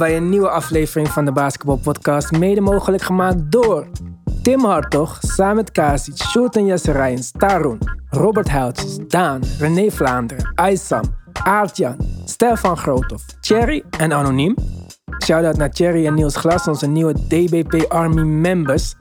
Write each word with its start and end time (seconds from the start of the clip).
Bij 0.00 0.16
een 0.16 0.28
nieuwe 0.28 0.48
aflevering 0.48 1.08
van 1.08 1.24
de 1.24 1.32
Basketball 1.32 1.76
Podcast, 1.76 2.30
mede 2.30 2.60
mogelijk 2.60 3.02
gemaakt 3.02 3.52
door 3.52 3.86
Tim 4.42 4.64
Hartog, 4.64 5.18
Samet 5.20 5.70
Kasic, 5.70 6.16
Sjoerd 6.16 6.56
en 6.56 6.66
Jesse 6.66 6.92
Rijns, 6.92 7.30
Tarun, 7.30 7.78
Robert 8.10 8.48
Houtjes, 8.48 8.98
Daan, 9.08 9.42
René 9.58 9.90
Vlaanderen, 9.90 10.52
Aysam, 10.54 11.02
Aartjan, 11.44 11.96
Stefan 12.24 12.76
Groothoff, 12.76 13.24
Thierry 13.40 13.82
en 13.98 14.12
Anoniem. 14.12 14.54
Shoutout 15.24 15.56
naar 15.56 15.70
Thierry 15.70 16.06
en 16.06 16.14
Niels 16.14 16.36
Glas, 16.36 16.68
onze 16.68 16.88
nieuwe 16.88 17.12
DBP 17.12 17.84
Army 17.88 18.22
members. 18.22 18.94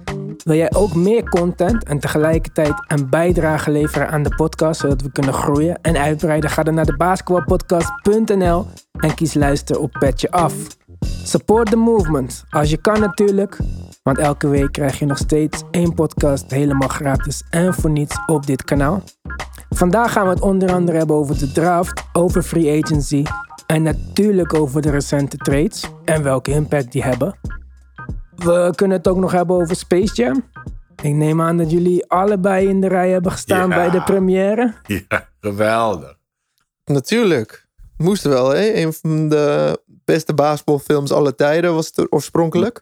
Wil 0.44 0.56
jij 0.56 0.74
ook 0.74 0.96
meer 0.96 1.24
content 1.24 1.84
en 1.84 2.00
tegelijkertijd 2.00 2.74
een 2.88 3.10
bijdrage 3.10 3.72
leveren 3.72 4.10
aan 4.10 4.24
de 4.24 4.36
podcast, 4.36 4.80
zodat 4.80 5.02
we 5.02 5.12
kunnen 5.12 5.34
groeien 5.34 5.80
en 5.82 5.98
uitbreiden? 5.98 6.50
Ga 6.50 6.64
dan 6.64 6.74
naar 6.74 6.86
de 6.86 6.98
basketballpodcast.nl 6.98 8.68
en 9.00 9.16
kies 9.16 9.34
luisteren 9.34 9.82
op 9.82 9.92
Petje 10.00 10.32
Af. 10.32 10.54
Support 11.06 11.70
the 11.70 11.76
movement, 11.76 12.46
als 12.50 12.70
je 12.70 12.78
kan 12.78 13.00
natuurlijk, 13.00 13.58
want 14.04 14.18
elke 14.18 14.48
week 14.48 14.72
krijg 14.72 15.00
je 15.00 15.06
nog 15.06 15.18
steeds 15.18 15.64
één 15.72 15.94
podcast 15.94 16.52
helemaal 16.52 16.88
gratis 16.88 17.44
en 17.50 17.74
voor 17.74 17.90
niets 17.90 18.16
op 18.26 18.46
dit 18.46 18.64
kanaal. 18.64 19.04
Vandaag 19.70 20.12
gaan 20.12 20.24
we 20.24 20.30
het 20.30 20.42
onder 20.42 20.74
andere 20.74 20.98
hebben 20.98 21.16
over 21.16 21.38
de 21.38 21.52
draft, 21.52 22.04
over 22.14 22.42
free 22.44 22.84
agency 22.84 23.24
en 23.68 23.84
natuurlijk 23.84 24.54
over 24.54 24.82
de 24.82 24.90
recente 24.90 25.38
trades 25.38 25.84
en 26.06 26.24
welke 26.24 26.52
impact 26.52 26.92
die 26.92 27.04
hebben. 27.04 27.36
We 28.36 28.74
kunnen 28.76 28.98
het 28.98 29.08
ook 29.08 29.18
nog 29.18 29.32
hebben 29.32 29.56
over 29.56 29.76
Space 29.76 30.14
Jam. 30.14 30.44
Ik 31.02 31.14
neem 31.14 31.42
aan 31.42 31.58
dat 31.58 31.72
jullie 31.72 32.06
allebei 32.10 32.68
in 32.68 32.82
de 32.82 32.88
rij 32.88 33.10
hebben 33.10 33.32
gestaan 33.32 33.70
Ja. 33.70 33.76
bij 33.76 33.90
de 33.90 34.02
première. 34.04 34.74
Ja, 34.88 35.28
geweldig. 35.40 36.18
Natuurlijk. 36.86 37.68
Moest 38.04 38.24
wel, 38.24 38.50
hè? 38.50 38.74
Een 38.74 38.94
van 38.94 39.30
de 39.30 39.80
beste 40.06 40.34
basketbalfilms 40.34 41.12
aller 41.12 41.36
tijden 41.36 41.74
was 41.74 41.92
het 41.96 42.12
oorspronkelijk. 42.14 42.82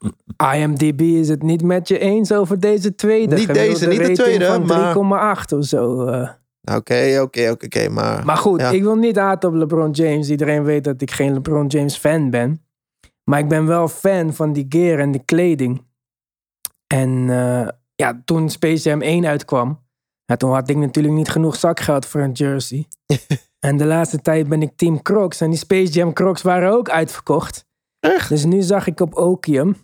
IMDb 0.55 1.01
is 1.01 1.29
het 1.29 1.43
niet 1.43 1.63
met 1.63 1.87
je 1.87 1.99
eens 1.99 2.31
over 2.31 2.59
deze 2.59 2.95
tweede. 2.95 3.35
Niet 3.35 3.53
deze, 3.53 3.87
niet 3.87 4.05
de 4.05 4.11
tweede, 4.11 4.59
maar- 4.59 4.93
3,8 4.93 5.51
of 5.53 5.65
zo. 5.65 6.05
eh. 6.05 6.29
Oké, 6.75 7.19
oké, 7.21 7.49
oké, 7.49 7.65
oké. 7.65 7.89
Maar, 7.89 8.25
Maar 8.25 8.37
goed, 8.37 8.59
ja. 8.61 8.69
ik 8.71 8.83
wil 8.83 8.95
niet 8.95 9.15
haten 9.17 9.49
op 9.49 9.55
LeBron 9.55 9.91
James. 9.91 10.29
Iedereen 10.29 10.63
weet 10.63 10.83
dat 10.83 11.01
ik 11.01 11.11
geen 11.11 11.33
LeBron 11.33 11.67
James 11.67 11.97
fan 11.97 12.29
ben. 12.29 12.61
Maar 13.23 13.39
ik 13.39 13.47
ben 13.47 13.65
wel 13.65 13.87
fan 13.87 14.33
van 14.33 14.53
die 14.53 14.65
gear 14.69 14.99
en 14.99 15.11
die 15.11 15.21
kleding. 15.25 15.85
En 16.87 17.29
eh, 17.29 17.67
ja, 17.95 18.21
toen 18.25 18.49
Space 18.49 18.89
Jam 18.89 19.01
1 19.01 19.25
uitkwam, 19.25 19.79
ja, 20.25 20.35
toen 20.37 20.51
had 20.53 20.69
ik 20.69 20.75
natuurlijk 20.77 21.15
niet 21.15 21.29
genoeg 21.29 21.55
zakgeld 21.55 22.05
voor 22.05 22.21
een 22.21 22.31
jersey. 22.31 22.87
en 23.59 23.77
de 23.77 23.85
laatste 23.85 24.21
tijd 24.21 24.49
ben 24.49 24.61
ik 24.61 24.71
team 24.75 25.01
Crocs. 25.01 25.41
En 25.41 25.49
die 25.49 25.59
Space 25.59 25.91
Jam 25.91 26.13
Crocs 26.13 26.41
waren 26.41 26.71
ook 26.71 26.89
uitverkocht. 26.89 27.65
Echt? 27.99 28.29
Dus 28.29 28.45
nu 28.45 28.61
zag 28.61 28.87
ik 28.87 28.99
op 28.99 29.15
Okium. 29.15 29.75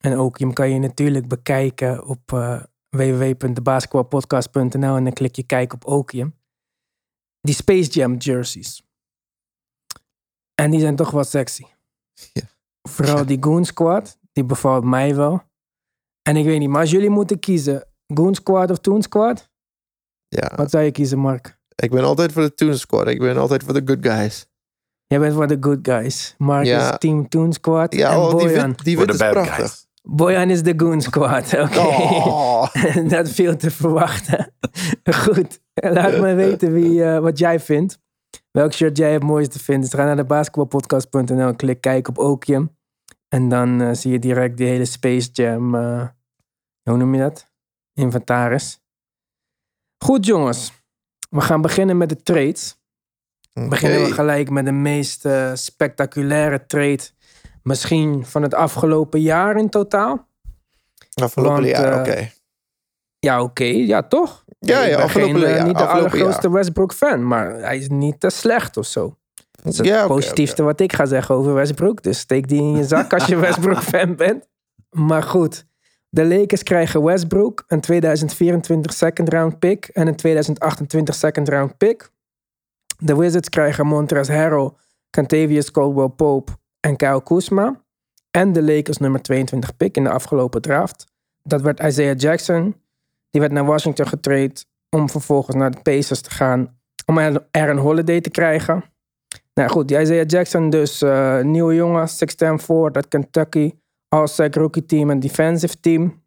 En 0.00 0.18
Okium 0.18 0.52
kan 0.52 0.70
je 0.70 0.78
natuurlijk 0.78 1.28
bekijken 1.28 2.06
op 2.06 2.32
eh 2.32 2.62
www.debasketballpodcast.nl 2.94 4.96
en 4.96 5.04
dan 5.04 5.12
klik 5.12 5.36
je 5.36 5.42
kijk 5.42 5.72
op 5.72 5.86
Okium. 5.86 6.34
Die 7.40 7.54
Space 7.54 7.90
Jam 7.90 8.16
jerseys. 8.16 8.82
En 10.54 10.70
die 10.70 10.80
zijn 10.80 10.96
toch 10.96 11.10
wel 11.10 11.24
sexy. 11.24 11.64
Ja. 12.32 12.42
Vooral 12.88 13.26
die 13.26 13.42
Goon 13.42 13.64
Squad, 13.64 14.18
die 14.32 14.44
bevalt 14.44 14.84
mij 14.84 15.14
wel. 15.14 15.42
En 16.22 16.36
ik 16.36 16.44
weet 16.44 16.58
niet, 16.58 16.68
maar 16.68 16.80
als 16.80 16.90
jullie 16.90 17.10
moeten 17.10 17.38
kiezen, 17.38 17.88
Goon 18.06 18.34
Squad 18.34 18.70
of 18.70 18.78
Toon 18.78 19.02
Squad, 19.02 19.50
ja, 20.28 20.52
wat 20.56 20.70
zou 20.70 20.84
je 20.84 20.90
kiezen, 20.90 21.18
Mark? 21.18 21.58
Ik 21.74 21.90
ben 21.90 22.04
altijd 22.04 22.32
voor 22.32 22.42
de 22.42 22.54
Toon 22.54 22.74
Squad. 22.76 23.06
Ik 23.08 23.18
ben 23.18 23.36
altijd 23.36 23.62
voor 23.64 23.72
de 23.74 23.82
good 23.84 24.06
guys. 24.06 24.46
Jij 25.06 25.18
bent 25.18 25.34
voor 25.34 25.46
de 25.46 25.56
good 25.60 25.78
guys. 25.82 26.34
Mark 26.38 26.64
Ja. 26.64 26.90
is 26.92 26.98
team 26.98 27.28
Toon 27.28 27.52
Squad 27.52 27.94
Ja, 27.94 28.10
en 28.10 28.16
oh, 28.18 28.28
die 28.38 28.46
Boyan. 28.48 28.68
wit, 28.68 28.84
die 28.84 28.96
Voor 28.96 29.04
wit 29.06 29.14
is 29.14 29.20
bad 29.20 29.32
prachtig. 29.32 29.54
guys. 29.56 29.86
Boyan 30.02 30.50
is 30.50 30.62
de 30.62 30.74
Goon 30.76 31.00
Squad, 31.00 31.52
oké. 31.64 31.78
Oh. 31.78 32.66
dat 33.08 33.28
viel 33.30 33.56
te 33.56 33.70
verwachten. 33.70 34.52
Goed, 35.24 35.60
laat 35.74 36.18
me 36.20 36.34
weten 36.34 36.72
wie, 36.72 37.04
eh, 37.04 37.18
wat 37.18 37.38
jij 37.38 37.60
vindt. 37.60 37.98
Welk 38.50 38.72
shirt 38.72 38.96
jij 38.96 39.12
het 39.12 39.22
mooiste 39.22 39.58
vindt. 39.58 39.82
Dus 39.90 40.00
ga 40.00 40.04
naar 40.06 40.16
de 40.16 40.24
basketbalpodcast.nl, 40.24 41.54
klik 41.56 41.80
kijk 41.80 42.08
op 42.08 42.18
Okium. 42.18 42.76
En 43.28 43.48
dan 43.48 43.80
eh, 43.80 43.92
zie 43.92 44.12
je 44.12 44.18
direct 44.18 44.56
die 44.56 44.66
hele 44.66 44.84
Space 44.84 45.28
Jam, 45.32 45.74
eh, 45.74 46.08
hoe 46.82 46.96
noem 46.96 47.14
je 47.14 47.20
dat? 47.20 47.50
Inventaris. 47.94 48.80
Goed 50.04 50.26
jongens, 50.26 50.72
we 51.34 51.40
gaan 51.40 51.60
beginnen 51.60 51.96
met 51.96 52.08
de 52.08 52.22
trades. 52.22 52.76
Beginnen 53.52 54.02
we 54.04 54.12
gelijk 54.12 54.50
met 54.50 54.64
de 54.64 54.72
meest 54.72 55.24
eh, 55.24 55.50
spectaculaire 55.54 56.66
trade 56.66 57.02
misschien 57.62 58.26
van 58.26 58.42
het 58.42 58.54
afgelopen 58.54 59.20
jaar 59.20 59.56
in 59.56 59.68
totaal. 59.68 60.28
Afgelopen 61.14 61.54
Want, 61.54 61.66
jaar, 61.66 61.92
eh, 61.92 61.98
oké. 62.00 62.30
Ja, 63.18 63.42
oké. 63.42 63.64
Ja, 63.64 64.02
toch? 64.02 64.44
Ja, 64.58 64.82
Ik 64.82 64.88
ja, 64.88 64.96
ben 64.96 65.04
afgelopen 65.04 65.40
geen, 65.40 65.44
eh, 65.44 65.56
jaar, 65.56 65.66
niet 65.66 65.78
de 65.78 65.86
allergrootste 65.86 66.50
Westbrook-fan, 66.50 67.26
maar 67.26 67.54
hij 67.54 67.78
is 67.78 67.88
niet 67.88 68.20
te 68.20 68.30
slecht 68.30 68.76
of 68.76 68.86
zo. 68.86 69.16
Dat 69.62 69.72
is 69.72 69.78
het 69.78 69.86
Ja, 69.86 70.06
positiefste 70.06 70.62
wat 70.62 70.80
ik 70.80 70.92
ga 70.92 71.06
zeggen 71.06 71.34
over 71.34 71.54
Westbrook. 71.54 72.02
Dus 72.02 72.18
steek 72.18 72.48
die 72.48 72.60
in 72.60 72.76
je 72.76 72.84
zak 72.84 73.12
als 73.12 73.26
je 73.26 73.36
Westbrook-fan 73.46 74.16
bent. 74.16 74.46
Maar 74.90 75.22
goed, 75.22 75.66
de 76.14 76.24
Lakers 76.24 76.62
krijgen 76.62 77.02
Westbrook, 77.02 77.64
een 77.66 77.80
2024 77.80 78.92
second 78.92 79.28
round 79.28 79.58
pick 79.58 79.86
en 79.86 80.06
een 80.06 80.16
2028 80.16 81.14
second 81.14 81.48
round 81.48 81.76
pick. 81.76 82.10
De 82.98 83.16
Wizards 83.16 83.48
krijgen 83.48 83.86
Montrezl 83.86 84.32
Harrell, 84.32 84.70
Cantavius 85.10 85.70
Caldwell-Pope 85.70 86.52
en 86.80 86.96
Kyle 86.96 87.22
Kuzma. 87.22 87.82
En 88.30 88.52
de 88.52 88.62
Lakers 88.62 88.98
nummer 88.98 89.22
22 89.22 89.76
pick 89.76 89.96
in 89.96 90.04
de 90.04 90.10
afgelopen 90.10 90.62
draft. 90.62 91.06
Dat 91.42 91.60
werd 91.60 91.80
Isaiah 91.80 92.18
Jackson. 92.18 92.76
Die 93.30 93.40
werd 93.40 93.52
naar 93.52 93.64
Washington 93.64 94.06
getraind 94.06 94.66
om 94.90 95.10
vervolgens 95.10 95.56
naar 95.56 95.70
de 95.70 95.80
Pacers 95.82 96.20
te 96.20 96.30
gaan. 96.30 96.78
Om 97.06 97.18
een 97.18 97.78
holiday 97.78 98.20
te 98.20 98.30
krijgen. 98.30 98.84
Nou 99.54 99.70
goed, 99.70 99.90
Isaiah 99.90 100.26
Jackson 100.26 100.70
dus 100.70 101.02
eh, 101.02 101.40
nieuwe 101.40 101.74
jongen, 101.74 102.08
6'10 102.08 102.64
forward 102.64 102.96
uit 102.96 103.08
Kentucky. 103.08 103.72
All-Sec 104.14 104.54
rookie 104.54 104.86
team 104.86 105.10
en 105.10 105.20
defensive 105.20 105.80
team. 105.80 106.22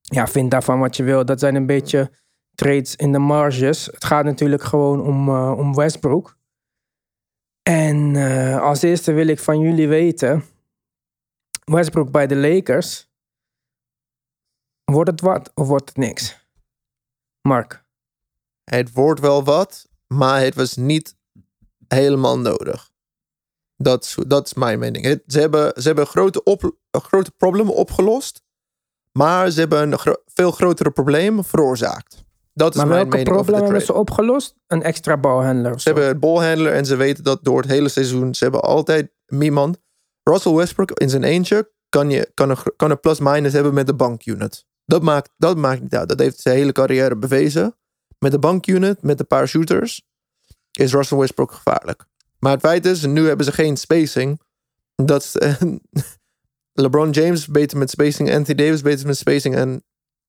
Ja, 0.00 0.26
vind 0.26 0.50
daarvan 0.50 0.78
wat 0.78 0.96
je 0.96 1.02
wil. 1.02 1.24
Dat 1.24 1.40
zijn 1.40 1.54
een 1.54 1.66
beetje 1.66 2.10
trades 2.54 2.96
in 2.96 3.12
de 3.12 3.18
marges. 3.18 3.86
Het 3.86 4.04
gaat 4.04 4.24
natuurlijk 4.24 4.62
gewoon 4.62 5.00
om, 5.00 5.28
eh, 5.28 5.54
om 5.58 5.74
Westbrook. 5.74 6.36
En 7.62 8.16
eh, 8.16 8.60
als 8.60 8.82
eerste 8.82 9.12
wil 9.12 9.26
ik 9.26 9.38
van 9.38 9.60
jullie 9.60 9.88
weten... 9.88 10.44
Westbrook 11.64 12.10
bij 12.10 12.26
de 12.26 12.36
Lakers... 12.36 13.08
Wordt 14.84 15.10
het 15.10 15.20
wat 15.20 15.52
of 15.54 15.66
wordt 15.66 15.88
het 15.88 15.96
niks? 15.96 16.48
Mark. 17.42 17.84
Het 18.64 18.92
wordt 18.92 19.20
wel 19.20 19.44
wat, 19.44 19.88
maar 20.06 20.40
het 20.40 20.54
was 20.54 20.76
niet 20.76 21.16
helemaal 21.88 22.38
nodig. 22.38 22.89
Dat 23.82 24.04
is, 24.04 24.16
dat 24.26 24.46
is 24.46 24.54
mijn 24.54 24.78
mening. 24.78 25.04
Het- 25.04 25.22
ze 25.26 25.40
hebben, 25.40 25.72
ze 25.82 25.86
hebben 25.86 26.06
grote, 26.06 26.42
op, 26.42 26.76
grote 26.90 27.30
problemen 27.30 27.74
opgelost, 27.74 28.42
maar 29.18 29.50
ze 29.50 29.60
hebben 29.60 29.92
een 29.92 29.98
gro- 29.98 30.22
veel 30.26 30.50
grotere 30.50 30.90
probleem 30.90 31.44
veroorzaakt. 31.44 32.24
Dat 32.52 32.70
is 32.74 32.76
Maar 32.76 32.86
mijn 32.86 33.08
welke 33.10 33.22
problemen 33.22 33.62
hebben 33.62 33.82
ze 33.82 33.92
opgelost? 33.92 34.54
Een 34.66 34.82
extra 34.82 35.16
balhandler 35.16 35.80
Ze 35.80 35.88
hebben 35.88 36.06
het 36.08 36.20
balhandler 36.20 36.72
en 36.72 36.84
ze 36.86 36.96
weten 36.96 37.24
dat 37.24 37.44
door 37.44 37.60
het 37.60 37.70
hele 37.70 37.88
seizoen. 37.88 38.34
Ze 38.34 38.42
hebben 38.44 38.62
altijd 38.62 39.10
iemand. 39.28 39.78
Russell 40.22 40.52
Westbrook 40.52 40.90
in 40.90 41.10
zijn 41.10 41.24
eentje 41.24 41.70
kan, 41.88 42.10
je, 42.10 42.30
kan, 42.34 42.50
een, 42.50 42.56
kan 42.76 42.90
een 42.90 43.00
plus-minus 43.00 43.52
hebben 43.52 43.74
met 43.74 43.86
de 43.86 43.94
bankunit. 43.94 44.66
Dat 44.84 45.02
maakt, 45.02 45.30
dat 45.36 45.56
maakt 45.56 45.80
niet 45.82 45.94
uit. 45.94 46.08
Dat 46.08 46.18
heeft 46.18 46.40
zijn 46.40 46.56
hele 46.56 46.72
carrière 46.72 47.16
bewezen. 47.16 47.76
Met 48.18 48.32
de 48.32 48.38
bankunit, 48.38 49.02
met 49.02 49.20
een 49.20 49.26
paar 49.26 49.48
shooters, 49.48 50.02
is 50.78 50.92
Russell 50.92 51.18
Westbrook 51.18 51.52
gevaarlijk. 51.52 52.04
Maar 52.40 52.52
het 52.52 52.60
feit 52.60 52.86
is, 52.86 53.04
nu 53.04 53.26
hebben 53.26 53.46
ze 53.46 53.52
geen 53.52 53.76
spacing. 53.76 54.40
Dat 54.94 55.34
eh, 55.34 55.62
LeBron 56.82 57.10
James 57.10 57.46
beter 57.46 57.78
met 57.78 57.90
spacing, 57.90 58.32
Anthony 58.32 58.64
Davis 58.64 58.82
beter 58.82 59.06
met 59.06 59.16
spacing 59.16 59.54
en 59.54 59.84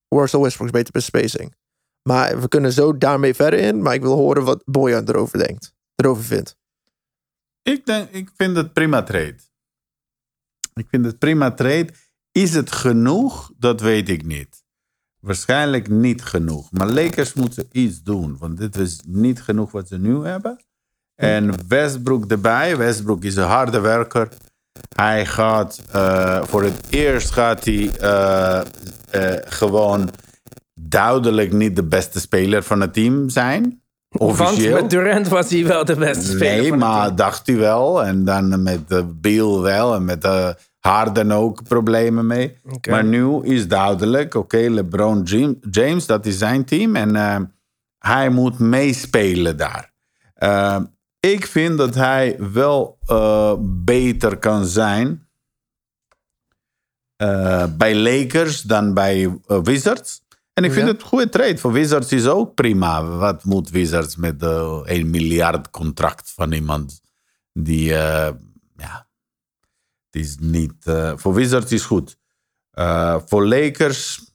Russell 0.08 0.40
Westbrook 0.40 0.72
beter 0.72 0.94
met 0.94 1.04
spacing. 1.04 1.56
Maar 2.04 2.42
we 2.42 2.48
kunnen 2.48 2.74
zo 2.74 2.98
daarmee 2.98 3.34
verder 3.34 3.60
in. 3.60 3.81
Maar 3.81 3.94
ik 3.94 4.02
wil 4.02 4.16
horen 4.16 4.44
wat 4.44 4.63
Boyan 4.66 5.08
erover 5.08 5.38
denkt. 5.38 5.74
Erover 5.96 6.24
vindt. 6.24 6.58
Ik, 7.62 7.86
denk, 7.86 8.10
ik 8.10 8.30
vind 8.36 8.56
het 8.56 8.74
prima 8.74 9.04
trade. 9.04 9.40
Ik 10.74 10.88
vind 10.90 11.06
het 11.06 11.19
prima 11.19 11.54
trade. 11.54 11.94
Is 12.31 12.54
het 12.54 12.72
genoeg? 12.72 13.52
Dat 13.58 13.81
weet 13.81 14.10
ik 14.10 14.25
niet. 14.25 14.63
Waarschijnlijk 15.19 15.90
niet 15.90 16.24
genoeg. 16.24 16.72
Maar 16.72 16.88
Lakers 16.88 17.34
moeten 17.34 17.68
iets 17.72 18.04
doen. 18.04 18.38
Want 18.38 18.58
dit 18.58 18.75
is 18.75 19.02
niet 19.08 19.42
genoeg 19.42 19.72
wat 19.72 19.88
ze 19.88 19.98
nu 19.98 20.25
hebben. 20.25 20.60
En 21.21 21.53
Westbrook 21.68 22.31
erbij. 22.31 22.77
Westbrook 22.77 23.23
is 23.23 23.35
een 23.35 23.44
harde 23.44 23.79
werker. 23.79 24.27
Hij 24.95 25.25
gaat 25.25 25.81
eh, 25.91 26.44
voor 26.44 26.63
het 26.63 26.85
eerst 26.89 27.31
gaat 27.31 27.65
hij 27.65 27.91
eh, 28.00 28.59
eh, 29.12 29.39
gewoon 29.45 30.09
duidelijk 30.73 31.53
niet 31.53 31.75
de 31.75 31.83
beste 31.83 32.19
speler 32.19 32.63
van 32.63 32.81
het 32.81 32.94
team 32.94 33.29
zijn. 33.29 33.81
Want 34.09 34.31
Officieel. 34.39 34.81
met 34.81 34.89
Durant 34.89 35.27
was 35.27 35.50
hij 35.50 35.65
wel 35.65 35.85
de 35.85 35.95
beste 35.95 36.25
speler. 36.25 36.57
Nee, 36.62 36.69
van 36.69 36.79
het 36.79 36.79
maar 36.89 37.03
team. 37.06 37.15
dacht 37.15 37.47
hij 37.47 37.56
wel. 37.56 38.03
En 38.03 38.25
dan 38.25 38.63
met 38.63 38.81
uh, 38.89 39.00
Beal 39.07 39.62
wel. 39.62 39.95
En 39.95 40.06
met 40.06 40.25
uh, 40.25 40.50
Harden 40.79 41.31
ook 41.31 41.63
problemen 41.63 42.27
mee. 42.27 42.57
Maar 42.89 43.03
nu 43.03 43.44
is 43.44 43.67
duidelijk, 43.67 44.33
oké, 44.35 44.57
LeBron 44.57 45.21
Jam- 45.24 45.57
James, 45.71 46.06
dat 46.06 46.25
is 46.25 46.38
zijn 46.38 46.65
team. 46.65 46.95
En 46.95 47.53
hij 47.97 48.29
moet 48.29 48.59
meespelen 48.59 49.57
daar. 49.57 49.91
Ik 51.21 51.45
vind 51.45 51.77
dat 51.77 51.95
hij 51.95 52.35
wel 52.51 52.97
eh, 53.06 53.56
beter 53.62 54.38
kan 54.38 54.65
zijn 54.65 55.29
eh, 57.15 57.65
bij 57.77 57.95
Lakers 57.95 58.62
dan 58.62 58.94
bij 58.94 59.39
eh, 59.47 59.59
Wizards. 59.63 60.21
En 60.53 60.63
ik 60.63 60.71
vind 60.71 60.85
Ja. 60.85 60.91
het 60.91 61.01
een 61.01 61.07
goede 61.07 61.29
trade. 61.29 61.57
Voor 61.57 61.71
Wizards 61.71 62.12
is 62.12 62.27
ook 62.27 62.53
prima. 62.56 63.06
Wat 63.06 63.44
moet 63.44 63.69
Wizards 63.69 64.15
met 64.15 64.44
1 64.44 65.09
miljard 65.09 65.69
contract 65.69 66.31
van 66.31 66.51
iemand 66.51 67.01
die, 67.53 67.83
ja, 68.75 69.07
het 70.09 70.21
is 70.21 70.38
niet. 70.39 70.74
voor 71.15 71.33
Wizards 71.33 71.71
is 71.71 71.83
goed. 71.83 72.17
Voor 73.25 73.47
Lakers 73.47 74.31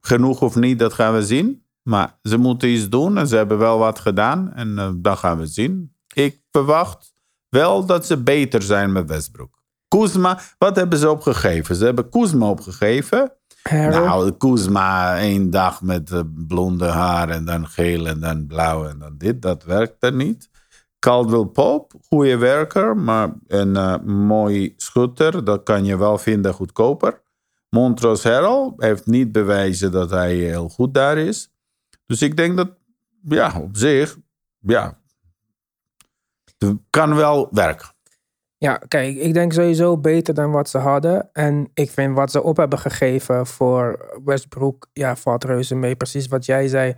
genoeg 0.00 0.40
of 0.42 0.54
niet, 0.54 0.78
dat 0.78 0.92
gaan 0.92 1.14
we 1.14 1.22
zien. 1.26 1.64
Maar 1.82 2.18
ze 2.22 2.36
moeten 2.36 2.68
iets 2.68 2.88
doen 2.88 3.18
en 3.18 3.26
ze 3.28 3.36
hebben 3.36 3.58
wel 3.58 3.78
wat 3.78 3.98
gedaan. 3.98 4.52
En 4.52 4.98
dat 5.02 5.18
gaan 5.18 5.38
we 5.38 5.46
zien. 5.46 5.93
Ik 6.14 6.40
verwacht 6.50 7.14
wel 7.48 7.86
dat 7.86 8.06
ze 8.06 8.22
beter 8.22 8.62
zijn 8.62 8.92
met 8.92 9.08
Westbrook. 9.08 9.62
Kuzma, 9.88 10.40
wat 10.58 10.76
hebben 10.76 10.98
ze 10.98 11.10
opgegeven? 11.10 11.76
Ze 11.76 11.84
hebben 11.84 12.08
Kuzma 12.08 12.48
opgegeven. 12.48 13.32
Nou, 13.70 14.32
Kuzma 14.32 15.18
één 15.18 15.50
dag 15.50 15.82
met 15.82 16.10
eh, 16.10 16.20
blonde 16.46 16.86
haar 16.86 17.28
en 17.28 17.44
dan 17.44 17.68
geel 17.68 18.06
en 18.06 18.20
dan 18.20 18.46
blauw 18.46 18.88
en 18.88 18.98
dan 18.98 19.14
dit. 19.18 19.42
Dat 19.42 19.64
werkte 19.64 20.10
niet. 20.10 20.50
Caldwell 20.98 21.44
Pope, 21.44 21.96
goede 22.08 22.36
werker, 22.36 22.96
maar 22.96 23.32
een 23.46 23.76
eh, 23.76 23.98
mooi 24.04 24.74
schutter. 24.76 25.44
Dat 25.44 25.62
kan 25.62 25.84
je 25.84 25.96
wel 25.96 26.18
vinden 26.18 26.54
goedkoper. 26.54 27.22
Montrose 27.68 28.28
Harrell 28.28 28.72
heeft 28.76 29.06
niet 29.06 29.32
bewezen 29.32 29.92
dat 29.92 30.10
hij 30.10 30.34
heel 30.34 30.68
goed 30.68 30.94
daar 30.94 31.18
is. 31.18 31.50
Dus 32.06 32.22
ik 32.22 32.36
denk 32.36 32.56
dat, 32.56 32.70
ja, 33.22 33.60
op 33.60 33.76
zich, 33.76 34.16
ja, 34.58 34.98
het 36.58 36.76
kan 36.90 37.14
wel 37.14 37.48
werken. 37.50 37.88
Ja, 38.56 38.76
kijk, 38.88 39.16
ik 39.16 39.34
denk 39.34 39.52
sowieso 39.52 39.98
beter 39.98 40.34
dan 40.34 40.50
wat 40.50 40.68
ze 40.68 40.78
hadden. 40.78 41.28
En 41.32 41.70
ik 41.74 41.90
vind 41.90 42.16
wat 42.16 42.30
ze 42.30 42.42
op 42.42 42.56
hebben 42.56 42.78
gegeven 42.78 43.46
voor 43.46 44.14
Westbrook, 44.24 44.88
ja, 44.92 45.16
valt 45.16 45.44
reuze 45.44 45.74
mee. 45.74 45.96
Precies 45.96 46.26
wat 46.28 46.44
jij 46.46 46.68
zei. 46.68 46.94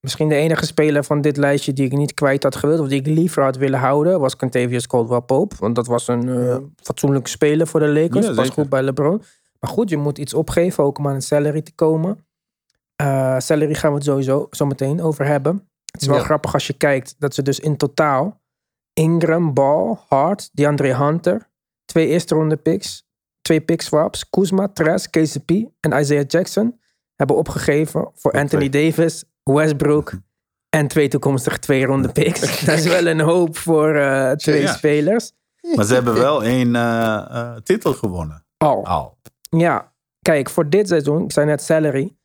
Misschien 0.00 0.28
de 0.28 0.34
enige 0.34 0.66
speler 0.66 1.04
van 1.04 1.20
dit 1.20 1.36
lijstje 1.36 1.72
die 1.72 1.84
ik 1.84 1.92
niet 1.92 2.14
kwijt 2.14 2.42
had 2.42 2.56
gewild, 2.56 2.80
of 2.80 2.88
die 2.88 3.00
ik 3.00 3.06
liever 3.06 3.42
had 3.42 3.56
willen 3.56 3.78
houden, 3.78 4.20
was 4.20 4.36
Contavious 4.36 4.86
Caldwell 4.86 5.20
Pope. 5.20 5.56
Want 5.58 5.74
dat 5.74 5.86
was 5.86 6.08
een 6.08 6.74
fatsoenlijke 6.82 7.30
speler 7.30 7.66
voor 7.66 7.80
de 7.80 7.88
Lakers. 7.88 8.26
Ja, 8.26 8.34
was 8.34 8.48
goed 8.48 8.68
bij 8.68 8.82
LeBron. 8.82 9.22
Maar 9.60 9.70
goed, 9.70 9.88
je 9.90 9.96
moet 9.96 10.18
iets 10.18 10.34
opgeven 10.34 10.84
ook 10.84 10.98
om 10.98 11.08
aan 11.08 11.14
een 11.14 11.22
salary 11.22 11.62
te 11.62 11.74
komen. 11.74 12.26
Eh 12.96 13.38
salary 13.38 13.74
gaan 13.74 13.90
we 13.90 13.96
het 13.96 14.04
sowieso 14.06 14.46
zo 14.50 14.66
meteen 14.66 15.02
over 15.02 15.26
hebben. 15.26 15.68
Het 15.92 16.00
is 16.00 16.06
wel 16.06 16.16
Ja. 16.16 16.22
grappig 16.24 16.54
als 16.54 16.66
je 16.66 16.72
kijkt 16.72 17.14
dat 17.18 17.34
ze 17.34 17.42
dus 17.42 17.60
in 17.60 17.76
totaal 17.76 18.40
Ingram, 18.92 19.54
Ball, 19.54 19.96
Hart, 20.08 20.50
DeAndre 20.52 20.94
Hunter, 20.96 21.48
twee 21.84 22.06
eerste 22.08 22.34
ronde 22.34 22.56
picks, 22.56 23.06
twee 23.40 23.60
pick 23.60 23.82
swaps, 23.82 24.28
Kuzma, 24.30 24.68
Tres, 24.68 25.10
KCP 25.10 25.50
en 25.80 25.92
Isaiah 26.00 26.24
Jackson 26.26 26.80
hebben 27.16 27.36
opgegeven 27.36 28.10
voor 28.14 28.32
Anthony 28.32 28.68
Davis, 28.68 29.24
Westbrook 29.42 30.12
en 30.68 30.88
twee 30.88 31.08
toekomstige 31.08 31.58
twee 31.58 31.84
ronde 31.86 32.12
picks. 32.12 32.40
Dat 32.66 32.78
is 32.78 32.86
wel 32.86 33.06
een 33.06 33.20
hoop 33.20 33.56
voor 33.56 33.94
eh, 33.94 34.30
twee 34.30 34.60
Ja. 34.60 34.72
spelers. 34.72 35.32
Maar 35.74 35.84
ze 35.84 35.94
hebben 35.94 36.14
wel 36.14 36.44
één 36.44 36.76
eh, 36.76 37.24
eh, 37.30 37.56
titel 37.56 37.92
gewonnen. 37.92 38.44
Al. 38.56 38.86
Al. 38.86 39.18
Ja, 39.50 39.92
kijk, 40.22 40.50
voor 40.50 40.68
dit 40.68 40.88
seizoen, 40.88 41.22
ik 41.24 41.32
zei 41.32 41.46
net 41.46 41.62
salary, 41.62 42.16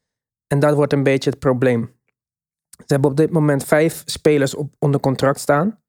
en 0.48 0.60
dat 0.60 0.76
wordt 0.76 0.94
een 0.94 1.04
beetje 1.04 1.30
het 1.30 1.40
probleem. 1.40 1.96
Ze 2.70 2.86
hebben 2.94 3.12
op 3.12 3.18
dit 3.18 3.32
moment 3.32 3.64
vijf 3.64 4.02
spelers 4.06 4.56
op, 4.56 4.74
onder 4.80 5.00
contract 5.00 5.40
staan. 5.40 5.80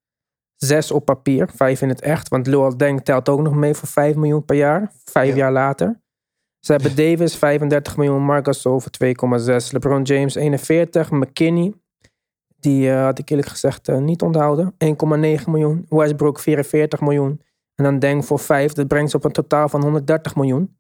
Zes 0.59 0.91
op 0.91 1.05
papier, 1.05 1.49
vijf 1.55 1.83
in 1.83 1.89
het 1.89 2.01
echt. 2.01 2.29
Want 2.29 2.47
Luol 2.47 2.77
Deng 2.77 3.01
telt 3.05 3.29
ook 3.29 3.41
nog 3.41 3.55
mee 3.55 3.75
voor 3.75 3.89
5 3.89 4.15
miljoen 4.15 4.45
per 4.45 4.57
jaar. 4.57 4.93
Vijf 5.05 5.29
Ja. 5.31 5.37
jaar 5.37 5.53
later. 5.53 6.01
Ze 6.61 6.73
hebben 6.73 6.97
Davis 7.07 7.37
35 7.37 7.97
miljoen, 7.97 8.23
Marcus 8.23 8.67
over 8.67 8.91
2,6. 8.91 9.71
LeBron 9.71 10.03
James 10.03 10.35
41, 10.35 11.11
McKinney. 11.11 11.73
Die 12.61 12.91
eh, 12.91 13.03
had 13.03 13.19
ik 13.19 13.29
eerlijk 13.31 13.49
gezegd 13.49 13.89
eh, 13.89 13.99
niet 13.99 14.23
onthouden. 14.23 14.73
1,9 14.73 15.45
miljoen. 15.47 15.87
Westbrook 15.89 16.39
44 16.41 17.01
miljoen. 17.01 17.41
En 17.75 17.85
dan 17.85 17.99
Deng 17.99 18.25
voor 18.25 18.39
5. 18.39 18.73
Dat 18.73 18.89
brengt 18.89 19.11
ze 19.11 19.17
op 19.17 19.25
een 19.25 19.33
totaal 19.33 19.69
van 19.69 19.83
130 19.83 20.37
miljoen. 20.37 20.77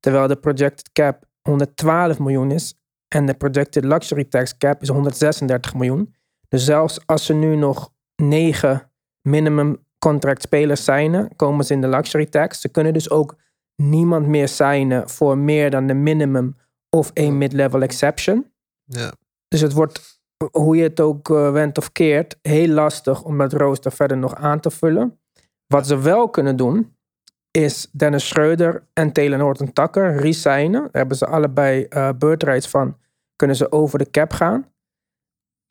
Terwijl 0.00 0.26
de 0.28 0.36
projected 0.36 0.92
cap 0.92 1.24
112 1.42 2.18
miljoen 2.18 2.50
is. 2.50 2.74
En 3.08 3.26
de 3.26 3.34
projected 3.34 3.84
luxury 3.84 4.24
tax 4.24 4.56
cap 4.58 4.82
is 4.82 4.88
136 4.88 5.74
miljoen. 5.74 6.14
Dus 6.48 6.64
zelfs 6.64 7.06
als 7.06 7.24
ze 7.26 7.34
nu 7.34 7.56
nog 7.56 7.90
9 8.16 8.91
minimum 9.22 9.84
contract 9.98 10.42
spelers 10.42 10.84
signen, 10.84 11.36
komen 11.36 11.64
ze 11.64 11.72
in 11.72 11.80
de 11.80 11.88
luxury 11.88 12.26
tax. 12.26 12.60
Ze 12.60 12.68
kunnen 12.68 12.92
dus 12.92 13.10
ook 13.10 13.36
niemand 13.76 14.26
meer 14.26 14.48
signen 14.48 15.10
voor 15.10 15.38
meer 15.38 15.70
dan 15.70 15.86
de 15.86 15.94
minimum 15.94 16.56
of 16.90 17.10
één 17.14 17.38
mid-level 17.38 17.82
exception. 17.82 18.52
Ja. 18.84 19.12
Dus 19.48 19.60
het 19.60 19.72
wordt, 19.72 20.22
hoe 20.50 20.76
je 20.76 20.82
het 20.82 21.00
ook 21.00 21.30
eh, 21.30 21.52
wendt 21.52 21.78
of 21.78 21.92
keert, 21.92 22.38
heel 22.42 22.68
lastig 22.68 23.22
om 23.22 23.38
dat 23.38 23.52
rooster 23.52 23.92
verder 23.92 24.16
nog 24.16 24.34
aan 24.34 24.60
te 24.60 24.70
vullen. 24.70 25.20
Wat 25.66 25.86
ze 25.86 25.98
wel 25.98 26.28
kunnen 26.28 26.56
doen, 26.56 26.96
is 27.50 27.88
Dennis 27.92 28.28
Schreuder 28.28 28.86
en 28.92 29.12
Taylor 29.12 29.40
Horton 29.40 29.72
Tucker 29.72 30.16
resignen. 30.16 30.82
Daar 30.82 30.88
hebben 30.92 31.16
ze 31.16 31.26
allebei 31.26 31.88
bird 32.18 32.42
rights 32.42 32.68
van. 32.68 32.96
Kunnen 33.36 33.56
ze 33.56 33.72
over 33.72 33.98
de 33.98 34.10
cap 34.10 34.32
gaan. 34.32 34.72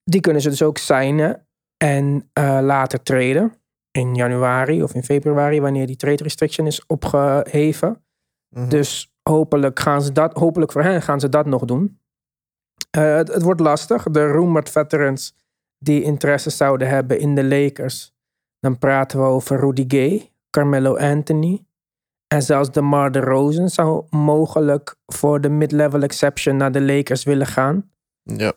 Die 0.04 0.22
kunnen 0.22 0.42
ze 0.42 0.50
dus 0.50 0.64
ook 0.64 0.78
signen 0.78 1.48
en 1.82 2.30
eh, 2.34 2.60
later 2.62 3.04
treden. 3.04 3.54
In 3.92 4.16
januari 4.16 4.84
of 4.84 4.94
in 4.94 5.04
februari, 5.04 5.62
wanneer 5.62 5.88
die 5.88 5.96
trade 5.96 6.24
restriction 6.24 6.68
is 6.68 6.86
opgeheven. 6.86 8.04
Mhm. 8.50 8.70
Dus 8.70 9.14
hopelijk 9.30 9.80
gaan 9.80 10.02
ze 10.02 10.12
dat, 10.12 10.34
hopelijk 10.34 10.72
voor 10.72 10.84
hen 10.84 11.02
gaan 11.02 11.20
ze 11.20 11.30
dat 11.30 11.46
nog 11.46 11.66
doen. 11.66 12.00
Eh, 12.90 13.16
het, 13.16 13.34
het 13.34 13.42
wordt 13.42 13.60
lastig. 13.60 14.04
De 14.04 14.32
rumored 14.32 14.70
veterans 14.70 15.36
die 15.78 16.04
interesse 16.04 16.50
zouden 16.50 16.88
hebben 16.88 17.20
in 17.20 17.36
de 17.36 17.44
Lakers. 17.44 18.14
Dan 18.60 18.78
praten 18.78 19.20
we 19.20 19.26
over 19.26 19.60
Rudy 19.60 19.86
Gay, 19.88 20.32
Carmelo 20.50 20.98
Anthony. 20.98 21.66
En 22.28 22.42
zelfs 22.42 22.72
DeMar 22.72 23.12
DeRozan 23.12 23.70
zou 23.70 24.06
mogelijk 24.10 24.96
voor 25.06 25.42
de 25.42 25.50
mid-level 25.50 26.02
exception 26.02 26.58
naar 26.58 26.72
de 26.72 26.82
Lakers 26.82 27.24
willen 27.24 27.48
gaan. 27.48 27.92
ja. 28.24 28.54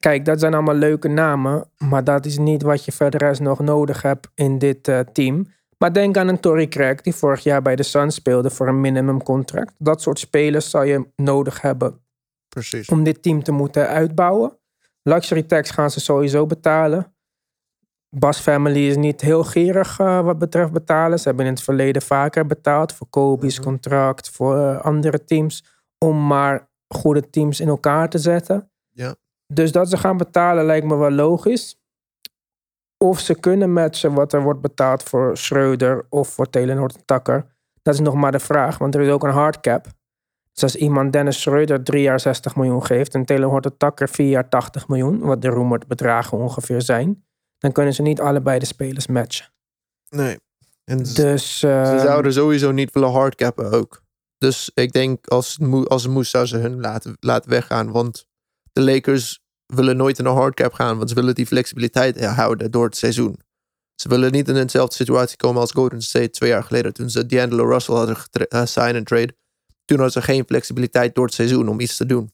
Kijk, 0.00 0.24
dat 0.24 0.40
zijn 0.40 0.54
allemaal 0.54 0.74
leuke 0.74 1.08
namen. 1.08 1.70
Maar 1.78 2.04
dat 2.04 2.24
is 2.26 2.38
niet 2.38 2.62
wat 2.62 2.84
je 2.84 2.92
verder 2.92 3.20
rest 3.20 3.40
nog 3.40 3.58
nodig 3.60 4.02
hebt 4.02 4.28
in 4.34 4.58
dit 4.58 4.88
eh, 4.88 4.98
team. 4.98 5.46
Maar 5.78 5.92
denk 5.92 6.16
aan 6.16 6.28
een 6.28 6.40
Torrey 6.40 6.68
Craig 6.68 7.00
die 7.00 7.14
vorig 7.14 7.42
jaar 7.42 7.62
bij 7.62 7.76
de 7.76 7.82
Suns 7.82 8.14
speelde 8.14 8.50
voor 8.50 8.68
een 8.68 8.80
minimum 8.80 9.22
contract. 9.22 9.74
Dat 9.78 10.02
soort 10.02 10.18
spelers 10.18 10.70
zou 10.70 10.84
je 10.86 11.06
nodig 11.16 11.60
hebben 11.60 12.00
Precies. 12.48 12.88
om 12.88 13.04
dit 13.04 13.22
team 13.22 13.42
te 13.42 13.52
moeten 13.52 13.88
uitbouwen. 13.88 14.58
Luxury 15.02 15.42
tax 15.42 15.70
gaan 15.70 15.90
ze 15.90 16.00
sowieso 16.00 16.46
betalen. 16.46 17.14
Bas 18.16 18.40
Family 18.40 18.88
is 18.88 18.96
niet 18.96 19.20
heel 19.20 19.44
gierig 19.44 19.98
eh, 19.98 20.20
wat 20.20 20.38
betreft 20.38 20.72
betalen. 20.72 21.18
Ze 21.18 21.28
hebben 21.28 21.46
in 21.46 21.52
het 21.52 21.62
verleden 21.62 22.02
vaker 22.02 22.46
betaald 22.46 22.92
voor 22.92 23.06
Kobe's 23.10 23.58
Mhm. 23.58 23.66
contract, 23.66 24.30
voor 24.30 24.56
eh, 24.58 24.80
andere 24.80 25.24
teams, 25.24 25.64
om 25.98 26.26
maar 26.26 26.68
goede 26.88 27.30
teams 27.30 27.60
in 27.60 27.68
elkaar 27.68 28.08
te 28.08 28.18
zetten. 28.18 28.69
Dus 29.52 29.72
dat 29.72 29.88
ze 29.90 29.96
gaan 29.96 30.16
betalen 30.16 30.64
lijkt 30.64 30.86
me 30.86 30.96
wel 30.96 31.10
logisch. 31.10 31.78
Of 33.04 33.20
ze 33.20 33.34
kunnen 33.34 33.72
matchen 33.72 34.14
wat 34.14 34.32
er 34.32 34.42
wordt 34.42 34.60
betaald 34.60 35.02
voor 35.02 35.36
Schreuder 35.36 36.06
of 36.08 36.28
voor 36.28 36.46
Horton 36.52 37.02
Tucker. 37.04 37.54
Dat 37.82 37.94
is 37.94 38.00
nog 38.00 38.14
maar 38.14 38.32
de 38.32 38.38
vraag, 38.38 38.78
want 38.78 38.94
er 38.94 39.00
is 39.00 39.10
ook 39.10 39.22
een 39.24 39.30
hard 39.30 39.60
cap. 39.60 39.86
Dus 40.52 40.62
als 40.62 40.76
iemand 40.76 41.12
Dennis 41.12 41.40
Schreuder 41.40 41.82
drie 41.84 42.02
jaar 42.02 42.20
60 42.20 42.56
miljoen 42.56 42.84
geeft 42.86 43.14
en 43.14 43.42
Horton 43.42 43.76
Tucker 43.76 44.08
vier 44.08 44.28
jaar 44.28 44.48
80 44.48 44.88
miljoen, 44.88 45.18
wat 45.18 45.42
de 45.42 45.50
rumored 45.50 45.86
bedragen 45.86 46.38
ongeveer 46.38 46.82
zijn, 46.82 47.24
dan 47.58 47.72
kunnen 47.72 47.94
ze 47.94 48.02
niet 48.02 48.20
allebei 48.20 48.58
de 48.58 48.66
spelers 48.66 49.06
matchen. 49.06 49.52
Nee. 50.08 50.38
En 50.84 51.06
z- 51.06 51.14
Dus 51.14 51.58
ze 51.58 51.68
eh, 51.70 52.00
zouden 52.00 52.32
sowieso 52.32 52.70
niet 52.72 52.92
willen 52.92 53.10
hardcappen 53.10 53.70
ook. 53.72 54.02
Dus 54.38 54.70
ik 54.74 54.92
denk 54.92 55.26
als 55.26 55.52
het, 55.52 55.66
moe, 55.68 55.86
als 55.86 56.02
het 56.02 56.12
moest, 56.12 56.30
zou 56.30 56.46
ze 56.46 56.56
hun 56.56 56.80
laten, 56.80 57.16
laten 57.20 57.50
weggaan. 57.50 57.90
Want 57.90 58.26
de 58.72 58.80
Lakers 58.82 59.39
willen 59.74 59.96
nooit 59.96 60.18
in 60.18 60.24
een 60.24 60.34
hardcap 60.34 60.72
gaan. 60.72 60.96
Want 60.96 61.08
ze 61.08 61.14
willen 61.14 61.34
die 61.34 61.46
flexibiliteit 61.46 62.24
houden 62.24 62.70
door 62.70 62.84
het 62.84 62.96
seizoen. 62.96 63.38
Ze 63.94 64.08
willen 64.08 64.32
niet 64.32 64.48
in 64.48 64.56
eenzelfde 64.56 64.94
situatie 64.94 65.36
komen 65.36 65.60
als 65.60 65.72
Golden 65.72 66.02
State 66.02 66.30
twee 66.30 66.50
jaar 66.50 66.64
geleden. 66.64 66.92
Toen 66.92 67.10
ze 67.10 67.26
D'Angelo 67.26 67.64
Russell 67.64 67.94
hadden 67.94 68.16
eh, 68.48 68.64
sign 68.64 68.96
and 68.96 69.06
trade. 69.06 69.36
Toen 69.84 69.98
hadden 69.98 70.22
ze 70.22 70.22
geen 70.22 70.44
flexibiliteit 70.46 71.14
door 71.14 71.24
het 71.24 71.34
seizoen 71.34 71.68
om 71.68 71.80
iets 71.80 71.96
te 71.96 72.06
doen. 72.06 72.32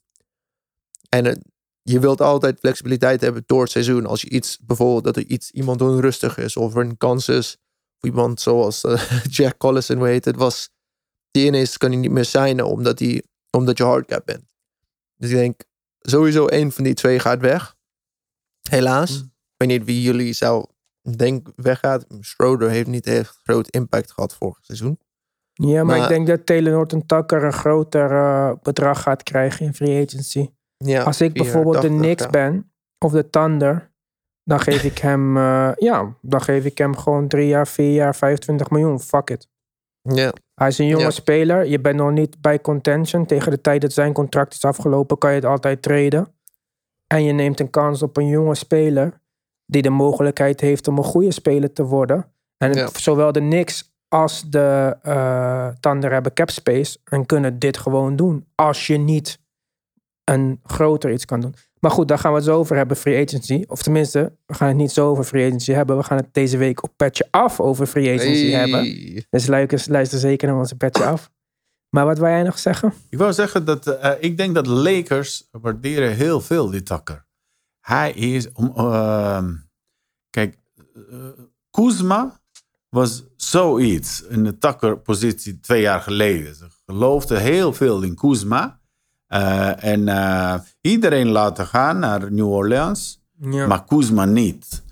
En 1.08 1.42
je 1.82 2.00
wilt 2.00 2.20
altijd 2.20 2.58
flexibiliteit 2.58 3.20
hebben 3.20 3.42
door 3.46 3.62
het 3.62 3.70
seizoen. 3.70 4.06
Als 4.06 4.20
je 4.20 4.28
iets, 4.28 4.58
bijvoorbeeld 4.58 5.04
dat 5.04 5.16
er 5.16 5.26
iets, 5.26 5.50
iemand 5.50 5.80
onrustig 5.80 6.38
is 6.38 6.56
of 6.56 6.74
er 6.74 6.80
een 6.80 6.96
kans 6.96 7.28
is. 7.28 7.56
Of 8.00 8.08
iemand 8.08 8.40
zoals 8.40 8.84
eh, 8.84 9.24
Jack 9.36 9.58
Collison, 9.58 10.00
weet 10.00 10.24
het, 10.24 10.36
was. 10.36 10.70
Die 11.30 11.46
ineens 11.46 11.76
kan 11.76 11.90
hij 11.90 11.98
niet 11.98 12.10
meer 12.10 12.24
signen 12.24 12.66
omdat, 12.66 13.02
omdat 13.50 13.78
je 13.78 13.84
hardcap 13.84 14.26
bent. 14.26 14.44
Dus 15.16 15.30
ik 15.30 15.36
denk, 15.36 15.60
sowieso 16.10 16.46
één 16.46 16.72
van 16.72 16.84
die 16.84 16.94
twee 16.94 17.18
gaat 17.18 17.40
weg. 17.40 17.76
Helaas. 18.70 19.10
Mm. 19.10 19.24
Ik 19.26 19.66
weet 19.66 19.78
niet 19.78 19.86
wie 19.86 20.02
jullie 20.02 20.32
zou 20.32 20.66
denk 21.16 21.48
weggaat. 21.56 22.06
Schroeder 22.20 22.70
heeft 22.70 22.88
niet 22.88 23.06
echt 23.06 23.40
groot 23.42 23.68
impact 23.68 24.12
gehad 24.12 24.34
vorig 24.34 24.58
seizoen. 24.60 24.98
Ja, 25.52 25.84
maar, 25.84 26.02
ik 26.02 26.08
denk 26.08 26.26
dat 26.26 26.46
Taylor 26.46 26.72
Norton 26.72 27.06
Tucker 27.06 27.44
een 27.44 27.52
groter 27.52 28.10
eh, 28.10 28.52
bedrag 28.62 29.02
gaat 29.02 29.22
krijgen 29.22 29.66
in 29.66 29.74
free 29.74 30.06
agency. 30.06 30.50
Ja, 30.76 31.02
Als 31.02 31.20
ik 31.20 31.32
bijvoorbeeld 31.32 31.82
de 31.82 31.88
84, 31.88 32.00
Knicks 32.00 32.22
ja. 32.22 32.30
ben, 32.30 32.72
of 32.98 33.12
de 33.12 33.30
Thunder, 33.30 33.92
dan 34.42 34.60
geef 34.60 34.84
ik 34.84 34.98
hem, 34.98 35.36
eh, 35.36 35.72
ja, 35.76 36.16
dan 36.20 36.42
geef 36.42 36.64
ik 36.64 36.78
hem 36.78 36.96
gewoon 36.96 37.28
drie 37.28 37.46
jaar, 37.46 37.68
vier 37.68 37.92
jaar, 37.92 38.16
25 38.16 38.70
miljoen. 38.70 39.00
Fuck 39.00 39.30
it. 39.30 39.48
Ja, 40.08 40.32
Hij 40.54 40.68
is 40.68 40.78
een 40.78 40.86
jonge 40.86 41.02
Ja. 41.02 41.10
speler. 41.10 41.66
Je 41.66 41.80
bent 41.80 41.96
nog 41.96 42.10
niet 42.10 42.40
bij 42.40 42.60
contention. 42.60 43.26
Tegen 43.26 43.50
de 43.50 43.60
tijd 43.60 43.80
dat 43.80 43.92
zijn 43.92 44.12
contract 44.12 44.54
is 44.54 44.64
afgelopen, 44.64 45.18
kan 45.18 45.30
je 45.30 45.36
het 45.36 45.44
altijd 45.44 45.82
traden. 45.82 46.34
En 47.06 47.24
je 47.24 47.32
neemt 47.32 47.60
een 47.60 47.70
kans 47.70 48.02
op 48.02 48.16
een 48.16 48.26
jonge 48.28 48.54
speler 48.54 49.20
die 49.66 49.82
de 49.82 49.90
mogelijkheid 49.90 50.60
heeft 50.60 50.88
om 50.88 50.98
een 50.98 51.04
goede 51.04 51.32
speler 51.32 51.72
te 51.72 51.84
worden. 51.84 52.32
En 52.56 52.72
Ja. 52.72 52.88
zowel 52.92 53.32
de 53.32 53.40
Knicks 53.40 53.94
als 54.08 54.42
de 54.42 54.96
eh 55.02 55.68
Thunder 55.80 56.12
hebben 56.12 56.32
cap 56.32 56.50
space 56.50 56.98
en 57.04 57.26
kunnen 57.26 57.58
dit 57.58 57.76
gewoon 57.76 58.16
doen. 58.16 58.46
Als 58.54 58.86
je 58.86 58.96
niet 58.98 59.38
een 60.24 60.60
groter 60.62 61.12
iets 61.12 61.24
kan 61.24 61.40
doen. 61.40 61.54
Maar 61.80 61.90
goed, 61.90 62.08
daar 62.08 62.18
gaan 62.18 62.30
we 62.30 62.36
het 62.36 62.46
zo 62.46 62.56
over 62.56 62.76
hebben, 62.76 62.96
free 62.96 63.26
agency. 63.26 63.64
Of 63.66 63.82
tenminste, 63.82 64.36
we 64.46 64.54
gaan 64.54 64.68
het 64.68 64.76
niet 64.76 64.92
zo 64.92 65.08
over 65.10 65.24
free 65.24 65.46
agency 65.46 65.72
hebben. 65.72 65.96
We 65.96 66.02
gaan 66.02 66.16
het 66.16 66.34
deze 66.34 66.56
week 66.56 66.82
op 66.82 66.92
Petje 66.96 67.28
Af 67.30 67.60
over 67.60 67.86
free 67.86 68.18
agency 68.18 68.50
hebben. 68.50 68.82
Dus 69.30 69.46
luister, 69.46 69.92
luister 69.92 70.18
zeker 70.18 70.48
naar 70.48 70.58
onze 70.58 70.76
petje 70.76 71.04
af. 71.04 71.30
Maar 71.90 72.04
wat 72.04 72.18
wil 72.18 72.28
jij 72.28 72.42
nog 72.42 72.58
zeggen? 72.58 72.92
Ik 73.10 73.18
wou 73.18 73.32
zeggen 73.32 73.64
dat 73.64 73.86
eh, 73.86 74.12
ik 74.20 74.36
denk 74.36 74.54
dat 74.54 74.66
Lakers 74.66 75.48
waarderen 75.50 76.14
heel 76.14 76.40
veel 76.40 76.70
die 76.70 76.82
takker. 76.82 77.26
Hij 77.80 78.12
is 78.12 78.52
om. 78.52 78.72
ehm, 78.76 79.54
kijk, 80.30 80.58
eh, 80.94 81.16
Kuzma 81.70 82.40
was 82.88 83.24
zoiets 83.36 84.22
in 84.22 84.44
de 84.44 84.58
takkerpositie 84.58 85.60
twee 85.60 85.80
jaar 85.80 86.00
geleden. 86.00 86.54
Ze 86.54 86.66
geloofden 86.86 87.40
heel 87.40 87.72
veel 87.72 88.02
in 88.02 88.14
Kuzma. 88.14 88.75
Eh, 89.26 89.84
en 89.84 90.08
eh, 90.08 90.54
iedereen 90.80 91.28
laten 91.28 91.66
gaan 91.66 91.98
naar 91.98 92.32
New 92.32 92.48
Orleans, 92.48 93.22
Ja. 93.40 93.66
maar 93.66 93.84
Kuzma 93.84 94.24
niet. 94.24 94.84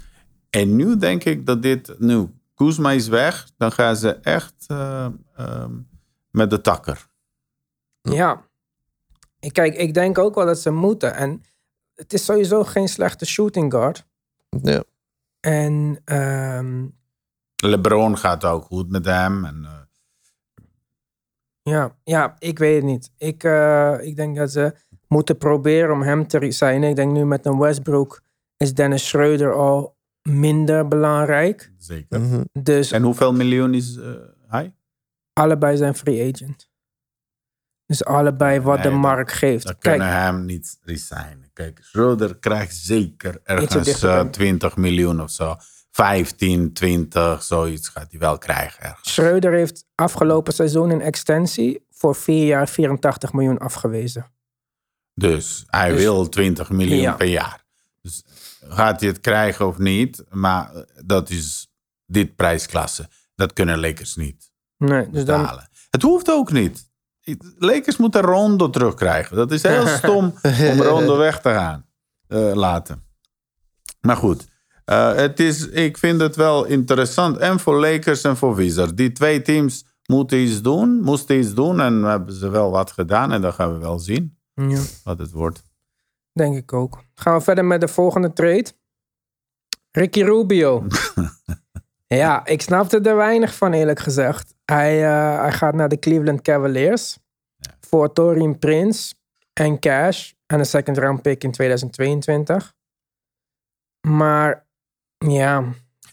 En 0.51 0.77
nu 0.77 0.97
denk 0.97 1.25
ik 1.25 1.47
dat 1.47 1.63
dit, 1.63 1.95
nu 1.99 2.29
Kuzma 2.55 2.91
is 2.91 3.09
weg, 3.09 3.49
dan 3.57 3.73
gaan 3.73 3.97
ze 3.97 4.13
echt 4.15 4.55
eh, 4.67 5.07
ehm, 5.37 5.71
met 6.31 6.51
de 6.51 6.61
takker. 6.61 7.07
ja. 8.01 8.43
Ik- 9.41 9.53
Kijk, 9.53 9.75
ik 9.75 9.95
denk 9.95 10.19
ook 10.19 10.35
wel 10.35 10.47
dat 10.47 10.59
ze 10.59 10.71
moeten. 10.71 11.15
En 11.15 11.43
het 11.95 12.13
is 12.13 12.25
sowieso 12.25 12.65
geen 12.65 12.89
slechte 12.89 13.27
shooting 13.27 13.73
guard. 13.73 14.07
Ja. 14.63 14.83
En 15.41 16.01
ehm, 16.05 16.87
LeBron 17.57 18.19
gaat 18.19 18.45
ook 18.45 18.65
goed 18.65 18.91
met 18.91 19.05
hem. 19.05 19.45
En, 19.45 19.84
ja, 21.71 21.97
ja, 22.05 22.37
ik 22.39 22.59
weet 22.59 22.75
het 22.77 22.85
niet. 22.85 23.11
Ik, 23.19 23.45
eh, 23.45 23.97
ik 24.01 24.17
denk 24.17 24.37
dat 24.37 24.51
ze 24.53 24.75
moeten 25.09 25.39
proberen 25.39 25.93
om 25.93 26.03
hem 26.03 26.27
te 26.27 26.39
resignen. 26.39 26.89
Ik 26.89 26.97
denk 26.97 27.13
nu 27.13 27.25
met 27.25 27.47
een 27.47 27.59
Westbrook 27.59 28.23
is 28.57 28.75
Dennis 28.75 29.09
Schreuder 29.09 29.53
al 29.55 29.97
minder 30.23 30.89
belangrijk. 30.89 31.73
zeker. 31.79 32.21
Mhm. 32.21 32.41
Dus 32.53 32.91
En 32.93 33.03
hoeveel 33.03 33.33
miljoen 33.33 33.75
is 33.75 33.97
eh, 33.97 34.13
hij? 34.49 34.75
allebei 35.33 35.77
zijn 35.77 35.95
free 35.95 36.33
agent. 36.33 36.73
Dus 37.87 38.05
allebei 38.05 38.61
wat 38.61 38.83
de 38.83 38.91
markt 38.91 39.33
geeft. 39.33 39.65
Dan 39.65 39.79
Kijk, 39.79 39.97
kunnen 39.99 40.15
hem 40.23 40.45
niet 40.45 40.79
resignen. 40.83 41.51
Kijk, 41.53 41.79
Schroeder 41.83 42.39
krijgt 42.39 42.77
zeker 42.77 43.41
ergens 43.43 43.85
dichterbij. 43.85 44.21
eh, 44.25 44.31
20 44.31 44.77
miljoen 44.77 45.21
of 45.23 45.31
zo. 45.31 45.55
15, 45.95 46.73
20, 46.73 47.43
zoiets 47.43 47.89
gaat 47.89 48.11
hij 48.11 48.21
wel 48.21 48.39
krijgen. 48.39 48.83
ergens. 48.83 49.13
Schreuder 49.13 49.53
heeft 49.53 49.85
afgelopen 49.95 50.53
seizoen 50.53 50.91
een 50.91 51.01
extensie 51.01 51.87
voor 51.91 52.15
vier 52.15 52.47
jaar 52.47 52.69
84 52.69 53.33
miljoen 53.33 53.59
afgewezen. 53.59 54.33
Dus 55.15 55.65
hij 55.67 55.89
Dus- 55.91 55.99
wil 56.01 56.29
20 56.29 56.71
miljoen 56.71 57.01
Ja. 57.01 57.13
per 57.13 57.27
jaar. 57.27 57.65
Dus 58.03 58.25
gaat 58.69 59.01
hij 59.01 59.09
het 59.09 59.21
krijgen 59.21 59.67
of 59.67 59.79
niet? 59.79 60.25
Maar 60.31 60.71
dat 61.05 61.31
is 61.31 61.69
dit 62.07 62.37
prijsklasse. 62.37 63.09
Dat 63.35 63.53
kunnen 63.53 63.81
Lakers 63.81 64.17
niet 64.17 64.53
Nee, 64.79 65.11
dus 65.11 65.25
dan. 65.25 65.61
Het 65.91 66.03
hoeft 66.03 66.31
ook 66.31 66.53
niet. 66.53 66.91
Lakers 67.59 67.97
moeten 67.97 68.21
Rondo 68.21 68.71
terugkrijgen. 68.71 69.37
Dat 69.37 69.51
is 69.53 69.63
heel 69.63 69.87
stom 69.99 70.25
om 70.43 70.83
Rondo 70.83 71.17
weg 71.17 71.41
te 71.41 71.49
gaan 71.49 71.87
eh, 72.27 72.55
laten. 72.55 73.05
Maar 74.01 74.17
goed, 74.17 74.47
eh, 74.85 75.15
het 75.15 75.41
is, 75.41 75.69
ik 75.69 75.99
vind 75.99 76.21
het 76.21 76.37
wel 76.37 76.65
interessant. 76.65 77.37
En 77.37 77.61
voor 77.61 77.81
Lakers 77.81 78.23
en 78.23 78.37
voor 78.37 78.55
Wizards. 78.55 78.95
Die 78.95 79.13
twee 79.13 79.43
teams 79.43 79.87
moeten 80.07 80.39
iets 80.39 80.63
doen, 80.63 81.01
moesten 81.01 81.39
iets 81.39 81.55
doen. 81.55 81.81
En 81.81 82.03
hebben 82.03 82.35
ze 82.35 82.49
wel 82.49 82.71
wat 82.71 82.93
gedaan. 82.93 83.33
En 83.33 83.41
dan 83.41 83.53
gaan 83.53 83.73
we 83.73 83.79
wel 83.79 83.99
zien 83.99 84.39
ja, 84.55 84.81
wat 85.05 85.19
het 85.19 85.31
wordt. 85.31 85.65
denk 86.33 86.57
ik 86.57 86.73
ook. 86.73 87.05
Gaan 87.15 87.37
we 87.37 87.41
verder 87.41 87.65
met 87.65 87.81
de 87.81 87.89
volgende 87.89 88.33
trade. 88.33 88.73
Ricky 89.91 90.23
Rubio. 90.23 90.87
ja, 92.07 92.47
ik 92.47 92.63
snapte 92.63 93.01
er 93.01 93.17
weinig 93.17 93.55
van 93.55 93.73
eerlijk 93.73 93.99
gezegd. 93.99 94.55
Hij, 94.65 95.05
eh, 95.05 95.41
hij 95.41 95.53
gaat 95.53 95.75
naar 95.75 95.89
de 95.89 95.99
Cleveland 95.99 96.43
Cavaliers. 96.43 97.19
Voor 97.81 98.13
Torin 98.13 98.59
Prince 98.59 99.15
en 99.53 99.79
cash. 99.79 100.33
En 100.47 100.59
een 100.59 100.67
second 100.67 100.99
round 100.99 101.23
pick 101.23 101.45
in 101.45 101.53
2022. 101.53 102.75
Maar 104.09 104.64
ja, 105.19 105.65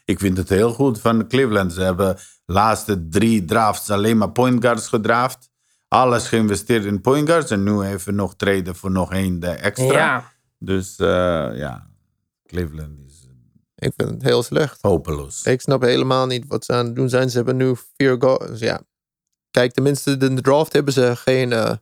Ik 0.05 0.19
vind 0.19 0.37
het 0.37 0.49
heel 0.49 0.73
goed 0.73 0.99
van 1.01 1.17
de 1.17 1.27
Cleveland. 1.27 1.73
Ze 1.73 1.81
hebben 1.81 2.15
de 2.45 2.53
laatste 2.53 3.07
drie 3.07 3.45
drafts 3.45 3.89
alleen 3.89 4.17
maar 4.17 4.31
point 4.31 4.61
guards 4.63 4.87
gedraft. 4.87 5.49
Alles 5.87 6.27
geïnvesteerd 6.27 6.85
in 6.85 7.01
point 7.01 7.29
guards. 7.29 7.51
En 7.51 7.63
nu 7.63 7.81
even 7.81 8.15
nog 8.15 8.35
treden 8.35 8.75
voor 8.75 8.91
nog 8.91 9.11
één 9.11 9.39
de 9.39 9.47
extra. 9.49 9.93
ja. 9.93 10.31
Dus 10.59 10.95
eh, 10.97 11.07
ja, 11.53 11.89
Cleveland 12.45 12.99
is 13.07 13.27
Ik 13.75 13.93
vind 13.97 14.09
het 14.09 14.23
heel 14.23 14.43
slecht. 14.43 14.81
hopeloos. 14.81 15.43
Ik 15.43 15.61
snap 15.61 15.81
helemaal 15.81 16.25
niet 16.27 16.47
wat 16.47 16.65
ze 16.65 16.73
aan 16.73 16.85
het 16.85 16.95
doen 16.95 17.09
zijn. 17.09 17.29
Ze 17.29 17.35
hebben 17.35 17.55
nu 17.55 17.75
vier 17.97 18.15
guards. 18.19 18.59
Ja. 18.59 18.81
Kijk, 19.51 19.73
tenminste, 19.73 20.11
in 20.19 20.35
de 20.35 20.41
draft 20.41 20.73
hebben 20.73 20.93
ze 20.93 21.15
geen 21.15 21.51
eh, 21.53 21.75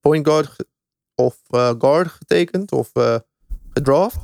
point 0.00 0.26
guard 0.28 0.56
of 1.14 1.36
eh, 1.48 1.72
guard 1.78 2.08
getekend 2.08 2.72
of 2.72 2.90
eh, 2.92 3.16
gedraft. 3.70 4.16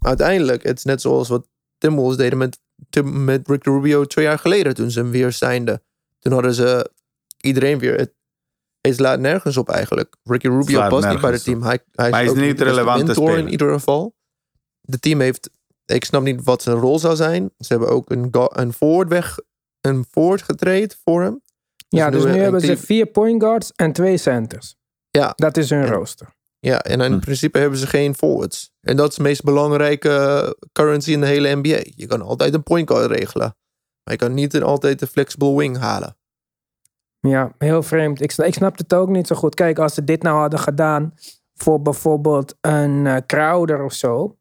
Uiteindelijk, 0.00 0.62
het 0.62 0.78
is 0.78 0.84
net 0.84 1.00
zoals 1.00 1.28
wat 1.28 1.48
Timberwolves 1.78 2.16
deden 2.16 2.38
met, 2.38 2.60
Tim, 2.90 3.24
met 3.24 3.48
Rick 3.48 3.64
Rubio 3.64 4.04
twee 4.04 4.24
jaar 4.24 4.38
geleden 4.38 4.74
toen 4.74 4.90
ze 4.90 4.98
hem 4.98 5.10
weer 5.10 5.32
zijnden. 5.32 5.82
Toen 6.18 6.32
hadden 6.32 6.54
ze 6.54 6.90
iedereen 7.40 7.78
weer. 7.78 7.94
Het, 7.94 8.14
het 8.80 8.94
slaat 8.94 9.20
nergens 9.20 9.56
op 9.56 9.68
eigenlijk. 9.68 10.16
Ricky 10.22 10.46
Rubio 10.46 10.88
past 10.88 11.08
niet 11.08 11.20
bij 11.20 11.30
het 11.30 11.44
team. 11.44 11.62
Hij, 11.62 11.78
hij, 11.92 12.24
is 12.24 12.30
ook 12.30 12.36
niet 12.36 12.60
relevant 12.60 13.04
mentor 13.04 13.38
in 13.38 13.48
ieder 13.48 13.72
geval. 13.72 14.16
De 14.80 14.98
team 14.98 15.20
heeft 15.20 15.50
ik 15.94 16.04
snap 16.04 16.22
niet 16.22 16.44
wat 16.44 16.62
zijn 16.62 16.76
rol 16.76 16.98
zou 16.98 17.16
zijn. 17.16 17.50
Ze 17.58 17.66
hebben 17.68 17.88
ook 17.88 18.10
een, 18.10 18.28
een 18.48 18.72
forward 18.72 19.08
weg, 19.08 19.38
een 19.80 20.04
forward 20.10 20.42
getraind 20.42 21.00
voor 21.04 21.22
hem. 21.22 21.42
Ja, 21.88 22.10
dus 22.10 22.24
nu 22.24 22.28
nu 22.28 22.34
een 22.34 22.42
hebben 22.42 22.60
ze 22.60 22.76
vier 22.76 23.06
point 23.06 23.42
guards 23.42 23.72
en 23.72 23.92
twee 23.92 24.16
centers. 24.16 24.76
Ja. 25.10 25.32
Dat 25.34 25.56
is 25.56 25.70
hun 25.70 25.84
Ja. 25.84 25.90
rooster. 25.90 26.36
Ja, 26.60 26.80
en 26.82 27.00
in 27.00 27.12
Hm. 27.12 27.18
principe 27.18 27.58
hebben 27.58 27.78
ze 27.78 27.86
geen 27.86 28.14
forwards. 28.14 28.72
En 28.80 28.96
dat 28.96 29.08
is 29.10 29.16
de 29.16 29.22
meest 29.22 29.42
belangrijke 29.44 30.56
currency 30.72 31.12
in 31.12 31.20
de 31.20 31.26
hele 31.26 31.54
NBA. 31.54 31.80
Je 31.84 32.06
kan 32.06 32.22
altijd 32.22 32.54
een 32.54 32.62
point 32.62 32.90
guard 32.90 33.10
regelen. 33.10 33.56
Maar 34.04 34.14
je 34.14 34.16
kan 34.26 34.34
niet 34.34 34.54
een, 34.54 34.62
altijd 34.62 35.00
een 35.02 35.08
flexible 35.08 35.56
wing 35.56 35.78
halen. 35.78 36.16
Ja, 37.20 37.52
heel 37.58 37.82
vreemd. 37.82 38.20
Ik, 38.20 38.30
sna- 38.30 38.44
ik 38.44 38.54
snap 38.54 38.78
het 38.78 38.94
ook 38.94 39.08
niet 39.08 39.26
zo 39.26 39.36
goed. 39.36 39.54
Kijk, 39.54 39.78
als 39.78 39.94
ze 39.94 40.04
dit 40.04 40.22
nou 40.22 40.38
hadden 40.38 40.58
gedaan 40.58 41.14
voor 41.54 41.82
bijvoorbeeld 41.82 42.54
een 42.60 43.06
eh, 43.06 43.16
Crowder 43.26 43.82
of 43.84 43.92
zo, 43.92 44.38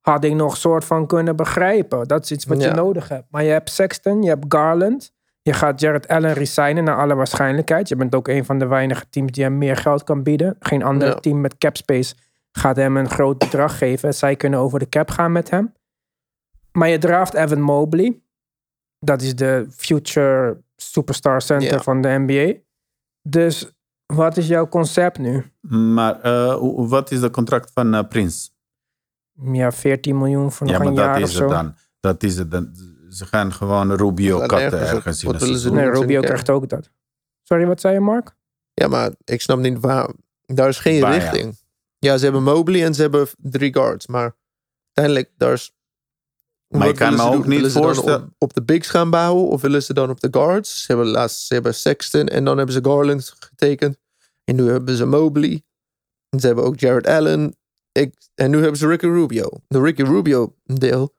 had 0.00 0.24
ik 0.24 0.34
nog 0.34 0.56
soort 0.56 0.84
van 0.84 1.06
kunnen 1.06 1.36
begrijpen. 1.36 2.08
Dat 2.08 2.22
is 2.24 2.30
iets 2.30 2.44
wat 2.44 2.62
je 2.62 2.70
nodig 2.70 3.08
hebt. 3.08 3.26
Maar 3.30 3.42
je 3.44 3.50
hebt 3.50 3.70
Sexton, 3.70 4.22
je 4.22 4.28
hebt 4.28 4.44
Garland. 4.48 5.12
Je 5.44 5.52
gaat 5.52 5.80
Jared 5.80 6.08
Allen 6.08 6.32
resignen 6.32 6.84
naar 6.84 6.96
alle 6.96 7.14
waarschijnlijkheid. 7.14 7.88
Je 7.88 7.96
bent 7.96 8.14
ook 8.14 8.28
een 8.28 8.44
van 8.44 8.58
de 8.58 8.66
weinige 8.66 9.04
teams 9.10 9.32
die 9.32 9.44
hem 9.44 9.58
meer 9.58 9.76
geld 9.76 10.04
kan 10.04 10.22
bieden. 10.22 10.56
Geen 10.60 10.82
ander 10.82 11.08
Ja. 11.08 11.14
team 11.14 11.40
met 11.40 11.58
cap 11.58 11.76
space 11.76 12.14
gaat 12.52 12.76
hem 12.76 12.96
een 12.96 13.10
groot 13.10 13.38
bedrag 13.38 13.78
geven. 13.78 14.14
Zij 14.14 14.36
kunnen 14.36 14.58
over 14.58 14.78
de 14.78 14.88
cap 14.88 15.10
gaan 15.10 15.32
met 15.32 15.50
hem. 15.50 15.74
Maar 16.72 16.88
je 16.88 16.98
draaft 16.98 17.34
Evan 17.34 17.60
Mobley. 17.60 18.20
Dat 18.98 19.22
is 19.22 19.34
de 19.36 19.66
future 19.70 20.62
superstar 20.76 21.42
center 21.42 21.72
Ja. 21.72 21.82
van 21.82 22.00
de 22.00 22.08
NBA. 22.08 22.52
Dus 23.22 23.68
Wat 24.06 24.36
is 24.36 24.46
jouw 24.46 24.68
concept 24.68 25.18
nu? 25.18 25.44
Maar 25.70 26.20
eh, 26.20 26.56
wat 26.76 27.10
is 27.10 27.20
de 27.20 27.30
contract 27.30 27.70
van 27.74 27.94
eh, 27.94 28.08
Prins? 28.08 28.54
Ja, 29.52 29.72
14 29.72 30.18
miljoen 30.18 30.52
voor 30.52 30.66
nog 30.66 30.76
Ja, 30.76 30.82
maar 30.82 30.88
een 30.90 30.94
dat 30.94 31.04
jaar 31.04 31.16
of 31.16 31.22
is 31.28 31.34
zo. 31.34 31.40
het 31.42 31.50
dan. 31.50 31.74
Dat 32.00 32.22
is 32.22 32.36
het 32.38 32.50
dan. 32.50 32.74
Ze 33.14 33.26
gaan 33.26 33.52
gewoon 33.52 33.92
Rubio 33.92 34.38
katten 34.38 34.58
ergens 34.64 34.90
ergens 34.90 35.22
in 35.22 35.26
wat 35.32 35.40
een 35.40 35.46
willen 35.46 35.60
ze. 35.62 35.70
Nee? 35.72 35.90
Rubio 35.90 36.20
krijgt 36.20 36.50
ook 36.50 36.68
dat. 36.68 36.90
Sorry, 37.42 37.66
wat 37.66 37.80
zei 37.80 37.94
je, 37.94 38.00
Mark? 38.00 38.34
Ja, 38.72 38.88
maar 38.88 39.10
ik 39.24 39.40
snap 39.40 39.58
niet 39.58 39.80
waar. 39.80 40.10
Daar 40.46 40.68
is 40.68 40.78
geen 40.78 41.00
Waar, 41.00 41.12
richting. 41.12 41.58
Ja, 41.98 42.16
ze 42.18 42.24
hebben 42.24 42.42
Mobley 42.42 42.84
en 42.84 42.94
ze 42.94 43.00
hebben 43.02 43.28
drie 43.36 43.72
guards. 43.74 44.06
Maar 44.06 44.36
uiteindelijk, 44.92 45.34
daar 45.36 45.52
is. 45.52 45.72
Maar 46.68 46.88
ik 46.88 46.94
kan 46.96 47.14
me 47.14 47.22
ook 47.22 47.32
doen? 47.32 47.40
niet 47.40 47.48
Willen 47.48 47.70
ze 47.70 47.80
dan 47.80 47.84
voorstellen- 47.94 48.22
Op, 48.24 48.32
op 48.38 48.54
de 48.54 48.62
bigs 48.62 48.88
gaan 48.88 49.10
bouwen 49.10 49.48
of 49.48 49.60
willen 49.60 49.82
ze 49.82 49.94
dan 49.94 50.10
op 50.10 50.20
de 50.20 50.28
guards? 50.30 50.80
Ze 50.84 50.92
hebben 50.92 51.06
laatst 51.10 51.46
ze 51.46 51.54
hebben 51.54 51.74
Sexton 51.74 52.26
en 52.28 52.44
dan 52.44 52.56
hebben 52.56 52.74
ze 52.74 52.84
Garland 52.84 53.34
getekend. 53.38 53.96
En 54.44 54.56
nu 54.56 54.68
hebben 54.70 54.96
ze 54.96 55.06
Mobley. 55.06 55.62
En 56.28 56.40
ze 56.40 56.46
hebben 56.46 56.64
ook 56.64 56.78
Jared 56.78 57.06
Allen. 57.06 57.56
Ik, 57.92 58.14
en 58.34 58.50
nu 58.50 58.58
hebben 58.60 58.76
ze 58.78 58.86
Ricky 58.86 59.06
Rubio. 59.06 59.48
De 59.68 59.80
Ricky 59.80 60.02
Rubio 60.02 60.54
deel. 60.64 61.14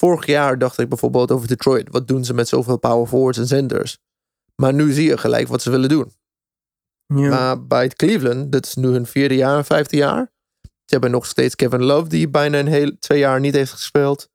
Vorig 0.00 0.26
jaar 0.26 0.58
dacht 0.58 0.78
ik 0.78 0.88
bijvoorbeeld 0.88 1.30
over 1.30 1.48
Detroit. 1.48 1.88
Wat 1.90 2.08
doen 2.08 2.24
ze 2.24 2.34
met 2.34 2.48
zoveel 2.48 2.78
power 2.78 3.06
forwards 3.06 3.38
en 3.38 3.46
centers? 3.46 3.98
Maar 4.56 4.74
nu 4.74 4.92
zie 4.92 5.08
je 5.08 5.18
gelijk 5.18 5.48
wat 5.48 5.62
ze 5.62 5.70
willen 5.70 5.88
doen. 5.88 6.12
Ja. 7.06 7.28
Maar 7.28 7.66
bij 7.66 7.82
het 7.82 7.96
Cleveland, 7.96 8.52
dat 8.52 8.66
is 8.66 8.74
nu 8.74 8.88
hun 8.88 9.06
vierde 9.06 9.34
jaar, 9.34 9.64
vijfde 9.64 9.96
jaar. 9.96 10.32
Ze 10.62 10.94
hebben 10.94 11.10
nog 11.10 11.26
steeds 11.26 11.54
Kevin 11.54 11.82
Love, 11.82 12.08
die 12.08 12.28
bijna 12.28 12.58
een 12.58 12.66
heel 12.66 12.92
twee 12.98 13.18
jaar 13.18 13.40
niet 13.40 13.54
heeft 13.54 13.72
gespeeld. 13.72 14.28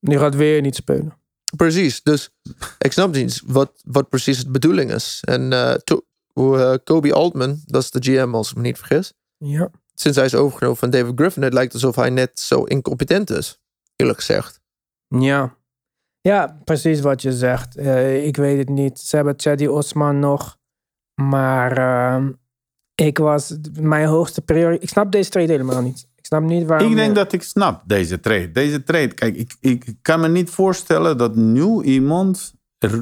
Die 0.00 0.18
gaat 0.18 0.34
weer 0.34 0.60
niet 0.60 0.74
spelen. 0.74 1.18
Precies, 1.56 2.02
dus 2.02 2.30
ik 2.78 2.92
snap 2.92 3.12
niet 3.14 3.42
wat, 3.46 3.72
wat 3.84 4.08
precies 4.08 4.44
de 4.44 4.50
bedoeling 4.50 4.92
is. 4.92 5.20
En 5.24 5.52
eh, 5.52 5.74
to- 5.74 6.04
eh, 6.34 6.74
Kobe 6.84 7.12
Altman, 7.12 7.62
dat 7.66 7.82
is 7.82 7.90
de 7.90 8.02
GM 8.02 8.34
als 8.34 8.50
ik 8.50 8.56
me 8.56 8.62
niet 8.62 8.78
vergis. 8.78 9.12
Ja. 9.36 9.70
Sinds 9.94 10.16
hij 10.16 10.26
is 10.26 10.34
overgenomen 10.34 10.78
van 10.78 10.90
David 10.90 11.12
Griffin, 11.14 11.42
het 11.42 11.52
lijkt 11.52 11.72
alsof 11.72 11.94
hij 11.96 12.10
net 12.10 12.40
zo 12.40 12.62
incompetent 12.64 13.30
is. 13.30 13.58
Eerlijk 13.96 14.18
gezegd. 14.18 14.60
Ja. 15.08 15.56
Ja, 16.20 16.60
precies 16.64 17.00
wat 17.00 17.22
je 17.22 17.32
zegt. 17.32 17.76
Eh, 17.76 18.26
ik 18.26 18.36
weet 18.36 18.58
het 18.58 18.68
niet. 18.68 18.98
Ze 18.98 19.16
hebben 19.16 19.34
Chaddy 19.36 19.66
Osman 19.66 20.18
nog. 20.18 20.58
Maar 21.14 21.78
ehm, 21.78 22.32
ik 22.94 23.18
was 23.18 23.56
mijn 23.80 24.06
hoogste 24.06 24.40
prioriteit. 24.40 24.82
Ik 24.82 24.88
snap 24.88 25.12
deze 25.12 25.30
trade 25.30 25.52
helemaal 25.52 25.82
niet. 25.82 26.08
Ik 26.14 26.26
snap 26.26 26.42
niet 26.42 26.66
waarom. 26.66 26.90
Ik 26.90 26.96
denk 26.96 27.14
dat 27.14 27.32
ik 27.32 27.42
snap 27.42 27.82
deze 27.86 28.20
trade. 28.20 28.52
Deze 28.52 28.82
trade, 28.82 29.14
kijk, 29.14 29.36
ik, 29.36 29.56
ik 29.60 29.94
kan 30.02 30.20
me 30.20 30.28
niet 30.28 30.50
voorstellen 30.50 31.18
dat 31.18 31.36
nu 31.36 31.82
iemand 31.82 32.54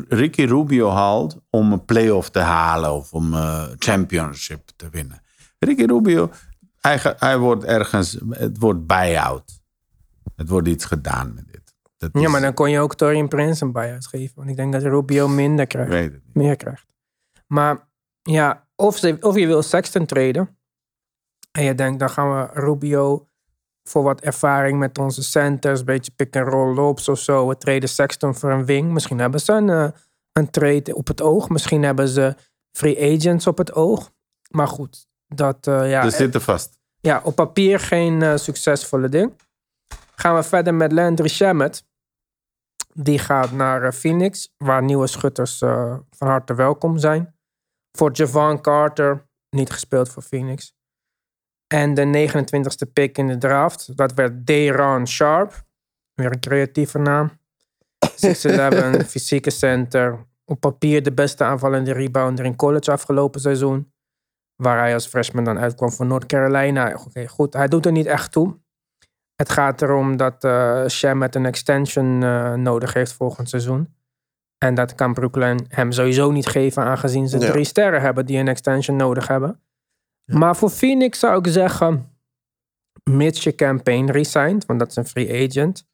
Ricky 0.09 0.42
Rubio 0.42 0.88
haalt 0.88 1.37
om 1.50 1.73
een 1.73 1.85
playoff 1.85 2.30
te 2.30 2.38
halen 2.38 2.92
of 2.92 3.12
om 3.12 3.35
een 3.35 3.75
championship 3.78 4.71
te 4.76 4.88
winnen. 4.90 5.23
Ricky 5.59 5.85
Rubio, 5.85 6.30
hij, 6.80 6.99
hij 7.18 7.38
wordt 7.38 7.64
ergens, 7.64 8.18
het 8.28 8.59
wordt 8.59 8.87
buyout. 8.87 9.61
Het 10.37 10.49
wordt 10.49 10.68
iets 10.68 10.85
gedaan 10.85 11.35
met 11.35 11.47
dit. 11.47 11.62
Dat 12.02 12.23
Ja, 12.23 12.26
is- 12.26 12.32
maar 12.32 12.40
dan 12.40 12.54
kon 12.54 12.71
je 12.71 12.80
ook 12.80 12.94
Torian 12.94 13.28
Prince 13.28 13.64
een 13.64 13.73
buy-out 13.73 14.06
geven. 14.06 14.32
Want 14.37 14.49
ik 14.49 14.56
denk 14.56 14.73
dat 14.73 14.82
Rubio 14.82 15.28
minder 15.28 15.66
krijgt. 15.66 15.90
Meer 16.32 16.56
krijgt. 16.56 16.87
Maar 17.47 17.88
ja, 18.23 18.66
of, 18.76 18.97
ze, 18.97 19.16
of 19.21 19.37
je 19.37 19.47
wil 19.47 19.62
Sexton 19.62 20.06
traden. 20.06 20.56
En 21.53 21.64
je 21.64 21.74
denkt, 21.74 21.98
dan 21.98 22.11
gaan 22.11 22.31
we 22.37 22.61
Rubio 22.61 23.27
voor 23.88 24.03
wat 24.03 24.20
ervaring 24.20 24.79
met 24.79 24.98
onze 24.98 25.22
centers. 25.22 25.79
Een 25.81 25.85
beetje 25.87 26.12
pick-and-roll 26.16 26.74
loops 26.74 27.09
of 27.09 27.18
zo. 27.18 27.48
We 27.48 27.57
traden 27.57 27.88
Sexton 27.88 28.35
voor 28.35 28.50
een 28.50 28.64
wing. 28.64 28.92
Misschien 28.92 29.18
hebben 29.18 29.40
ze 29.40 29.53
een, 29.53 29.70
eh, 29.70 29.88
een 30.33 30.50
trade 30.50 30.94
op 30.94 31.07
het 31.07 31.22
oog. 31.22 31.48
Misschien 31.48 31.83
hebben 31.83 32.09
ze 32.09 32.35
free 32.77 33.16
agents 33.16 33.46
op 33.46 33.59
het 33.59 33.72
oog. 33.74 34.11
Maar 34.50 34.68
goed, 34.68 35.07
dat 35.27 35.66
eh, 35.66 35.90
ja, 35.90 36.11
Ze 36.11 36.16
zitten 36.16 36.40
vast. 36.40 36.79
ja, 37.00 37.20
op 37.24 37.35
papier 37.35 37.81
geen 37.81 38.38
succesvolle 38.38 39.09
ding. 39.09 39.33
Gaan 40.14 40.35
we 40.35 40.42
verder 40.42 40.74
met 40.74 40.92
Landry 40.92 41.29
Shamet. 41.29 41.85
Die 42.94 43.18
gaat 43.18 43.52
naar 43.52 43.83
eh, 43.83 43.92
Phoenix, 43.92 44.55
waar 44.57 44.83
nieuwe 44.83 45.07
schutters 45.07 45.62
eh, 45.62 45.96
van 46.11 46.28
harte 46.28 46.55
welkom 46.55 46.98
zijn. 46.98 47.35
Voor 47.92 48.11
Javon 48.12 48.61
Carter, 48.61 49.26
niet 49.50 49.70
gespeeld 49.70 50.09
voor 50.09 50.22
Phoenix. 50.22 50.74
En 51.66 51.94
de 51.94 52.28
29ste 52.28 52.92
pick 52.92 53.18
in 53.18 53.26
de 53.26 53.38
draft, 53.38 53.96
dat 53.96 54.12
werd 54.12 54.46
Deron 54.46 55.07
Sharp. 55.07 55.64
Weer 56.14 56.33
een 56.33 56.40
creatieve 56.40 56.98
naam. 56.98 57.31
6'11, 58.07 58.11
fysieke 59.12 59.50
center. 59.50 60.26
Op 60.44 60.61
papier 60.61 61.02
de 61.02 61.12
beste 61.12 61.44
aanvallende 61.44 61.92
rebounder 61.92 62.44
in 62.44 62.57
college 62.57 62.92
afgelopen 62.92 63.40
seizoen. 63.40 63.92
Waar 64.57 64.78
hij 64.78 64.94
als 64.94 65.07
freshman 65.07 65.44
dan 65.44 65.59
uitkwam 65.59 65.92
voor 65.92 66.07
North 66.07 66.26
Carolina. 66.26 66.94
Oké, 67.07 67.28
goed, 67.28 67.52
hij 67.52 67.68
doet 67.68 67.87
er 67.87 67.92
niet 67.92 68.07
echt 68.07 68.33
toe. 68.33 68.61
Het 69.42 69.50
gaat 69.50 69.83
erom 69.83 70.16
dat 70.16 70.44
eh 70.44 70.87
Shamet 70.87 71.35
een 71.35 71.46
extension 71.46 72.22
eh, 72.22 72.55
nodig 72.55 72.92
heeft 72.92 73.12
volgend 73.12 73.48
seizoen. 73.48 73.94
En 74.59 74.74
dat 74.74 74.94
kan 74.94 75.14
Brooklyn 75.14 75.66
hem 75.68 75.92
sowieso 75.92 76.31
niet 76.31 76.46
geven, 76.46 76.83
aangezien 76.83 77.28
ze 77.28 77.38
Ja. 77.38 77.50
drie 77.50 77.64
sterren 77.64 78.00
hebben 78.00 78.26
die 78.26 78.38
een 78.38 78.48
extension 78.48 78.96
nodig 78.96 79.28
hebben. 79.28 79.61
Maar 80.24 80.57
voor 80.57 80.70
Phoenix 80.70 81.18
zou 81.18 81.38
ik 81.38 81.52
zeggen, 81.52 82.12
mits 83.11 83.42
je 83.42 83.55
campaign 83.55 84.11
resigned, 84.11 84.66
want 84.66 84.78
dat 84.78 84.88
is 84.88 84.96
een 84.96 85.07
free 85.07 85.48
agent, 85.48 85.87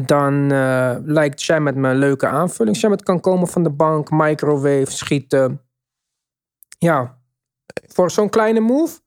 dan 0.00 0.52
eh, 0.52 0.96
lijkt 1.02 1.40
Shamet 1.40 1.74
me 1.74 1.88
een 1.88 1.98
leuke 1.98 2.26
aanvulling. 2.26 2.76
Shamet 2.76 3.02
kan 3.02 3.20
komen 3.20 3.48
van 3.48 3.62
de 3.62 3.70
bank, 3.70 4.10
microwave, 4.10 4.90
schieten. 4.90 5.60
Ja, 6.78 7.18
voor 7.86 8.10
zo'n 8.10 8.30
kleine 8.30 8.60
move 8.60 9.00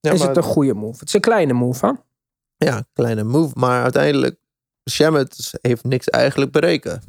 Ja, 0.00 0.12
is 0.12 0.22
het 0.22 0.36
een 0.36 0.42
goede 0.42 0.74
move. 0.74 0.98
Het 0.98 1.08
is 1.08 1.14
een 1.14 1.20
kleine 1.20 1.52
move, 1.52 1.86
hè? 1.86 1.92
Ja, 2.56 2.84
kleine 2.92 3.22
move. 3.24 3.52
Maar 3.58 3.82
uiteindelijk, 3.82 4.38
Shamet 4.90 5.50
heeft 5.60 5.84
niks 5.84 6.08
eigenlijk 6.10 6.52
bereiken. 6.52 7.02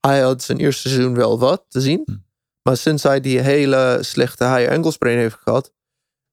Hij 0.00 0.20
had 0.20 0.42
zijn 0.42 0.58
eerste 0.58 0.88
seizoen 0.88 1.14
wel 1.14 1.38
wat 1.38 1.64
te 1.68 1.80
zien. 1.80 2.02
Hm. 2.04 2.16
Maar 2.62 2.76
sinds 2.76 3.02
hij 3.02 3.20
die 3.20 3.38
hele 3.40 3.98
slechte 4.00 4.44
high 4.44 4.70
ankle 4.70 4.90
sprain 4.90 5.18
heeft 5.18 5.38
gehad, 5.42 5.72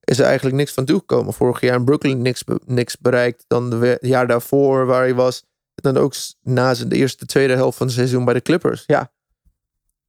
is 0.00 0.18
er 0.18 0.24
eigenlijk 0.24 0.56
niks 0.56 0.72
van 0.72 0.84
toegekomen. 0.84 1.32
Vorig 1.34 1.60
jaar 1.60 1.76
in 1.76 1.84
Brooklyn 1.84 2.22
niks, 2.22 2.44
niks 2.64 2.98
bereikt. 2.98 3.44
Dan 3.46 3.70
de 3.70 3.76
we- 3.76 3.98
jaar 4.00 4.26
daarvoor 4.26 4.86
waar 4.86 5.02
hij 5.02 5.14
was. 5.14 5.44
Dan 5.74 5.96
ook 5.96 6.14
na 6.42 6.74
zijn 6.74 6.88
de 6.88 6.96
eerste, 6.96 7.26
tweede 7.26 7.54
helft 7.54 7.76
van 7.76 7.86
het 7.86 7.96
seizoen 7.96 8.24
bij 8.24 8.34
de 8.34 8.42
Clippers. 8.42 8.84
Ja. 8.86 9.12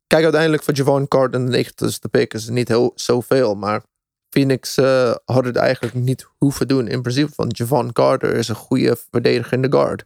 Kijk, 0.08 0.24
uiteindelijk 0.24 0.64
voor 0.64 0.74
Javon 0.74 1.08
Carter 1.08 1.40
en 1.40 1.46
de 1.46 1.52
90ste 1.52 2.10
pick 2.12 2.34
is 2.34 2.44
het 2.44 2.54
niet 2.54 2.68
heel 2.68 2.92
zoveel. 2.96 3.56
Maar 3.56 3.84
Phoenix 4.32 4.78
eh, 4.78 5.16
had 5.26 5.46
het 5.46 5.56
eigenlijk 5.56 5.96
niet 5.96 6.28
hoeven 6.38 6.68
doen. 6.68 6.88
In 6.88 7.02
principe 7.02 7.32
van 7.34 7.48
Javon 7.48 7.94
Carter 7.94 8.36
is 8.36 8.48
een 8.48 8.56
goede 8.56 8.98
verdedigende 9.12 9.72
guard. 9.72 10.06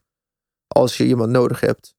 Als 0.67 0.97
je 0.97 1.05
iemand 1.05 1.29
nodig 1.29 1.59
hebt. 1.59 1.95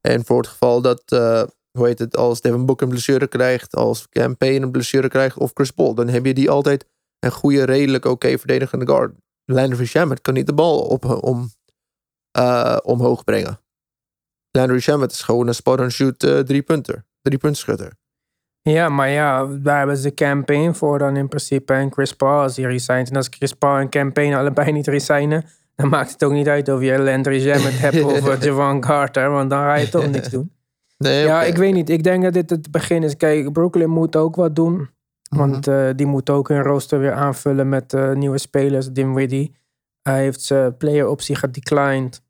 En 0.00 0.24
voor 0.24 0.36
het 0.38 0.46
geval 0.46 0.80
dat, 0.80 1.02
eh, 1.06 1.42
hoe 1.70 1.86
heet 1.86 1.98
het, 1.98 2.16
als 2.16 2.40
Devin 2.40 2.66
Booker 2.66 2.86
een 2.86 2.92
blessure 2.92 3.26
krijgt, 3.26 3.74
als 3.74 4.08
Campaign 4.08 4.62
een 4.62 4.70
blessure 4.70 5.08
krijgt 5.08 5.36
of 5.36 5.50
Chris 5.54 5.70
Paul, 5.70 5.94
dan 5.94 6.08
heb 6.08 6.24
je 6.24 6.34
die 6.34 6.50
altijd 6.50 6.86
een 7.18 7.32
goede, 7.32 7.64
redelijk 7.64 8.04
oké 8.04 8.38
verdedigende 8.38 8.86
guard. 8.86 9.14
Landry 9.44 9.86
Shamet 9.86 10.20
kan 10.20 10.34
niet 10.34 10.46
de 10.46 10.54
bal 10.54 10.80
op, 10.80 11.04
om, 11.04 11.50
eh, 12.30 12.76
omhoog 12.82 13.24
brengen. 13.24 13.60
Landry 14.50 14.80
Shamet 14.80 15.12
is 15.12 15.22
gewoon 15.22 15.46
een 15.46 15.54
spot-and-shoot 15.54 16.22
eh, 16.22 16.38
drie-punter. 16.38 17.04
Drie-puntschutter. 17.22 17.92
Ja, 18.62 18.88
maar 18.88 19.08
ja, 19.08 19.46
daar 19.46 19.78
hebben 19.78 19.96
ze 19.96 20.14
campaign 20.14 20.72
voor 20.72 20.98
dan 20.98 21.16
in 21.16 21.28
principe. 21.28 21.72
En 21.72 21.92
Chris 21.92 22.12
Paul 22.12 22.42
als 22.42 22.56
hij 22.56 22.64
resigned. 22.64 23.10
En 23.10 23.16
als 23.16 23.28
Chris 23.30 23.52
Paul 23.52 23.78
en 23.78 23.88
campaign 23.88 24.34
allebei 24.34 24.72
niet 24.72 24.86
resignen, 24.86 25.44
dan 25.74 25.88
maakt 25.88 26.12
het 26.12 26.24
ook 26.24 26.32
niet 26.32 26.48
uit 26.48 26.68
of 26.68 26.82
je 26.82 26.98
Landry 26.98 27.40
Shamet 27.40 27.78
hebt 27.84 28.02
of 28.04 28.44
Javon 28.44 28.80
Carter, 28.80 29.30
want 29.30 29.50
dan 29.50 29.58
ga 29.58 29.74
je 29.74 29.88
toch 29.88 30.10
niks 30.10 30.28
doen. 30.28 30.50
Nee, 30.98 31.24
Ja, 31.24 31.42
ik 31.42 31.56
weet 31.56 31.74
niet. 31.74 31.90
Ik 31.90 32.02
denk 32.02 32.22
dat 32.22 32.32
dit 32.32 32.50
het 32.50 32.70
begin 32.70 33.02
is. 33.02 33.16
Kijk, 33.16 33.52
Brooklyn 33.52 33.90
moet 33.90 34.16
ook 34.16 34.36
wat 34.36 34.56
doen. 34.56 34.90
Want 35.28 35.66
eh, 35.66 35.88
die 35.96 36.06
moet 36.06 36.30
ook 36.30 36.48
hun 36.48 36.62
rooster 36.62 36.98
weer 36.98 37.12
aanvullen 37.12 37.68
met 37.68 37.92
eh, 37.92 38.12
nieuwe 38.12 38.38
spelers. 38.38 38.88
Dinwiddie 38.88 39.56
hij 40.08 40.22
heeft 40.22 40.42
zijn 40.42 40.76
player 40.76 41.06
optie 41.06 41.36
gedeclined. 41.36 42.22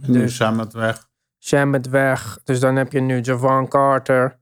Nu 0.00 0.18
Dus 0.18 0.34
Shamet 0.34 0.72
weg. 0.72 1.08
Shamet 1.38 1.88
weg. 1.88 2.38
Dus 2.44 2.60
dan 2.60 2.76
heb 2.76 2.92
je 2.92 3.00
nu 3.00 3.20
Javon 3.20 3.68
Carter. 3.68 4.38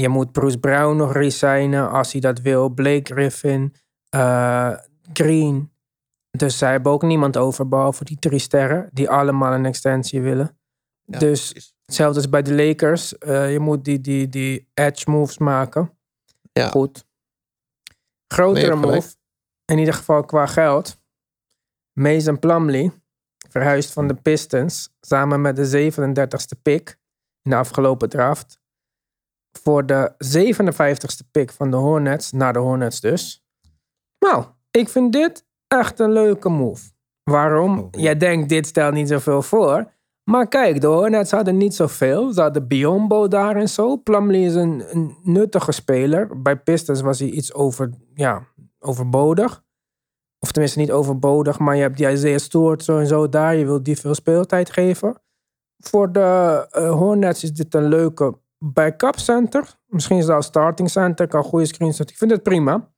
Je 0.00 0.08
moet 0.08 0.32
Bruce 0.32 0.58
Brown 0.58 0.96
nog 0.96 1.12
resignen 1.12 1.90
als 1.90 2.12
hij 2.12 2.20
dat 2.20 2.40
wil. 2.40 2.68
Blake 2.68 3.14
Griffin. 3.14 3.74
eh, 4.08 4.72
Green. 5.12 5.72
Dus 6.30 6.58
zij 6.58 6.70
hebben 6.70 6.92
ook 6.92 7.02
niemand 7.02 7.36
over 7.36 7.68
behalve 7.68 8.04
die 8.04 8.18
drie 8.18 8.38
sterren. 8.38 8.88
Die 8.92 9.10
allemaal 9.10 9.52
een 9.52 9.66
extensie 9.66 10.20
willen. 10.20 10.58
Ja, 11.04 11.18
dus 11.18 11.50
precies. 11.50 11.74
hetzelfde 11.84 12.16
als 12.16 12.28
bij 12.28 12.42
de 12.42 12.54
Lakers. 12.54 13.18
eh, 13.18 13.52
je 13.52 13.58
moet 13.58 13.84
die, 13.84 14.00
die, 14.00 14.28
die 14.28 14.68
edge 14.74 15.10
moves 15.10 15.38
maken. 15.38 15.98
Ja. 16.52 16.68
Goed. 16.68 17.04
Grotere 18.34 18.76
gelijk. 18.76 18.94
move. 18.94 19.14
In 19.64 19.78
ieder 19.78 19.94
geval 19.94 20.24
qua 20.24 20.46
geld. 20.46 20.98
Mason 21.92 22.38
Plumlee 22.38 22.92
verhuisd 23.48 23.92
van 23.92 24.08
de 24.08 24.14
Pistons 24.14 24.88
samen 25.00 25.40
met 25.40 25.56
de 25.56 25.90
37ste 25.92 26.62
pick 26.62 26.98
in 27.42 27.50
de 27.50 27.56
afgelopen 27.56 28.08
draft 28.08 28.57
voor 29.52 29.86
de 29.86 30.12
57ste 30.36 31.30
pick 31.30 31.52
van 31.52 31.70
de 31.70 31.76
Hornets, 31.76 32.32
naar 32.32 32.52
de 32.52 32.58
Hornets 32.58 33.00
dus. 33.00 33.44
Nou, 34.18 34.44
ik 34.70 34.88
vind 34.88 35.12
dit 35.12 35.46
echt 35.66 35.98
een 35.98 36.12
leuke 36.12 36.48
move. 36.48 36.90
Waarom? 37.22 37.78
Oh. 37.78 37.88
Jij 37.90 38.16
denkt, 38.16 38.48
dit 38.48 38.66
stelt 38.66 38.94
niet 38.94 39.08
zoveel 39.08 39.42
voor. 39.42 39.92
Maar 40.30 40.48
kijk, 40.48 40.80
de 40.80 40.86
Hornets 40.86 41.30
hadden 41.30 41.56
niet 41.56 41.74
zoveel. 41.74 42.32
Ze 42.32 42.40
hadden 42.40 42.66
Biombo 42.66 43.28
daar 43.28 43.56
en 43.56 43.68
zo. 43.68 43.96
Plumlee 43.96 44.44
is 44.44 44.54
een, 44.54 44.84
een 44.90 45.16
nuttige 45.22 45.72
speler. 45.72 46.42
Bij 46.42 46.56
Pistons 46.56 47.00
was 47.00 47.18
hij 47.18 47.28
iets 47.28 47.54
over, 47.54 47.90
ja, 48.14 48.46
overbodig. 48.78 49.64
Of 50.38 50.52
tenminste 50.52 50.78
niet 50.78 50.90
overbodig, 50.92 51.58
maar 51.58 51.76
je 51.76 51.82
hebt 51.82 51.96
die 51.96 52.10
Isaiah 52.10 52.38
Stewart 52.38 52.84
zo 52.84 52.98
en 52.98 53.06
zo 53.06 53.28
daar. 53.28 53.56
Je 53.56 53.64
wilt 53.64 53.84
die 53.84 53.98
veel 53.98 54.14
speeltijd 54.14 54.70
geven. 54.70 55.22
Voor 55.78 56.12
de 56.12 56.66
eh, 56.70 56.90
Hornets 56.90 57.42
is 57.42 57.52
dit 57.52 57.74
een 57.74 57.88
leuke 57.88 58.38
backup 58.58 59.18
center. 59.18 59.74
Misschien 59.86 60.18
is 60.18 60.26
dat 60.26 60.36
al 60.36 60.42
starting 60.42 60.90
center. 60.90 61.28
Kan 61.28 61.42
goede 61.44 61.66
screens. 61.66 62.00
Ik 62.00 62.16
vind 62.16 62.30
het 62.30 62.42
prima. 62.42 62.90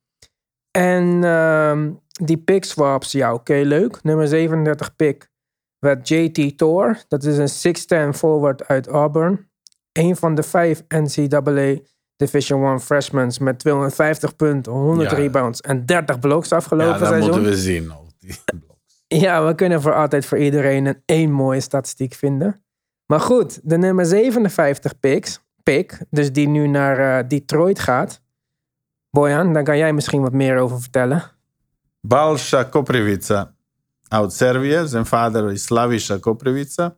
En 0.70 1.25
ehm, 1.25 1.92
die 2.25 2.38
pick 2.38 2.64
swaps, 2.64 3.12
ja 3.12 3.35
oké, 3.35 3.55
leuk. 3.55 4.03
Nummer 4.03 4.29
37 4.29 4.96
pick 4.96 5.31
werd 5.79 6.09
JT 6.09 6.59
Thor. 6.59 6.99
Dat 7.09 7.25
is 7.25 7.64
een 7.64 7.75
6'10 8.12 8.16
forward 8.18 8.68
uit 8.68 8.87
Auburn. 8.87 9.51
Een 9.92 10.16
van 10.16 10.35
de 10.35 10.42
vijf 10.42 10.83
NCAA 10.88 11.77
Division 12.16 12.64
1 12.64 12.81
freshmen 12.81 13.31
met 13.40 13.59
250 13.59 14.37
punten, 14.37 14.73
100 14.73 15.11
Ja. 15.11 15.16
rebounds 15.16 15.61
en 15.61 15.87
30 15.87 16.18
blocks 16.18 16.49
Ja, 16.49 16.57
afgelopen 16.57 16.99
dat 16.99 17.09
seizoen. 17.09 17.31
moeten 17.31 17.51
we 17.51 17.57
zien. 17.57 17.87
nog, 17.87 18.03
die 18.18 18.35
bloks. 18.66 19.03
Ja, 19.07 19.46
we 19.46 19.55
kunnen 19.55 19.83
voor 19.83 19.94
altijd 19.94 20.27
voor 20.27 20.38
iedereen 20.38 20.87
een 20.87 21.03
één 21.05 21.31
mooie 21.31 21.61
statistiek 21.61 22.14
vinden. 22.14 22.64
Maar 23.07 23.20
goed, 23.20 23.61
de 23.62 23.79
nummer 23.79 24.07
57 24.07 25.01
picks, 25.01 25.40
pick, 25.62 26.05
dus 26.11 26.33
die 26.33 26.49
nu 26.49 26.66
naar 26.66 27.18
eh, 27.18 27.29
Detroit 27.29 27.79
gaat. 27.79 28.23
Bojan, 29.11 29.53
daar 29.53 29.62
kan 29.62 29.77
jij 29.79 29.92
misschien 29.92 30.20
wat 30.20 30.33
meer 30.33 30.59
over 30.59 30.81
vertellen. 30.81 31.23
Balša 32.01 32.62
Koprivica 32.62 33.55
uit 34.09 34.33
Servië. 34.33 34.83
Zijn 34.87 35.07
vader 35.07 35.51
is 35.51 35.64
Slaviša 35.64 36.16
Koprivica. 36.18 36.96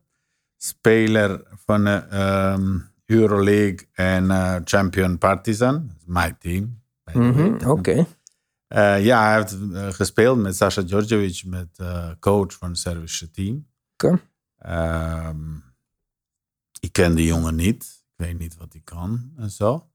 Speler 0.56 1.42
van 1.64 1.84
de 1.84 2.04
ehm, 2.10 2.78
Euroleague 3.06 3.88
en 3.92 4.30
eh, 4.30 4.56
Champion 4.64 5.18
Partizan. 5.18 5.90
Mijn 6.06 6.36
team. 6.38 6.80
Mhm, 7.12 7.68
Oké. 7.68 8.06
Eh, 8.68 9.04
ja, 9.04 9.24
hij 9.24 9.36
heeft 9.36 9.56
gespeeld 9.96 10.38
met 10.38 10.56
Sasha 10.56 10.82
Djordjevic, 10.82 11.42
met 11.46 11.68
coach 12.20 12.52
van 12.52 12.68
het 12.68 12.78
Servische 12.78 13.30
team. 13.30 13.66
Oké. 13.92 14.20
Ehm, 14.58 15.56
ik 16.80 16.92
ken 16.92 17.14
die 17.14 17.26
jongen 17.26 17.54
niet. 17.54 18.01
Ik 18.22 18.28
weet 18.28 18.38
niet 18.38 18.56
wat 18.56 18.72
hij 18.72 18.82
kan 18.84 19.32
en 19.36 19.50
zo. 19.50 19.90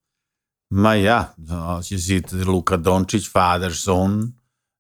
Maar 0.68 0.98
ja, 0.98 1.36
als 1.50 1.88
je 1.88 1.98
ziet 1.98 2.32
Luka 2.32 2.78
Doncic, 2.78 3.26
vader, 3.26 3.74
zoon. 3.74 4.36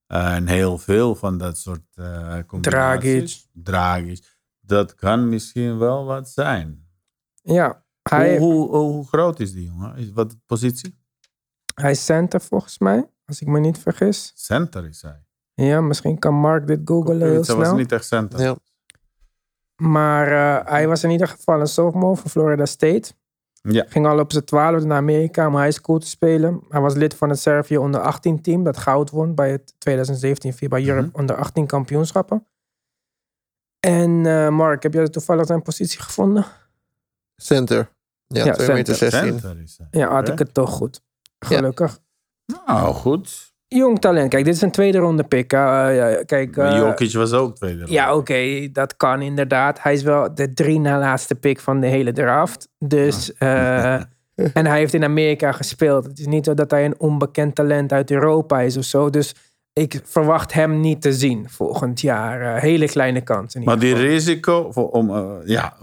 eh, 0.07 0.35
en 0.35 0.47
heel 0.47 0.77
veel 0.77 1.15
van 1.15 1.37
dat 1.37 1.57
soort 1.57 1.85
eh 1.95 2.39
combinaties. 2.47 3.49
Dragic. 3.53 4.37
Dat 4.59 4.95
kan 4.95 5.29
misschien 5.29 5.77
wel 5.77 6.05
wat 6.05 6.29
zijn. 6.29 6.87
Ja, 7.41 7.85
hij, 8.01 8.37
Hoe, 8.37 8.53
hoe, 8.53 8.69
hoe, 8.69 8.91
hoe 8.91 9.07
groot 9.07 9.39
is 9.39 9.51
die 9.51 9.65
jongen? 9.65 9.95
Is, 9.95 10.11
wat 10.11 10.35
positie? 10.45 10.99
hij 11.75 11.91
is 11.91 12.05
center 12.05 12.41
volgens 12.41 12.77
mij, 12.79 13.09
als 13.25 13.41
ik 13.41 13.47
me 13.47 13.59
niet 13.59 13.77
vergis. 13.77 14.31
Center 14.35 14.85
is 14.87 15.01
hij. 15.01 15.25
Ja, 15.53 15.81
misschien 15.81 16.19
kan 16.19 16.33
Mark 16.33 16.67
dit 16.67 16.79
googlen 16.85 17.17
heel 17.17 17.27
Koprivica 17.27 17.55
was 17.55 17.65
snel. 17.65 17.77
niet 17.77 17.91
echt 17.91 18.05
center. 18.05 18.39
Ja. 18.39 18.55
Maar 19.75 20.27
eh, 20.27 20.69
hij 20.71 20.87
was 20.87 21.03
in 21.03 21.09
ieder 21.09 21.27
geval 21.27 21.59
een 21.59 21.67
sophomore 21.67 22.15
voor 22.15 22.29
Florida 22.29 22.65
State. 22.65 23.13
Ja. 23.69 23.85
Ging 23.89 24.07
al 24.07 24.19
op 24.19 24.31
zijn 24.31 24.43
twaalfde 24.45 24.85
naar 24.87 24.97
Amerika 24.97 25.47
om 25.47 25.57
high 25.57 25.71
school 25.71 25.97
te 25.99 26.07
spelen. 26.07 26.63
Hij 26.69 26.81
was 26.81 26.93
lid 26.95 27.13
van 27.15 27.29
het 27.29 27.39
Servië 27.39 27.77
onder 27.77 28.01
18 28.01 28.41
team 28.41 28.63
dat 28.63 28.77
goud 28.77 29.09
won 29.09 29.35
bij 29.35 29.51
het 29.51 29.73
2017 29.77 30.53
FIBA 30.53 30.79
Europe 30.79 31.07
Mhm. 31.07 31.19
onder 31.19 31.35
18 31.35 31.65
kampioenschappen. 31.65 32.47
En 33.79 34.25
eh, 34.25 34.49
Mark, 34.49 34.83
heb 34.83 34.93
jij 34.93 35.07
toevallig 35.07 35.45
zijn 35.45 35.61
positie 35.61 36.01
gevonden? 36.01 36.45
Center. 37.35 37.89
Ja, 38.27 38.45
Ja, 38.45 38.53
2 38.53 38.67
meter 38.75 38.95
center. 38.95 39.19
16. 39.19 39.39
Center 39.39 39.61
is 39.63 39.77
hij. 39.77 39.87
Ja, 40.01 40.09
had 40.13 40.27
ik 40.29 40.39
het 40.39 40.53
toch 40.53 40.69
goed. 40.69 41.01
Gelukkig. 41.39 41.99
Nou, 42.65 42.93
goed. 42.93 43.53
Jong 43.67 43.99
talent. 43.99 44.29
Kijk, 44.29 44.45
dit 44.45 44.53
is 44.55 44.61
een 44.61 44.71
tweede 44.71 44.97
ronde 44.97 45.23
pick. 45.23 45.53
Eh, 45.53 45.59
ja, 45.59 46.23
kijk, 46.25 46.57
eh, 46.57 46.77
Jokic 46.77 47.13
was 47.13 47.33
ook 47.33 47.55
tweede 47.55 47.77
ronde. 47.77 47.93
Ja, 47.93 48.15
oké, 48.15 48.71
dat 48.71 48.97
kan 48.97 49.21
inderdaad. 49.21 49.81
Hij 49.81 49.93
is 49.93 50.03
wel 50.03 50.35
de 50.35 50.53
drie 50.53 50.79
na 50.79 50.99
laatste 50.99 51.35
pick 51.35 51.59
van 51.59 51.79
de 51.79 51.87
hele 51.87 52.11
draft. 52.11 52.69
Dus, 52.79 53.33
eh, 53.33 53.93
en 54.53 54.65
hij 54.65 54.77
heeft 54.77 54.93
in 54.93 55.03
Amerika 55.03 55.51
gespeeld. 55.51 56.05
Het 56.05 56.19
is 56.19 56.25
niet 56.25 56.45
zo 56.45 56.53
dat 56.53 56.71
hij 56.71 56.85
een 56.85 56.99
onbekend 56.99 57.55
talent 57.55 57.91
uit 57.91 58.11
Europa 58.11 58.59
is 58.61 58.77
of 58.77 58.83
zo. 58.83 59.09
Dus 59.09 59.35
ik 59.73 60.01
verwacht 60.03 60.53
hem 60.53 60.79
niet 60.79 61.01
te 61.01 61.13
zien 61.13 61.49
volgend 61.49 62.01
jaar. 62.01 62.59
Hele 62.61 62.87
kleine 62.87 63.21
kans. 63.21 63.55
in 63.55 63.63
Maar 63.63 63.79
die 63.79 63.91
geval. 63.95 64.07
risico 64.07 64.71
voor, 64.71 64.89
om 64.89 65.41
ja, 65.45 65.77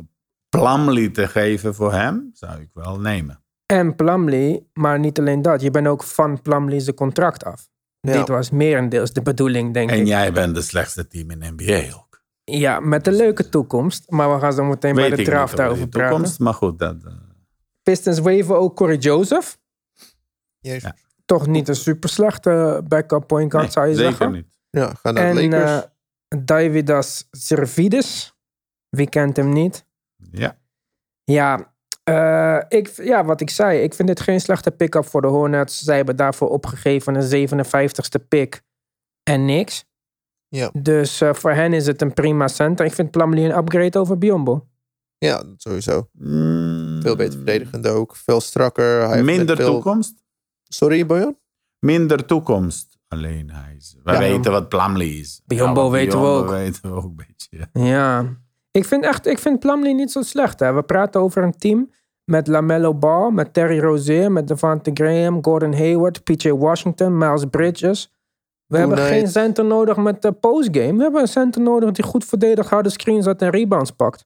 Plumlee 0.48 1.10
te 1.10 1.28
geven 1.28 1.74
voor 1.74 1.92
hem, 1.92 2.30
zou 2.32 2.60
ik 2.60 2.68
wel 2.72 3.00
nemen. 3.00 3.42
En 3.66 3.96
Plumlee, 3.96 4.70
maar 4.72 4.98
niet 4.98 5.18
alleen 5.18 5.42
dat. 5.42 5.60
Je 5.60 5.70
bent 5.70 5.86
ook 5.86 6.02
van 6.02 6.42
Plumlee's 6.42 6.94
contract 6.94 7.44
af. 7.44 7.72
Ja. 8.04 8.12
Dit 8.18 8.28
was 8.28 8.50
merendeels 8.50 9.12
de 9.12 9.22
bedoeling, 9.22 9.74
denk 9.74 9.90
En 9.90 10.00
ik. 10.00 10.06
jij 10.06 10.32
bent 10.32 10.54
de 10.54 10.62
slechtste 10.62 11.06
team 11.08 11.30
in 11.30 11.40
de 11.40 11.52
NBA 11.56 11.94
ook. 11.96 12.22
Ja, 12.44 12.80
met 12.80 13.06
een 13.06 13.14
leuke 13.14 13.48
toekomst. 13.48 14.10
Maar 14.10 14.34
we 14.34 14.40
gaan 14.40 14.52
zo 14.52 14.64
meteen 14.64 14.94
bij 14.94 15.10
de 15.10 15.22
draft 15.22 15.56
daarover 15.56 15.88
praten. 15.88 16.10
toekomst, 16.10 16.38
maar 16.38 16.54
goed. 16.54 16.78
Dat, 16.78 16.96
eh, 17.04 17.12
Pistons 17.82 18.18
waven 18.18 18.58
ook 18.58 18.76
Corey 18.76 18.96
Joseph. 18.96 19.58
Jezus. 20.58 20.82
Ja. 20.82 20.94
Toch 21.24 21.46
niet 21.46 21.68
een 21.68 21.76
super 21.76 22.08
slechte 22.08 22.82
backup 22.88 23.26
point 23.26 23.50
guard, 23.50 23.64
nee, 23.64 23.72
zou 23.72 23.88
je 23.88 23.94
zeker 23.94 24.10
zeggen. 24.10 24.32
niet. 24.32 24.58
Ja, 24.70 24.94
ga 25.02 25.10
naar 25.10 25.24
En 25.24 25.34
Lakers. 25.50 25.82
eh 26.30 26.38
Davidas 26.44 27.28
Servidis. 27.30 28.34
Wie 28.88 29.08
kent 29.08 29.36
hem 29.36 29.52
niet? 29.52 29.86
Ja. 30.30 30.58
Ja, 31.24 31.73
eh, 32.04 32.58
ik, 32.68 32.88
ja, 33.02 33.24
wat 33.24 33.40
ik 33.40 33.50
zei. 33.50 33.80
Ik 33.82 33.94
vind 33.94 34.08
dit 34.08 34.20
geen 34.20 34.40
slechte 34.40 34.70
pick-up 34.70 35.04
voor 35.06 35.20
de 35.22 35.28
Hornets. 35.28 35.78
Zij 35.82 35.96
hebben 35.96 36.16
daarvoor 36.16 36.48
opgegeven 36.48 37.14
een 37.14 37.48
57ste 37.48 38.28
pick. 38.28 38.62
En 39.22 39.44
niks. 39.44 39.84
Ja. 40.48 40.70
Dus 40.72 41.20
eh, 41.20 41.34
voor 41.34 41.50
hen 41.50 41.72
is 41.72 41.86
het 41.86 42.02
een 42.02 42.12
prima 42.14 42.48
center. 42.48 42.86
Ik 42.86 42.92
vind 42.92 43.10
Plumlee 43.10 43.44
een 43.44 43.56
upgrade 43.56 43.98
over 43.98 44.18
Biombo. 44.18 44.66
ja, 45.18 45.42
sowieso. 45.56 46.08
Mm, 46.12 47.02
Veel 47.02 47.16
beter 47.16 47.32
verdedigend 47.34 47.86
ook. 47.88 48.16
Veel 48.16 48.40
strakker. 48.40 49.08
Hij 49.08 49.22
Minder 49.22 49.56
veel- 49.56 49.72
toekomst? 49.72 50.22
Sorry, 50.62 51.06
Bojan? 51.06 51.38
Minder 51.78 52.24
toekomst. 52.26 52.98
Alleen 53.08 53.50
hij 53.50 53.74
is. 53.76 53.96
Wij 54.02 54.14
Ja. 54.14 54.20
weten 54.20 54.52
wat 54.52 54.68
Plumlee 54.68 55.18
is. 55.18 55.40
Biombo 55.46 55.90
weten 55.90 56.18
we 56.18 56.24
Biombo 56.24 56.42
ook. 56.44 56.50
weten 56.50 56.82
we 56.82 56.96
ook 56.96 57.04
een 57.04 57.16
beetje. 57.26 57.68
ja. 57.72 58.36
Ja, 58.74 58.80
ik 58.80 58.86
vind 58.86 59.04
echt, 59.04 59.26
ik 59.26 59.38
vind 59.38 59.58
Plumlee 59.58 59.94
niet 59.94 60.12
zo 60.12 60.22
slecht. 60.22 60.60
Hè. 60.60 60.72
We 60.72 60.82
praten 60.82 61.20
over 61.20 61.42
een 61.42 61.58
team 61.58 61.90
met 62.24 62.46
LaMelo 62.46 62.94
Ball, 62.94 63.30
met 63.30 63.52
Terry 63.54 63.78
Rozier, 63.78 64.32
met 64.32 64.48
Devante 64.48 64.90
Graham, 64.94 65.44
Gordon 65.44 65.74
Hayward, 65.74 66.24
PJ 66.24 66.50
Washington, 66.50 67.18
Miles 67.18 67.44
Bridges. 67.50 68.12
We 68.66 68.78
hebben 68.78 68.98
geen 68.98 69.28
center 69.28 69.64
nodig 69.64 69.96
met 69.96 70.22
de 70.22 70.32
postgame. 70.32 70.96
We 70.96 71.02
hebben 71.02 71.20
een 71.20 71.28
center 71.28 71.60
nodig 71.62 71.90
die 71.90 72.04
goed 72.04 72.24
verdedigt, 72.24 72.68
harde 72.68 72.88
screens 72.88 73.24
zet 73.24 73.42
en 73.42 73.50
rebounds 73.50 73.90
pakt. 73.90 74.24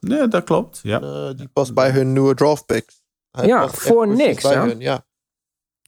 Nee, 0.00 0.28
dat 0.28 0.44
klopt. 0.44 0.80
Ja. 0.82 1.00
Eh, 1.00 1.30
die 1.36 1.48
past 1.48 1.74
bij 1.74 1.90
hun 1.90 2.12
nieuwe 2.12 2.34
draft 2.34 2.66
picks. 2.66 3.02
Hij 3.30 3.46
Ja, 3.46 3.68
voor 3.68 4.08
niks, 4.08 4.42
bij 4.42 4.52
hè? 4.52 4.60
hun, 4.60 4.80
Ja. 4.80 5.04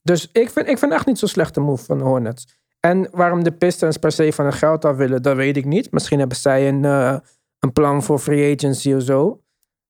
Dus 0.03 0.29
ik 0.33 0.51
vind, 0.51 0.69
ik 0.69 0.79
vind 0.79 0.93
echt 0.93 1.07
niet 1.07 1.19
zo'n 1.19 1.29
slechte 1.29 1.61
move 1.61 1.85
van 1.85 1.99
de 1.99 2.05
Hornets. 2.05 2.59
En 2.81 3.09
waarom 3.11 3.45
de 3.45 3.53
Pistons 3.53 3.97
per 3.97 4.13
se 4.13 4.33
van 4.33 4.47
het 4.47 4.55
geld 4.55 4.85
af 4.85 4.97
willen, 4.97 5.23
dat 5.23 5.37
weet 5.37 5.57
ik 5.57 5.65
niet. 5.65 5.91
Misschien 5.91 6.19
hebben 6.19 6.37
zij 6.37 6.69
een, 6.69 6.85
eh, 6.85 7.17
een 7.63 7.73
plan 7.73 8.03
voor 8.03 8.19
free 8.19 8.55
agency 8.55 8.93
of 8.93 9.03
zo. 9.03 9.43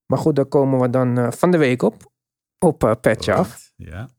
Maar 0.05 0.19
goed, 0.19 0.35
daar 0.35 0.45
komen 0.45 0.79
we 0.79 0.89
dan 0.89 1.17
eh, 1.17 1.31
van 1.31 1.51
de 1.51 1.57
week 1.57 1.81
op. 1.81 2.11
Op 2.59 2.83
uh, 2.83 2.91
Petje 3.01 3.33
af. 3.33 3.71
Ja. 3.75 4.09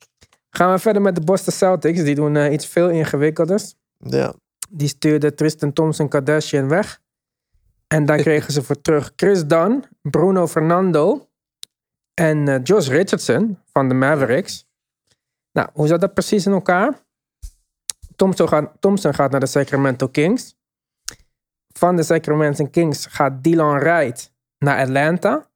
Gaan 0.51 0.73
we 0.73 0.79
verder 0.79 1.03
met 1.03 1.15
de 1.15 1.21
Boston 1.21 1.53
Celtics. 1.53 2.03
Die 2.03 2.15
doen 2.15 2.37
eh, 2.37 2.53
iets 2.53 2.67
veel 2.67 2.91
ingewikkelders. 2.91 3.75
ja. 3.99 4.35
Die 4.71 4.89
stuurde 4.89 5.35
Tristan 5.35 5.73
Thompson 5.73 6.09
Kardashian 6.09 6.69
weg. 6.69 7.01
En 7.87 8.05
daar 8.07 8.19
kregen 8.29 8.53
ze 8.53 8.63
voor 8.63 8.81
terug 8.81 9.13
Chris 9.17 9.47
Dunn, 9.47 9.85
Bruno 10.03 10.47
Fernando 10.47 11.29
en 12.15 12.49
eh, 12.49 12.61
Josh 12.63 12.89
Richardson 12.89 13.59
van 13.73 13.89
de 13.89 13.95
Mavericks. 13.95 14.67
Nou, 15.53 15.69
hoe 15.73 15.87
zat 15.87 16.01
dat 16.01 16.15
precies 16.15 16.47
in 16.47 16.53
elkaar? 16.53 17.03
Thompson 18.17 18.49
gaat, 18.49 18.71
Thompson 18.81 19.15
gaat 19.15 19.31
naar 19.31 19.41
de 19.41 19.47
Sacramento 19.47 20.09
Kings. 20.09 20.57
Van 21.79 21.97
de 21.97 22.03
Sacramento 22.03 22.67
Kings 22.67 23.07
gaat 23.07 23.43
Dylan 23.43 23.79
Wright 23.79 24.33
naar 24.59 24.79
Atlanta. 24.79 25.49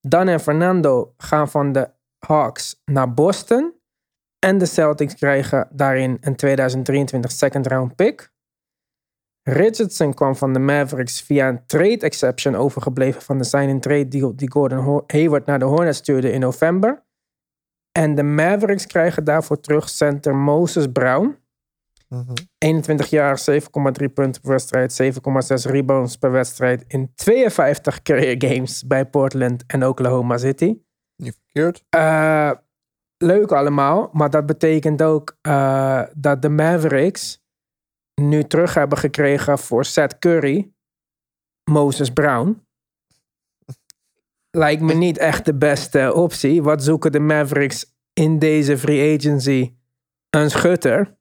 Dan 0.00 0.28
en 0.28 0.40
Fernando 0.40 1.14
gaan 1.16 1.50
van 1.50 1.72
de 1.72 1.90
Hawks 2.26 2.82
naar 2.84 3.14
Boston. 3.14 3.74
En 4.38 4.58
de 4.58 4.66
Celtics 4.66 5.14
krijgen 5.14 5.68
daarin 5.72 6.16
een 6.20 6.36
2023 6.36 7.32
second 7.32 7.66
round 7.66 7.96
pick. 7.96 8.32
Richardson 9.42 10.14
kwam 10.14 10.36
van 10.36 10.52
de 10.52 10.58
Mavericks 10.58 11.22
via 11.22 11.48
een 11.48 11.66
trade 11.66 11.98
exception 11.98 12.54
overgebleven 12.54 13.22
van 13.22 13.38
de 13.38 13.44
sign-in 13.44 13.80
trade 13.80 14.08
deal 14.08 14.36
die 14.36 14.50
Gordon 14.50 15.02
Hayward 15.06 15.46
naar 15.46 15.58
de 15.58 15.64
Hornets 15.64 15.98
stuurde 15.98 16.32
in 16.32 16.40
november. 16.40 17.04
En 17.92 18.14
de 18.14 18.22
Mavericks 18.22 18.86
krijgen 18.86 19.24
daarvoor 19.24 19.60
terug 19.60 19.88
center 19.88 20.36
Moses 20.36 20.86
Brown. 20.92 21.38
Mhm. 22.14 22.32
21 22.58 23.10
jaar, 23.10 23.38
7,3 23.38 24.08
punten 24.08 24.42
per 24.42 24.50
wedstrijd, 24.50 24.92
7,6 24.92 25.64
rebounds 25.64 26.16
per 26.16 26.30
wedstrijd 26.30 26.84
in 26.86 27.12
52 27.14 28.02
career 28.02 28.34
games 28.38 28.86
bij 28.86 29.06
Portland 29.06 29.64
en 29.66 29.86
Oklahoma 29.86 30.38
City. 30.38 30.78
Niet 31.16 31.38
verkeerd. 31.42 31.84
Eh, 31.88 32.50
leuk 33.16 33.52
allemaal, 33.52 34.10
maar 34.12 34.30
dat 34.30 34.46
betekent 34.46 35.02
ook 35.02 35.36
eh, 35.40 36.02
dat 36.14 36.42
de 36.42 36.48
Mavericks 36.48 37.42
nu 38.14 38.44
terug 38.44 38.74
hebben 38.74 38.98
gekregen 38.98 39.58
voor 39.58 39.84
Seth 39.84 40.18
Curry, 40.18 40.72
Moses 41.70 42.10
Brown. 42.10 42.66
Lijkt 44.50 44.82
me 44.82 44.94
niet 44.94 45.18
echt 45.18 45.44
de 45.44 45.54
beste 45.54 46.12
optie. 46.14 46.62
Wat 46.62 46.84
zoeken 46.84 47.12
de 47.12 47.20
Mavericks 47.20 47.94
in 48.12 48.38
deze 48.38 48.78
free 48.78 49.16
agency? 49.16 49.74
Een 50.30 50.50
schutter. 50.50 51.16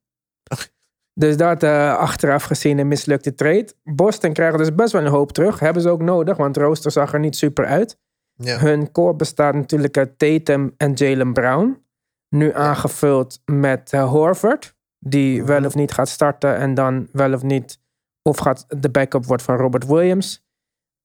Dus 1.13 1.38
dat 1.38 1.63
eh, 1.63 1.97
achteraf 1.97 2.43
gezien 2.43 2.78
een 2.78 2.88
mislukte 2.88 3.34
trade. 3.34 3.73
Boston 3.84 4.34
krijgt 4.34 4.58
dus 4.58 4.76
best 4.76 4.91
wel 4.91 5.02
een 5.02 5.08
hoop 5.08 5.32
terug. 5.32 5.60
Hebben 5.60 5.82
ze 5.82 5.89
ook 5.89 6.02
nodig, 6.02 6.38
want 6.38 6.58
Rooster 6.58 6.91
zag 6.91 7.13
er 7.13 7.19
niet 7.19 7.36
super 7.36 7.65
uit. 7.65 7.97
Ja. 8.34 8.58
Hun 8.58 8.91
core 8.91 9.15
bestaat 9.15 9.54
natuurlijk 9.54 9.97
uit 9.97 10.19
Tatum 10.19 10.73
en 10.78 10.93
Jalen 10.93 11.34
Brown. 11.34 11.82
Nu 12.30 12.54
aangevuld 12.54 13.41
met 13.45 13.93
eh, 13.93 14.10
Horford. 14.10 14.76
Die 14.99 15.38
Mhm. 15.38 15.47
wel 15.47 15.65
of 15.65 15.76
niet 15.76 15.91
gaat 15.91 16.10
starten 16.10 16.58
en 16.58 16.73
dan 16.73 17.08
wel 17.12 17.34
of 17.34 17.43
niet... 17.43 17.82
Of 18.21 18.38
gaat 18.38 18.65
de 18.82 18.89
backup 18.89 19.26
wordt 19.26 19.43
van 19.43 19.56
Robert 19.56 19.86
Williams. 19.86 20.45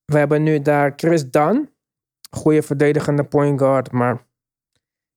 We 0.05 0.19
hebben 0.19 0.43
nu 0.43 0.63
daar 0.63 0.93
Chris 0.97 1.31
Dunn. 1.31 1.71
Goede 2.31 2.63
verdedigende 2.63 3.25
point 3.25 3.61
guard, 3.61 3.91
maar 3.93 4.27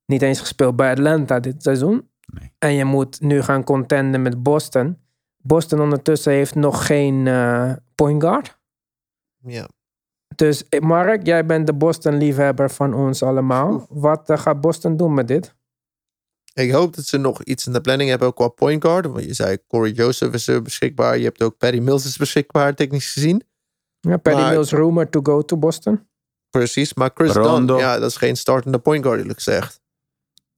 niet 0.06 0.22
eens 0.22 0.40
gespeeld 0.40 0.76
bij 0.76 0.92
Atlanta 0.92 1.40
dit 1.40 1.64
seizoen. 1.64 2.11
Nee. 2.40 2.52
En 2.60 2.74
je 2.74 2.86
moet 2.86 3.22
nu 3.22 3.42
gaan 3.42 3.64
contenden 3.64 4.22
met 4.22 4.44
Boston. 4.44 4.98
Boston 5.38 5.82
ondertussen 5.82 6.32
heeft 6.34 6.56
nog 6.56 6.86
geen 6.86 7.28
eh, 7.28 7.74
point 7.96 8.24
guard. 8.24 8.60
ja. 9.44 9.68
Dus 10.36 10.70
eh, 10.70 10.80
Mark, 10.80 11.26
jij 11.26 11.46
bent 11.46 11.68
de 11.68 11.74
Boston-liefhebber 11.74 12.70
van 12.72 12.94
ons 12.94 13.24
allemaal. 13.24 13.86
Wat 13.90 14.30
eh, 14.30 14.38
gaat 14.38 14.62
Boston 14.62 14.98
doen 14.98 15.14
met 15.14 15.28
dit? 15.28 15.56
Ik 16.54 16.72
hoop 16.72 16.96
dat 16.96 17.06
ze 17.06 17.18
nog 17.18 17.44
iets 17.44 17.68
in 17.68 17.74
de 17.74 17.82
planning 17.82 18.10
hebben 18.10 18.34
qua 18.34 18.48
point 18.48 18.84
guard. 18.84 19.06
Want 19.06 19.24
je 19.24 19.34
zei 19.34 19.58
Corey 19.68 19.92
Joseph 19.92 20.34
is 20.34 20.48
er 20.48 20.62
beschikbaar. 20.62 21.18
Je 21.18 21.24
hebt 21.24 21.42
ook 21.42 21.58
Patty 21.58 21.80
Mills 21.80 22.06
is 22.06 22.18
beschikbaar, 22.18 22.76
technisch 22.76 23.12
gezien. 23.12 23.44
Ja, 24.00 24.18
Paddy 24.18 24.42
Maar- 24.42 24.52
Mills 24.52 24.72
rumor 24.72 25.10
to 25.10 25.20
go 25.24 25.42
to 25.42 25.58
Boston. 25.58 26.08
Precies, 26.50 26.94
maar 26.94 27.12
Chris 27.14 27.32
Rondo. 27.32 27.74
Dunn, 27.74 27.80
ja, 27.80 28.00
dat 28.00 28.10
is 28.10 28.16
geen 28.16 28.36
startende 28.36 28.80
point 28.80 29.04
guard 29.04 29.20
eerlijk 29.20 29.42
gezegd. 29.42 29.81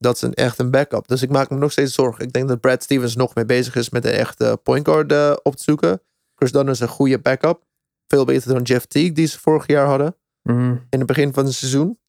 Dat 0.04 0.16
is 0.16 0.22
een, 0.22 0.34
echt 0.34 0.60
een 0.60 0.72
backup. 0.72 1.08
Dus 1.08 1.22
ik 1.22 1.30
maak 1.30 1.50
me 1.50 1.58
nog 1.58 1.72
steeds 1.72 1.94
zorgen. 1.94 2.26
Ik 2.26 2.34
denk 2.34 2.48
dat 2.48 2.60
Brad 2.60 2.84
Stevens 2.84 3.16
nog 3.16 3.36
mee 3.36 3.46
bezig 3.46 3.76
is 3.76 3.90
met 3.90 4.06
een 4.06 4.12
echte 4.12 4.60
point 4.64 4.88
guard 4.88 5.12
eh, 5.12 5.36
op 5.44 5.56
te 5.56 5.64
zoeken. 5.64 6.02
Chris 6.36 6.52
Dunn 6.52 6.70
is 6.70 6.80
een 6.80 6.88
goede 6.88 7.20
backup. 7.20 7.64
Veel 8.08 8.26
beter 8.26 8.54
dan 8.54 8.62
Jeff 8.62 8.86
Teague 8.86 9.12
die 9.12 9.28
ze 9.28 9.40
vorig 9.40 9.68
jaar 9.68 9.88
hadden. 9.88 10.16
Mhm. 10.44 10.76
in 10.90 10.98
het 10.98 11.06
begin 11.06 11.34
van 11.34 11.46
het 11.46 11.54
seizoen. 11.54 12.00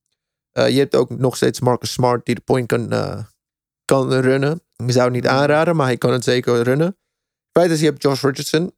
Eh, 0.50 0.68
je 0.68 0.78
hebt 0.78 0.94
ook 0.94 1.10
nog 1.10 1.36
steeds 1.36 1.60
Marcus 1.60 1.92
Smart 1.92 2.26
die 2.26 2.34
de 2.34 2.40
point 2.40 2.66
kan, 2.66 2.92
eh, 2.92 3.22
kan 3.84 4.12
runnen. 4.12 4.60
Ik 4.76 4.92
zou 4.92 5.04
het 5.04 5.14
niet 5.14 5.26
aanraden, 5.26 5.76
maar 5.76 5.86
hij 5.86 5.96
kan 5.96 6.12
het 6.12 6.24
zeker 6.24 6.62
runnen. 6.62 6.96
Feit 7.52 7.70
is, 7.70 7.80
je 7.80 7.86
hebt 7.86 8.02
Josh 8.02 8.22
Richardson. 8.22 8.74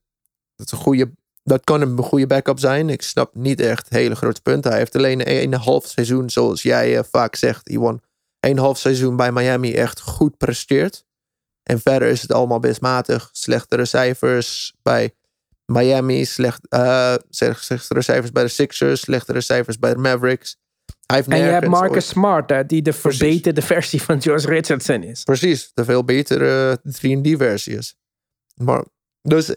Dat, 0.57 0.66
is 0.66 0.72
een 0.72 0.79
goede, 0.79 1.11
dat 1.42 1.64
kan 1.64 1.81
een 1.81 1.98
goede 1.98 2.26
backup 2.26 2.59
zijn. 2.59 2.90
Ik 2.90 3.02
snap 3.02 3.35
niet 3.35 3.61
echt 3.61 3.88
hele 3.88 4.16
grote 4.16 4.42
punten. 4.42 4.70
Hij 4.70 4.81
heeft 4.81 4.96
alleen 4.96 5.31
een, 5.31 5.42
een 5.42 5.61
half 5.61 5.87
seizoen, 5.87 6.31
zoals 6.31 6.62
jij 6.62 7.05
vaak 7.05 7.35
zegt, 7.35 7.68
Iwan. 7.68 8.00
Een 8.50 8.59
half 8.59 8.78
seizoen 8.78 9.16
bij 9.16 9.32
Miami 9.32 9.72
echt 9.74 10.00
goed 10.00 10.37
presteert. 10.37 11.04
En 11.62 11.80
verder 11.80 12.09
is 12.09 12.22
het 12.22 12.32
allemaal 12.32 12.59
best 12.61 12.80
matig. 12.80 13.28
Slechtere 13.32 13.85
cijfers 13.85 14.74
bij 14.82 15.14
Miami, 15.64 16.24
slecht, 16.24 16.68
eh, 16.68 17.14
slecht- 17.30 17.64
slechtere 17.64 18.02
cijfers 18.02 18.32
bij 18.32 18.42
de 18.42 18.48
Sixers, 18.48 19.00
slechtere 19.00 19.40
cijfers 19.40 19.78
bij 19.78 19.94
de 19.94 20.00
Mavericks. 20.00 20.56
Hij 21.06 21.16
heeft 21.16 21.28
En 21.28 21.37
je 21.38 21.42
hebt 21.42 21.66
Marcus 21.66 21.92
ooit- 21.94 22.04
Smart, 22.04 22.50
hè, 22.50 22.66
die 22.66 22.82
de 22.82 22.92
Precies. 22.92 23.18
verbeterde 23.20 23.62
versie 23.62 24.02
van 24.02 24.18
Josh 24.18 24.44
Richardson 24.44 25.02
is. 25.02 25.22
Precies, 25.22 25.70
de 25.74 25.85
veel 25.85 26.04
betere 26.04 26.80
3D-versie 26.82 27.76
is. 27.76 27.94
Maar, 28.54 28.85
dus 29.22 29.50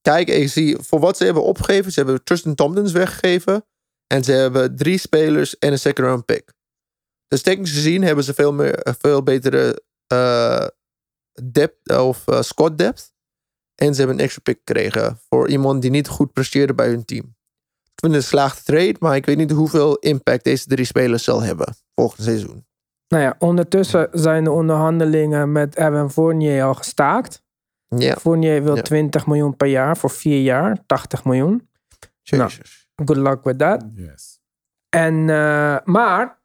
kijk, 0.00 0.28
ik 0.28 0.48
zie 0.48 0.76
voor 0.80 1.00
wat 1.00 1.16
ze 1.16 1.24
hebben 1.24 1.42
opgegeven. 1.42 1.92
Ze 1.92 2.00
hebben 2.00 2.24
Tristan 2.24 2.54
Thompkins 2.54 2.92
weggegeven. 2.92 3.64
En 4.06 4.24
ze 4.24 4.32
hebben 4.32 4.76
drie 4.76 4.98
spelers 4.98 5.58
en 5.58 5.72
een 5.72 5.78
second 5.78 6.06
round 6.06 6.24
pick. 6.24 6.52
Dus 7.28 7.42
technisch 7.42 7.72
gezien 7.72 8.02
hebben 8.02 8.24
ze 8.24 8.34
veel, 8.34 8.52
meer, 8.52 8.74
eh, 8.74 8.94
veel 8.98 9.22
betere 9.22 9.82
eh 10.06 10.66
depth 11.52 11.96
of 11.98 12.28
eh, 12.28 12.40
squad 12.40 12.78
depth. 12.78 13.14
En 13.74 13.92
ze 13.94 13.98
hebben 13.98 14.18
een 14.18 14.24
extra 14.24 14.42
pick 14.42 14.58
gekregen 14.64 15.18
voor 15.28 15.48
iemand 15.48 15.82
die 15.82 15.90
niet 15.90 16.08
goed 16.08 16.32
presteerde 16.32 16.74
bij 16.74 16.88
hun 16.88 17.04
team. 17.04 17.24
Ik 17.84 18.02
vind 18.02 18.14
het 18.14 18.22
een 18.22 18.28
geslaagde 18.28 18.62
trade, 18.62 18.96
maar 18.98 19.16
ik 19.16 19.26
weet 19.26 19.36
niet 19.36 19.50
hoeveel 19.50 19.96
impact 19.96 20.44
deze 20.44 20.66
drie 20.66 20.84
spelers 20.84 21.24
zal 21.24 21.42
hebben 21.42 21.74
volgend 21.94 22.22
seizoen. 22.22 22.66
Nou 23.08 23.22
ja, 23.22 23.36
ondertussen 23.38 24.08
zijn 24.12 24.44
de 24.44 24.50
onderhandelingen 24.50 25.52
met 25.52 25.76
Evan 25.76 26.10
Fournier 26.10 26.64
al 26.64 26.74
gestaakt. 26.74 27.42
Ja, 27.88 28.16
Fournier 28.16 28.62
wil 28.62 28.76
Ja. 28.76 28.82
20 28.82 29.26
miljoen 29.26 29.56
per 29.56 29.68
jaar 29.68 29.96
voor 29.96 30.10
vier 30.10 30.42
jaar, 30.42 30.78
80 30.86 31.24
miljoen. 31.24 31.68
Nou. 32.30 32.42
jezus. 32.42 32.88
Good 33.04 33.16
luck 33.16 33.44
with 33.44 33.58
that. 33.58 33.84
Yes. 33.94 34.40
En, 34.88 35.30
eh, 35.30 35.76
maar, 35.84 36.40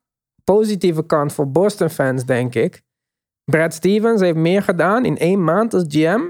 positieve 0.55 1.05
kant 1.05 1.33
voor 1.33 1.51
Boston 1.51 1.89
fans, 1.89 2.25
denk 2.25 2.55
ik. 2.55 2.81
Brad 3.43 3.73
Stevens 3.73 4.21
heeft 4.21 4.37
meer 4.37 4.63
gedaan 4.63 5.05
in 5.05 5.17
één 5.17 5.43
maand 5.43 5.73
als 5.73 5.83
GM 5.87 6.21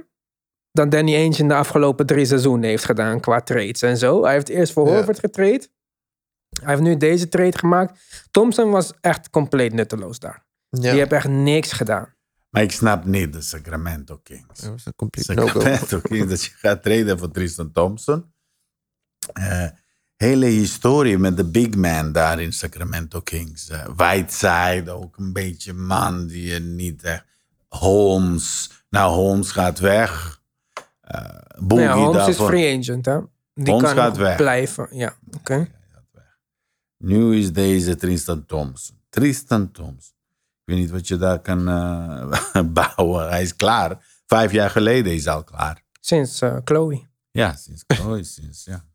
dan 0.72 0.90
Danny 0.90 1.16
Ainge 1.16 1.42
in 1.42 1.48
de 1.48 1.54
afgelopen 1.56 2.06
drie 2.06 2.26
seizoenen 2.26 2.70
heeft 2.70 2.86
gedaan 2.86 3.20
qua 3.20 3.42
trades 3.42 3.82
en 3.82 3.98
zo. 3.98 4.24
Hij 4.24 4.34
heeft 4.34 4.50
eerst 4.50 4.74
voor 4.74 4.88
Ja. 4.88 4.94
Horford 4.94 5.20
getrade. 5.20 5.68
Hij 6.62 6.70
heeft 6.70 6.82
nu 6.82 6.98
deze 6.98 7.28
trade 7.30 7.58
gemaakt. 7.58 8.00
Thompson 8.32 8.70
was 8.70 8.94
echt 9.02 9.30
compleet 9.30 9.74
nutteloos 9.74 10.20
daar. 10.20 10.46
Ja, 10.70 10.80
Die 10.80 10.90
heeft 10.90 11.12
echt 11.12 11.28
niks 11.28 11.72
gedaan. 11.72 12.16
Maar 12.50 12.62
ik 12.64 12.72
snap 12.72 13.06
niet 13.06 13.34
de 13.34 13.42
Sacramento 13.42 14.18
Kings. 14.18 14.60
dat 14.60 14.70
was 14.70 14.86
een 14.86 14.96
complete 14.96 15.34
no-go. 15.34 15.60
Sacramento 15.60 16.00
Kings, 16.00 16.30
dat 16.30 16.44
je 16.44 16.52
gaat 16.52 16.84
treden 16.84 17.20
voor 17.20 17.32
Tristan 17.32 17.72
Thompson. 17.72 18.34
Eh, 19.34 19.68
hele 20.22 20.46
historie 20.46 21.18
met 21.18 21.38
de 21.38 21.46
big 21.46 21.76
man 21.76 22.12
daar 22.12 22.42
in 22.42 22.54
Sacramento 22.54 23.22
Kings. 23.22 23.70
Eh, 23.70 23.86
Whiteside, 23.96 24.92
ook 24.92 25.18
een 25.18 25.34
beetje 25.34 25.74
man 25.74 26.28
die 26.28 26.44
je 26.44 26.60
niet 26.60 27.04
echt... 27.04 27.24
Holmes, 27.68 28.70
nou 28.90 29.14
Holmes 29.14 29.52
gaat 29.52 29.80
weg. 29.80 30.42
Eh 31.02 31.24
Boogie 31.58 31.86
Nou 31.86 32.00
ja, 32.00 32.06
Holmes 32.06 32.20
is 32.20 32.26
daarvoor. 32.26 32.48
free 32.48 32.80
agent, 32.80 33.06
hè? 33.06 33.20
Die 33.54 33.74
Holmes 33.74 33.94
kan 33.94 34.04
gaat 34.04 34.18
weg. 34.18 34.38
blijven. 34.38 34.88
Ja, 34.92 35.14
oké. 35.38 35.68
Nu 36.98 37.36
is 37.38 37.54
deze 37.54 37.96
Tristan 37.96 38.46
Thompson. 38.46 38.96
Tristan 39.10 39.72
Thompson. 39.72 40.16
Ik 40.64 40.74
weet 40.74 40.78
niet 40.78 40.90
wat 40.92 41.08
je 41.08 41.18
daar 41.18 41.40
kan 41.40 41.68
eh, 41.68 42.62
bouwen. 42.96 43.30
Hij 43.30 43.42
is 43.42 43.56
klaar. 43.56 44.22
Vijf 44.26 44.52
jaar 44.52 44.70
geleden 44.70 45.14
is 45.14 45.26
hij 45.26 45.34
al 45.34 45.44
klaar. 45.44 45.84
Sinds 46.00 46.42
Chloe. 46.64 47.08
Ja, 47.32 47.56
sinds, 47.56 47.84
oh, 48.02 48.18
sinds 48.22 48.66
ja. 48.66 48.90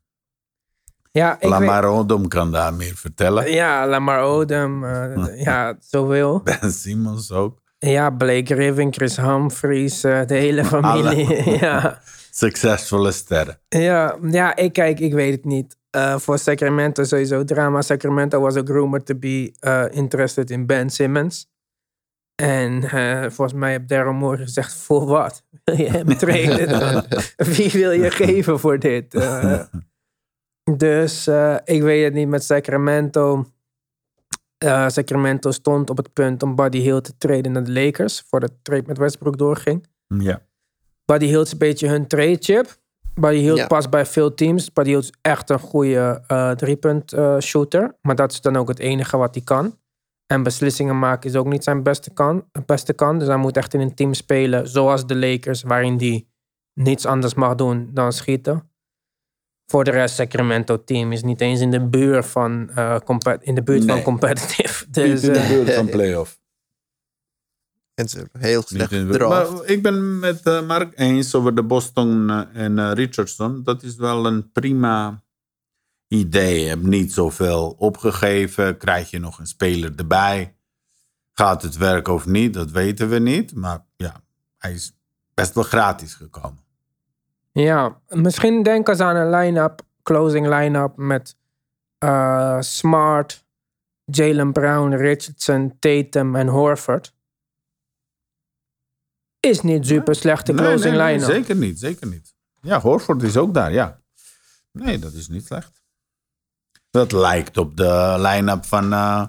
Ja, 1.17 1.33
ik 1.33 1.39
weet- 1.41 1.49
Lamar 1.49 1.83
Odom 1.85 2.27
kan 2.27 2.51
daar 2.51 2.73
meer 2.73 2.95
vertellen. 2.95 3.51
Ja, 3.51 3.87
Lamar 3.87 4.21
Odom. 4.21 4.83
eh, 4.85 5.43
ja, 5.45 5.77
zoveel. 5.79 6.41
Ben 6.43 6.71
Simmons 6.71 7.31
ook. 7.31 7.61
Ja, 7.79 8.09
Blake 8.09 8.53
Griffin, 8.55 8.93
Chris 8.93 9.17
Humphries, 9.17 10.03
eh, 10.03 10.25
de 10.25 10.35
hele 10.35 10.65
familie. 10.65 11.49
ja. 11.59 11.99
Succesvolle 12.31 13.11
sterren. 13.11 13.59
Ja, 13.69 14.15
ja, 14.31 14.55
ik 14.55 14.73
kijk, 14.73 14.99
ik 14.99 15.13
weet 15.13 15.31
het 15.35 15.45
niet. 15.45 15.77
Eh, 15.89 16.17
voor 16.17 16.37
Sacramento 16.39 17.03
sowieso 17.03 17.43
drama. 17.43 17.81
Sacramento 17.81 18.39
was 18.41 18.55
ook 18.55 18.67
rumored 18.69 19.05
to 19.05 19.15
be 19.15 19.53
interested 19.91 20.49
in 20.51 20.65
Ben 20.65 20.89
Simmons. 20.89 21.49
En 22.35 22.81
volgens 23.31 23.53
mij 23.59 23.71
heeft 23.71 23.87
Daryl 23.89 24.13
Morey 24.13 24.43
gezegd, 24.45 24.73
voor 24.73 25.05
wat? 25.05 25.43
Wil 25.63 25.77
je 25.77 25.89
hem 25.89 26.17
trainen? 26.17 27.05
Wie 27.35 27.71
wil 27.71 27.91
je 27.91 28.11
geven 28.11 28.59
voor 28.59 28.79
dit? 28.79 29.13
Eh, 29.13 29.59
dus 30.75 31.27
eh, 31.27 31.55
ik 31.63 31.81
weet 31.81 32.03
het 32.03 32.13
niet 32.13 32.27
met 32.27 32.43
Sacramento. 32.43 33.45
Eh, 34.57 34.87
Sacramento 34.89 35.51
stond 35.51 35.89
op 35.89 35.97
het 35.97 36.13
punt 36.13 36.43
om 36.43 36.55
Buddy 36.55 36.79
Hill 36.79 37.01
te 37.01 37.17
traden 37.17 37.51
naar 37.51 37.63
de 37.63 37.71
Lakers. 37.71 38.23
Voordat 38.27 38.49
de 38.49 38.57
trade 38.61 38.83
met 38.85 38.97
Westbrook 38.97 39.37
doorging. 39.37 39.87
Ja. 40.07 40.41
Buddy 41.05 41.25
Hield 41.25 41.45
is 41.45 41.51
een 41.51 41.57
beetje 41.57 41.87
hun 41.87 42.07
trade 42.07 42.37
chip. 42.39 42.77
Buddy 43.13 43.37
Hield 43.39 43.57
Ja. 43.57 43.67
past 43.67 43.89
bij 43.89 44.05
veel 44.05 44.33
teams. 44.33 44.73
Buddy 44.73 44.89
Hield 44.89 45.03
is 45.03 45.13
echt 45.21 45.49
een 45.49 45.59
goede 45.59 46.23
eh 46.27 46.51
driepunt 46.51 47.13
eh, 47.13 47.37
shooter. 47.39 47.95
Maar 48.01 48.15
dat 48.15 48.31
is 48.31 48.41
dan 48.41 48.55
ook 48.55 48.67
het 48.67 48.79
enige 48.79 49.17
wat 49.17 49.35
hij 49.35 49.43
kan. 49.43 49.77
En 50.25 50.43
beslissingen 50.43 50.99
maken 50.99 51.29
is 51.29 51.35
ook 51.35 51.45
niet 51.47 51.63
zijn 51.63 51.83
beste 51.83 52.13
kant. 52.13 52.43
Beste 52.65 52.93
kant. 52.93 53.19
Dus 53.19 53.27
hij 53.27 53.37
moet 53.37 53.57
echt 53.57 53.73
in 53.73 53.79
een 53.79 53.95
team 53.95 54.13
spelen 54.13 54.67
zoals 54.67 55.05
de 55.05 55.15
Lakers. 55.15 55.63
Waarin 55.63 55.97
hij 55.97 56.27
niets 56.73 57.05
anders 57.05 57.33
mag 57.33 57.55
doen 57.55 57.89
dan 57.93 58.11
schieten. 58.11 58.69
Voor 59.69 59.83
de 59.83 59.91
rest, 59.91 60.15
Sacramento 60.15 60.83
team 60.83 61.11
is 61.11 61.23
niet 61.23 61.41
eens 61.41 61.59
in 61.59 61.71
de 61.71 61.85
buurt 61.87 62.25
van, 62.25 62.69
eh, 62.69 62.97
compe- 62.99 63.37
in 63.41 63.55
de 63.55 63.63
buurt 63.63 63.85
van 63.85 63.93
Nee. 63.95 64.03
competitive. 64.03 64.85
Dus, 64.91 65.21
Dus, 65.21 65.37
eh, 65.37 65.41
de 65.43 65.47
buurt 65.53 65.73
van 65.73 65.89
playoff. 65.95 66.39
En 67.93 68.09
ze 68.09 68.27
heel 68.31 68.61
slecht 68.61 68.91
in-. 68.91 69.07
Maar 69.27 69.63
ik 69.65 69.81
ben 69.81 70.19
met 70.19 70.41
eh, 70.45 70.67
Mark 70.67 70.99
eens 70.99 71.35
over 71.35 71.55
de 71.55 71.63
Boston 71.63 72.29
eh, 72.29 72.63
en 72.63 72.79
eh, 72.79 72.91
Richardson. 72.93 73.63
Dat 73.63 73.83
is 73.83 73.95
wel 73.95 74.25
een 74.25 74.51
prima 74.51 75.23
idee. 76.07 76.59
Je 76.61 76.67
hebt 76.67 76.83
niet 76.83 77.13
zoveel 77.13 77.75
opgegeven. 77.77 78.77
Krijg 78.77 79.09
je 79.09 79.19
nog 79.19 79.39
een 79.39 79.47
speler 79.47 79.91
erbij? 79.95 80.57
Gaat 81.33 81.61
het 81.61 81.77
werken 81.77 82.13
of 82.13 82.25
niet? 82.25 82.53
Dat 82.53 82.71
weten 82.71 83.09
we 83.09 83.19
niet. 83.19 83.55
Maar 83.55 83.85
ja, 83.95 84.21
hij 84.57 84.73
is 84.73 84.97
best 85.33 85.53
wel 85.53 85.63
gratis 85.63 86.13
gekomen. 86.13 86.65
Ja, 87.63 88.01
misschien 88.07 88.63
denken 88.63 88.95
ze 88.95 89.03
aan 89.03 89.15
een 89.15 89.29
line-up, 89.29 89.81
closing 90.03 90.47
line-up 90.47 90.95
met 90.95 91.37
eh, 91.97 92.61
Smart, 92.61 93.45
Jalen 94.03 94.51
Brown, 94.53 94.93
Richardson, 94.93 95.75
Tatum 95.79 96.35
en 96.35 96.47
Horford. 96.47 97.15
Is 99.39 99.61
niet 99.61 99.87
super 99.87 100.15
slechte 100.15 100.53
Nee, 100.53 100.65
closing 100.65 100.95
nee, 100.95 101.03
nee, 101.03 101.13
line-up. 101.13 101.31
zeker 101.31 101.55
niet, 101.55 101.79
zeker 101.79 102.07
niet. 102.07 102.35
Ja, 102.61 102.79
Horford 102.79 103.23
is 103.23 103.37
ook 103.37 103.53
daar, 103.53 103.71
ja. 103.71 104.01
Nee, 104.71 104.99
dat 104.99 105.13
is 105.13 105.27
niet 105.27 105.45
slecht. 105.45 105.81
Dat 106.89 107.11
lijkt 107.11 107.57
op 107.57 107.77
de 107.77 108.15
line-up 108.17 108.65
van 108.65 108.93
eh, 108.93 109.25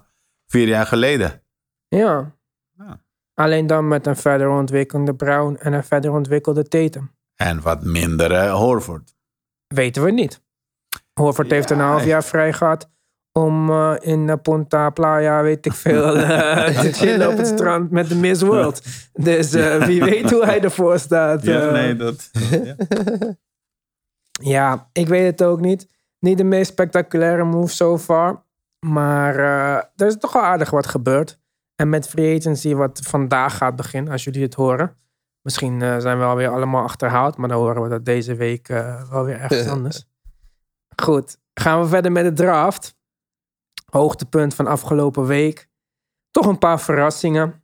vier 0.47 0.69
jaar 0.69 0.87
geleden. 0.87 1.43
Ja. 1.89 2.37
Ja. 2.77 3.03
Alleen 3.35 3.67
dan 3.67 3.89
met 3.89 4.07
een 4.07 4.17
verder 4.17 4.49
ontwikkelde 4.49 5.15
Brown 5.15 5.55
en 5.61 5.73
een 5.73 5.85
verder 5.85 6.13
ontwikkelde 6.13 6.69
Tatum. 6.69 7.17
En 7.39 7.61
wat 7.63 7.85
minder 7.85 8.33
eh, 8.33 8.55
Horford. 8.55 9.15
Weten 9.67 10.05
we 10.05 10.11
niet. 10.11 10.43
Horford 11.13 11.51
heeft 11.51 11.71
een 11.71 11.81
half 11.81 12.05
jaar 12.05 12.25
vrij 12.25 12.53
gehad 12.53 12.91
om 13.33 13.71
eh, 13.71 13.95
in 14.01 14.29
eh, 14.29 14.37
Punta 14.43 14.91
Playa, 14.91 15.43
weet 15.43 15.67
ik 15.67 15.73
veel, 15.73 16.13
te 16.13 16.91
chillen 16.93 17.29
op 17.29 17.37
het 17.37 17.47
strand 17.47 17.91
met 17.91 18.09
de 18.09 18.15
Miss 18.15 18.43
World. 18.43 18.83
Dus 19.13 19.51
wie 19.87 20.05
weet 20.05 20.31
hoe 20.31 20.45
hij 20.45 20.61
ervoor 20.61 20.99
staat. 20.99 21.43
Ja, 21.43 21.71
nee, 21.71 21.97
dat... 21.97 22.31
ja. 22.33 22.77
Ja, 24.43 24.89
ik 24.93 25.09
weet 25.09 25.27
het 25.27 25.43
ook 25.43 25.61
niet. 25.61 25.89
Niet 26.19 26.39
de 26.39 26.45
meest 26.45 26.71
spectaculaire 26.71 27.45
move 27.45 27.75
so 27.75 27.99
far. 27.99 28.43
Maar 28.87 29.37
eh, 29.37 29.85
er 29.97 30.07
is 30.07 30.17
toch 30.19 30.33
wel 30.33 30.43
aardig 30.43 30.71
wat 30.71 30.87
gebeurd. 30.87 31.39
En 31.77 31.89
met 31.89 32.09
free 32.09 32.39
agency 32.39 32.75
wat 32.75 33.01
vandaag 33.03 33.57
gaat 33.57 33.77
beginnen, 33.77 34.13
als 34.13 34.25
jullie 34.25 34.43
het 34.43 34.55
horen. 34.55 34.97
Misschien 35.43 35.83
eh, 35.83 35.99
zijn 35.99 36.19
we 36.19 36.25
alweer 36.25 36.49
allemaal 36.49 36.83
achterhaald, 36.83 37.37
maar 37.37 37.49
dan 37.49 37.59
horen 37.59 37.83
we 37.83 37.89
dat 37.89 38.05
deze 38.05 38.35
week 38.35 38.69
eh, 38.69 39.11
wel 39.11 39.25
weer 39.25 39.41
ergens 39.41 39.69
anders. 39.77 40.05
Goed, 41.03 41.39
gaan 41.55 41.81
we 41.81 41.89
verder 41.89 42.13
met 42.13 42.25
de 42.25 42.33
draft. 42.33 42.97
Hoogtepunt 43.91 44.55
van 44.55 44.67
afgelopen 44.67 45.27
week. 45.27 45.69
Toch 46.31 46.47
een 46.47 46.59
paar 46.59 46.81
verrassingen. 46.81 47.63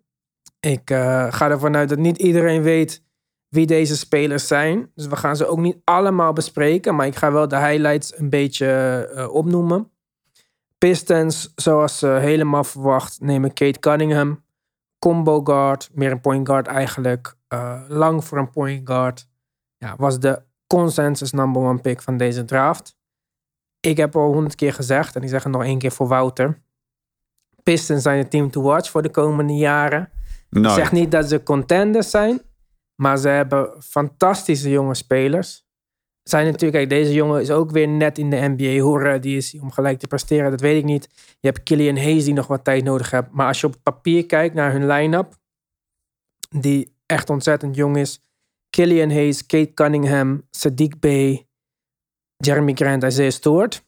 Ik 0.60 0.90
eh, 0.90 1.32
ga 1.32 1.50
ervan 1.50 1.76
uit 1.76 1.88
dat 1.88 1.98
niet 1.98 2.18
iedereen 2.18 2.62
weet 2.62 3.02
wie 3.48 3.66
deze 3.66 3.96
spelers 3.96 4.46
zijn. 4.46 4.90
Dus 4.94 5.06
we 5.06 5.16
gaan 5.16 5.36
ze 5.36 5.46
ook 5.46 5.58
niet 5.58 5.80
allemaal 5.84 6.32
bespreken. 6.32 6.94
Maar 6.94 7.06
ik 7.06 7.16
ga 7.16 7.32
wel 7.32 7.48
de 7.48 7.58
highlights 7.58 8.18
een 8.18 8.30
beetje 8.30 9.28
opnoemen. 9.32 9.90
Pistons, 10.78 11.52
zoals 11.54 12.00
helemaal 12.00 12.64
verwacht, 12.64 13.20
nemen 13.20 13.52
Kate 13.52 13.78
Cunningham. 13.78 14.44
Combo 14.98 15.40
guard, 15.42 15.90
meer 15.92 16.10
een 16.10 16.20
point 16.20 16.48
guard 16.48 16.66
eigenlijk. 16.66 17.36
Eh, 17.54 17.80
lang 17.88 18.24
voor 18.24 18.38
een 18.38 18.50
point 18.50 18.88
guard. 18.88 19.28
Ja, 19.76 19.94
was 19.96 20.20
de 20.20 20.42
consensus 20.66 21.32
number 21.32 21.62
one 21.62 21.80
pick 21.80 22.02
van 22.02 22.16
deze 22.16 22.44
draft. 22.44 22.96
Ik 23.80 23.96
heb 23.96 24.16
al 24.16 24.32
honderd 24.32 24.54
keer 24.54 24.72
gezegd, 24.72 25.16
en 25.16 25.22
ik 25.22 25.28
zeg 25.28 25.42
het 25.42 25.52
nog 25.52 25.62
één 25.62 25.78
keer 25.78 25.92
voor 25.92 26.08
Wouter. 26.08 26.62
Pistons 27.62 28.02
zijn 28.02 28.18
het 28.18 28.30
team 28.30 28.50
to 28.50 28.62
watch 28.62 28.90
voor 28.90 29.02
de 29.02 29.10
komende 29.10 29.52
jaren. 29.52 30.10
Ik 30.50 30.58
Nooit. 30.60 30.74
zeg 30.74 30.92
niet 30.92 31.10
dat 31.10 31.28
ze 31.28 31.42
contenders 31.42 32.10
zijn, 32.10 32.40
maar 32.94 33.18
ze 33.18 33.28
hebben 33.28 33.82
fantastische 33.82 34.70
jonge 34.70 34.94
spelers. 34.94 35.66
Zijn 36.22 36.46
natuurlijk, 36.46 36.72
kijk, 36.72 36.88
deze 36.88 37.12
jongen 37.12 37.40
is 37.40 37.50
ook 37.50 37.70
weer 37.70 37.88
net 37.88 38.18
in 38.18 38.30
de 38.30 38.54
NBA. 38.56 38.78
Hoe 38.78 38.98
ready 38.98 39.28
is 39.28 39.58
om 39.60 39.70
gelijk 39.70 39.98
te 39.98 40.06
presteren? 40.06 40.50
Dat 40.50 40.60
weet 40.60 40.78
ik 40.78 40.84
niet. 40.84 41.08
Je 41.40 41.48
hebt 41.48 41.62
Killian 41.62 41.96
Hayes 41.96 42.24
die 42.24 42.34
nog 42.34 42.46
wat 42.46 42.64
tijd 42.64 42.84
nodig 42.84 43.10
heeft. 43.10 43.30
Maar 43.30 43.46
als 43.46 43.60
je 43.60 43.66
op 43.66 43.72
het 43.72 43.82
papier 43.82 44.26
kijkt 44.26 44.54
naar 44.54 44.72
hun 44.72 44.86
line-up, 44.86 45.34
die 46.50 46.93
echt 47.06 47.30
ontzettend 47.30 47.76
jong 47.76 47.96
is. 47.96 48.22
Killian 48.70 49.10
Hayes, 49.10 49.46
Kate 49.46 49.74
Cunningham, 49.74 50.42
Sadiq 50.50 50.98
Bey, 51.00 51.46
Jeremy 52.36 52.72
Grant, 52.74 53.02
Isaiah 53.02 53.30
Stewart. 53.30 53.84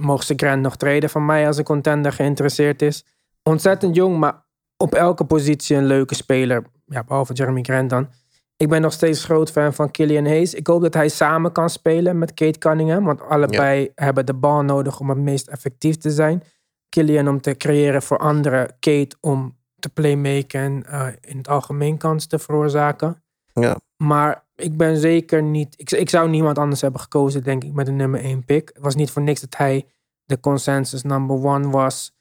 Mogen 0.00 0.24
ze 0.24 0.34
Grant 0.36 0.62
nog 0.62 0.76
treden 0.76 1.10
van 1.10 1.24
mij 1.24 1.46
als 1.46 1.56
een 1.56 1.64
contender 1.64 2.12
geïnteresseerd 2.12 2.82
is. 2.82 3.04
Ontzettend 3.42 3.96
jong, 3.96 4.18
maar 4.18 4.44
op 4.76 4.94
elke 4.94 5.24
positie 5.24 5.76
een 5.76 5.86
leuke 5.86 6.14
speler. 6.14 6.64
Ja, 6.86 7.04
behalve 7.04 7.32
Jeremy 7.32 7.62
Grant 7.62 7.90
dan. 7.90 8.08
Ik 8.56 8.68
ben 8.68 8.80
nog 8.80 8.92
steeds 8.92 9.24
groot 9.24 9.50
fan 9.50 9.74
van 9.74 9.90
Killian 9.90 10.26
Hayes. 10.26 10.54
Ik 10.54 10.66
hoop 10.66 10.82
dat 10.82 10.94
hij 10.94 11.08
samen 11.08 11.52
kan 11.52 11.70
spelen 11.70 12.18
met 12.18 12.34
Kate 12.34 12.58
Cunningham. 12.58 13.04
Want 13.04 13.20
allebei 13.20 13.92
hebben 13.94 14.26
de 14.26 14.34
bal 14.34 14.62
nodig 14.62 15.00
om 15.00 15.08
het 15.08 15.18
meest 15.18 15.48
effectief 15.48 15.96
te 15.96 16.10
zijn. 16.10 16.42
Killian 16.88 17.28
om 17.28 17.40
te 17.40 17.56
creëren 17.56 18.02
voor 18.02 18.18
anderen. 18.18 18.66
Kate 18.80 19.16
om 19.20 19.56
te 19.82 19.88
playmaken 19.88 20.60
en 20.60 20.86
eh, 20.86 21.06
in 21.20 21.36
het 21.36 21.48
algemeen 21.48 21.96
kans 21.96 22.26
te 22.26 22.38
veroorzaken. 22.38 23.22
Ja. 23.52 23.76
Maar 23.96 24.44
ik 24.54 24.76
ben 24.76 24.96
zeker 24.96 25.42
niet... 25.42 25.74
Ik, 25.76 25.90
ik 25.90 26.10
zou 26.10 26.28
niemand 26.28 26.58
anders 26.58 26.80
hebben 26.80 27.00
gekozen, 27.00 27.42
denk 27.42 27.64
ik, 27.64 27.72
met 27.72 27.88
een 27.88 27.96
nummer 27.96 28.20
1 28.20 28.44
pick. 28.44 28.70
Het 28.74 28.82
was 28.82 28.94
niet 28.94 29.10
voor 29.10 29.22
niks 29.22 29.40
dat 29.40 29.56
hij 29.56 29.86
de 30.24 30.40
consensus 30.40 31.02
number 31.02 31.44
one 31.44 31.70
was. 31.70 32.16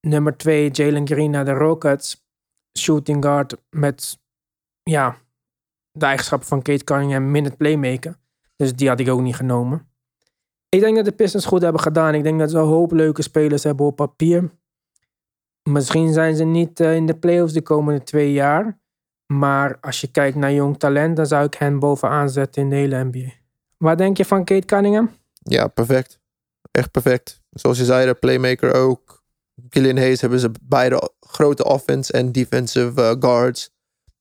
Nummer 0.00 0.36
2, 0.36 0.70
Jalen 0.70 1.06
Green 1.06 1.30
naar 1.30 1.44
de 1.44 1.52
Rockets. 1.52 2.26
Shooting 2.78 3.24
guard 3.24 3.56
met, 3.70 4.18
ja, 4.82 5.16
de 5.90 6.06
eigenschappen 6.06 6.48
van 6.48 6.62
Kate 6.62 6.84
Cunningham, 6.84 7.30
min 7.30 7.44
het 7.44 7.56
playmaken. 7.56 8.16
Dus 8.56 8.74
die 8.74 8.88
had 8.88 9.00
ik 9.00 9.08
ook 9.08 9.20
niet 9.20 9.36
genomen. 9.36 9.88
Ik 10.68 10.80
denk 10.80 10.96
dat 10.96 11.04
de 11.04 11.12
Pistons 11.12 11.44
goed 11.44 11.62
hebben 11.62 11.80
gedaan. 11.80 12.14
Ik 12.14 12.22
denk 12.22 12.38
dat 12.38 12.50
ze 12.50 12.58
een 12.58 12.64
hoop 12.64 12.92
leuke 12.92 13.22
spelers 13.22 13.62
hebben 13.62 13.86
op 13.86 13.96
papier. 13.96 14.50
Misschien 15.68 16.12
zijn 16.12 16.36
ze 16.36 16.44
niet 16.44 16.80
eh, 16.80 16.94
in 16.94 17.06
de 17.06 17.14
playoffs 17.14 17.52
de 17.52 17.62
komende 17.62 18.02
twee 18.02 18.32
jaar. 18.32 18.78
Maar 19.26 19.78
als 19.80 20.00
je 20.00 20.06
kijkt 20.10 20.36
naar 20.36 20.52
jong 20.52 20.78
talent, 20.78 21.16
dan 21.16 21.26
zou 21.26 21.44
ik 21.44 21.54
hen 21.54 21.78
bovenaan 21.78 22.30
zetten 22.30 22.62
in 22.62 22.68
de 22.68 22.76
hele 22.76 23.04
NBA. 23.04 23.32
Wat 23.76 23.98
denk 23.98 24.16
je 24.16 24.24
van 24.24 24.44
Kate 24.44 24.66
Cunningham? 24.66 25.10
Ja, 25.42 25.66
perfect. 25.66 26.20
Echt 26.70 26.90
perfect. 26.90 27.40
Zoals 27.50 27.78
je 27.78 27.84
zei, 27.84 28.06
de 28.06 28.14
playmaker 28.14 28.74
ook. 28.74 29.22
Killian 29.68 29.96
Hayes 29.96 30.20
hebben 30.20 30.40
ze 30.40 30.50
beide 30.62 31.10
grote 31.20 31.64
offense 31.64 32.12
en 32.12 32.32
defensive 32.32 33.02
eh, 33.02 33.16
guards. 33.18 33.70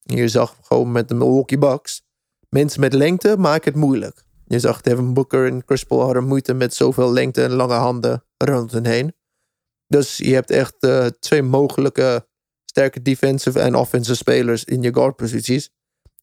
Je 0.04 0.28
zag 0.28 0.56
gewoon 0.62 0.92
met 0.92 1.08
de 1.08 1.14
Milwaukee 1.14 1.58
Bucks. 1.58 2.06
Mensen 2.50 2.80
met 2.80 2.94
lengte 2.94 3.38
maken 3.38 3.72
het 3.72 3.82
moeilijk. 3.82 4.26
Je 4.46 4.60
zag 4.60 4.82
Devin 4.82 5.14
Booker 5.14 5.48
en 5.48 5.64
Chris 5.66 5.84
Paul 5.84 6.02
hadden 6.02 6.28
moeite 6.28 6.54
met 6.54 6.74
zoveel 6.74 7.12
lengte 7.14 7.44
en 7.44 7.52
lange 7.52 7.74
handen 7.74 8.24
rond 8.38 8.72
hen 8.72 8.86
heen. 8.86 9.14
Dus 9.88 10.18
je 10.18 10.34
hebt 10.34 10.52
echt 10.52 10.76
eh, 10.80 11.06
twee 11.06 11.42
mogelijke 11.44 12.28
sterke 12.66 13.02
defensive 13.02 13.60
en 13.60 13.76
offensive 13.76 14.16
spelers 14.16 14.64
in 14.64 14.82
je 14.82 14.94
guard 14.94 15.16
posities. 15.16 15.70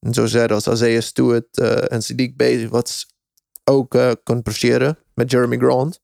En 0.00 0.14
zo 0.14 0.26
zei 0.26 0.48
als 0.48 0.66
Isaiah 0.66 1.00
Stewart 1.02 1.58
eh, 1.58 1.92
en 1.92 2.02
Sadiq 2.02 2.36
Bey, 2.36 2.68
wat 2.68 3.06
ook 3.64 3.94
eh 3.94 4.10
kan 4.22 4.42
presteren 4.42 4.98
met 5.14 5.30
Jeremy 5.30 5.56
Grant. 5.56 6.00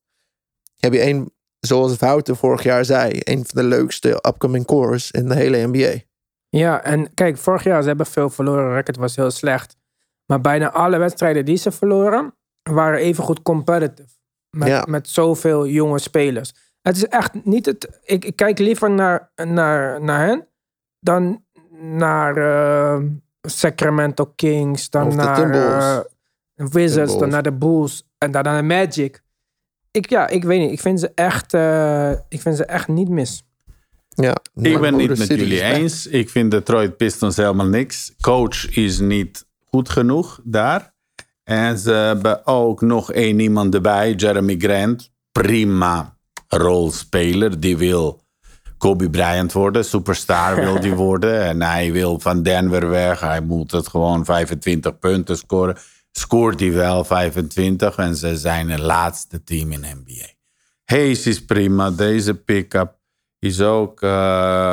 Heb 0.79 0.93
je 0.93 1.03
een, 1.03 1.33
zoals 1.61 1.97
Wouter 1.97 2.37
vorig 2.37 2.63
jaar 2.63 2.85
zei, 2.85 3.21
een 3.25 3.45
van 3.47 3.63
de 3.63 3.69
leukste 3.69 4.11
upcoming 4.11 4.67
cores 4.67 5.11
in 5.11 5.29
de 5.29 5.35
hele 5.35 5.67
NBA. 5.67 6.01
Ja, 6.49 6.83
en 6.83 7.15
kijk, 7.15 7.39
vorig 7.39 7.65
jaar 7.65 7.83
ze 7.83 7.89
hebben 7.89 8.07
veel 8.07 8.31
verloren. 8.31 8.75
Record 8.75 8.97
was 8.97 9.17
heel 9.17 9.31
slecht. 9.31 9.77
Maar 10.27 10.41
bijna 10.41 10.71
alle 10.73 10.99
wedstrijden 10.99 11.45
die 11.45 11.57
ze 11.57 11.71
verloren, 11.71 12.35
waren 12.63 12.99
even 12.99 13.25
goed 13.25 13.43
competitive. 13.43 14.09
Met, 14.51 14.69
Ja. 14.69 14.85
met 14.89 15.09
zoveel 15.09 15.67
jonge 15.67 15.99
spelers. 15.99 16.53
Het 16.83 16.97
is 16.97 17.07
echt 17.07 17.45
niet 17.45 17.67
het. 17.67 18.01
Ik, 18.05 18.25
ik 18.25 18.37
kijk 18.37 18.59
liever 18.59 18.91
naar, 18.91 19.31
naar, 19.35 20.03
naar 20.03 20.27
hen 20.27 20.47
dan 21.01 21.45
naar 21.81 22.37
eh, 22.37 23.03
Sacramento 23.43 24.33
Kings, 24.37 24.91
dan 24.91 25.07
Of 25.07 25.11
de 25.15 25.17
naar 25.17 25.35
Timberwolves. 25.35 26.05
eh, 26.55 26.67
Wizards, 26.67 27.19
dan 27.19 27.29
naar 27.29 27.43
de 27.43 27.53
Bulls 27.53 28.09
en 28.19 28.31
dan 28.31 28.43
naar 28.43 28.57
de 28.61 28.67
Magic. 28.67 29.23
Ik, 29.91 30.11
ja, 30.11 30.29
ik 30.29 30.45
weet 30.45 30.61
niet. 30.61 30.73
Ik 30.73 30.81
vind 30.81 31.01
ze 31.01 31.13
echt, 31.15 31.55
eh, 31.55 32.11
ik 32.29 32.41
vind 32.41 32.57
ze 32.57 32.65
echt 32.65 32.89
niet 32.89 33.09
mis. 33.09 33.45
Ja, 34.09 34.37
Ik 34.55 34.81
ben 34.81 34.97
niet 34.97 35.19
met 35.19 35.29
jullie 35.29 35.63
eens. 35.63 36.07
Ik 36.07 36.31
vind 36.31 36.51
Detroit 36.51 36.97
Pistons 36.97 37.37
helemaal 37.37 37.67
niks. 37.67 38.15
Coach 38.21 38.77
is 38.77 38.99
niet 38.99 39.47
goed 39.65 39.89
genoeg 39.89 40.41
daar. 40.45 40.95
En 41.45 41.79
ze 41.79 41.91
hebben 41.93 42.47
ook 42.47 42.81
nog 42.81 43.13
één 43.13 43.39
iemand 43.41 43.75
erbij, 43.75 44.13
Jeremy 44.13 44.55
Grant. 44.59 45.11
Prima 45.33 46.19
rolspeler. 46.57 47.61
Die 47.61 47.77
wil 47.77 48.23
Kobe 48.79 49.11
Bryant 49.11 49.53
worden. 49.53 49.85
Superstar 49.85 50.55
wil 50.55 50.81
die 50.81 50.95
worden. 51.09 51.45
En 51.45 51.63
hij 51.63 51.93
wil 51.93 52.19
van 52.19 52.43
Denver 52.43 52.89
weg. 52.89 53.21
Hij 53.21 53.41
moet 53.41 53.71
het 53.71 53.89
gewoon 53.89 54.25
25 54.25 54.99
punten 54.99 55.37
scoren. 55.37 55.77
Scoort 56.13 56.61
hij 56.61 56.73
wel 56.73 57.05
25. 57.05 57.97
En 57.97 58.17
ze 58.17 58.37
zijn 58.37 58.71
het 58.71 58.81
laatste 58.81 59.45
team 59.45 59.73
in 59.73 59.81
NBA. 59.81 60.27
Hayes 60.85 61.27
is 61.27 61.45
prima. 61.45 61.91
Deze 61.91 62.35
pick-up 62.35 62.99
is 63.39 63.61
ook 63.61 64.03
eh, 64.03 64.11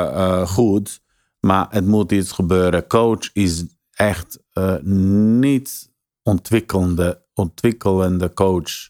eh, 0.06 0.46
goed. 0.46 1.00
Maar 1.40 1.66
het 1.70 1.86
moet 1.86 2.12
iets 2.12 2.32
gebeuren. 2.32 2.86
Coach 2.86 3.30
is 3.32 3.64
echt 3.90 4.38
eh, 4.52 4.76
niet 4.82 5.90
ontwikkelende, 6.22 7.22
ontwikkelende 7.34 8.32
coach 8.32 8.88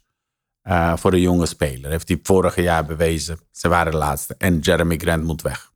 eh, 0.68 0.96
voor 0.96 1.12
een 1.12 1.20
jonge 1.20 1.46
speler. 1.46 1.90
Heeft 1.90 2.08
hij 2.08 2.18
vorig 2.22 2.56
jaar 2.56 2.84
bewezen. 2.86 3.38
Ze 3.50 3.68
waren 3.68 3.92
de 3.92 3.98
laatste. 3.98 4.34
En 4.38 4.58
Jeremy 4.58 4.96
Grant 4.96 5.24
moet 5.24 5.42
weg. 5.42 5.70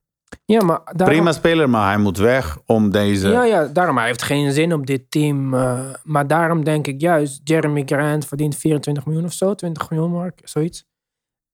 Ja, 0.45 0.62
maar 0.64 0.80
daarom, 0.84 1.16
Prima 1.16 1.32
speler, 1.32 1.70
maar 1.70 1.86
hij 1.88 1.99
moet 1.99 2.16
weg 2.16 2.59
om 2.66 2.90
deze... 2.90 3.28
Ja, 3.28 3.45
ja, 3.45 3.64
daarom. 3.66 3.97
Hij 3.97 4.07
heeft 4.07 4.22
geen 4.22 4.53
zin 4.53 4.72
op 4.72 4.86
dit 4.86 5.11
team. 5.11 5.55
eh, 5.55 5.80
maar 6.03 6.26
daarom 6.26 6.64
denk 6.64 6.86
ik 6.86 7.01
juist, 7.01 7.40
Jeremy 7.45 7.82
Grant 7.86 8.26
verdient 8.26 8.57
24 8.57 9.07
miljoen 9.07 9.24
of 9.24 9.32
zo. 9.32 9.55
20 9.55 9.90
miljoen, 9.90 10.11
Mark, 10.11 10.40
zoiets. 10.45 10.84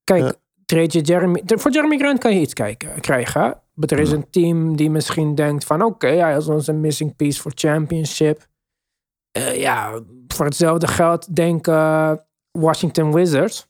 Kijk, 0.03 0.21
Ja. 0.23 0.33
treed 0.65 0.93
je 0.93 1.01
Jeremy... 1.01 1.43
Voor 1.45 1.71
Jeremy 1.71 1.97
Grant 1.97 2.19
kan 2.19 2.33
je 2.33 2.41
iets 2.41 2.53
kijken, 2.53 2.99
krijgen. 3.01 3.41
Maar 3.73 3.89
er 3.89 3.99
is 3.99 4.11
een 4.11 4.29
team 4.29 4.75
die 4.75 4.89
misschien 4.89 5.35
denkt 5.35 5.63
van... 5.65 5.81
Oké, 5.81 6.07
hij 6.07 6.37
is 6.37 6.47
onze 6.47 6.73
missing 6.73 7.15
piece 7.15 7.41
voor 7.41 7.51
championship. 7.55 8.47
Eh, 9.31 9.59
ja, 9.59 9.99
voor 10.27 10.45
hetzelfde 10.45 10.87
geld 10.87 11.35
denk 11.35 11.67
eh, 11.67 12.11
Washington 12.59 13.13
Wizards. 13.13 13.67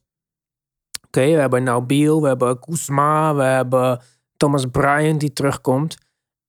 Oké, 1.08 1.22
we 1.26 1.40
hebben 1.40 1.64
nou 1.64 1.84
Beal, 1.84 2.22
we 2.22 2.28
hebben 2.28 2.60
Kuzma, 2.60 3.36
we 3.36 3.44
hebben 3.44 4.02
Thomas 4.38 4.66
Bryant 4.66 5.20
die 5.20 5.34
terugkomt. 5.34 5.98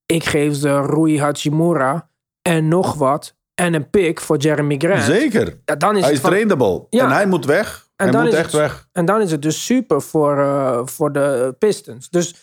Ik 0.05 0.23
geef 0.23 0.55
ze 0.55 0.81
Rui 0.81 1.19
Hachimura 1.19 2.09
en 2.41 2.67
nog 2.67 2.93
wat. 2.93 3.35
En 3.55 3.73
een 3.73 3.89
pick 3.89 4.21
voor 4.21 4.37
Jeremy 4.37 4.75
Grant. 4.77 5.01
Zeker. 5.03 5.59
Ja, 5.65 5.75
dan 5.75 5.89
is 5.95 5.99
Hij 5.99 6.07
het 6.09 6.11
is 6.17 6.19
van- 6.21 6.29
trainable. 6.29 6.85
Ja. 6.89 7.03
En 7.05 7.11
hij 7.11 7.27
moet 7.27 7.45
weg. 7.45 7.89
En 7.95 8.05
hij 8.05 8.11
dan 8.15 8.23
moet 8.23 8.33
is 8.33 8.37
echt 8.39 8.51
het- 8.51 8.61
weg. 8.61 8.87
En 8.91 9.05
dan 9.05 9.21
is 9.21 9.31
het 9.31 9.41
dus 9.41 9.65
super 9.65 10.01
voor, 10.01 10.39
eh, 10.39 10.81
voor 10.85 11.11
de 11.11 11.55
Pistons. 11.59 12.09
Dus 12.09 12.35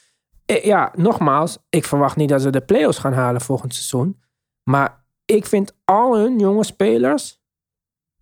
eh, 0.46 0.64
ja, 0.64 0.92
nogmaals, 0.96 1.58
ik 1.68 1.84
verwacht 1.84 2.16
niet 2.16 2.28
dat 2.28 2.42
ze 2.42 2.50
de 2.50 2.60
playoffs 2.60 2.98
gaan 2.98 3.12
halen 3.12 3.40
volgend 3.40 3.74
seizoen. 3.74 4.20
Maar 4.62 5.04
ik 5.24 5.46
vind 5.46 5.76
al 5.84 6.16
hun 6.18 6.38
jonge 6.38 6.64
spelers 6.64 7.40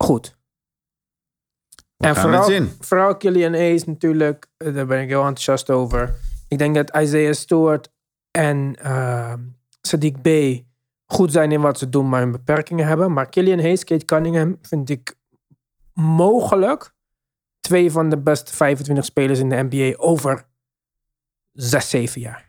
goed. 0.03 0.36
En 1.97 2.15
vooral, 2.21 2.41
vooral 2.79 3.17
Killian 3.17 3.53
Hayes 3.53 3.83
natuurlijk, 3.85 4.47
eh, 4.57 4.73
daar 4.73 4.85
ben 4.85 5.01
ik 5.01 5.07
heel 5.07 5.19
enthousiast 5.19 5.69
over. 5.69 6.15
Ik 6.47 6.57
denk 6.57 6.75
dat 6.75 6.95
Isaiah 6.97 7.33
Stewart 7.33 7.89
en 8.31 8.75
uh, 8.85 9.33
Sadiq 9.87 10.21
B 10.21 10.27
goed 11.05 11.31
zijn 11.31 11.51
in 11.51 11.61
wat 11.61 11.77
ze 11.77 11.89
doen, 11.89 12.09
maar 12.09 12.21
hun 12.21 12.31
beperkingen 12.31 12.87
hebben. 12.87 13.13
Maar 13.13 13.29
Killian 13.29 13.59
Hayes, 13.59 13.83
Kate 13.83 14.05
Cunningham 14.05 14.57
vind 14.61 14.89
ik 14.89 15.15
mogelijk 15.93 16.93
twee 17.59 17.91
van 17.91 18.09
de 18.09 18.17
beste 18.17 18.53
25 18.55 19.05
spelers 19.05 19.39
in 19.39 19.49
de 19.49 19.67
NBA 19.69 19.97
over 19.97 20.45
6, 21.53 21.89
7 21.89 22.21
jaar. 22.21 22.45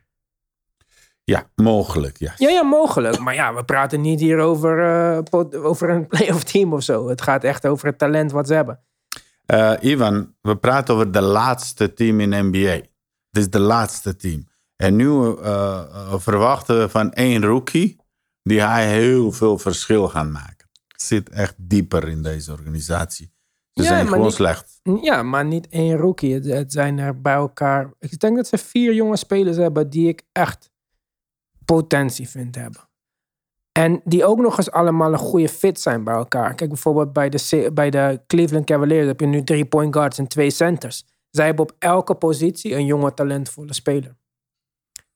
Ja, 1.24 1.50
mogelijk. 1.54 2.18
Ja. 2.18 2.32
Ja, 2.36 2.48
ja, 2.48 2.62
mogelijk. 2.62 3.18
Maar 3.18 3.34
ja, 3.34 3.54
we 3.54 3.64
praten 3.64 4.00
niet 4.00 4.20
hier 4.20 4.38
over, 4.38 5.22
pot- 5.22 5.54
over 5.56 5.90
een 5.90 6.06
playoff 6.16 6.44
team 6.44 6.72
of 6.72 6.82
zo. 6.82 7.08
Het 7.08 7.22
gaat 7.22 7.44
echt 7.44 7.66
over 7.66 7.86
het 7.86 7.98
talent 7.98 8.32
wat 8.32 8.46
ze 8.46 8.54
hebben. 8.54 8.80
Eh, 9.48 9.72
Ivan, 9.80 10.34
we 10.40 10.56
praten 10.56 10.94
over 10.94 11.12
de 11.12 11.20
laatste 11.20 11.92
team 11.92 12.20
in 12.20 12.46
NBA. 12.46 12.68
Het 13.30 13.38
is 13.38 13.50
de 13.50 13.58
laatste 13.60 14.16
team. 14.16 14.46
En 14.76 14.96
nu 14.96 15.06
eh, 15.08 15.78
eh, 15.90 16.14
verwachten 16.18 16.78
we 16.78 16.88
van 16.88 17.12
één 17.12 17.42
rookie 17.44 17.96
die 18.42 18.60
hij 18.60 18.88
heel 18.92 19.32
veel 19.32 19.58
verschil 19.58 20.08
gaat 20.08 20.28
maken. 20.30 20.68
Zit 20.96 21.28
echt 21.28 21.54
dieper 21.56 22.08
in 22.08 22.22
deze 22.22 22.52
organisatie. 22.52 23.32
Ze 23.72 23.82
Ja, 23.82 23.88
zijn 23.88 24.06
gewoon 24.08 24.24
niet- 24.24 24.32
slecht. 24.34 24.80
Ja, 25.02 25.22
maar 25.22 25.44
niet 25.44 25.68
één 25.68 25.96
rookie. 25.96 26.34
Het, 26.34 26.44
het 26.44 26.72
zijn 26.72 26.98
er 26.98 27.20
bij 27.20 27.34
elkaar. 27.34 27.92
Ik 27.98 28.18
denk 28.18 28.36
dat 28.36 28.46
ze 28.48 28.58
vier 28.58 28.94
jonge 28.94 29.16
spelers 29.16 29.56
hebben 29.56 29.90
die 29.90 30.08
ik 30.08 30.22
echt 30.32 30.70
potentie 31.64 32.28
vind 32.28 32.54
hebben. 32.54 32.87
En 33.78 34.00
die 34.04 34.24
ook 34.24 34.38
nog 34.38 34.56
eens 34.56 34.70
allemaal 34.70 35.12
een 35.12 35.18
goede 35.18 35.48
fit 35.48 35.80
zijn 35.80 36.04
bij 36.04 36.14
elkaar. 36.14 36.54
Kijk 36.54 36.70
bijvoorbeeld 36.70 37.12
bij 37.12 37.28
de, 37.28 37.70
bij 37.74 37.90
de 37.90 38.20
Cleveland 38.26 38.64
Cavaliers 38.64 39.06
heb 39.06 39.20
je 39.20 39.26
nu 39.26 39.44
drie 39.44 39.64
point 39.64 39.94
guards 39.94 40.18
en 40.18 40.28
twee 40.28 40.50
centers. 40.50 41.04
Zij 41.30 41.46
hebben 41.46 41.64
op 41.64 41.76
elke 41.78 42.14
positie 42.14 42.74
een 42.74 42.84
jonge 42.84 43.14
talentvolle 43.14 43.72
speler. 43.72 44.16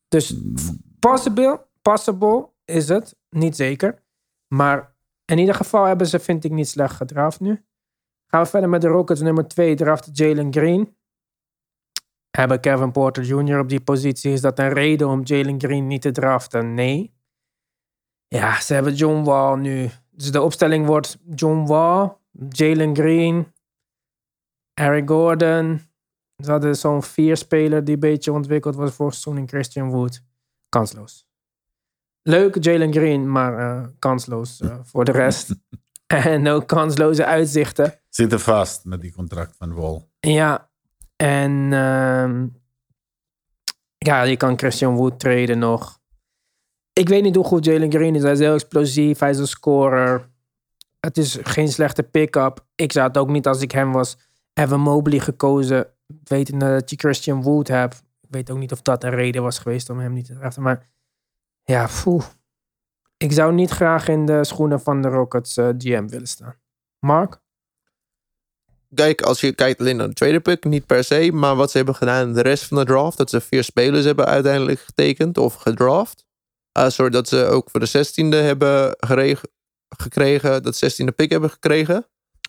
Dus 0.08 0.34
possible, 0.98 1.66
possible 1.82 2.48
is 2.64 2.88
het, 2.88 3.16
niet 3.30 3.56
zeker. 3.56 4.02
Maar 4.48 4.94
in 5.24 5.38
ieder 5.38 5.54
geval 5.54 5.84
hebben 5.84 6.06
ze, 6.06 6.18
vind 6.18 6.44
ik, 6.44 6.50
niet 6.50 6.68
slecht 6.68 6.96
gedraft 6.96 7.40
nu. 7.40 7.64
Gaan 8.26 8.42
we 8.42 8.48
verder 8.48 8.68
met 8.68 8.80
de 8.80 8.88
Rockets. 8.88 9.20
Nummer 9.20 9.48
2 9.48 9.74
drafte 9.74 10.10
Jalen 10.12 10.52
Green. 10.52 10.96
Hebben 12.30 12.60
Kevin 12.60 12.92
Porter 12.92 13.24
Jr. 13.24 13.58
op 13.58 13.68
die 13.68 13.80
positie. 13.80 14.32
Is 14.32 14.40
dat 14.40 14.58
een 14.58 14.72
reden 14.72 15.08
om 15.08 15.22
Jalen 15.22 15.60
Green 15.60 15.86
niet 15.86 16.02
te 16.02 16.10
draften? 16.10 16.74
Nee. 16.74 17.20
Ja, 18.32 18.60
ze 18.60 18.74
hebben 18.74 18.94
John 18.94 19.24
Wall 19.24 19.56
nu. 19.56 19.90
Dus 20.10 20.30
de 20.30 20.42
opstelling 20.42 20.86
wordt 20.86 21.18
John 21.34 21.66
Wall, 21.66 22.16
Jalen 22.48 22.96
Green, 22.96 23.52
Eric 24.74 25.08
Gordon. 25.08 25.80
Ze 26.36 26.50
hadden 26.50 26.76
zo'n 26.76 27.02
vier 27.02 27.36
speler 27.36 27.84
die 27.84 27.94
een 27.94 28.00
beetje 28.00 28.32
ontwikkeld 28.32 28.74
was 28.74 28.94
voor 28.94 29.12
seizoen 29.12 29.38
in 29.38 29.48
Christian 29.48 29.90
Wood. 29.90 30.22
Kansloos. 30.68 31.26
Leuk 32.22 32.64
Jalen 32.64 32.92
Green, 32.92 33.30
maar 33.30 33.58
eh, 33.58 33.88
kansloos 33.98 34.60
eh, 34.60 34.78
voor 34.82 35.04
de 35.04 35.12
rest. 35.12 35.54
en 36.06 36.48
ook 36.48 36.66
kansloze 36.66 37.24
uitzichten. 37.24 38.00
Zitten 38.08 38.40
vast 38.40 38.84
met 38.84 39.00
die 39.00 39.12
contract 39.12 39.56
van 39.56 39.74
Wall. 39.74 40.08
Ja, 40.20 40.70
en 41.16 41.72
ehm, 41.72 42.46
ja, 43.98 44.22
je 44.22 44.36
kan 44.36 44.58
Christian 44.58 44.94
Wood 44.94 45.20
traden 45.20 45.58
nog. 45.58 46.00
Ik 46.92 47.08
weet 47.08 47.22
niet 47.22 47.34
hoe 47.34 47.44
goed 47.44 47.64
Jalen 47.64 47.92
Green 47.92 48.14
is. 48.14 48.22
Hij 48.22 48.32
is 48.32 48.38
heel 48.38 48.54
explosief, 48.54 49.18
hij 49.18 49.30
is 49.30 49.38
een 49.38 49.46
scorer. 49.46 50.30
Het 51.00 51.18
is 51.18 51.38
geen 51.42 51.68
slechte 51.68 52.02
pick-up. 52.02 52.66
Ik 52.74 52.92
zou 52.92 53.06
het 53.06 53.18
ook 53.18 53.28
niet 53.28 53.46
als 53.46 53.60
ik 53.60 53.72
hem 53.72 53.92
was, 53.92 54.16
Evan 54.54 54.80
Mobley 54.80 55.18
gekozen, 55.18 55.86
wetende 56.24 56.66
dat 56.66 56.90
je 56.90 56.96
Christian 56.96 57.42
Wood 57.42 57.68
hebt. 57.68 58.02
Ik 58.20 58.28
weet 58.30 58.50
ook 58.50 58.58
niet 58.58 58.72
of 58.72 58.82
dat 58.82 59.04
een 59.04 59.10
reden 59.10 59.42
was 59.42 59.58
geweest 59.58 59.90
om 59.90 59.98
hem 59.98 60.12
niet 60.12 60.26
te 60.26 60.34
draften. 60.34 60.62
Maar 60.62 60.90
ja. 61.64 61.88
Ik 63.16 63.32
zou 63.32 63.52
niet 63.52 63.70
graag 63.70 64.08
in 64.08 64.26
de 64.26 64.44
schoenen 64.44 64.80
van 64.80 65.02
de 65.02 65.08
Rockets 65.08 65.56
eh, 65.56 65.68
GM 65.78 66.06
willen 66.06 66.26
staan. 66.26 66.54
Mark? 66.98 67.40
Kijk, 68.94 69.22
als 69.22 69.40
je 69.40 69.52
kijkt 69.52 69.80
alleen 69.80 69.96
naar 69.96 70.08
de 70.08 70.14
tweede 70.14 70.40
pick, 70.40 70.64
niet 70.64 70.86
per 70.86 71.04
se. 71.04 71.30
Maar 71.32 71.56
wat 71.56 71.70
ze 71.70 71.76
hebben 71.76 71.94
gedaan 71.94 72.28
in 72.28 72.34
de 72.34 72.40
rest 72.40 72.64
van 72.64 72.76
de 72.76 72.84
draft. 72.84 73.16
Dat 73.16 73.30
ze 73.30 73.40
vier 73.40 73.64
spelers 73.64 74.04
hebben 74.04 74.26
uiteindelijk 74.26 74.80
getekend 74.80 75.38
of 75.38 75.54
gedraft. 75.54 76.26
Uh, 76.78 76.88
zodat 76.88 77.28
ze 77.28 77.46
ook 77.46 77.70
voor 77.70 77.80
de 77.80 77.86
zestiende 77.86 78.36
hebben 78.36 78.96
gekregen. 79.88 80.62
Dat 80.62 80.76
zestiende 80.76 81.12
pick 81.12 81.30
hebben 81.30 81.50
gekregen. 81.50 82.06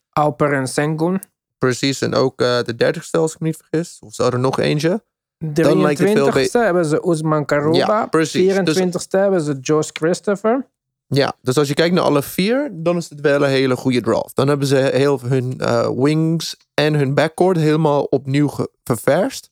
Alper 0.10 0.54
en 0.54 0.68
Sengun. 0.68 1.22
Precies, 1.58 2.02
en 2.02 2.16
ook 2.16 2.42
uh, 2.42 2.62
de 2.62 2.76
dertigste 2.76 3.18
als 3.18 3.34
ik 3.34 3.40
me 3.40 3.48
niet 3.48 3.58
vergis. 3.58 4.00
Of 4.00 4.14
ze 4.14 4.22
hadden 4.22 4.42
nog 4.42 4.60
eentje. 4.60 5.04
De 5.38 5.78
lijkt 5.78 6.00
het 6.00 6.12
veel 6.12 6.32
23ste 6.32 6.52
hebben 6.52 6.86
ze 6.86 7.10
Usman 7.10 7.46
Karuba. 7.46 7.78
Ja, 7.78 8.06
precies. 8.06 8.54
24ste 8.54 9.10
hebben 9.10 9.42
ze 9.42 9.58
Josh 9.62 9.90
Christopher. 9.94 10.72
Ja, 11.08 11.34
dus 11.42 11.58
als 11.58 11.68
je 11.68 11.74
kijkt 11.74 11.96
naar 11.96 12.04
alle 12.04 12.22
vier, 12.22 12.70
dan 12.74 12.98
is 12.98 13.10
het 13.10 13.22
wel 13.22 13.44
een 13.44 13.50
hele 13.50 13.76
goede 13.76 14.02
draft. 14.02 14.36
Dan 14.36 14.48
hebben 14.48 14.68
ze 14.68 14.76
heel 14.76 15.20
hun 15.22 15.58
uh, 15.62 15.90
wings 15.96 16.58
en 16.74 16.94
hun 16.94 17.14
backcourt 17.14 17.58
helemaal 17.58 18.04
opnieuw 18.04 18.50
ververst. 18.84 19.52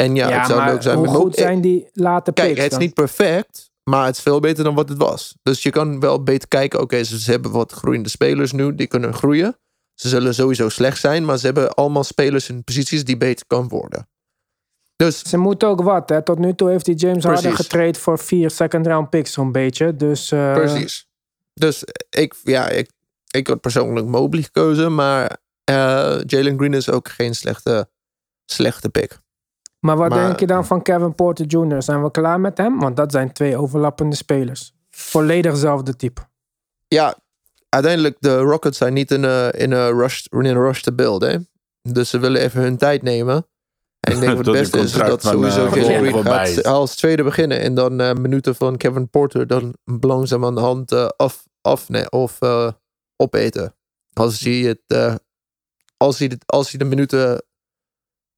En 0.00 0.14
ja, 0.14 0.28
Ja, 0.28 0.38
het 0.38 0.46
zou 0.46 0.64
leuk 0.64 0.82
zijn. 0.82 0.96
hoe 0.98 1.08
goed 1.08 1.34
zijn 1.34 1.60
die 1.60 1.88
late 1.92 2.32
Kijk, 2.32 2.56
het 2.56 2.64
is 2.64 2.70
dan? 2.70 2.78
niet 2.78 2.94
perfect, 2.94 3.70
maar 3.84 4.06
het 4.06 4.16
is 4.16 4.22
veel 4.22 4.40
beter 4.40 4.64
dan 4.64 4.74
wat 4.74 4.88
het 4.88 4.98
was. 4.98 5.34
Dus 5.42 5.62
je 5.62 5.70
kan 5.70 6.00
wel 6.00 6.22
beter 6.22 6.48
kijken, 6.48 6.80
oké, 6.80 7.04
ze, 7.04 7.20
ze 7.20 7.30
hebben 7.30 7.50
wat 7.50 7.72
groeiende 7.72 8.08
spelers 8.08 8.52
nu, 8.52 8.74
die 8.74 8.86
kunnen 8.86 9.14
groeien. 9.14 9.58
Ze 9.94 10.08
zullen 10.08 10.34
sowieso 10.34 10.68
slecht 10.68 11.00
zijn, 11.00 11.24
maar 11.24 11.38
ze 11.38 11.46
hebben 11.46 11.74
allemaal 11.74 12.04
spelers 12.04 12.48
in 12.48 12.64
posities 12.64 13.04
die 13.04 13.16
beter 13.16 13.46
kan 13.46 13.68
worden. 13.68 14.08
Dus 14.96 15.22
Ze 15.22 15.36
moeten 15.36 15.68
ook 15.68 15.82
wat, 15.82 16.08
hè. 16.08 16.22
Tot 16.22 16.38
nu 16.38 16.54
toe 16.54 16.70
heeft 16.70 16.86
hij 16.86 16.94
James 16.94 17.24
Harden 17.24 17.54
getraind 17.56 17.98
voor 17.98 18.18
vier 18.18 18.50
second 18.50 18.86
round 18.86 19.10
picks 19.10 19.32
zo'n 19.32 19.52
beetje. 19.52 19.96
Dus 19.96 20.32
eh, 20.32 20.52
Precies. 20.52 21.06
Dus 21.54 21.84
ik, 22.10 22.34
ja, 22.44 22.68
ik, 22.68 22.90
ik 23.30 23.46
had 23.46 23.60
persoonlijk 23.60 24.06
Mobley 24.06 24.42
gekozen, 24.42 24.94
maar 24.94 25.36
eh, 25.64 26.20
Jalen 26.26 26.56
Green 26.58 26.74
is 26.74 26.90
ook 26.90 27.08
geen 27.08 27.34
slechte, 27.34 27.88
slechte 28.44 28.88
pick. 28.88 29.18
Maar 29.80 29.96
wat 29.96 30.08
Maar- 30.08 30.26
denk 30.26 30.40
je 30.40 30.46
dan 30.46 30.66
van 30.66 30.82
Kevin 30.82 31.14
Porter 31.14 31.46
Jr.? 31.46 31.82
Zijn 31.82 32.02
we 32.02 32.10
klaar 32.10 32.40
met 32.40 32.58
hem? 32.58 32.78
Want 32.78 32.96
dat 32.96 33.12
zijn 33.12 33.32
twee 33.32 33.56
overlappende 33.56 34.16
spelers. 34.16 34.74
Volledig 34.90 35.50
hetzelfde 35.50 35.96
type. 35.96 36.20
Ja, 36.88 37.14
uiteindelijk 37.68 38.16
de 38.20 38.38
Rockets 38.38 38.78
zijn 38.78 38.92
niet 38.92 39.10
in 39.10 39.22
een 39.22 39.50
in 39.50 39.70
een 39.72 39.98
rush, 39.98 40.24
in 40.28 40.44
een 40.44 40.62
rush 40.62 40.80
te 40.80 40.92
builden. 40.92 41.48
Dus 41.82 42.10
ze 42.10 42.18
willen 42.18 42.40
even 42.40 42.62
hun 42.62 42.76
tijd 42.76 43.02
nemen. 43.02 43.46
En 44.00 44.12
ik 44.12 44.20
denk 44.20 44.36
Tot 44.36 44.46
het 44.46 44.54
beste 44.54 44.78
is 44.78 44.92
dat 44.92 45.22
sowieso 45.22 45.66
eh, 45.66 46.22
gaat 46.24 46.48
is. 46.48 46.64
als 46.64 46.96
tweede 46.96 47.22
beginnen. 47.22 47.60
En 47.60 47.74
dan 47.74 48.00
eh, 48.00 48.12
minuten 48.14 48.54
van 48.54 48.76
Kevin 48.76 49.08
Porter 49.10 49.46
dan 49.46 49.74
langzaam 50.00 50.44
aan 50.44 50.54
de 50.54 50.60
hand 50.60 50.92
eh, 50.92 51.06
af, 51.16 51.44
af 51.60 51.88
nee, 51.88 52.10
of 52.10 52.40
eh, 52.40 52.70
opeten. 53.16 53.74
Als 54.12 54.40
hij, 54.40 54.52
het, 54.52 54.82
eh, 54.86 55.14
als, 55.96 56.18
hij 56.18 56.28
de, 56.28 56.38
als 56.46 56.70
hij 56.70 56.78
de 56.78 56.84
minuten 56.84 57.42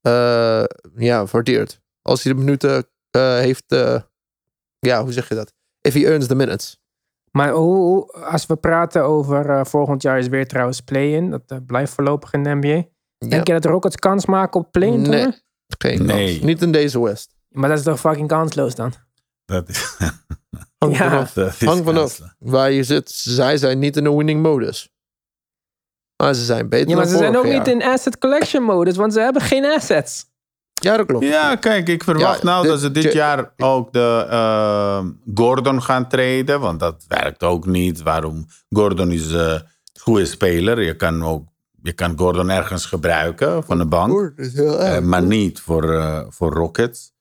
eh, 0.03 0.64
ja, 0.96 1.24
waardeert. 1.24 1.80
Als 2.03 2.22
hij 2.22 2.32
de 2.32 2.38
minuten 2.38 2.86
eh, 3.11 3.36
heeft, 3.36 3.64
eh, 3.66 4.00
ja, 4.78 5.03
hoe 5.03 5.12
zeg 5.12 5.28
je 5.28 5.34
dat? 5.34 5.53
If 5.80 5.94
he 5.94 6.00
earns 6.00 6.26
the 6.26 6.34
minutes. 6.34 6.80
Maar 7.30 7.50
hoe, 7.50 8.07
als 8.12 8.46
we 8.46 8.57
praten 8.57 9.03
over 9.05 9.50
eh, 9.50 9.64
volgend 9.64 10.03
jaar 10.03 10.18
is 10.18 10.28
weer 10.28 10.46
trouwens 10.48 10.80
play-in. 10.80 11.30
Dat 11.46 11.66
blijft 11.66 11.92
voorlopig 11.92 12.32
in 12.32 12.42
de 12.42 12.55
NBA. 12.55 12.68
Ja. 12.68 13.28
Denk 13.28 13.46
je 13.46 13.53
dat 13.53 13.64
Rockets 13.64 13.96
kans 13.96 14.26
maken 14.26 14.61
op 14.61 14.72
play-in? 14.72 15.03
Nee. 15.03 15.32
Geen 15.78 16.07
Nee. 16.07 16.32
kans. 16.32 16.44
Niet 16.44 16.62
in 16.62 16.72
deze 16.72 17.03
West. 17.03 17.34
Maar 17.48 17.68
dat 17.68 17.78
is 17.78 17.84
toch 17.84 18.00
fucking 18.00 18.28
kansloos 18.28 18.74
dan? 18.74 18.92
Dat 19.44 19.68
is, 19.68 19.96
Hang 20.78 20.96
Ja. 20.96 21.09
vanaf. 21.11 21.32
dat 21.32 21.46
is 21.53 21.61
Hang 21.68 21.84
vanaf 21.84 22.20
waar 22.38 22.70
je 22.70 22.82
zit. 22.84 23.11
Zij 23.11 23.57
zijn 23.57 23.78
niet 23.78 23.96
in 23.96 24.05
de 24.05 24.14
winning 24.16 24.42
modus. 24.42 24.92
Maar 26.22 26.34
ze 26.34 26.44
zijn 26.44 26.68
beter 26.68 26.88
Ja, 26.88 26.94
maar 26.94 27.04
dan 27.04 27.12
ze 27.12 27.18
zijn 27.18 27.36
ook 27.36 27.44
niet 27.44 27.66
in 27.68 27.82
asset 27.82 28.18
collection 28.18 28.62
modus, 28.62 28.96
want 28.96 29.12
ze 29.12 29.20
hebben 29.20 29.42
geen 29.42 29.64
assets. 29.64 30.24
Ja, 30.72 30.96
dat 30.96 31.06
klopt. 31.06 31.24
Ja, 31.24 31.56
kijk, 31.56 31.88
ik 31.88 32.04
verwacht 32.04 32.38
Ja, 32.42 32.44
nou 32.44 32.62
dit- 32.62 32.70
dat 32.70 32.80
ze 32.80 32.90
dit 32.90 33.12
jaar 33.12 33.52
ook 33.56 33.92
de 33.92 34.26
eh, 34.30 35.04
Gordon 35.34 35.82
gaan 35.82 36.08
treden. 36.08 36.60
Want 36.60 36.80
dat 36.80 37.04
werkt 37.08 37.42
ook 37.42 37.66
niet. 37.66 38.02
Waarom? 38.02 38.46
Gordon 38.68 39.10
is 39.10 39.32
eh, 39.32 39.40
een 39.52 39.62
goede 40.00 40.26
speler. 40.26 40.80
Je 40.82 40.96
kan, 40.96 41.24
ook, 41.24 41.48
je 41.82 41.92
kan 41.92 42.18
Gordon 42.18 42.50
ergens 42.50 42.86
gebruiken 42.86 43.64
van 43.64 43.78
de 43.78 43.86
bank. 43.86 44.32
Is 44.36 44.52
heel 44.54 44.78
Eh, 44.80 44.98
maar 45.00 45.22
niet 45.22 45.60
voor, 45.60 45.92
eh, 45.92 46.24
voor 46.28 46.52
Rockets. 46.52 47.12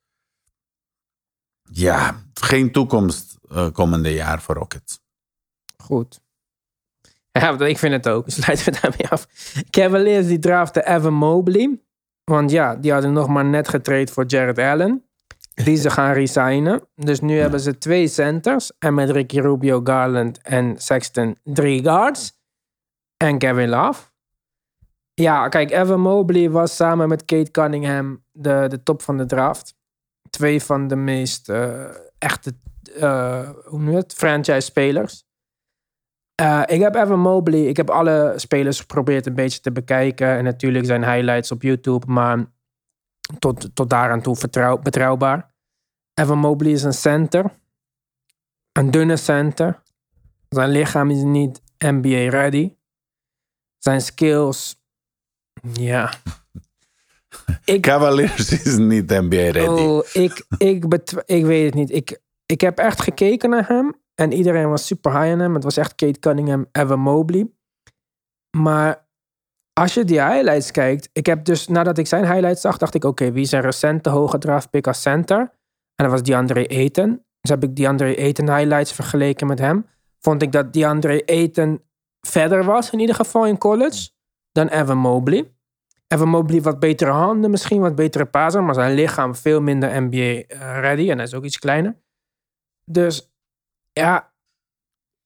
Ja, 1.72 2.16
geen 2.34 2.72
toekomst 2.72 3.38
eh, 3.50 3.68
komende 3.72 4.14
jaar 4.14 4.42
voor 4.42 4.56
Rockets. 4.56 5.00
Goed. 5.78 6.20
Ja, 7.32 7.60
ik 7.60 7.78
vind 7.78 7.94
het 7.94 8.10
ook. 8.10 8.24
Sluiten 8.32 8.74
we 8.74 8.80
daarmee 8.82 9.10
af. 9.10 9.28
Cavaliers 9.70 10.28
die 10.28 10.40
draften 10.40 10.88
Evan 10.88 11.14
Mobley. 11.14 11.80
Want 12.24 12.52
ja, 12.52 12.76
die 12.76 12.92
hadden 12.92 13.14
nog 13.14 13.28
maar 13.28 13.46
net 13.46 13.68
getraind 13.68 14.12
voor 14.12 14.26
Jared 14.26 14.58
Allen. 14.58 15.06
Die 15.54 15.78
ze 15.78 15.90
gaan 15.90 16.14
resignen. 16.14 16.88
Dus 16.96 17.20
nu 17.20 17.38
hebben 17.40 17.60
ze 17.60 17.78
twee 17.78 18.08
centers. 18.08 18.72
En 18.80 18.94
met 18.94 19.10
Ricky 19.10 19.40
Rubio, 19.40 19.82
Garland 19.84 20.42
en 20.42 20.76
Sexton 20.78 21.38
drie 21.44 21.84
guards. 21.84 22.40
En 23.18 23.38
Kevin 23.38 23.70
Love. 23.70 24.10
Ja, 25.14 25.48
kijk, 25.48 25.72
Evan 25.72 26.00
Mobley 26.00 26.50
was 26.50 26.76
samen 26.76 27.08
met 27.08 27.26
Kate 27.26 27.52
Cunningham 27.52 28.24
de, 28.32 28.66
de 28.68 28.84
top 28.84 29.02
van 29.02 29.18
de 29.18 29.26
draft. 29.26 29.76
Twee 30.30 30.64
van 30.64 30.88
de 30.88 30.96
meest 30.96 31.50
eh, 31.50 31.86
echte, 32.18 32.54
eh, 32.96 33.50
hoe 33.66 33.80
noem 33.80 33.96
het, 33.96 34.14
franchise-spelers. 34.14 35.26
Eh, 36.36 36.62
ik 36.66 36.82
heb 36.82 36.96
Evan 36.96 37.20
Mobley, 37.20 37.66
ik 37.66 37.78
heb 37.78 37.90
alle 37.90 38.34
spelers 38.36 38.80
geprobeerd 38.80 39.26
een 39.26 39.36
beetje 39.36 39.60
te 39.60 39.72
bekijken. 39.72 40.28
En 40.28 40.44
natuurlijk 40.44 40.86
zijn 40.86 41.04
highlights 41.04 41.52
op 41.52 41.62
YouTube, 41.62 42.06
maar 42.08 42.46
tot, 43.40 43.76
tot 43.76 43.90
daaraan 43.90 44.22
toe 44.22 44.36
vertrouw, 44.36 44.78
betrouwbaar. 44.78 45.54
Evan 46.14 46.38
Mobley 46.38 46.72
is 46.72 46.84
een 46.84 46.94
center. 46.94 47.52
Een 48.72 48.92
dunne 48.92 49.18
center. 49.18 49.82
Zijn 50.50 50.70
lichaam 50.70 51.10
is 51.10 51.22
niet 51.22 51.62
NBA 51.78 52.30
ready. 52.30 52.76
Zijn 53.78 54.02
skills, 54.02 54.82
ja. 55.74 56.14
Ik, 57.66 57.82
Cavaliers 57.92 58.52
is 58.66 58.78
niet 58.78 59.10
NBA 59.10 59.36
ready. 59.36 59.82
Oh, 59.82 60.06
ik, 60.14 60.46
ik, 60.58 60.86
ik 61.26 61.46
weet 61.46 61.66
het 61.66 61.74
niet. 61.74 61.92
Ik, 61.92 62.20
ik 62.46 62.62
heb 62.62 62.78
echt 62.78 63.02
gekeken 63.02 63.50
naar 63.50 63.68
hem. 63.68 64.01
En 64.22 64.32
iedereen 64.32 64.70
was 64.70 64.86
super 64.86 65.22
high 65.22 65.34
on 65.34 65.40
hem. 65.40 65.54
Het 65.54 65.64
was 65.64 65.78
echt 65.78 65.96
Kate 65.96 66.20
Cunningham, 66.20 66.66
Evan 66.72 67.00
Mobley. 67.00 67.52
Maar 68.58 69.08
als 69.74 69.94
je 69.94 70.04
die 70.04 70.24
highlights 70.24 70.72
kijkt. 70.72 71.10
Ik 71.14 71.26
heb 71.26 71.46
dus, 71.46 71.68
nadat 71.68 71.98
ik 71.98 72.08
zijn 72.08 72.26
highlights 72.26 72.62
zag, 72.62 72.78
dacht 72.78 72.94
ik... 72.94 73.04
Oké, 73.04 73.32
wie 73.32 73.44
is 73.44 73.52
een 73.52 73.62
recente 73.62 74.10
hoge 74.10 74.38
draft 74.38 74.70
pick 74.70 74.88
als 74.88 75.02
center? 75.02 75.40
En 75.96 76.06
dat 76.06 76.10
was 76.10 76.24
DeAndre 76.24 76.68
Ayton. 76.68 77.24
Dus 77.40 77.50
heb 77.50 77.64
ik 77.64 77.76
DeAndre 77.76 78.18
Ayton 78.18 78.56
highlights 78.56 78.92
vergeleken 78.92 79.48
met 79.48 79.60
hem. 79.60 79.86
Vond 80.20 80.42
ik 80.42 80.52
dat 80.52 80.74
DeAndre 80.74 81.26
Ayton 81.26 81.82
verder 82.28 82.64
was, 82.64 82.90
in 82.90 83.00
ieder 83.00 83.16
geval 83.16 83.46
in 83.46 83.58
college, 83.58 84.10
dan 84.52 84.68
Evan 84.68 84.98
Mobley. 84.98 85.52
Evan 86.08 86.30
Mobley 86.30 86.62
wat 86.62 86.80
betere 86.80 87.12
handen, 87.12 87.52
misschien 87.52 87.82
wat 87.82 87.96
betere 87.96 88.26
paser, 88.26 88.64
maar 88.64 88.74
zijn 88.74 88.94
lichaam 88.94 89.36
veel 89.36 89.62
minder 89.62 90.02
NBA-ready 90.02 91.10
en 91.10 91.16
hij 91.16 91.26
is 91.26 91.34
ook 91.34 91.44
iets 91.44 91.60
kleiner. 91.60 91.96
Dus 92.86 93.31
ja, 94.02 94.34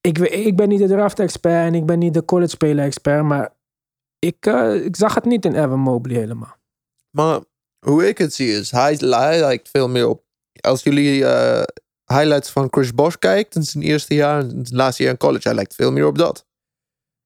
ik, 0.01 0.17
ik 0.19 0.55
ben 0.55 0.69
niet 0.69 0.79
de 0.79 0.87
draft-expert 0.87 1.67
en 1.67 1.75
ik 1.75 1.85
ben 1.85 1.99
niet 1.99 2.13
de 2.13 2.25
college-speler-expert, 2.25 3.23
maar 3.23 3.55
ik, 4.19 4.45
eh, 4.45 4.85
ik 4.85 4.95
zag 4.95 5.15
het 5.15 5.25
niet 5.25 5.45
in 5.45 5.55
Evan 5.55 5.79
Mobley 5.79 6.15
helemaal. 6.15 6.55
Maar 7.09 7.39
hoe 7.85 8.07
ik 8.07 8.17
het 8.17 8.33
zie 8.33 8.51
is, 8.51 8.71
hij, 8.71 8.97
lijkt 8.99 9.69
veel 9.69 9.89
meer 9.89 10.07
op. 10.07 10.23
Als 10.61 10.83
jullie 10.83 11.25
eh, 11.25 11.63
highlights 12.05 12.49
van 12.49 12.67
Chris 12.69 12.93
Bosh 12.93 13.15
kijkt 13.15 13.55
in 13.55 13.63
zijn 13.63 13.83
eerste 13.83 14.13
jaar, 14.13 14.41
in 14.41 14.65
zijn 14.65 14.79
laatste 14.79 15.03
jaar 15.03 15.11
in 15.11 15.17
college, 15.17 15.47
hij 15.47 15.55
lijkt 15.55 15.75
veel 15.75 15.91
meer 15.91 16.05
op 16.05 16.17
dat. 16.17 16.47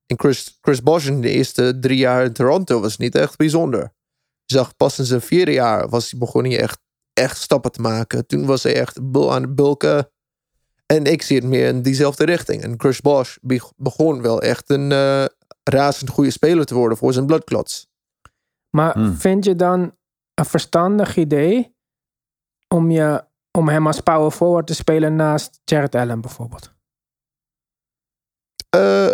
En 0.05 0.19
Chris, 0.19 0.57
Chris 0.61 0.83
Bosh 0.83 1.07
in 1.07 1.21
de 1.21 1.29
eerste 1.29 1.79
drie 1.79 1.97
jaar 1.97 2.25
in 2.25 2.33
Toronto 2.33 2.79
was 2.79 2.97
niet 2.97 3.15
echt 3.15 3.37
bijzonder. 3.37 3.93
Je 4.45 4.55
zag 4.55 4.75
pas 4.75 4.99
in 4.99 5.05
zijn 5.05 5.21
vierde 5.21 5.51
jaar 5.51 5.89
was 5.89 6.11
hij 6.11 6.19
begon 6.19 6.43
hij 6.43 6.59
echt, 6.59 6.79
echt 7.13 7.37
stappen 7.37 7.71
te 7.71 7.81
maken. 7.81 8.27
Toen 8.27 8.45
was 8.45 8.63
hij 8.63 8.75
echt 8.75 8.97
aan 8.97 9.41
het 9.41 9.55
bulken. 9.55 10.11
En 10.93 11.05
ik 11.05 11.21
zie 11.21 11.35
het 11.35 11.45
meer 11.45 11.67
in 11.67 11.81
diezelfde 11.81 12.25
richting. 12.25 12.63
En 12.63 12.73
Chris 12.77 13.01
Bosh 13.01 13.37
be- 13.41 13.71
begon 13.75 14.21
wel 14.21 14.41
echt 14.41 14.69
een 14.69 14.91
eh, 14.91 15.25
razend 15.63 16.09
goede 16.09 16.31
speler 16.31 16.65
te 16.65 16.75
worden 16.75 16.97
voor 16.97 17.13
zijn 17.13 17.25
bloodclots. 17.25 17.87
Maar 18.69 18.93
Hmm. 18.93 19.13
vind 19.15 19.45
je 19.45 19.55
dan 19.55 19.95
een 20.33 20.45
verstandig 20.45 21.15
idee 21.17 21.75
om, 22.67 22.91
je, 22.91 23.25
om 23.57 23.69
hem 23.69 23.87
als 23.87 23.99
power 24.01 24.31
forward 24.31 24.67
te 24.67 24.75
spelen 24.75 25.15
naast 25.15 25.61
Jared 25.63 25.95
Allen 25.95 26.21
bijvoorbeeld? 26.21 26.73
Eh, 28.69 29.11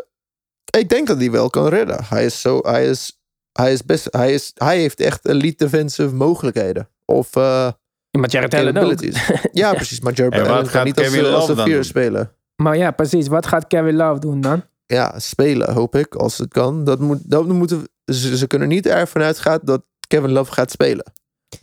ik 0.78 0.89
denk 0.89 1.07
dat 1.07 1.17
hij 1.17 1.32
wel 1.32 1.49
kan 1.49 1.67
redden. 1.67 2.03
Hij 2.03 2.26
is 2.26 2.41
zo, 2.41 2.59
hij 2.61 2.89
is, 2.89 3.19
hij 3.51 3.73
is 3.73 3.86
best, 3.86 4.07
hij 4.13 4.34
is, 4.34 4.51
hij 4.53 4.80
heeft 4.80 4.99
echt 4.99 5.28
elite 5.28 5.63
defensive 5.63 6.13
mogelijkheden. 6.15 6.89
Of 7.05 7.36
eh 7.36 7.71
maar 8.18 8.30
Jared 8.30 8.53
Allen 8.53 8.68
ook. 8.68 8.74
capabilities. 8.74 9.30
Ja, 9.51 9.74
precies. 9.82 9.99
Maar 9.99 10.13
Jared 10.13 10.34
Allen 10.34 10.47
kan 10.47 10.68
gaat 10.68 10.86
niet 10.86 10.97
als, 10.97 11.07
Kevin 11.07 11.26
als 11.34 11.47
Love 11.47 11.61
vier 11.63 11.74
doen? 11.74 11.84
spelen. 11.84 12.32
Maar 12.55 12.78
ja, 12.78 12.91
precies. 12.91 13.28
Wat 13.28 13.47
gaat 13.47 13.68
Kevin 13.68 13.95
Love 13.95 14.20
doen 14.20 14.41
dan? 14.41 14.63
Ja, 14.86 15.20
spelen 15.20 15.74
hoop 15.74 15.95
ik, 15.95 16.16
als 16.16 16.38
het 16.38 16.49
kan. 16.49 16.84
Dat 16.84 16.99
moet, 16.99 17.30
dat 17.30 17.47
moeten, 17.47 17.88
ze, 18.05 18.38
ze 18.38 18.47
kunnen 18.47 18.68
niet 18.68 18.86
ervan 18.88 19.22
uitgaan 19.22 19.59
dat 19.63 19.84
Kevin 20.07 20.32
Love 20.32 20.51
gaat 20.53 20.72
spelen. 20.72 21.13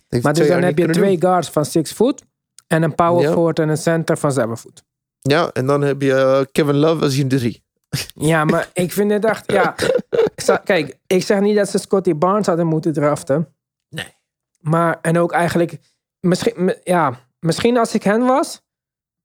Maar 0.09 0.21
twee 0.21 0.35
dus 0.35 0.49
dan 0.49 0.63
heb 0.63 0.79
je 0.79 0.89
twee 0.89 1.21
guards 1.21 1.49
van 1.51 1.65
6 1.65 1.93
foot 1.93 2.23
en 2.67 2.83
een 2.83 2.95
power 2.95 3.23
Ja. 3.23 3.33
forward 3.33 3.59
en 3.59 3.69
een 3.69 3.77
center 3.77 4.19
van 4.19 4.33
7 4.33 4.57
foot. 4.57 4.83
Ja, 5.19 5.51
en 5.53 5.67
dan 5.67 5.83
heb 5.83 6.03
je 6.03 6.15
eh, 6.15 6.41
Kevin 6.53 6.77
Love 6.77 7.03
als 7.05 7.17
je 7.17 7.27
drie. 7.27 7.65
Ja, 8.15 8.45
maar 8.45 8.69
ik 8.73 8.93
vind 8.93 9.11
het 9.11 9.25
echt, 9.25 9.53
ja. 9.53 9.75
Kijk, 10.65 10.99
ik 11.07 11.23
zeg 11.23 11.41
niet 11.41 11.57
dat 11.57 11.69
ze 11.69 11.79
Scotty 11.79 12.15
Barnes 12.15 12.47
hadden 12.47 12.67
moeten 12.67 12.93
draften. 12.93 13.49
Nee. 13.89 14.15
Maar, 14.61 14.99
en 15.03 15.19
ook 15.19 15.33
eigenlijk, 15.33 15.79
misschien, 16.27 16.77
ja, 16.85 17.19
misschien 17.39 17.77
als 17.77 17.95
ik 17.95 18.03
hen 18.03 18.25
was, 18.27 18.63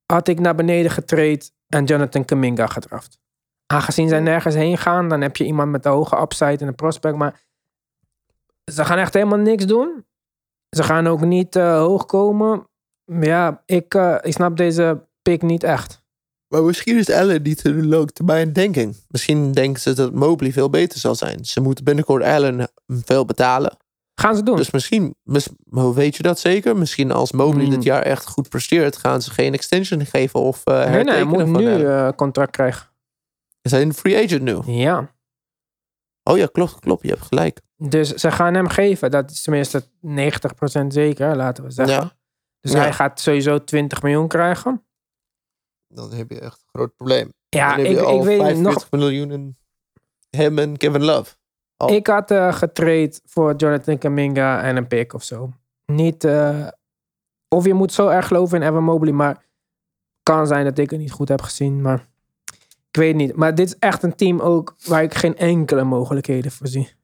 had 0.06 0.28
ik 0.28 0.40
naar 0.40 0.54
beneden 0.54 0.90
getraind 0.90 1.52
en 1.66 1.84
Jonathan 1.84 2.24
Kaminga 2.24 2.66
gedraft. 2.66 3.18
Aangezien 3.66 4.08
zij 4.08 4.20
nergens 4.20 4.54
heen 4.54 4.78
gaan, 4.78 5.08
dan 5.08 5.20
heb 5.20 5.36
je 5.36 5.44
iemand 5.44 5.70
met 5.70 5.84
een 5.84 5.92
hoge 5.92 6.20
upside 6.20 6.58
en 6.58 6.66
een 6.66 6.74
prospect. 6.74 7.16
Maar 7.16 7.40
ze 8.72 8.84
gaan 8.84 8.98
echt 8.98 9.14
helemaal 9.14 9.38
niks 9.38 9.66
doen. 9.66 10.06
Ze 10.76 10.82
gaan 10.82 11.06
ook 11.06 11.20
niet 11.20 11.56
eh, 11.56 11.78
hoog 11.78 12.06
komen. 12.06 12.68
Ja, 13.04 13.62
ik, 13.66 13.94
eh, 13.94 14.16
ik 14.22 14.32
snap 14.32 14.56
deze 14.56 15.06
pick 15.22 15.42
niet 15.42 15.62
echt. 15.62 16.02
Maar 16.48 16.62
misschien 16.62 16.98
is 16.98 17.10
Allen 17.10 17.42
niet 17.42 17.64
een 17.64 17.88
lange 17.88 18.06
termijn 18.06 18.52
denking. 18.52 18.96
Misschien 19.08 19.52
denken 19.52 19.80
ze 19.80 19.92
dat 19.92 20.12
Mobley 20.12 20.52
veel 20.52 20.70
beter 20.70 20.98
zal 20.98 21.14
zijn. 21.14 21.44
Ze 21.44 21.60
moeten 21.60 21.84
binnenkort 21.84 22.22
Allen 22.22 22.68
veel 22.86 23.24
betalen. 23.24 23.76
Gaan 24.20 24.36
ze 24.36 24.42
doen. 24.42 24.56
Dus 24.56 24.70
misschien, 24.70 25.14
mis- 25.22 25.48
hoe 25.70 25.94
weet 25.94 26.16
je 26.16 26.22
dat 26.22 26.38
zeker? 26.38 26.76
Misschien 26.76 27.10
als 27.12 27.32
Mobley 27.32 27.64
Hmm. 27.64 27.74
dit 27.74 27.82
jaar 27.82 28.02
echt 28.02 28.26
goed 28.28 28.48
presteert, 28.48 28.96
gaan 28.96 29.22
ze 29.22 29.30
geen 29.30 29.52
extension 29.54 30.06
geven 30.06 30.40
of 30.40 30.64
eh 30.64 30.90
nee, 30.90 31.04
nee, 31.04 31.14
hij 31.14 31.24
moet 31.24 31.38
van 31.40 31.52
nu 31.52 31.86
eh, 31.86 32.08
contract 32.16 32.50
krijgen. 32.50 32.88
Is 33.62 33.70
hij 33.70 33.82
een 33.82 33.94
free 33.94 34.24
agent 34.24 34.42
nu? 34.42 34.72
Ja. 34.72 35.14
Oh 36.22 36.36
ja, 36.38 36.46
klopt, 36.52 36.78
klopt. 36.80 37.02
Je 37.02 37.08
hebt 37.08 37.22
gelijk. 37.22 37.60
Dus 37.76 38.14
ze 38.14 38.30
gaan 38.30 38.54
hem 38.54 38.68
geven. 38.68 39.10
Dat 39.10 39.30
is 39.30 39.42
tenminste 39.42 39.84
90% 40.00 40.86
zeker, 40.92 41.36
laten 41.36 41.64
we 41.64 41.70
zeggen. 41.70 41.94
Ja. 41.96 42.16
Dus 42.60 42.72
Ja. 42.72 42.78
hij 42.78 42.92
gaat 42.92 43.20
sowieso 43.20 43.64
20 43.64 44.02
miljoen 44.02 44.28
krijgen. 44.28 44.84
Dan 45.88 46.12
heb 46.12 46.30
je 46.30 46.40
echt 46.40 46.60
een 46.62 46.68
groot 46.72 46.96
probleem. 46.96 47.32
Ja, 47.48 47.68
dan 47.76 47.84
heb 47.84 47.86
ik, 47.94 47.98
je 47.98 48.04
al 48.04 48.18
ik 48.18 48.24
weet 48.24 48.36
niet. 48.38 48.46
45 48.46 48.90
Nog, 48.90 49.00
miljoen 49.00 49.30
in 49.30 49.56
hem 50.30 50.58
en 50.58 50.76
Kevin 50.76 51.04
Love. 51.04 51.34
Al. 51.78 51.90
ik 51.90 52.06
had 52.06 52.30
eh 52.30 52.52
getraind 52.52 53.20
voor 53.24 53.54
Jonathan 53.56 53.98
Kaminga 53.98 54.62
en 54.62 54.76
een 54.76 54.86
pick 54.86 55.12
of 55.12 55.22
zo. 55.22 55.52
Niet, 55.86 56.24
eh, 56.24 56.66
of 57.48 57.64
je 57.64 57.74
moet 57.74 57.92
zo 57.92 58.08
erg 58.08 58.26
geloven 58.26 58.62
in 58.62 58.68
Evan 58.68 58.84
Mobley, 58.84 59.12
maar 59.12 59.44
kan 60.22 60.46
zijn 60.46 60.64
dat 60.64 60.78
ik 60.78 60.90
het 60.90 60.98
niet 61.00 61.12
goed 61.12 61.28
heb 61.28 61.42
gezien. 61.42 61.82
Maar 61.82 62.06
ik 62.90 62.96
weet 62.96 63.14
niet. 63.14 63.36
Maar 63.36 63.54
dit 63.54 63.66
is 63.66 63.76
echt 63.78 64.02
een 64.02 64.14
team 64.16 64.40
ook 64.40 64.74
waar 64.86 65.02
ik 65.02 65.14
geen 65.14 65.36
enkele 65.36 65.84
mogelijkheden 65.84 66.50
voor 66.50 66.66
zie. 66.66 66.96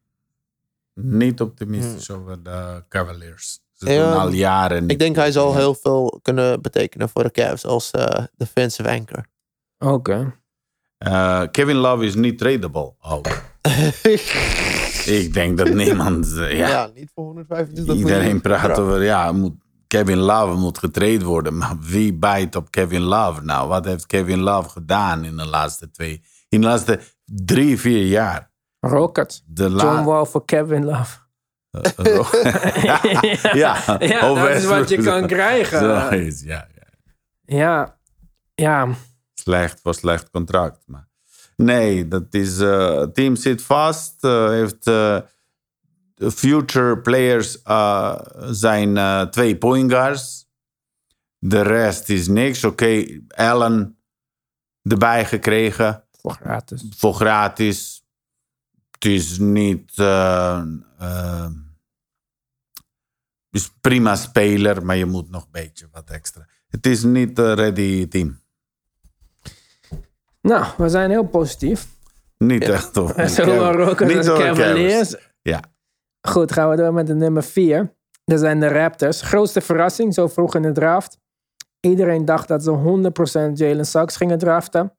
Niet 0.95 1.41
optimistisch 1.41 2.11
over 2.11 2.43
de 2.43 2.85
Cavaliers. 2.89 3.61
Ze 3.73 3.93
Ja, 3.93 4.11
doen 4.11 4.21
al 4.21 4.29
jaren 4.29 4.83
niet 4.83 4.91
Ik 4.91 4.99
denk 4.99 5.17
hij 5.17 5.33
zal 5.33 5.55
heel 5.57 5.75
veel 5.75 6.19
kunnen 6.23 6.63
betekenen 6.63 7.09
voor 7.09 7.23
de 7.23 7.31
Cavs 7.31 7.65
als 7.65 7.91
eh, 7.91 8.25
defensive 8.37 8.91
anchor. 8.91 9.27
Oké. 9.79 10.35
Eh, 10.99 11.43
Kevin 11.51 11.77
Love 11.77 12.05
is 12.05 12.15
niet 12.15 12.39
tradable. 12.39 12.95
ook. 13.01 13.27
Ik 15.21 15.31
denk 15.33 15.59
dat 15.59 15.69
niemand... 15.75 16.37
eh, 16.37 16.57
ja. 16.59 16.69
ja, 16.69 16.91
niet 16.95 17.11
voor 17.15 17.25
125 17.25 17.95
iedereen 17.95 18.41
praat 18.41 18.77
Ja. 18.77 18.83
over... 18.83 19.03
Ja, 19.03 19.33
moet, 19.33 19.53
Kevin 19.87 20.19
Love 20.19 20.55
moet 20.59 20.79
getraind 20.79 21.23
worden. 21.23 21.57
Maar 21.57 21.77
wie 21.81 22.15
bijt 22.15 22.57
op 22.57 22.71
Kevin 22.71 23.01
Love 23.01 23.41
nou? 23.43 23.69
Wat 23.69 23.85
heeft 23.85 24.07
Kevin 24.07 24.39
Love 24.41 24.69
gedaan 24.69 25.25
in 25.25 25.37
de 25.37 25.47
laatste 25.47 25.91
twee... 25.91 26.23
In 26.49 26.61
de 26.61 26.67
laatste 26.67 27.01
drie, 27.25 27.79
vier 27.81 28.07
jaar? 28.07 28.51
Rockets. 28.81 29.43
De 29.47 29.69
John 29.71 30.05
Wall 30.05 30.25
voor 30.25 30.45
Kevin 30.45 30.85
Love. 30.85 31.19
ja, 33.53 33.97
ja 33.99 34.21
over- 34.29 34.49
dat 34.49 34.57
is 34.57 34.65
wat 34.65 34.89
je 34.89 35.03
kan 35.03 35.27
krijgen. 35.27 35.79
Zoiets, 35.79 36.43
ja, 36.43 36.69
ja. 36.75 37.57
Ja, 37.57 37.99
ja. 38.55 38.89
Slecht 39.35 39.81
voor 39.83 39.95
slecht 39.95 40.31
contract. 40.31 40.83
Maar 40.87 41.09
nee, 41.57 42.09
dat 42.09 42.35
is. 42.35 42.59
het 42.59 43.15
team 43.15 43.37
zit 43.37 43.63
vast. 43.63 44.25
eh, 44.25 44.49
heeft. 44.49 44.87
eh, 44.87 45.21
future 46.17 46.99
players 46.99 47.63
zijn 48.51 49.31
twee 49.31 49.59
point 49.59 49.91
guards. 49.91 50.49
De 51.39 51.61
rest 51.63 52.09
is 52.09 52.29
niks. 52.29 52.65
Oké, 52.65 53.21
Allen 53.29 53.99
erbij 54.83 55.25
gekregen 55.25 56.05
Voor 56.21 56.33
gratis. 56.33 56.85
voor 56.97 57.15
gratis. 57.15 58.05
Het 58.91 59.05
is 59.05 59.39
niet. 59.39 59.93
is 63.51 63.71
prima 63.81 64.17
speler, 64.17 64.85
maar 64.85 64.97
je 64.97 65.05
moet 65.07 65.31
nog 65.31 65.43
een 65.45 65.51
beetje 65.51 65.89
wat 65.91 66.11
extra. 66.11 66.47
Het 66.69 66.87
is 66.87 67.03
niet 67.03 67.39
een 67.39 67.55
ready 67.55 68.09
team. 68.09 68.41
Nou, 70.49 70.65
we 70.77 70.89
zijn 70.89 71.11
heel 71.11 71.25
positief. 71.25 71.87
Niet 72.39 72.69
echt. 72.69 72.95
Zowel 73.37 73.73
Rockets 73.73 74.15
Niet 74.15 74.17
als 74.19 74.29
over 74.29 74.45
Cavaliers. 74.45 75.17
Ja. 75.43 75.61
Goed, 76.29 76.53
gaan 76.53 76.71
we 76.71 76.77
door 76.77 76.93
met 76.93 77.07
de 77.07 77.15
nummer 77.15 77.43
4. 77.43 77.95
Dat 78.25 78.41
zijn 78.41 78.61
de 78.61 78.69
Raptors. 78.69 79.23
Grootste 79.23 79.61
verrassing, 79.61 80.15
zo 80.15 80.29
vroeg 80.29 80.55
in 80.55 80.63
de 80.63 80.73
draft. 80.73 81.19
Iedereen 81.81 82.25
dacht 82.25 82.49
dat 82.49 82.63
ze 82.63 83.51
100% 83.51 83.53
Jalen 83.53 83.87
Suggs 83.87 84.17
gingen 84.17 84.39
draften. 84.39 84.97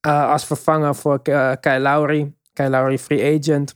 Eh, 0.00 0.30
als 0.30 0.44
vervanger 0.44 0.94
voor 0.94 1.20
uh, 1.22 1.52
Kyle 1.60 1.80
Lowry. 1.80 2.34
Kyle 2.52 2.70
Lowry 2.70 2.98
free 2.98 3.38
agent. 3.38 3.74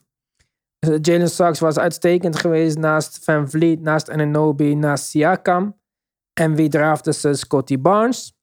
Dus 0.79 0.99
Jalen 1.01 1.31
Suggs 1.31 1.61
was 1.61 1.79
uitstekend 1.79 2.37
geweest 2.37 2.79
naast 2.79 3.25
Van 3.25 3.51
Vliet, 3.51 3.81
naast 3.81 4.11
Ananobi, 4.11 4.75
naast 4.75 5.05
Siakam. 5.05 5.81
En 6.33 6.55
wie 6.55 6.69
draften 6.69 7.15
ze? 7.15 7.35
Scotty 7.35 7.81
Barnes. 7.81 8.36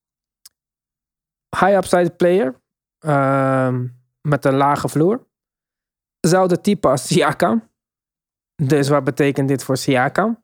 High 1.60 1.76
upside 1.76 2.10
player. 2.10 2.62
Ehm, 3.00 3.88
met 4.22 4.46
een 4.46 4.56
lage 4.56 4.90
vloer. 4.90 5.28
Zelfde 6.20 6.62
type 6.62 6.88
als 6.88 7.08
Siakam. 7.08 7.70
Dus 8.56 8.90
wat 8.90 9.04
betekent 9.04 9.48
dit 9.48 9.64
voor 9.64 9.78
Siakam? 9.78 10.44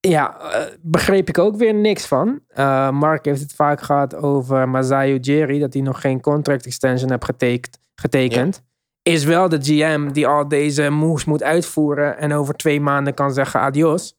Ja, 0.00 0.40
eh, 0.40 0.74
begreep 0.80 1.28
ik 1.28 1.38
ook 1.38 1.56
weer 1.56 1.74
niks 1.74 2.06
van. 2.06 2.40
Eh, 2.48 2.90
Mark 2.90 3.24
heeft 3.24 3.40
het 3.40 3.52
vaak 3.52 3.80
gehad 3.80 4.14
over 4.14 4.68
Masai 4.68 5.14
Ujiri, 5.14 5.58
dat 5.58 5.72
hij 5.72 5.82
nog 5.82 6.00
geen 6.00 6.20
contract 6.20 6.66
extension 6.66 7.10
heeft 7.10 7.24
getekend. 7.24 7.78
getekend. 7.94 8.62
Is 9.02 9.24
wel 9.24 9.48
de 9.48 9.58
GM 9.60 10.12
die 10.12 10.26
al 10.26 10.48
deze 10.48 10.90
moves 10.90 11.24
moet 11.24 11.42
uitvoeren 11.42 12.18
en 12.18 12.32
over 12.32 12.54
twee 12.54 12.80
maanden 12.80 13.14
kan 13.14 13.32
zeggen 13.32 13.60
adios. 13.60 14.16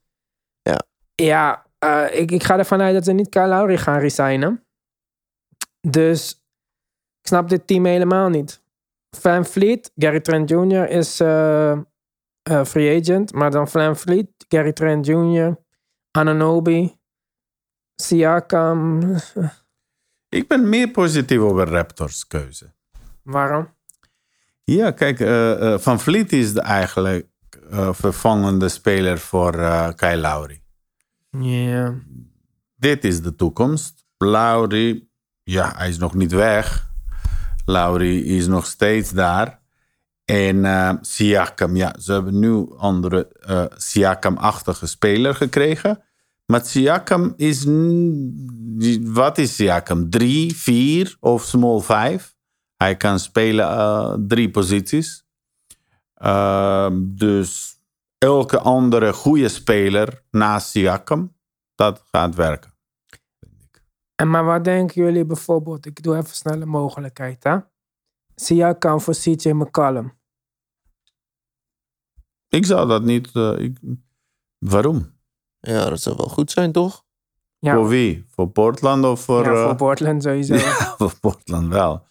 Ja. 0.62 0.82
Ja, 1.14 1.66
eh, 1.78 2.20
ik, 2.20 2.30
ik 2.30 2.42
ga 2.42 2.58
ervan 2.58 2.80
uit 2.80 2.94
dat 2.94 3.04
ze 3.04 3.12
niet 3.12 3.28
Kyle 3.28 3.46
Lowry 3.46 3.76
gaan 3.76 3.98
resignen. 3.98 4.64
Dus 5.80 6.32
ik 7.20 7.26
snap 7.26 7.48
dit 7.48 7.66
team 7.66 7.84
helemaal 7.84 8.28
niet. 8.28 8.62
Van 9.10 9.44
Fleet, 9.44 9.92
Gary 9.96 10.20
Trent 10.20 10.50
Jr. 10.50 10.88
is 10.88 11.20
eh, 11.20 11.72
eh, 11.72 12.64
free 12.64 13.00
agent. 13.00 13.32
Maar 13.32 13.50
dan 13.50 13.68
Van 13.68 13.96
Fleet, 13.96 14.28
Gary 14.48 14.72
Trent 14.72 15.06
Jr., 15.06 15.58
Ananobi, 16.10 16.96
Siakam. 17.94 19.00
Ik 20.28 20.48
ben 20.48 20.68
meer 20.68 20.90
positief 20.90 21.38
over 21.38 21.68
Raptors 21.68 22.26
keuze. 22.26 22.74
Waarom? 23.22 23.74
Ja, 24.64 24.90
kijk, 24.90 25.20
eh, 25.20 25.78
Van 25.78 26.00
Vliet 26.00 26.32
is 26.32 26.52
de 26.52 26.60
eigenlijk 26.60 27.28
vervangende 27.90 28.68
speler 28.68 29.18
voor 29.18 29.52
Kyle 29.94 30.16
Lowry. 30.16 30.62
Ja. 31.30 31.94
Dit 32.76 33.04
is 33.04 33.22
de 33.22 33.34
toekomst. 33.34 34.06
Lowry, 34.16 35.09
ja, 35.50 35.72
hij 35.76 35.88
is 35.88 35.98
nog 35.98 36.14
niet 36.14 36.32
weg. 36.32 36.88
Lowry 37.64 38.18
is 38.18 38.46
nog 38.46 38.66
steeds 38.66 39.10
daar. 39.10 39.60
En 40.24 40.64
eh, 40.64 40.92
Siakam, 41.00 41.76
ja, 41.76 41.94
ze 41.98 42.12
hebben 42.12 42.38
nu 42.38 42.66
andere 42.76 43.28
eh, 43.28 43.64
Siakam-achtige 43.76 44.86
speler 44.86 45.34
gekregen. 45.34 46.02
Maar 46.46 46.64
Siakam 46.64 47.34
is, 47.36 47.64
wat 49.00 49.38
is 49.38 49.54
Siakam? 49.54 50.10
Drie, 50.10 50.56
vier 50.56 51.16
of 51.20 51.44
small 51.44 51.80
five? 51.80 52.20
Hij 52.76 52.96
kan 52.96 53.18
spelen 53.18 53.68
eh, 53.68 54.14
drie 54.26 54.50
posities. 54.50 55.24
Ehm, 56.14 56.94
dus 57.00 57.76
elke 58.18 58.58
andere 58.58 59.12
goede 59.12 59.48
speler 59.48 60.22
naast 60.30 60.70
Siakam, 60.70 61.36
dat 61.74 62.02
gaat 62.10 62.34
werken. 62.34 62.79
En 64.20 64.30
maar 64.30 64.44
wat 64.44 64.64
denken 64.64 65.02
jullie 65.02 65.24
bijvoorbeeld? 65.24 65.86
Ik 65.86 66.02
doe 66.02 66.16
even 66.16 66.34
snel 66.34 66.60
een 66.60 66.68
mogelijkheid, 66.68 67.44
hè? 67.44 67.56
Siakam 68.34 69.00
voor 69.00 69.14
CJ 69.14 69.50
McCollum. 69.50 70.18
Ik 72.48 72.66
zou 72.66 72.88
dat 72.88 73.02
niet. 73.02 73.30
eh, 73.32 73.58
ik, 73.58 73.78
waarom? 74.58 75.12
Ja, 75.60 75.88
dat 75.88 76.00
zou 76.00 76.16
wel 76.16 76.28
goed 76.28 76.50
zijn, 76.50 76.72
toch? 76.72 77.04
Ja, 77.58 77.74
Voor 77.74 77.88
wie? 77.88 78.24
Voor 78.30 78.48
Portland 78.48 79.04
of 79.04 79.20
voor. 79.20 79.44
ja, 79.44 79.52
eh, 79.52 79.64
voor 79.64 79.76
Portland 79.76 80.22
sowieso. 80.22 80.54
Ja, 80.66 80.94
voor 80.98 81.18
Portland 81.20 81.68
wel. 81.68 82.06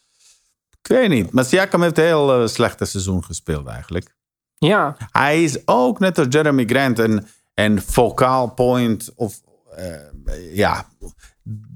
Ik 0.82 0.88
weet 0.88 1.10
niet. 1.10 1.32
Maar 1.32 1.45
Siakam 1.45 1.82
heeft 1.82 1.97
een 1.97 2.03
heel 2.03 2.41
eh, 2.41 2.47
slechte 2.47 2.86
seizoen 2.86 3.24
gespeeld 3.24 3.68
eigenlijk. 3.68 4.16
ja. 4.57 4.95
Hij 5.12 5.43
is 5.43 5.68
ook 5.68 5.99
net 5.99 6.18
als 6.18 6.28
Jeremy 6.30 6.66
Grant 6.66 6.99
een, 6.99 7.28
een 7.53 7.82
focal 7.82 8.53
point. 8.53 9.12
Of, 9.16 9.41
eh, 9.76 10.56
ja, 10.56 10.88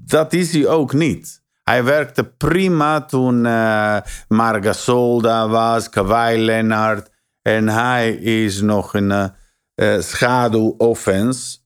dat 0.06 0.32
is 0.32 0.52
hij 0.52 0.66
ook 0.68 0.92
niet. 0.92 1.42
Hij 1.62 1.84
werkte 1.84 2.24
prima 2.24 3.04
toen 3.04 3.44
uh, 3.44 4.00
Margasol 4.28 5.20
daar 5.20 5.48
was, 5.48 5.88
Kawhi 5.88 6.38
Leonard. 6.38 7.10
En 7.42 7.68
hij 7.68 8.14
is 8.14 8.60
nog 8.60 8.94
een 8.94 9.10
uh, 9.10 9.28
uh, 9.74 10.00
schaduw-offense. 10.00 11.58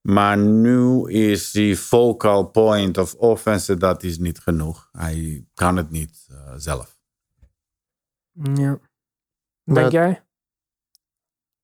Maar 0.00 0.38
nu 0.38 1.08
is 1.10 1.50
die 1.50 1.76
focal 1.76 2.44
point 2.50 2.98
of 2.98 3.14
offense, 3.14 3.76
dat 3.76 4.02
is 4.02 4.18
niet 4.18 4.38
genoeg. 4.38 4.88
Hij 4.92 5.46
kan 5.54 5.76
het 5.76 5.90
niet 5.90 6.26
uh, 6.30 6.52
zelf. 6.56 6.98
ja. 8.54 8.78
Maar- 9.64 9.74
Denk 9.74 9.92
jij? 9.92 10.24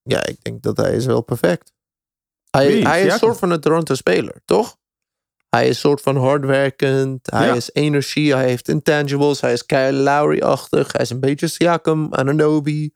Ja, 0.01 0.25
ik 0.25 0.43
denk 0.43 0.61
dat 0.61 0.77
hij 0.77 0.95
is 0.95 1.05
wel 1.05 1.21
perfect. 1.21 1.73
Hij, 2.51 2.67
Wie? 2.67 2.87
hij 2.87 3.05
is 3.05 3.13
een 3.13 3.19
soort 3.19 3.37
van 3.37 3.51
een 3.51 3.59
Toronto 3.59 3.93
speler, 3.93 4.41
toch? 4.45 4.77
Hij 5.49 5.63
is 5.63 5.69
een 5.69 5.75
soort 5.75 6.01
van 6.01 6.17
hardwerkend. 6.17 7.31
Hij 7.31 7.47
Ja. 7.47 7.53
is 7.53 7.69
energie. 7.73 8.33
Hij 8.35 8.47
heeft 8.47 8.67
intangibles. 8.67 9.41
Hij 9.41 9.53
is 9.53 9.65
Kyle 9.65 9.91
Lowry-achtig. 9.93 10.91
Hij 10.91 11.01
is 11.01 11.09
een 11.09 11.19
beetje 11.19 11.47
Siakam, 11.47 12.13
Ananobi. 12.13 12.93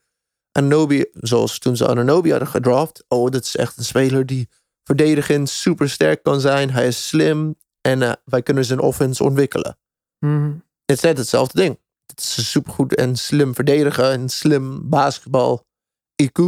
Ananobi, 0.51 1.05
zoals 1.13 1.59
toen 1.59 1.75
ze 1.77 1.87
Ananobi 1.87 2.29
hadden 2.29 2.47
gedraft. 2.47 3.05
Oh, 3.07 3.29
dat 3.29 3.43
is 3.43 3.55
echt 3.55 3.77
een 3.77 3.83
speler 3.83 4.25
die 4.25 4.49
verdedigend 4.83 5.49
super 5.49 5.89
sterk 5.89 6.23
kan 6.23 6.39
zijn. 6.41 6.71
Hij 6.71 6.87
is 6.87 7.07
slim. 7.07 7.55
En 7.81 8.01
eh, 8.01 8.11
wij 8.25 8.41
kunnen 8.43 8.65
zijn 8.65 8.79
offense 8.79 9.23
ontwikkelen. 9.23 9.77
Mhm. 10.19 10.51
Het 10.85 10.97
is 10.97 11.03
net 11.03 11.17
hetzelfde 11.17 11.61
ding. 11.61 11.79
Het 12.05 12.19
is 12.19 12.51
supergoed 12.51 12.95
en 12.95 13.15
slim 13.15 13.55
verdedigen 13.55 14.11
en 14.11 14.29
slim 14.29 14.89
basketbal 14.89 15.65
IQ. 16.23 16.41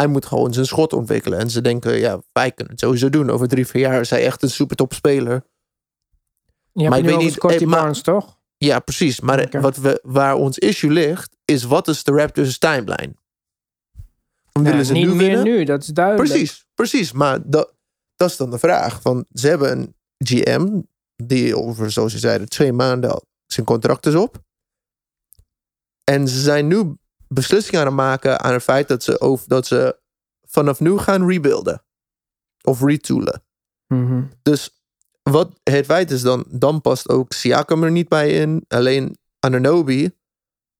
Hij 0.00 0.08
moet 0.08 0.26
gewoon 0.26 0.52
zijn 0.52 0.66
schot 0.66 0.92
ontwikkelen. 0.92 1.38
En 1.38 1.50
ze 1.50 1.60
denken, 1.60 1.98
ja, 1.98 2.20
wij 2.32 2.52
kunnen 2.52 2.72
het 2.72 2.82
sowieso 2.82 3.10
doen. 3.10 3.30
Over 3.30 3.48
drie, 3.48 3.66
vier 3.66 3.80
jaar 3.80 4.00
is 4.00 4.10
hij 4.10 4.24
echt 4.24 4.42
een 4.42 4.50
super 4.50 4.76
top 4.76 4.92
speler. 4.94 5.42
Je 6.72 6.88
Maar 6.88 6.98
ik 6.98 7.04
weet 7.04 7.16
niet- 7.18 7.32
Scotty 7.32 7.64
eh, 7.64 7.70
Barnes, 7.70 8.02
toch? 8.02 8.38
Ja, 8.56 8.78
precies. 8.78 9.20
Maar 9.20 9.60
wat 9.60 9.76
we, 9.76 10.00
waar 10.02 10.34
ons 10.34 10.58
issue 10.58 10.90
ligt, 10.90 11.36
is 11.44 11.62
wat 11.64 11.88
is 11.88 12.04
de 12.04 12.12
Raptors 12.12 12.58
timeline? 12.58 13.14
Willen 14.52 14.76
Ja, 14.78 14.84
ze 14.84 14.92
niet 14.92 15.06
nu 15.06 15.14
meer 15.14 15.26
winnen? 15.26 15.44
nu, 15.44 15.64
dat 15.64 15.82
is 15.82 15.88
duidelijk. 15.88 16.28
Precies, 16.30 16.66
precies. 16.74 17.12
Maar 17.12 17.38
dat, 17.50 17.74
dat 18.16 18.30
is 18.30 18.36
dan 18.36 18.50
de 18.50 18.58
vraag. 18.58 19.00
Van, 19.00 19.24
ze 19.32 19.48
hebben 19.48 19.70
een 19.78 19.94
GM 20.18 20.80
die 21.16 21.56
over, 21.56 21.90
zoals 21.90 22.12
je 22.12 22.18
zei, 22.18 22.44
twee 22.44 22.72
maanden 22.72 23.22
zijn 23.46 23.66
contract 23.66 24.06
is 24.06 24.14
op. 24.14 24.42
En 26.04 26.28
ze 26.28 26.40
zijn 26.40 26.66
nu 26.66 26.94
beslissingen 27.34 27.80
aan 27.80 27.86
het 27.86 27.96
maken 27.96 28.40
aan 28.40 28.52
het 28.52 28.62
feit 28.62 28.88
dat 28.88 29.02
ze, 29.02 29.20
over, 29.20 29.48
dat 29.48 29.66
ze 29.66 29.98
vanaf 30.46 30.80
nu 30.80 30.98
gaan 30.98 31.28
rebuilden. 31.28 31.84
Of 32.62 32.82
retoolen. 32.82 33.42
Mhm. 33.86 34.22
Dus 34.42 34.80
wat 35.22 35.60
het 35.62 35.84
feit 35.84 36.10
is 36.10 36.22
dan, 36.22 36.44
dan 36.48 36.80
past 36.80 37.08
ook 37.08 37.32
Siakam 37.32 37.82
er 37.82 37.90
niet 37.90 38.08
bij 38.08 38.30
in. 38.30 38.64
Alleen 38.68 39.18
Ananobi 39.38 40.10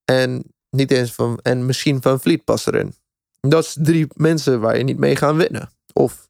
en 0.04 0.44
niet 0.70 0.90
eens 0.90 1.12
van, 1.12 1.38
en 1.42 1.66
misschien 1.66 2.02
Van 2.02 2.20
Vliet 2.20 2.44
past 2.44 2.66
erin. 2.66 2.94
Dat 3.40 3.64
is 3.64 3.76
drie 3.80 4.06
mensen 4.14 4.60
waar 4.60 4.76
je 4.76 4.84
niet 4.84 4.98
mee 4.98 5.16
gaan 5.16 5.36
winnen. 5.36 5.70
Of 5.92 6.28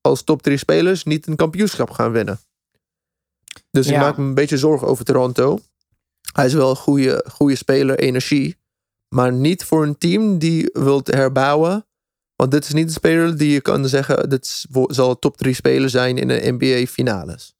als 0.00 0.22
top 0.22 0.42
drie 0.42 0.56
spelers 0.56 1.04
niet 1.04 1.26
een 1.26 1.36
kampioenschap 1.36 1.90
gaan 1.90 2.12
winnen. 2.12 2.40
Dus 3.70 3.86
ik 3.86 3.96
maak 3.96 4.16
me 4.16 4.24
een 4.24 4.34
beetje 4.34 4.58
zorgen 4.58 4.86
over 4.86 5.04
Toronto. 5.04 5.58
Hij 6.32 6.46
is 6.46 6.52
wel 6.52 6.70
een 6.70 6.76
goede, 6.76 7.24
goede 7.30 7.56
speler, 7.56 7.98
energie. 7.98 8.56
Maar 9.12 9.32
niet 9.32 9.64
voor 9.64 9.82
een 9.82 9.98
team 9.98 10.38
die 10.38 10.70
wilt 10.72 11.06
herbouwen. 11.06 11.86
Want 12.36 12.50
dit 12.50 12.64
is 12.64 12.72
niet 12.72 12.86
een 12.86 12.92
speler 12.92 13.36
die 13.36 13.52
je 13.52 13.60
kan 13.60 13.88
zeggen... 13.88 14.28
dit 14.28 14.66
zal 14.86 15.18
top 15.18 15.36
3 15.36 15.54
speler 15.54 15.90
zijn 15.90 16.18
in 16.18 16.28
de 16.28 16.56
NBA 16.58 16.86
finales. 16.86 17.54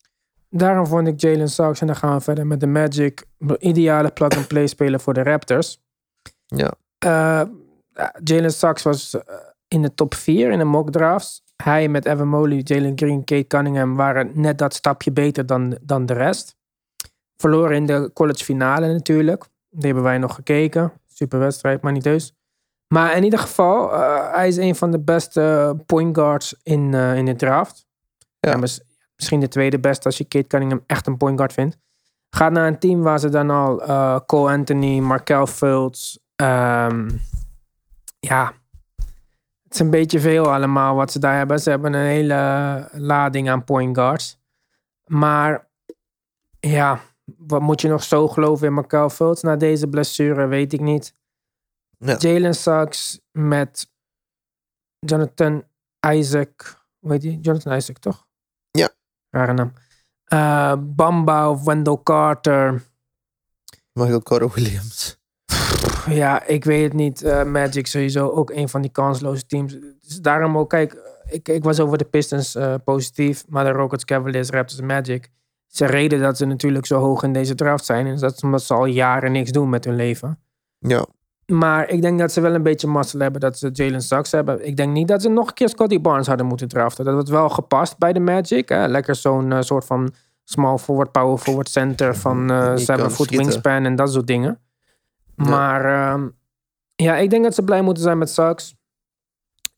Daarom 0.49 0.87
vond 0.87 1.07
ik 1.07 1.21
Jalen 1.21 1.49
Suggs, 1.49 1.81
en 1.81 1.87
dan 1.87 1.97
gaan 1.97 2.17
we 2.17 2.21
verder 2.21 2.47
met 2.47 2.61
de 2.61 2.67
Magic, 2.67 3.25
de 3.39 3.59
ideale 3.59 4.11
plug-and-play 4.11 4.67
speler 4.67 5.01
voor 5.01 5.15
de 5.15 5.23
Raptors. 5.23 5.81
Ja. 6.47 6.73
Eh, 6.99 7.11
ja, 7.95 8.15
Jalen 8.25 8.53
Suggs 8.53 8.83
was 8.83 9.15
eh, 9.15 9.21
in 9.69 9.83
de 9.83 9.95
top 9.95 10.15
4 10.15 10.51
in 10.51 10.59
de 10.59 10.65
mock 10.65 10.91
drafts. 10.91 11.43
Hij 11.57 11.89
met 11.89 12.07
Evan 12.07 12.29
Mobley, 12.29 12.61
Jalen 12.65 12.93
Green, 12.97 13.25
Kate 13.25 13.47
Cunningham 13.47 13.97
waren 13.97 14.31
net 14.35 14.59
dat 14.59 14.75
stapje 14.75 15.13
beter 15.13 15.47
dan, 15.47 15.79
dan 15.83 16.07
de 16.07 16.15
rest. 16.15 16.57
Verloren 17.37 17.77
in 17.77 17.87
de 17.87 18.11
college 18.15 18.45
finale 18.45 18.93
natuurlijk. 18.93 19.45
Die 19.71 19.85
hebben 19.85 20.03
wij 20.03 20.19
nog 20.19 20.35
gekeken. 20.35 20.93
Super 21.23 21.39
wedstrijd, 21.39 21.83
maar 21.83 21.93
niet 21.93 22.03
dus. 22.03 22.33
Maar 22.89 23.17
in 23.17 23.25
ieder 23.25 23.39
geval, 23.39 23.93
eh, 23.93 24.33
hij 24.35 24.49
is 24.49 24.57
een 24.57 24.75
van 24.75 24.91
de 24.91 25.01
beste 25.01 25.77
point 25.87 26.17
guards 26.17 26.55
in, 26.63 26.95
eh, 26.95 27.17
in 27.17 27.25
de 27.25 27.37
draft. 27.37 27.87
Ja. 28.41 28.51
Ja, 28.51 28.57
mis- 28.57 28.83
misschien 29.17 29.41
de 29.41 29.49
tweede 29.49 29.79
beste 29.81 30.05
als 30.05 30.19
je 30.19 30.25
Kate 30.25 30.47
Cunningham 30.47 30.83
echt 30.87 31.07
een 31.07 31.17
point 31.17 31.37
guard 31.37 31.53
vindt. 31.53 31.79
Gaat 32.31 32.53
naar 32.53 32.67
een 32.67 32.79
team 32.79 33.03
waar 33.03 33.19
ze 33.19 33.29
dan 33.29 33.51
al 33.51 33.83
eh, 33.83 34.19
Cole 34.27 34.53
Anthony, 34.53 34.99
Markel 34.99 35.47
Fultz. 35.47 36.17
ehm, 36.37 37.09
ja, 38.21 38.53
het 39.63 39.73
is 39.75 39.79
een 39.79 39.91
beetje 39.91 40.21
veel 40.21 40.53
allemaal 40.53 40.95
wat 40.95 41.13
ze 41.13 41.19
daar 41.19 41.37
hebben. 41.37 41.61
Ze 41.61 41.71
hebben 41.71 41.93
een 41.93 42.07
hele 42.07 42.89
lading 42.93 43.51
aan 43.51 43.65
point 43.65 43.97
guards. 43.97 44.39
Maar 45.05 45.69
ja, 46.61 47.01
wat 47.25 47.61
moet 47.61 47.81
je 47.81 47.89
nog 47.89 48.03
zo 48.03 48.29
geloven 48.29 48.67
in 48.67 48.73
Markel 48.73 49.11
Fultz 49.11 49.43
na 49.43 49.57
deze 49.57 49.89
blessure, 49.89 50.47
weet 50.47 50.73
ik 50.73 50.81
niet. 50.81 51.15
Ja. 51.99 52.17
Jalen 52.19 52.55
Suggs 52.55 53.21
met 53.31 53.91
Jonathan 54.99 55.65
Isaac. 56.09 56.85
Hoe 56.99 57.13
heet 57.13 57.21
die? 57.21 57.41
Jonathan 57.41 57.77
Isaac, 57.77 57.99
toch? 57.99 58.27
Ja. 58.71 58.91
Rare 59.31 59.53
naam. 59.53 59.73
Eh, 60.25 60.75
Bamba 60.81 61.51
of 61.51 61.65
Wendell 61.65 61.99
Carter. 62.03 62.83
Michael 63.93 64.23
Carter 64.23 64.51
Williams. 64.55 65.21
Ja, 66.07 66.47
ik 66.47 66.65
weet 66.65 66.83
het 66.83 66.93
niet. 66.93 67.23
Eh, 67.23 67.45
Magic 67.45 67.87
sowieso 67.87 68.29
ook 68.29 68.51
een 68.51 68.69
van 68.69 68.81
die 68.81 68.91
kansloze 68.91 69.47
teams. 69.47 69.77
Dus 70.01 70.21
daarom 70.21 70.59
ook, 70.59 70.69
kijk, 70.71 70.97
ik, 71.29 71.49
ik 71.49 71.65
was 71.65 71.81
over 71.81 71.99
de 71.99 72.05
Pistons 72.05 72.55
eh, 72.55 72.75
positief. 72.85 73.45
Maar 73.49 73.65
de 73.65 73.71
Rockets, 73.71 74.05
Cavaliers, 74.05 74.51
Raptors 74.51 74.81
en 74.81 74.87
Magic. 74.87 75.31
Ze 75.73 75.87
reden 75.87 76.21
dat 76.21 76.37
ze 76.37 76.45
natuurlijk 76.45 76.87
zo 76.87 76.99
hoog 76.99 77.23
in 77.23 77.33
deze 77.33 77.55
draft 77.55 77.85
zijn. 77.85 78.07
En 78.07 78.17
dat 78.17 78.43
omdat 78.43 78.63
ze 78.63 78.75
al 78.75 78.85
jaren 78.85 79.33
niks 79.33 79.51
doen 79.51 79.69
met 79.69 79.85
hun 79.85 79.97
leven. 79.97 80.39
Ja, 80.79 81.07
Maar 81.47 81.89
ik 81.89 82.03
denk 82.03 82.19
dat 82.19 82.33
ze 82.33 82.41
wel 82.41 82.55
een 82.55 82.63
beetje 82.63 82.87
mazzel 82.87 83.21
hebben 83.21 83.41
dat 83.41 83.59
ze 83.59 83.69
Jalen 83.73 84.03
Suggs 84.03 84.31
hebben. 84.33 84.67
Ik 84.67 84.77
denk 84.77 84.93
niet 84.93 85.09
dat 85.09 85.23
ze 85.23 85.29
nog 85.29 85.49
een 85.49 85.55
keer 85.55 85.69
Scotty 85.69 86.01
Barnes 86.01 86.27
hadden 86.27 86.47
moeten 86.47 86.69
draften. 86.69 87.05
Dat 87.05 87.15
had 87.15 87.29
wel 87.29 87.49
gepast 87.49 87.99
bij 87.99 88.13
de 88.13 88.21
Magic. 88.21 88.69
Hè? 88.69 88.87
Lekker 88.87 89.15
zo'n 89.15 89.53
eh, 89.53 89.61
soort 89.61 89.85
van 89.85 90.13
small 90.45 90.79
forward, 90.79 91.13
power 91.13 91.39
forward 91.39 91.69
center 91.69 92.17
van 92.17 92.51
eh 92.51 92.69
Die 92.69 92.85
7 92.85 92.97
kan 92.97 93.11
foot 93.11 93.27
schieten. 93.27 93.47
wingspan 93.47 93.85
en 93.85 93.97
dat 93.97 94.13
soort 94.13 94.27
dingen. 94.27 94.61
Ja. 95.37 95.45
Maar 95.45 95.85
ehm, 95.85 96.29
ja, 96.95 97.17
ik 97.17 97.31
denk 97.31 97.45
dat 97.45 97.55
ze 97.55 97.63
blij 97.63 97.83
moeten 97.83 98.03
zijn 98.03 98.19
met 98.19 98.31
Suggs. 98.31 98.75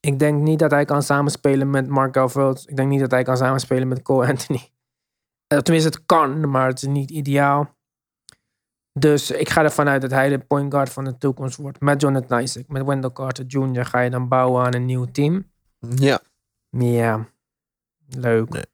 Ik 0.00 0.18
denk 0.18 0.42
niet 0.42 0.58
dat 0.58 0.70
hij 0.70 0.84
kan 0.84 1.02
samenspelen 1.02 1.70
met 1.70 1.88
Mark 1.88 2.30
Fultz. 2.30 2.64
Ik 2.64 2.76
denk 2.76 2.88
niet 2.88 3.00
dat 3.00 3.10
hij 3.10 3.22
kan 3.22 3.36
samenspelen 3.36 3.88
met 3.88 4.02
Cole 4.02 4.26
Anthony. 4.26 4.72
Eh, 5.54 5.60
tenminste, 5.60 5.90
het 5.90 6.06
kan, 6.06 6.50
maar 6.50 6.68
het 6.68 6.82
is 6.82 6.88
niet 6.88 7.10
ideaal. 7.10 7.76
Dus 8.98 9.30
ik 9.30 9.48
ga 9.48 9.62
ervan 9.62 9.88
uit 9.88 10.00
dat 10.00 10.10
hij 10.10 10.28
de 10.28 10.38
point 10.38 10.72
guard 10.72 10.90
van 10.90 11.04
de 11.04 11.18
toekomst 11.18 11.56
wordt. 11.56 11.80
Met 11.80 12.00
Jonathan 12.00 12.40
Isaac, 12.40 12.68
met 12.68 12.84
Wendell 12.84 13.12
Carter 13.12 13.44
Jr. 13.46 13.84
ga 13.84 14.00
je 14.00 14.10
dan 14.10 14.28
bouwen 14.28 14.64
aan 14.64 14.74
een 14.74 14.84
nieuw 14.84 15.04
team. 15.04 15.50
ja. 15.96 16.20
Ja, 16.68 17.28
leuk. 18.08 18.48
Nee. 18.48 18.64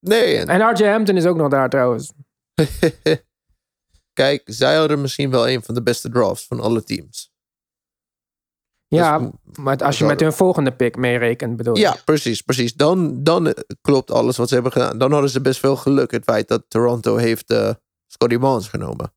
Nee, 0.00 0.36
en 0.38 0.48
En 0.48 0.70
RJ 0.70 0.86
Hampton 0.86 1.16
is 1.16 1.26
ook 1.26 1.36
nog 1.36 1.48
daar 1.48 1.68
trouwens. 1.68 2.12
kijk, 4.20 4.42
zij 4.44 4.76
hadden 4.76 5.00
misschien 5.00 5.30
wel 5.30 5.48
een 5.48 5.62
van 5.62 5.74
de 5.74 5.82
beste 5.82 6.08
drafts 6.08 6.46
van 6.46 6.60
alle 6.60 6.84
teams. 6.84 7.33
Ja, 8.94 9.18
Dus, 9.18 9.28
maar 9.58 9.76
als 9.84 9.98
je 9.98 10.04
met 10.04 10.20
hun 10.20 10.32
volgende 10.32 10.72
pick 10.72 10.96
meerekent, 10.96 11.56
bedoel 11.56 11.76
ja, 11.76 11.92
je? 11.92 12.00
precies, 12.04 12.40
precies. 12.42 12.74
Dan, 12.74 13.22
dan 13.22 13.54
klopt 13.80 14.10
alles 14.10 14.36
wat 14.36 14.48
ze 14.48 14.54
hebben 14.54 14.72
gedaan. 14.72 14.98
Dan 14.98 15.12
hadden 15.12 15.30
ze 15.30 15.40
best 15.40 15.60
veel 15.60 15.76
geluk. 15.76 16.10
Het 16.10 16.24
feit 16.24 16.48
dat 16.48 16.64
Toronto 16.68 17.16
heeft 17.16 17.50
eh 17.50 17.70
Scotty 18.06 18.38
Barnes 18.38 18.68
genomen. 18.68 19.12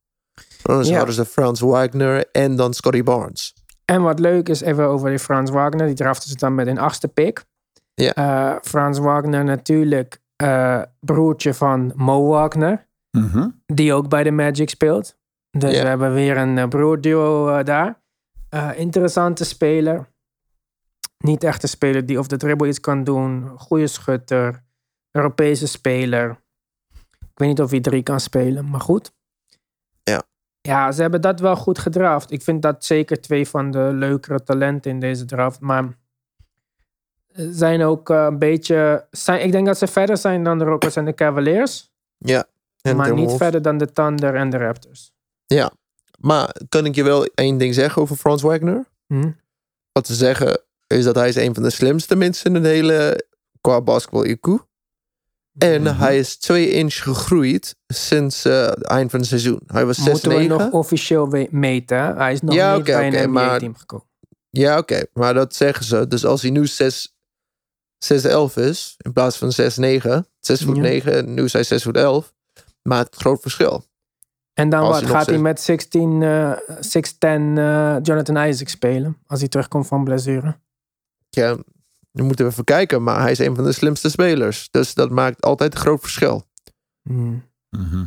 Ja. 0.81 0.97
hadden 0.97 1.15
ze 1.15 1.25
Frans 1.25 1.59
Wagner 1.59 2.25
en 2.31 2.55
dan 2.55 2.73
Scotty 2.73 3.03
Barnes. 3.03 3.53
En 3.85 4.01
wat 4.01 4.19
leuk 4.19 4.49
is, 4.49 4.61
even 4.61 4.85
over 4.87 5.09
die 5.09 5.19
Frans 5.19 5.49
Wagner. 5.49 5.85
Die 5.85 5.95
draften 5.95 6.29
ze 6.29 6.35
dan 6.35 6.55
met 6.55 6.67
een 6.67 6.79
achtste 6.79 7.07
pick. 7.07 7.45
Ja. 7.93 8.13
Eh, 8.13 8.55
Frans 8.61 8.97
Wagner 8.99 9.43
natuurlijk 9.43 10.21
eh, 10.35 10.81
broertje 10.99 11.53
van 11.53 11.91
Mo 11.95 12.27
Wagner. 12.27 12.87
Mhm. 13.11 13.47
Die 13.65 13.93
ook 13.93 14.09
bij 14.09 14.23
de 14.23 14.31
Magic 14.31 14.69
speelt. 14.69 15.15
Dus 15.49 15.73
Ja. 15.75 15.81
we 15.81 15.87
hebben 15.87 16.13
weer 16.13 16.37
een 16.37 16.57
uh, 16.57 16.67
broerduo 16.67 17.63
daar. 17.63 18.01
Eh, 18.49 18.79
interessante 18.79 19.45
speler. 19.45 20.09
Niet 21.17 21.43
echt 21.43 21.63
een 21.63 21.69
speler 21.69 22.05
die 22.05 22.19
of 22.19 22.27
de 22.27 22.37
dribbel 22.37 22.67
iets 22.67 22.79
kan 22.79 23.03
doen. 23.03 23.49
Goede 23.57 23.87
schutter. 23.87 24.63
Europese 25.11 25.67
speler. 25.67 26.29
Ik 27.19 27.43
weet 27.43 27.47
niet 27.47 27.61
of 27.61 27.71
hij 27.71 27.79
drie 27.81 28.03
kan 28.03 28.19
spelen, 28.19 28.69
maar 28.69 28.81
goed. 28.81 29.11
Ja. 30.03 30.23
Ja, 30.61 30.91
ze 30.91 31.01
hebben 31.01 31.21
dat 31.21 31.39
wel 31.39 31.55
goed 31.55 31.79
gedraft. 31.79 32.31
Ik 32.31 32.41
vind 32.41 32.61
dat 32.61 32.85
zeker 32.85 33.21
twee 33.21 33.47
van 33.47 33.71
de 33.71 33.89
leukere 33.93 34.43
talenten 34.43 34.91
in 34.91 34.99
deze 34.99 35.25
draft. 35.25 35.59
Maar 35.59 35.97
zijn 37.33 37.81
ook 37.81 38.09
eh, 38.09 38.23
een 38.23 38.39
beetje... 38.39 39.07
Zijn, 39.11 39.43
ik 39.43 39.51
denk 39.51 39.65
dat 39.65 39.77
ze 39.77 39.87
verder 39.87 40.17
zijn 40.17 40.43
dan 40.43 40.57
de 40.57 40.63
Rockets 40.63 40.95
en 40.95 41.05
de 41.05 41.13
Cavaliers. 41.13 41.91
Ja. 42.17 42.45
En 42.81 42.95
maar 42.95 43.13
niet 43.13 43.31
verder 43.31 43.61
dan 43.61 43.77
de 43.77 43.91
Thunder 43.91 44.35
en 44.35 44.49
de 44.49 44.57
Raptors. 44.57 45.11
Maar 46.17 46.55
kan 46.69 46.85
ik 46.85 46.95
je 46.95 47.03
wel 47.03 47.25
één 47.25 47.57
ding 47.57 47.73
zeggen 47.73 48.01
over 48.01 48.15
Frans 48.15 48.41
Wagner? 48.41 48.85
Hm? 49.07 49.31
Wat 49.91 50.07
ze 50.07 50.15
zeggen 50.15 50.61
is 50.87 51.03
dat 51.03 51.15
hij 51.15 51.27
is 51.29 51.35
een 51.35 51.53
van 51.53 51.63
de 51.63 51.69
slimste 51.69 52.15
mensen 52.15 52.45
in 52.45 52.53
het 52.63 52.63
hele 52.73 53.25
qua 53.61 53.81
basketbal 53.81 54.25
IQ. 54.25 54.65
En 55.57 55.81
Mhm. 55.81 55.95
hij 55.99 56.19
is 56.19 56.37
2 56.37 56.71
inch 56.71 56.95
gegroeid 57.03 57.75
sinds 57.87 58.45
eh, 58.45 58.65
het 58.65 58.83
eind 58.83 59.11
van 59.11 59.19
het 59.19 59.29
seizoen. 59.29 59.59
Hij 59.67 59.85
was 59.85 59.97
6'9. 59.97 60.11
Moeten 60.11 60.57
we 60.57 60.63
nog 60.63 60.71
officieel 60.71 61.47
meten. 61.49 62.15
Hij 62.17 62.31
is 62.33 62.41
nog 62.41 62.55
Ja, 62.55 62.75
niet 62.75 62.85
bij 62.85 63.07
een 63.13 63.29
NBA-team 63.29 63.75
gekomen. 63.75 64.05
Ja, 64.49 64.77
oké. 64.77 65.03
Maar 65.13 65.33
dat 65.33 65.55
zeggen 65.55 65.85
ze. 65.85 66.07
Dus 66.07 66.25
als 66.25 66.41
hij 66.41 66.51
nu 66.51 66.67
6, 66.67 67.15
6'11 67.97 68.57
is, 68.57 68.95
in 68.97 69.13
plaats 69.13 69.37
van 69.37 69.51
6'9. 69.51 70.27
6 70.39 70.61
voet 70.61 70.75
Ja. 70.75 70.81
9 70.81 71.13
en 71.13 71.33
nu 71.33 71.43
is 71.43 71.53
hij 71.53 71.63
6 71.63 71.83
voet 71.83 71.97
11. 71.97 72.33
Maar 72.81 72.99
het 73.03 73.15
groot 73.15 73.41
verschil. 73.41 73.85
En 74.57 74.69
dan 74.69 74.81
wat? 74.81 74.99
hij 75.01 75.09
Gaat 75.09 75.25
hij 75.25 75.37
met 75.37 75.61
16, 75.61 76.21
eh 76.23 76.51
6'10 76.51 76.57
eh, 77.19 77.95
Jonathan 78.01 78.47
Isaac 78.47 78.67
spelen? 78.67 79.17
Als 79.25 79.39
hij 79.39 79.49
terugkomt 79.49 79.87
van 79.87 80.03
blessure. 80.03 80.59
Ja, 81.29 81.57
nu 82.11 82.23
moeten 82.23 82.45
we 82.45 82.51
even 82.51 82.63
kijken. 82.63 83.03
Maar 83.03 83.21
hij 83.21 83.31
is 83.31 83.39
een 83.39 83.55
van 83.55 83.63
de 83.63 83.71
slimste 83.71 84.09
spelers. 84.09 84.67
Dus 84.71 84.93
dat 84.93 85.09
maakt 85.09 85.41
altijd 85.41 85.73
een 85.73 85.79
groot 85.79 85.99
verschil. 86.01 86.43
Hm. 87.01 87.35
Mhm. 87.69 88.01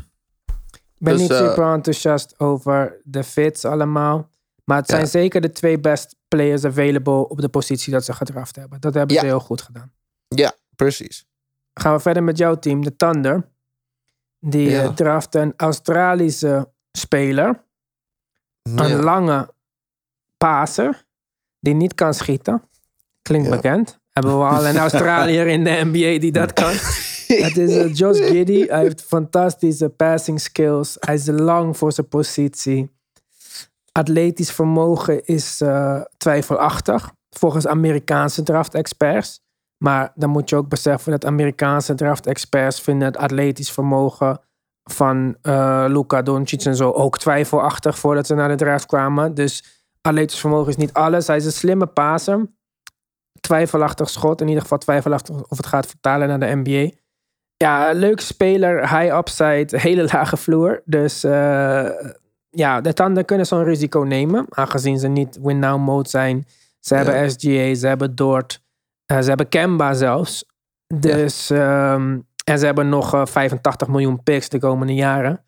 Ik 0.73 1.07
ben 1.07 1.13
Dus, 1.13 1.21
niet 1.23 1.31
eh, 1.31 1.39
super 1.39 1.73
enthousiast 1.73 2.39
over 2.39 3.01
de 3.05 3.25
fits 3.25 3.65
allemaal. 3.65 4.29
Maar 4.65 4.77
het 4.79 4.89
Ja. 4.89 4.95
zijn 4.95 5.09
zeker 5.09 5.41
de 5.41 5.53
twee 5.53 5.81
best 5.81 6.17
players 6.29 6.65
available 6.65 7.29
op 7.29 7.41
de 7.41 7.49
positie 7.49 7.93
dat 7.93 8.05
ze 8.05 8.13
gedraft 8.13 8.57
hebben. 8.57 8.81
Dat 8.81 8.95
hebben 8.95 9.15
Ja. 9.15 9.21
ze 9.21 9.27
heel 9.27 9.41
goed 9.41 9.63
gedaan. 9.63 9.93
Ja, 10.29 10.53
precies. 10.77 11.27
Gaan 11.75 11.95
we 11.95 12.01
verder 12.01 12.23
met 12.23 12.39
jouw 12.39 12.59
team, 12.59 12.85
de 12.85 12.97
Thunder. 12.97 13.49
Die 14.41 14.71
Ja. 14.71 14.83
eh, 14.83 14.89
draft 14.89 15.35
een 15.35 15.55
Australische 15.57 16.73
speler. 16.93 17.65
Een 18.63 19.01
lange 19.03 19.51
paser 20.37 21.05
die 21.61 21.75
niet 21.75 21.95
kan 21.95 22.15
schieten. 22.15 22.63
Klinkt 23.23 23.49
Ja. 23.49 23.55
bekend. 23.55 23.99
Hebben 24.11 24.39
we 24.39 24.45
al 24.45 24.67
een 24.67 24.77
Australiër 24.87 25.47
in 25.47 25.65
de 25.65 25.81
NBA 25.85 26.19
die 26.21 26.33
dat 26.33 26.53
kan. 26.53 26.73
Het 27.47 27.57
is 27.57 27.77
eh, 27.77 27.95
Josh 27.95 28.19
Giddy. 28.19 28.67
Hij 28.67 28.81
heeft 28.81 29.03
fantastische 29.03 29.89
passing 29.89 30.41
skills. 30.41 30.97
Hij 31.01 31.15
is 31.15 31.27
lang 31.27 31.77
voor 31.77 31.93
zijn 31.93 32.09
positie. 32.09 32.91
Atletisch 33.93 34.53
vermogen 34.53 35.25
is 35.25 35.61
eh, 35.61 36.01
twijfelachtig. 36.17 37.11
volgens 37.31 37.67
Amerikaanse 37.67 38.43
draft-experts. 38.43 39.41
Maar 39.83 40.13
dan 40.15 40.31
moet 40.31 40.49
je 40.51 40.57
ook 40.57 40.69
beseffen 40.69 41.11
dat 41.11 41.25
Amerikaanse 41.25 41.95
draft-experts 41.95 42.81
vinden 42.81 43.07
het 43.07 43.17
atletisch 43.17 43.71
vermogen 43.71 44.41
van 44.83 45.37
uh, 45.43 45.85
Luka 45.89 46.23
Doncic 46.23 46.65
en 46.65 46.77
zo 46.77 46.91
ook 46.91 47.19
twijfelachtig 47.19 47.99
voordat 47.99 48.27
ze 48.27 48.35
naar 48.35 48.49
de 48.49 48.55
draft 48.55 48.87
kwamen. 48.87 49.35
Dus 49.35 49.65
atletisch 50.01 50.41
vermogen 50.41 50.69
is 50.69 50.77
niet 50.77 50.93
alles. 50.93 51.27
Hij 51.27 51.37
is 51.37 51.45
een 51.45 51.53
slimme 51.53 51.87
paser. 51.87 52.47
Twijfelachtig 53.41 54.11
schot. 54.11 54.41
In 54.41 54.49
ieder 54.49 54.63
geval 54.63 54.79
twijfelachtig 54.79 55.49
of 55.49 55.57
het 55.57 55.67
gaat 55.67 55.87
vertalen 55.87 56.29
naar 56.29 56.41
de 56.41 56.55
NBA. 56.55 56.97
Ja, 57.57 57.93
leuke 57.93 58.23
speler. 58.23 58.81
High 58.81 59.17
upside. 59.17 59.79
Hele 59.87 60.05
lage 60.13 60.37
vloer. 60.37 60.83
Dus 60.85 61.25
uh, 61.25 61.91
ja, 62.51 62.81
de 62.81 62.93
tanden 62.93 63.25
kunnen 63.25 63.47
zo'n 63.47 63.65
risico 63.65 64.01
nemen. 64.01 64.47
Aangezien 64.49 64.99
ze 64.99 65.09
niet 65.09 65.39
win-now 65.43 65.81
mode 65.81 66.09
zijn. 66.09 66.47
Ze 66.81 66.95
hebben 66.95 67.31
SGA, 67.31 67.75
ze 67.75 67.87
hebben 67.87 68.15
Dort. 68.15 68.63
Uh, 69.11 69.21
ze 69.21 69.29
hebben 69.29 69.49
Kemba 69.49 69.95
zelfs. 69.95 70.45
Dus, 70.87 71.49
ja. 71.49 71.95
um, 71.95 72.27
en 72.45 72.59
ze 72.59 72.65
hebben 72.65 72.89
nog 72.89 73.15
uh, 73.15 73.27
85 73.27 73.89
miljoen 73.89 74.23
picks 74.23 74.49
de 74.49 74.59
komende 74.59 74.95
jaren. 74.95 75.45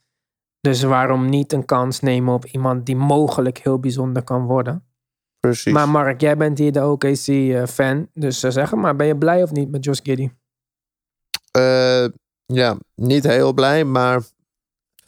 Dus 0.61 0.83
waarom 0.83 1.29
niet 1.29 1.53
een 1.53 1.65
kans 1.65 2.01
nemen 2.01 2.35
op 2.35 2.45
iemand 2.45 2.87
die 2.87 2.97
mogelijk 2.97 3.59
heel 3.59 3.79
bijzonder 3.79 4.23
kan 4.23 4.45
worden? 4.45 4.87
Precies. 5.41 5.73
Maar 5.73 5.89
Mark, 5.89 6.21
jij 6.21 6.37
bent 6.37 6.59
hier 6.59 6.73
de 6.73 6.87
OKC-fan. 6.87 8.09
dus 8.15 8.41
zeg 8.41 8.75
maar, 8.75 8.97
ben 8.97 9.07
je 9.07 9.17
blij 9.17 9.43
of 9.43 9.51
niet 9.51 9.71
met 9.71 9.85
Josh 9.85 10.01
Giddy? 10.03 10.31
Uh, 11.59 12.09
ja, 12.47 12.77
niet 12.95 13.25
heel 13.25 13.53
blij, 13.53 13.85
maar... 13.85 14.23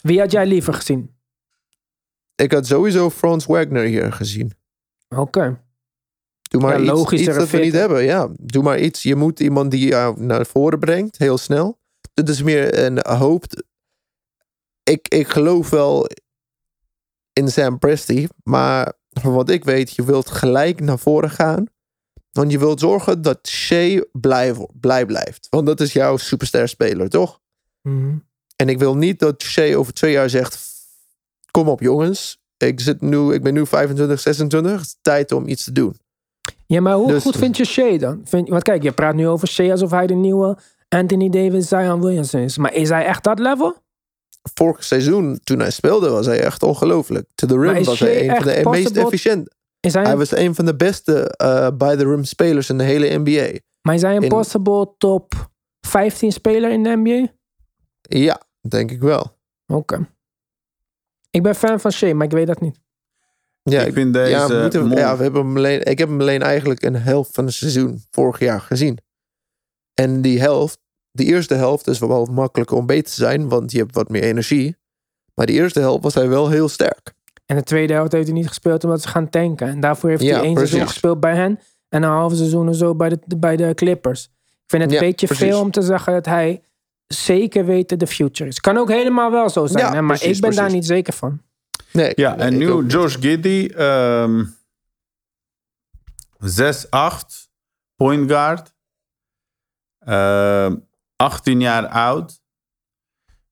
Wie 0.01 0.19
had 0.19 0.31
jij 0.31 0.45
liever 0.45 0.73
gezien? 0.73 1.15
Ik 2.35 2.51
had 2.51 2.65
sowieso 2.65 3.09
Frans 3.09 3.45
Wagner 3.45 3.83
hier 3.83 4.13
gezien. 4.13 4.51
Oké. 5.09 5.21
Okay. 5.21 5.57
Doe 6.59 6.63
maar 6.63 6.83
ja, 6.83 6.93
iets, 6.93 7.11
iets 7.11 7.35
dat 7.37 7.49
we 7.49 7.57
niet 7.57 7.73
hebben. 7.73 8.03
Ja, 8.03 8.29
doe 8.37 8.63
maar 8.63 8.79
iets. 8.79 9.03
Je 9.03 9.15
moet 9.15 9.39
iemand 9.39 9.71
die 9.71 9.87
jou 9.87 10.21
naar 10.21 10.45
voren 10.45 10.79
brengt, 10.79 11.17
heel 11.17 11.37
snel. 11.37 11.79
Dit 12.13 12.29
is 12.29 12.43
meer 12.43 12.83
een 12.83 12.99
hoop. 13.07 13.45
Ik, 14.83 15.07
ik 15.07 15.27
geloof 15.27 15.69
wel 15.69 16.07
in 17.33 17.51
Sam 17.51 17.79
Presti, 17.79 18.27
maar 18.43 18.93
van 19.09 19.33
wat 19.33 19.49
ik 19.49 19.63
weet, 19.63 19.95
je 19.95 20.03
wilt 20.03 20.29
gelijk 20.29 20.79
naar 20.79 20.99
voren 20.99 21.29
gaan. 21.29 21.65
Want 22.31 22.51
je 22.51 22.59
wilt 22.59 22.79
zorgen 22.79 23.21
dat 23.21 23.47
Shea 23.47 24.03
blij, 24.11 24.55
blij 24.73 25.05
blijft. 25.05 25.47
Want 25.49 25.65
dat 25.65 25.81
is 25.81 25.93
jouw 25.93 26.17
superster 26.17 26.67
speler, 26.67 27.09
toch? 27.09 27.41
Mm 27.81 28.01
-hmm. 28.01 28.27
En 28.55 28.69
ik 28.69 28.79
wil 28.79 28.95
niet 28.97 29.19
dat 29.19 29.43
Shea 29.43 29.75
over 29.75 29.93
twee 29.93 30.11
jaar 30.11 30.29
zegt: 30.29 30.59
Kom 31.51 31.69
op, 31.69 31.79
jongens. 31.79 32.43
Ik, 32.57 32.79
zit 32.79 33.01
nu, 33.01 33.33
ik 33.33 33.43
ben 33.43 33.53
nu 33.53 33.65
25, 33.65 34.19
26. 34.19 34.71
Het 34.71 34.81
is 34.81 34.97
tijd 35.01 35.31
om 35.31 35.47
iets 35.47 35.63
te 35.63 35.71
doen. 35.71 35.95
Ja, 36.65 36.81
maar 36.81 36.95
hoe 36.95 37.07
dus, 37.07 37.23
goed 37.23 37.35
vind 37.35 37.57
je 37.57 37.65
Shea 37.65 37.97
dan? 37.97 38.21
Vind, 38.23 38.49
want 38.49 38.63
kijk, 38.63 38.83
je 38.83 38.91
praat 38.91 39.15
nu 39.15 39.27
over 39.27 39.47
Shea 39.47 39.71
alsof 39.71 39.91
hij 39.91 40.07
de 40.07 40.13
nieuwe 40.13 40.57
Anthony 40.89 41.29
Davis, 41.29 41.67
Zion 41.67 42.01
Williamson 42.01 42.41
is. 42.41 42.57
Maar 42.57 42.73
is 42.73 42.89
hij 42.89 43.05
echt 43.05 43.23
dat 43.23 43.39
level? 43.39 43.75
Vorig 44.53 44.83
seizoen, 44.83 45.39
toen 45.43 45.59
hij 45.59 45.71
speelde, 45.71 46.09
was 46.09 46.25
hij 46.25 46.39
echt 46.39 46.63
ongelooflijk. 46.63 47.27
To 47.35 47.47
the 47.47 47.59
rim 47.59 47.83
was 47.83 47.99
hij 47.99 48.29
een 48.29 48.35
van 48.35 48.45
de 48.45 48.69
meest 48.69 48.97
efficiënte. 48.97 49.51
Hij, 49.79 50.03
hij, 50.03 50.17
was 50.17 50.31
een 50.31 50.55
van 50.55 50.65
de 50.65 50.75
beste 50.75 51.35
uh, 51.43 51.67
by 51.77 51.95
the 51.95 52.03
rim 52.03 52.23
spelers 52.23 52.69
in 52.69 52.77
de 52.77 52.83
hele 52.83 53.17
NBA. 53.17 53.59
Maar 53.81 53.95
is 53.95 54.01
hij 54.01 54.15
een 54.15 54.23
in... 54.23 54.29
possible 54.29 54.93
top 54.97 55.49
15 55.87 56.31
speler 56.31 56.71
in 56.71 56.83
de 56.83 56.95
NBA? 56.95 57.33
Ja, 58.01 58.41
denk 58.69 58.91
ik 58.91 59.01
wel. 59.01 59.37
Oké. 59.65 59.73
Okay. 59.73 60.09
Ik 61.29 61.43
ben 61.43 61.55
fan 61.55 61.79
van 61.79 61.91
Shea, 61.91 62.13
maar 62.13 62.25
ik 62.25 62.31
weet 62.31 62.47
dat 62.47 62.61
niet. 62.61 62.79
Ja, 63.69 63.81
ik 63.81 63.93
vind 63.93 64.13
deze 64.13 64.29
ja, 64.29 64.47
we, 64.47 64.95
ja, 64.95 65.17
we 65.17 65.23
hebben 65.23 65.45
hem 65.45 65.57
alleen, 65.57 65.83
ik 65.83 65.97
heb 65.97 66.07
hem 66.07 66.21
alleen 66.21 66.41
eigenlijk 66.41 66.83
een 66.83 66.95
helft 66.95 67.29
van 67.33 67.45
het 67.45 67.53
seizoen 67.53 68.03
vorig 68.11 68.39
jaar 68.39 68.61
gezien. 68.61 68.97
En 69.93 70.21
die 70.21 70.39
helft, 70.39 70.79
de 71.11 71.23
eerste 71.23 71.53
helft 71.53 71.87
is 71.87 71.99
wel 71.99 72.25
makkelijker 72.25 72.77
om 72.77 72.85
beter 72.85 73.03
te 73.03 73.11
zijn, 73.11 73.49
want 73.49 73.71
je 73.71 73.77
hebt 73.77 73.95
wat 73.95 74.09
meer 74.09 74.23
energie. 74.23 74.75
Maar 75.33 75.45
de 75.45 75.51
eerste 75.51 75.79
helft 75.79 76.03
was 76.03 76.13
hij 76.13 76.29
wel 76.29 76.49
heel 76.49 76.69
sterk. 76.69 77.13
En 77.45 77.55
de 77.55 77.63
tweede 77.63 77.93
helft 77.93 78.11
heeft 78.11 78.27
hij 78.27 78.35
niet 78.35 78.47
gespeeld 78.47 78.83
omdat 78.83 79.01
ze 79.01 79.07
gaan 79.07 79.29
tanken. 79.29 79.67
En 79.67 79.79
daarvoor 79.79 80.09
heeft 80.09 80.21
ja, 80.21 80.35
hij 80.35 80.43
één 80.43 80.53
precies. 80.53 80.69
seizoen 80.69 80.91
gespeeld 80.91 81.19
bij 81.19 81.35
hen. 81.35 81.59
En 81.89 82.03
een 82.03 82.09
half 82.09 82.35
seizoen 82.35 82.69
of 82.69 82.75
zo 82.75 82.95
bij 82.95 83.09
de, 83.09 83.37
bij 83.37 83.55
de 83.55 83.73
Clippers. 83.73 84.23
Ik 84.23 84.63
vind 84.67 84.83
het 84.83 84.91
een 84.91 84.99
beetje 84.99 85.27
precies. 85.27 85.47
veel 85.47 85.59
om 85.59 85.71
te 85.71 85.81
zeggen 85.81 86.13
dat 86.13 86.25
hij 86.25 86.61
zeker 87.07 87.65
weet 87.65 87.99
de 87.99 88.07
future 88.07 88.49
is. 88.49 88.59
Kan 88.59 88.77
ook 88.77 88.89
helemaal 88.89 89.31
wel 89.31 89.49
zo 89.49 89.65
zijn, 89.65 89.93
hè? 89.93 90.01
maar 90.01 90.17
precies, 90.17 90.35
ik 90.35 90.41
ben 90.41 90.55
daar 90.55 90.71
niet 90.71 90.85
zeker 90.85 91.13
van. 91.13 91.41
Nee, 91.95 92.11
ja, 92.15 92.35
nee, 92.35 92.45
en 92.45 92.57
nu 92.57 92.85
Josh 92.85 93.15
Giddy, 93.19 93.71
um, 93.77 94.55
6'8, 96.39 97.49
point 97.95 98.31
guard. 98.31 98.73
Uh, 100.07 100.73
18 101.15 101.59
jaar 101.59 101.87
oud. 101.87 102.43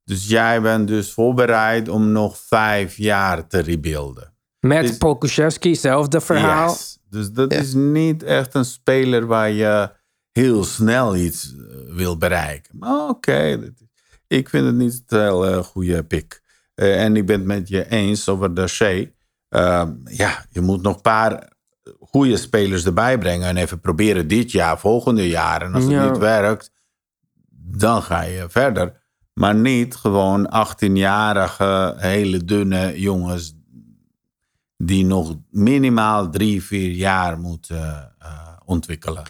Dus 0.04 0.28
jij 0.28 0.62
bent 0.62 0.88
dus 0.88 1.12
voorbereid 1.12 1.90
om 1.90 2.12
nog 2.12 2.38
vijf 2.38 2.98
jaar 2.98 3.48
te 3.48 3.60
rebuilden. 3.60 4.34
Met 4.60 4.88
dus, 4.88 4.98
Pokushevski, 4.98 5.76
zelfde 5.76 6.22
verhaal. 6.22 6.70
Yes. 6.70 7.00
Dus 7.10 7.32
dat 7.32 7.54
ja. 7.54 7.60
is 7.60 7.74
niet 7.74 8.24
echt 8.24 8.54
een 8.54 8.66
speler 8.66 9.26
waar 9.26 9.50
je 9.50 9.92
heel 10.32 10.64
snel 10.64 11.16
iets 11.16 11.56
wil 11.88 12.18
bereiken. 12.18 12.78
Maar 12.78 13.10
oké, 13.10 13.10
okay, 13.10 13.74
ik 14.28 14.50
vind 14.50 14.66
het 14.66 14.76
niet 14.76 15.04
een 15.08 15.22
heel 15.22 15.50
uh, 15.50 15.58
goede 15.58 16.04
pick. 16.04 16.43
Uh, 16.76 17.04
en 17.04 17.16
ik 17.16 17.26
ben 17.26 17.38
het 17.38 17.46
met 17.46 17.68
je 17.68 17.90
eens 17.90 18.30
over 18.30 18.54
de 18.54 18.68
Shea. 18.68 19.06
Uh, 19.50 19.90
ja, 20.06 20.46
je 20.50 20.62
moet 20.62 20.82
nog 20.82 20.96
een 20.96 21.02
paar 21.02 21.52
goede 22.00 22.38
spelers 22.38 22.86
erbij 22.86 23.18
brengen. 23.18 23.48
En 23.48 23.58
even 23.58 23.80
proberen 23.80 24.28
dit 24.28 24.52
jaar, 24.52 24.80
volgende 24.80 25.28
jaar. 25.28 25.62
En 25.62 25.74
als 25.74 25.84
het 25.84 25.92
ja. 25.92 26.10
niet 26.10 26.18
werkt, 26.18 26.72
dan 27.56 28.02
ga 28.02 28.22
je 28.22 28.46
verder. 28.50 29.02
Maar 29.34 29.56
niet 29.56 29.96
gewoon 29.96 30.54
18-jarige, 30.68 31.94
hele 31.98 32.44
dunne 32.44 33.00
jongens. 33.00 33.54
die 34.78 35.06
nog 35.06 35.36
minimaal 35.50 36.30
drie, 36.30 36.64
vier 36.64 36.92
jaar 36.92 37.40
moeten 37.40 38.14
uh, 38.22 38.28
ontwikkelen. 38.66 39.24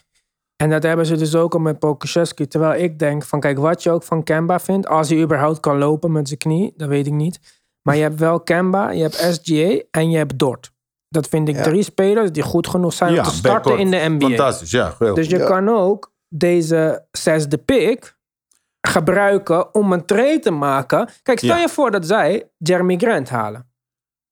En 0.63 0.69
dat 0.69 0.83
hebben 0.83 1.05
ze 1.05 1.17
dus 1.17 1.35
ook 1.35 1.53
al 1.53 1.59
met 1.59 1.79
Pokushevski. 1.79 2.47
Terwijl 2.47 2.83
ik 2.83 2.99
denk 2.99 3.23
van 3.23 3.39
kijk, 3.39 3.57
wat 3.57 3.83
je 3.83 3.91
ook 3.91 4.03
van 4.03 4.23
Kemba 4.23 4.59
vindt. 4.59 4.87
Als 4.87 5.09
hij 5.09 5.21
überhaupt 5.21 5.59
kan 5.59 5.77
lopen 5.77 6.11
met 6.11 6.27
zijn 6.27 6.39
knie, 6.39 6.73
dat 6.77 6.87
weet 6.87 7.07
ik 7.07 7.13
niet. 7.13 7.39
Maar 7.81 7.95
je 7.95 8.01
hebt 8.01 8.19
wel 8.19 8.39
Kemba, 8.39 8.89
je 8.91 9.01
hebt 9.01 9.15
SGA 9.15 9.81
en 9.91 10.09
je 10.09 10.17
hebt 10.17 10.39
Dort. 10.39 10.71
Dat 11.09 11.27
vind 11.27 11.47
ik 11.49 11.55
ja. 11.55 11.63
drie 11.63 11.83
spelers 11.83 12.31
die 12.31 12.43
goed 12.43 12.67
genoeg 12.67 12.93
zijn 12.93 13.13
ja, 13.13 13.17
om 13.17 13.23
te 13.23 13.33
starten 13.33 13.77
in 13.77 13.91
de 13.91 14.05
NBA. 14.07 14.27
Fantastisch, 14.27 14.71
ja. 14.71 14.89
Geweldig. 14.89 15.23
Dus 15.23 15.33
je 15.33 15.37
ja. 15.37 15.45
kan 15.45 15.69
ook 15.69 16.13
deze 16.27 17.05
zesde 17.11 17.57
pick 17.57 18.17
gebruiken 18.81 19.73
om 19.73 19.93
een 19.93 20.05
trade 20.05 20.39
te 20.39 20.51
maken. 20.51 21.09
Kijk, 21.23 21.39
stel 21.39 21.57
je 21.57 21.69
voor 21.69 21.91
dat 21.91 22.05
zij 22.05 22.49
Jeremy 22.57 22.97
Grant 22.97 23.29
halen. 23.29 23.71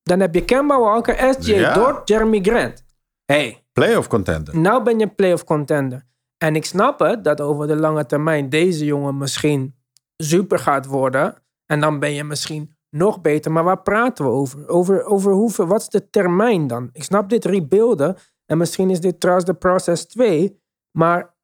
Dan 0.04 0.20
heb 0.20 0.36
je 0.36 0.46
Kemba 0.46 0.80
Walker, 0.80 1.36
SGA 1.40 1.74
Dort, 1.74 2.08
Jeremy 2.08 2.40
Grant. 2.42 2.84
Hey. 3.26 3.64
Playoff 3.74 4.08
contender. 4.08 4.58
Nou 4.58 4.84
ben 4.84 5.00
je 5.00 5.08
playoff 5.08 5.44
contender. 5.44 6.10
En 6.44 6.56
ik 6.56 6.66
snap 6.66 7.00
het 7.00 7.24
dat 7.24 7.42
over 7.42 7.68
de 7.68 7.76
lange 7.76 8.06
termijn 8.06 8.50
deze 8.50 8.86
jongen 8.86 9.18
misschien 9.18 9.76
super 10.18 10.60
gaat 10.60 10.86
worden. 10.86 11.36
En 11.66 11.80
dan 11.80 12.00
ben 12.00 12.14
je 12.14 12.24
misschien 12.24 12.76
nog 12.90 13.22
beter. 13.22 13.52
Maar 13.52 13.64
waar 13.64 13.82
praten 13.82 14.26
we 14.26 14.32
over? 14.32 14.68
Over, 14.68 15.04
over 15.04 15.32
hoeveel, 15.32 15.66
wat 15.66 15.82
is 15.82 15.88
de 15.88 16.10
termijn 16.10 16.68
dan? 16.68 16.90
Ik 16.94 17.04
snap 17.04 17.30
dit 17.30 17.46
rebuilden. 17.46 18.18
En 18.46 18.58
misschien 18.58 18.90
is 18.90 19.00
dit 19.00 19.20
trust 19.20 19.46
the 19.46 19.54
process 19.54 20.06
2. 20.06 20.60
Maar 20.92 21.36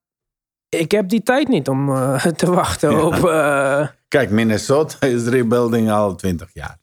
ik 0.70 0.91
heb 0.91 1.10
die 1.10 1.24
tijd 1.24 1.48
niet 1.48 1.68
om 1.68 1.89
uh, 1.89 2.26
te 2.41 2.52
wachten 2.52 2.91
ja. 2.91 3.02
op. 3.02 3.14
Uh... 3.14 3.88
Kijk, 4.08 4.30
Minnesota 4.30 5.08
is 5.08 5.28
rebuilding 5.28 5.91
al 5.91 6.16
20 6.16 6.50
jaar. 6.54 6.78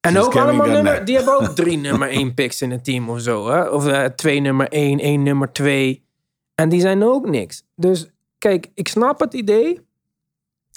En 0.00 0.18
ook 0.18 0.36
allemaal 0.36 0.66
nummer, 0.66 1.04
die 1.04 1.16
hebben 1.16 1.40
ook 1.40 1.48
drie 1.48 1.76
nummer 1.88 2.08
1 2.08 2.34
picks 2.34 2.62
in 2.62 2.70
het 2.70 2.84
team 2.84 3.10
of 3.10 3.20
zo. 3.20 3.48
Hè? 3.48 3.68
Of 3.68 3.86
uh, 3.86 4.04
twee 4.04 4.40
nummer 4.40 4.68
1, 4.68 4.98
één 4.98 5.22
nummer 5.22 5.52
2. 5.52 6.06
En 6.60 6.68
die 6.68 6.80
zijn 6.80 7.02
ook 7.02 7.28
niks. 7.28 7.62
Dus 7.74 8.10
kijk, 8.38 8.70
ik 8.74 8.88
snap 8.88 9.20
het 9.20 9.34
idee. 9.34 9.80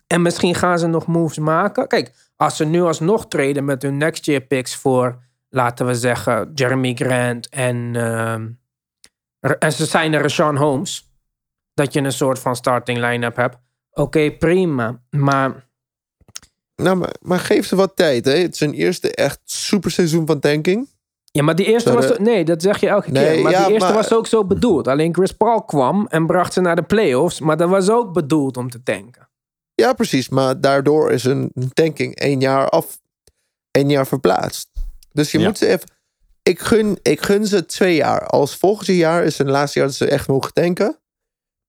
En 0.08 0.22
misschien 0.22 0.56
gaan 0.56 0.80
ze 0.80 0.88
nog 0.88 1.08
moves 1.08 1.38
maken. 1.38 1.88
Kijk, 1.88 2.14
als 2.36 2.58
ze 2.58 2.66
nu 2.66 2.82
alsnog 2.82 3.28
treden 3.28 3.66
met 3.66 3.82
hun 3.82 3.98
next 3.98 4.26
year 4.26 4.42
picks 4.42 4.76
voor, 4.76 5.24
laten 5.50 5.86
we 5.86 5.96
zeggen, 5.96 6.52
Jeremy 6.54 6.94
Grant 6.94 7.50
en, 7.50 7.76
uh, 7.94 8.34
en 9.60 9.72
ze 9.72 9.86
zijn 9.86 10.14
er 10.14 10.30
Sean 10.30 10.58
Holmes. 10.58 11.12
Dat 11.74 11.94
je 11.94 12.00
een 12.00 12.12
soort 12.12 12.40
van 12.40 12.56
starting 12.56 13.00
line-up 13.00 13.36
hebt. 13.36 13.58
Oké, 13.92 14.32
prima. 14.32 15.02
Maar. 15.10 15.70
Nou, 16.76 17.06
maar, 17.22 17.40
geef 17.40 17.66
ze 17.66 17.76
wat 17.76 17.96
tijd. 17.96 18.26
Hè? 18.26 18.38
Het 18.38 18.54
is 18.54 18.60
een 18.60 18.74
eerste 18.74 19.16
echt 19.16 19.40
superseizoen 19.44 20.28
van 20.28 20.40
tanking. 20.40 20.88
Ja, 21.32 21.44
maar 21.44 21.56
die 21.56 21.66
eerste 21.66 21.92
Sorry. 21.92 22.08
was... 22.08 22.18
Nee, 22.18 22.46
dat 22.46 22.62
zeg 22.62 22.80
je 22.80 22.88
elke 22.88 23.12
nee, 23.12 23.34
keer. 23.34 23.44
Maar 23.44 23.52
ja, 23.52 23.64
die 23.64 23.74
eerste 23.74 23.88
maar... 23.88 23.98
was 23.98 24.14
ook 24.14 24.28
zo 24.28 24.46
bedoeld. 24.46 24.88
Alleen 24.88 25.14
Chris 25.14 25.32
Paul 25.32 25.64
kwam 25.64 26.08
en 26.10 26.26
bracht 26.26 26.54
ze 26.54 26.62
naar 26.62 26.76
de 26.76 26.84
playoffs. 26.84 27.40
Maar 27.40 27.58
dat 27.58 27.70
was 27.70 27.90
ook 27.90 28.14
bedoeld 28.14 28.58
om 28.58 28.70
te 28.70 28.84
tanken. 28.84 29.30
Ja, 29.76 29.94
precies. 29.94 30.30
Maar 30.30 30.62
daardoor 30.62 31.12
is 31.12 31.24
een 31.24 31.52
tanking 31.74 32.16
één 32.16 32.40
jaar 32.40 32.70
af. 32.70 33.00
één 33.72 33.90
jaar 33.90 34.08
verplaatst. 34.08 34.70
Dus 35.12 35.32
je 35.32 35.40
ja. 35.40 35.48
moet 35.48 35.58
ze 35.58 35.68
even... 35.68 35.90
ik, 36.44 36.60
gun, 36.60 37.00
ik 37.02 37.22
gun 37.22 37.46
ze 37.46 37.66
twee 37.66 37.96
jaar. 37.96 38.28
Als 38.28 38.56
volgend 38.56 38.88
jaar 38.88 39.24
is 39.24 39.38
het 39.38 39.48
laatste 39.48 39.80
jaar 39.80 39.88
dat 39.88 39.98
ze 39.98 40.08
echt 40.08 40.28
mogen 40.28 40.54
tanken. 40.54 41.00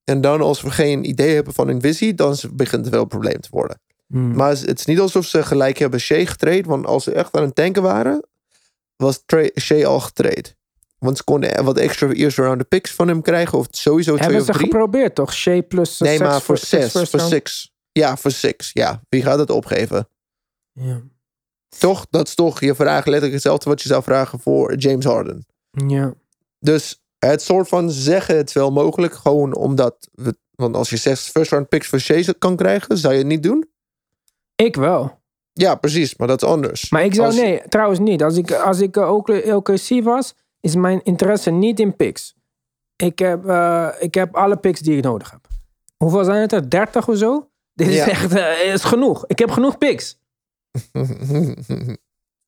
En 0.04 0.20
dan 0.20 0.40
als 0.40 0.62
we 0.62 0.70
geen 0.70 1.08
idee 1.08 1.34
hebben 1.34 1.54
van 1.54 1.66
hun 1.66 1.80
visie, 1.80 2.14
dan 2.14 2.36
begint 2.52 2.84
het 2.84 2.94
wel 2.94 3.02
een 3.02 3.08
probleem 3.08 3.40
te 3.40 3.48
worden. 3.50 3.80
Hmm. 4.06 4.34
Maar 4.34 4.50
het 4.50 4.78
is 4.78 4.84
niet 4.84 5.00
alsof 5.00 5.26
ze 5.26 5.42
gelijk 5.42 5.78
hebben 5.78 6.00
Shea 6.00 6.24
getraind. 6.24 6.66
Want 6.66 6.86
als 6.86 7.04
ze 7.04 7.12
echt 7.12 7.36
aan 7.36 7.42
het 7.42 7.54
tanken 7.54 7.82
waren, 7.82 8.24
was 9.02 9.22
Shea 9.60 9.86
al 9.86 10.00
getraind. 10.00 10.54
Want 10.98 11.16
ze 11.16 11.24
konden 11.24 11.64
wat 11.64 11.76
extra 11.76 12.08
eerste 12.08 12.42
round 12.42 12.68
picks 12.68 12.90
van 12.90 13.08
hem 13.08 13.22
krijgen. 13.22 13.58
Of 13.58 13.66
sowieso 13.70 14.16
twee 14.16 14.28
Hebben 14.28 14.54
ze 14.54 14.54
geprobeerd 14.54 15.14
toch? 15.14 15.32
Shea 15.32 15.60
plus 15.60 15.98
Nee, 15.98 16.18
maar 16.18 16.40
voor 16.40 16.58
zes. 16.58 16.92
Voor 16.92 17.20
six. 17.20 17.72
Ja, 17.92 18.16
voor 18.16 18.30
six. 18.30 18.70
Ja, 18.72 19.02
wie 19.08 19.22
gaat 19.22 19.38
het 19.38 19.50
opgeven? 19.50 20.08
Ja. 20.72 21.00
Toch? 21.78 22.06
Dat 22.10 22.28
is 22.28 22.34
toch, 22.34 22.60
je 22.60 22.74
vraagt 22.74 23.06
letterlijk 23.06 23.32
hetzelfde 23.32 23.70
wat 23.70 23.82
je 23.82 23.88
zou 23.88 24.02
vragen 24.02 24.40
voor 24.40 24.76
James 24.76 25.04
Harden. 25.04 25.46
ja. 25.86 26.14
Dus 26.58 27.02
het 27.18 27.42
soort 27.42 27.68
van 27.68 27.90
zeggen 27.90 28.36
het 28.36 28.52
wel 28.52 28.70
mogelijk. 28.70 29.14
Gewoon 29.14 29.54
omdat, 29.54 30.08
we, 30.12 30.36
want 30.50 30.76
als 30.76 30.90
je 30.90 30.96
zes 30.96 31.28
first 31.28 31.50
round 31.50 31.68
picks 31.68 31.86
voor 31.86 32.00
Shea 32.00 32.32
kan 32.38 32.56
krijgen, 32.56 32.98
zou 32.98 33.12
je 33.12 33.18
het 33.18 33.28
niet 33.28 33.42
doen? 33.42 33.70
Ik 34.56 34.76
wel. 34.76 35.21
Ja, 35.52 35.74
precies. 35.74 36.16
Maar 36.16 36.28
dat 36.28 36.42
is 36.42 36.48
anders. 36.48 36.90
Maar 36.90 37.04
ik 37.04 37.14
zou, 37.14 37.26
Als- 37.26 37.36
nee, 37.36 37.62
trouwens 37.68 37.98
niet. 38.00 38.22
Als 38.22 38.36
ik, 38.36 38.52
als 38.52 38.80
ik 38.80 38.96
ook 38.96 39.28
LKC 39.28 40.02
was, 40.02 40.34
is 40.60 40.74
mijn 40.74 41.00
interesse 41.02 41.50
niet 41.50 41.80
in 41.80 41.96
picks. 41.96 42.34
Ik 42.96 43.18
heb, 43.18 43.46
eh, 43.46 43.88
ik 43.98 44.14
heb 44.14 44.36
alle 44.36 44.56
picks 44.56 44.80
die 44.80 44.96
ik 44.96 45.02
nodig 45.04 45.30
heb. 45.30 45.40
Hoeveel 45.96 46.24
zijn 46.24 46.40
het 46.40 46.52
er? 46.52 46.70
30 46.70 47.08
of 47.08 47.16
zo? 47.16 47.48
Dit 47.74 47.88
is 47.88 47.94
Ja. 47.94 48.06
echt 48.08 48.34
eh, 48.34 48.72
is 48.72 48.84
genoeg. 48.84 49.24
Ik 49.26 49.38
heb 49.38 49.50
genoeg 49.50 49.78
picks. 49.78 50.18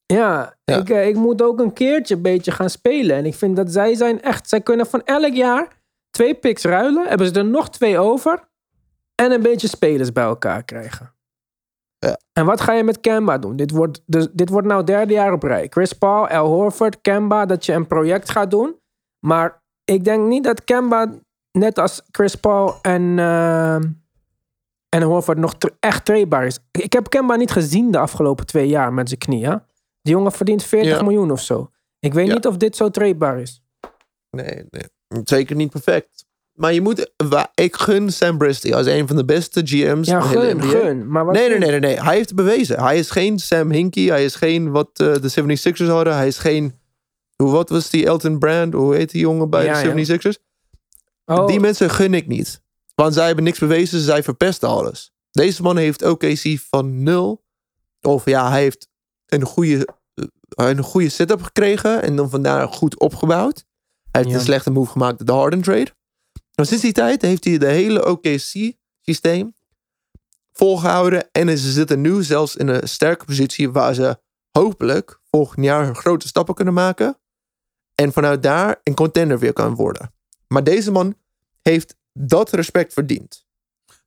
Ja, 0.07 0.57
Ja. 0.65 0.77
Ik, 0.79 0.91
eh, 0.91 1.07
ik 1.09 1.15
moet 1.17 1.43
ook 1.43 1.61
een 1.61 1.73
keertje 1.73 2.15
een 2.15 2.23
beetje 2.23 2.51
gaan 2.51 2.71
spelen. 2.71 3.17
En 3.17 3.27
ik 3.27 3.35
vind 3.35 3.57
dat 3.57 3.73
zij 3.73 3.95
zijn 3.95 4.23
echt... 4.23 4.49
Zij 4.49 4.61
kunnen 4.61 4.87
van 4.87 5.03
elk 5.05 5.35
jaar 5.35 5.69
twee 6.11 6.35
picks 6.35 6.63
ruilen. 6.63 7.09
Hebben 7.09 7.27
ze 7.27 7.33
er 7.33 7.45
nog 7.45 7.71
twee 7.71 7.99
over. 7.99 8.49
En 9.15 9.33
een 9.33 9.43
beetje 9.43 9.69
spelers 9.69 10.13
bij 10.13 10.25
elkaar 10.25 10.63
krijgen. 10.65 11.14
Ja. 12.07 12.19
En 12.33 12.45
wat 12.47 12.61
ga 12.61 12.73
je 12.73 12.85
met 12.85 13.01
Kemba 13.01 13.39
doen? 13.39 13.57
Dit 13.57 13.71
wordt, 13.71 14.03
dus, 14.07 14.29
dit 14.33 14.49
wordt 14.49 14.67
nou 14.67 14.85
derde 14.85 15.13
jaar 15.13 15.33
op 15.33 15.43
rij. 15.43 15.67
Chris 15.71 15.93
Paul, 15.93 16.29
Al 16.29 16.47
Horford, 16.47 17.01
Kemba. 17.01 17.47
Dat 17.47 17.67
je 17.67 17.73
een 17.73 17.87
project 17.87 18.31
gaat 18.31 18.51
doen. 18.51 18.77
Maar 19.27 19.63
ik 19.85 20.05
denk 20.05 20.27
niet 20.27 20.45
dat 20.45 20.65
Kemba... 20.65 21.13
Net 21.59 21.79
als 21.79 22.03
Chris 22.11 22.35
Paul 22.35 22.75
en... 22.83 23.19
eh, 23.19 23.75
en 24.89 25.03
Horford 25.03 25.39
nog 25.39 25.55
echt 25.81 26.05
tradebaar 26.05 26.47
is. 26.47 26.59
Ik 26.71 26.93
heb 26.93 27.09
Kemba 27.09 27.37
niet 27.37 27.51
gezien 27.51 27.91
de 27.91 27.99
afgelopen 27.99 28.47
twee 28.47 28.69
jaar 28.69 28.93
met 28.93 29.09
zijn 29.09 29.21
knieën. 29.21 29.63
Die 30.03 30.13
jongen 30.15 30.33
verdient 30.33 30.63
40 30.65 30.97
Ja. 30.97 31.03
miljoen 31.03 31.31
of 31.31 31.41
zo. 31.41 31.71
Ik 31.99 32.15
weet 32.15 32.27
Ja. 32.27 32.35
niet 32.35 32.47
of 32.47 32.57
dit 32.57 32.77
zo 32.77 32.91
tradebaar 32.91 33.39
is. 33.41 33.63
Nee, 34.31 34.65
nee. 34.71 35.23
Zeker 35.25 35.57
niet 35.57 35.71
perfect. 35.71 36.24
Maar 36.55 36.73
je 36.73 36.81
moet... 36.81 37.11
wa- 37.29 37.51
Ik 37.55 37.77
gun 37.77 38.13
Sam 38.13 38.39
Presti 38.39 38.73
als 38.75 38.87
een 38.87 39.07
van 39.07 39.17
de 39.17 39.25
beste 39.25 39.61
GM's 39.65 40.07
Ja, 40.09 40.17
in 40.17 40.23
de 40.23 40.29
hele 40.29 40.41
gun, 40.47 40.57
NBA. 40.57 40.67
gun. 40.69 41.11
Maar 41.11 41.25
wat 41.25 41.35
Nee, 41.35 41.49
nee, 41.49 41.59
nee, 41.59 41.71
nee, 41.71 41.81
nee. 41.81 42.01
Hij 42.01 42.15
heeft 42.15 42.29
het 42.29 42.37
bewezen. 42.39 42.83
Hij 42.83 42.99
is 42.99 43.11
geen 43.11 43.39
Sam 43.39 43.71
Hinkie. 43.71 44.11
Hij 44.11 44.25
is 44.25 44.35
geen 44.35 44.71
wat 44.71 44.89
eh, 44.93 45.13
de 45.15 45.57
76ers 45.59 45.87
hadden. 45.87 46.15
Hij 46.17 46.27
is 46.27 46.39
geen... 46.39 46.79
Hoe, 47.37 47.51
wat 47.51 47.69
was 47.69 47.91
die 47.91 48.07
Elton 48.07 48.39
Brand? 48.39 48.73
Hoe 48.75 48.95
heet 48.95 49.11
die 49.11 49.21
jongen 49.21 49.51
bij 49.51 49.65
Ja, 49.65 49.79
ja. 49.81 49.95
de 49.95 50.19
76ers? 50.19 50.43
Oh, 51.25 51.47
Die 51.47 51.61
mensen 51.61 51.91
gun 51.91 52.15
ik 52.15 52.27
niet. 52.27 52.63
Want 52.95 53.15
zij 53.15 53.27
hebben 53.27 53.45
niks 53.45 53.59
bewezen. 53.59 54.01
Zij 54.01 54.23
verpesten 54.23 54.69
alles. 54.69 55.13
Deze 55.31 55.63
man 55.63 55.77
heeft 55.77 56.03
OKC 56.05 56.59
van 56.71 57.03
nul. 57.03 57.45
Of 58.01 58.25
ja, 58.25 58.51
hij 58.51 58.61
heeft 58.63 58.89
een 59.27 59.43
goede, 59.45 59.89
eh, 60.15 60.25
een 60.69 60.83
goede 60.83 61.09
setup 61.09 61.43
gekregen. 61.43 62.03
En 62.03 62.17
dan 62.17 62.31
vandaar 62.31 62.69
goed 62.69 62.99
opgebouwd. 63.01 63.65
Hij 64.11 64.21
heeft 64.23 64.29
Ja. 64.29 64.35
een 64.39 64.45
slechte 64.45 64.71
move 64.71 64.91
gemaakt 64.91 65.19
met 65.19 65.27
de 65.27 65.33
Harden 65.33 65.63
trade. 65.63 65.91
Maar 66.55 66.67
sinds 66.67 66.83
die 66.83 66.93
tijd 66.93 67.23
heeft 67.23 67.45
hij 67.45 67.59
de 67.59 67.67
hele 67.67 68.07
OKC-systeem 68.07 69.55
volgehouden. 70.53 71.29
En 71.33 71.59
ze 71.59 71.73
zitten 71.73 72.01
nu 72.01 72.23
zelfs 72.23 72.57
in 72.57 72.69
een 72.69 72.89
sterke 72.89 73.25
positie 73.25 73.71
waar 73.71 73.95
ze 73.95 74.19
hopelijk 74.51 75.21
volgend 75.31 75.65
jaar 75.65 75.95
grote 75.95 76.27
stappen 76.29 76.55
kunnen 76.55 76.75
maken. 76.75 77.19
En 77.95 78.13
vanuit 78.13 78.43
daar 78.43 78.81
een 78.83 78.95
contender 78.95 79.39
weer 79.39 79.53
kan 79.53 79.75
worden. 79.75 80.13
Maar 80.49 80.65
deze 80.65 80.91
man 80.91 81.15
heeft 81.63 81.97
dat 82.13 82.51
respect 82.53 82.93
verdiend. 82.93 83.47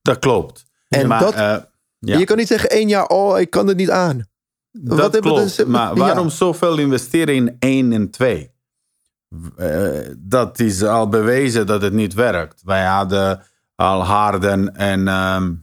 Dat 0.01 0.19
klopt. 0.19 0.65
En 0.87 1.07
maar, 1.07 1.19
dat- 1.19 1.33
eh, 1.33 1.57
ja, 1.99 2.17
Je 2.17 2.25
kan 2.25 2.37
niet 2.37 2.47
zeggen 2.47 2.69
één 2.69 2.87
jaar, 2.87 3.07
oh, 3.07 3.39
ik 3.39 3.49
kan 3.49 3.67
het 3.67 3.77
niet 3.77 3.89
aan. 3.89 4.25
dat 4.71 4.97
wat 4.97 5.19
klopt. 5.19 5.55
de- 5.55 5.65
maar 5.65 5.87
ja. 5.93 5.99
waarom 5.99 6.29
zoveel 6.29 6.77
investeren 6.77 7.35
in 7.35 7.55
1 7.59 7.91
en 7.91 8.09
2? 8.09 8.51
Eh, 9.57 9.99
dat 10.17 10.59
is 10.59 10.83
al 10.83 11.09
bewezen 11.09 11.67
dat 11.67 11.81
het 11.81 11.93
niet 11.93 12.13
werkt. 12.13 12.61
Wij 12.65 12.85
hadden 12.85 13.43
al 13.75 14.03
Harden 14.03 14.75
en, 14.75 15.07
ehm, 15.07 15.53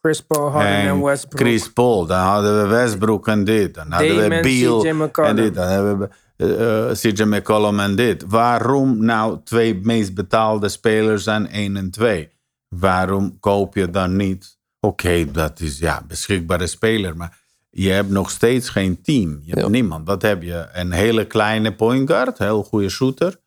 Chris 0.00 0.20
Paul, 0.20 0.50
Harden 0.50 0.72
en, 0.72 0.88
en 0.88 1.02
Westbrook. 1.02 1.40
Chris 1.40 1.72
Paul. 1.72 2.06
Dan 2.06 2.18
hadden 2.18 2.62
we 2.62 2.68
Westbrook 2.68 3.28
en 3.28 3.44
dit. 3.44 3.74
Dan 3.74 3.92
hadden 3.92 4.28
we 4.28 4.40
Beal 4.40 4.84
en 5.12 5.36
dit. 5.36 5.54
Dan 5.54 5.68
hebben 5.68 5.98
we 5.98 6.08
eh, 6.36 6.90
eh, 6.90 6.96
CJ 6.96 7.22
McCollum 7.22 7.80
en 7.80 7.96
dit. 7.96 8.24
Waarom 8.28 9.04
nou 9.04 9.38
twee 9.44 9.80
meest 9.82 10.14
betaalde 10.14 10.68
spelers 10.68 11.24
zijn 11.24 11.48
1 11.48 11.76
en 11.76 11.90
2? 11.90 12.32
Waarom 12.68 13.38
koop 13.40 13.74
je 13.74 13.90
dan 13.90 14.16
niet? 14.16 14.58
Oké, 14.80 15.30
dat 15.30 15.60
is 15.60 15.78
ja, 15.78 16.02
beschikbare 16.08 16.66
speler, 16.66 17.16
maar 17.16 17.43
je 17.76 17.90
hebt 17.90 18.10
nog 18.10 18.30
steeds 18.30 18.68
geen 18.68 19.02
team. 19.02 19.38
Je 19.42 19.50
hebt 19.50 19.62
Ja. 19.62 19.68
niemand. 19.68 20.06
Wat 20.06 20.22
heb 20.22 20.42
je? 20.42 20.68
Een 20.72 20.92
hele 20.92 21.26
kleine 21.26 21.74
point 21.74 22.10
guard, 22.10 22.38
heel 22.38 22.62
goede 22.62 22.88
shooter. 22.88 23.40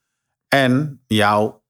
En 0.47 1.01
jouw 1.07 1.63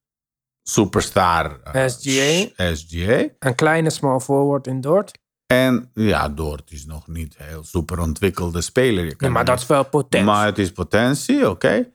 superstar 0.63 1.59
eh, 1.61 1.87
SGA. 1.87 2.73
SGA. 2.75 3.27
Een 3.39 3.55
kleine 3.55 3.89
small 3.89 4.19
forward 4.19 4.67
in 4.67 4.81
Dort. 4.81 5.17
En 5.45 5.89
ja, 5.93 6.29
Dort 6.29 6.71
is 6.71 6.85
nog 6.85 7.07
niet 7.07 7.35
een 7.39 7.45
heel 7.45 7.63
super 7.63 7.99
ontwikkelde 7.99 8.61
speler. 8.61 9.03
Je 9.03 9.09
Ja, 9.09 9.15
kan 9.15 9.31
maar 9.31 9.45
dat 9.45 9.59
is 9.59 9.67
wel 9.67 9.85
potent. 9.85 10.25
maar 10.25 10.45
het 10.45 10.57
is 10.57 10.71
potentie, 10.71 11.49
oké. 11.49 11.91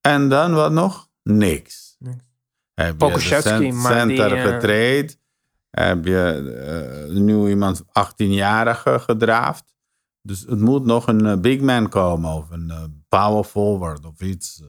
En 0.00 0.28
dan 0.28 0.54
wat 0.54 0.72
nog? 0.72 1.08
Niks. 1.22 1.96
Niks. 1.98 2.24
Heb 2.74 2.86
je 2.86 2.92
de 2.92 2.96
Pokusevski, 2.98 3.48
cent- 3.48 3.72
maar 3.74 4.06
die, 4.08 4.16
center 4.16 4.36
eh, 4.38 4.42
getraind. 4.54 5.18
Heb 5.70 6.04
je 6.04 6.52
eh, 7.08 7.14
nu 7.16 7.48
iemand 7.48 7.82
18-jarige 7.82 8.98
gedraafd. 8.98 9.74
Dus 10.26 10.40
het 10.40 10.60
moet 10.60 10.84
nog 10.84 11.06
een 11.06 11.26
eh, 11.26 11.36
big 11.38 11.60
man 11.60 11.88
komen. 11.88 12.32
Of 12.32 12.50
een 12.50 12.70
eh, 12.70 12.82
power 13.08 13.44
forward 13.44 14.04
of 14.06 14.20
iets. 14.20 14.62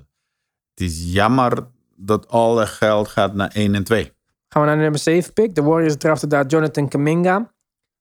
Het 0.74 0.82
is 0.88 1.14
jammer 1.14 1.68
dat 1.95 2.28
alle 2.28 2.66
geld 2.66 3.08
gaat 3.08 3.34
naar 3.34 3.51
1 3.53 3.76
en 3.76 3.84
2. 3.84 4.03
Gaan 4.49 4.62
we 4.62 4.68
naar 4.68 4.76
de 4.76 4.82
nummer 4.82 4.99
7 4.99 5.34
pick. 5.34 5.55
De 5.55 5.64
Warriors 5.64 5.97
draften 5.97 6.30
daar 6.30 6.45
Jonathan 6.45 6.88
Kaminga. 6.88 7.53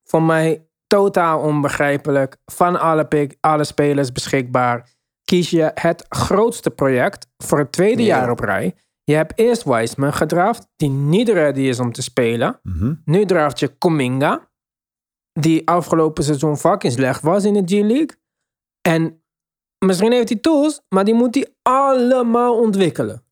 Voor 0.04 0.22
mij 0.22 0.68
totaal 0.86 1.40
onbegrijpelijk. 1.40 2.36
Van 2.44 2.80
alle, 2.80 3.04
pick, 3.06 3.36
alle 3.40 3.64
spelers 3.64 4.12
beschikbaar. 4.12 4.94
Kies 5.24 5.50
je 5.50 5.70
het 5.74 6.04
grootste 6.08 6.70
project 6.70 7.26
voor 7.36 7.58
het 7.58 7.72
tweede 7.72 8.02
Ja. 8.02 8.18
jaar 8.18 8.30
op 8.30 8.40
rij. 8.40 8.74
Je 9.04 9.14
hebt 9.14 9.38
eerst 9.38 9.64
Wiseman 9.64 10.12
gedraft, 10.12 10.68
die 10.76 10.88
niet 10.88 11.28
ready 11.28 11.60
is 11.60 11.80
om 11.80 11.92
te 11.92 12.02
spelen. 12.02 12.60
Mhm. 12.62 12.94
Nu 13.04 13.24
draft 13.24 13.58
je 13.58 13.68
Kominga, 13.68 14.48
die 15.38 15.68
afgelopen 15.68 16.24
seizoen 16.24 16.56
fucking 16.56 16.92
slecht 16.92 17.22
was 17.22 17.44
in 17.44 17.52
de 17.52 17.62
G-League. 17.64 18.16
En 18.88 19.22
misschien 19.84 20.12
heeft 20.12 20.28
hij 20.28 20.38
tools, 20.38 20.80
maar 20.88 21.04
die 21.04 21.14
moet 21.14 21.34
hij 21.34 21.46
allemaal 21.62 22.58
ontwikkelen. 22.58 23.24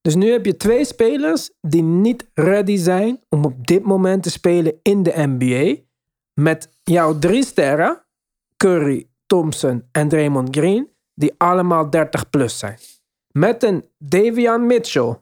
Dus 0.00 0.14
nu 0.14 0.30
heb 0.30 0.46
je 0.46 0.56
twee 0.56 0.84
spelers 0.84 1.50
die 1.60 1.82
niet 1.82 2.30
ready 2.34 2.76
zijn 2.76 3.20
om 3.28 3.44
op 3.44 3.66
dit 3.66 3.82
moment 3.82 4.22
te 4.22 4.30
spelen 4.30 4.78
in 4.82 5.02
de 5.02 5.12
NBA. 5.16 5.82
Met 6.40 6.70
jouw 6.82 7.18
drie 7.18 7.44
sterren, 7.44 8.04
Curry, 8.56 9.08
Thompson 9.26 9.88
en 9.92 10.08
Draymond 10.08 10.56
Green, 10.56 10.90
die 11.14 11.34
allemaal 11.36 11.90
30 11.90 12.30
plus 12.30 12.58
zijn. 12.58 12.78
Met 13.30 13.62
een 13.62 13.84
Davian 13.98 14.66
Mitchell, 14.66 15.20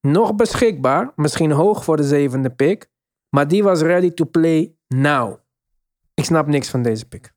nog 0.00 0.34
beschikbaar, 0.34 1.12
misschien 1.16 1.50
hoog 1.50 1.84
voor 1.84 1.96
de 1.96 2.04
zevende 2.04 2.50
pick, 2.50 2.90
maar 3.28 3.48
die 3.48 3.62
was 3.62 3.80
ready 3.80 4.10
to 4.10 4.24
play 4.24 4.76
now. 4.88 5.41
Ik 6.22 6.28
snap 6.28 6.46
niks 6.46 6.68
van 6.68 6.82
deze 6.82 7.04
pick. 7.06 7.32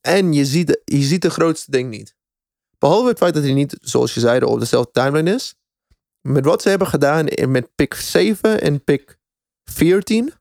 En 0.00 0.32
je 0.32 0.44
ziet, 0.44 0.80
je 0.84 1.02
ziet 1.02 1.22
de 1.22 1.30
grootste 1.30 1.70
ding 1.70 1.90
niet. 1.90 2.16
Behalve 2.78 3.08
het 3.08 3.18
feit 3.18 3.34
dat 3.34 3.42
hij 3.42 3.52
niet, 3.52 3.76
zoals 3.80 4.14
je 4.14 4.20
zei, 4.20 4.44
op 4.44 4.58
dezelfde 4.58 4.90
timeline 4.90 5.34
is. 5.34 5.54
Met 6.20 6.44
wat 6.44 6.62
ze 6.62 6.68
hebben 6.68 6.86
gedaan 6.86 7.28
met 7.48 7.74
pick 7.74 7.94
7 7.94 8.60
en 8.60 8.84
pick 8.84 9.18
14, 9.64 10.32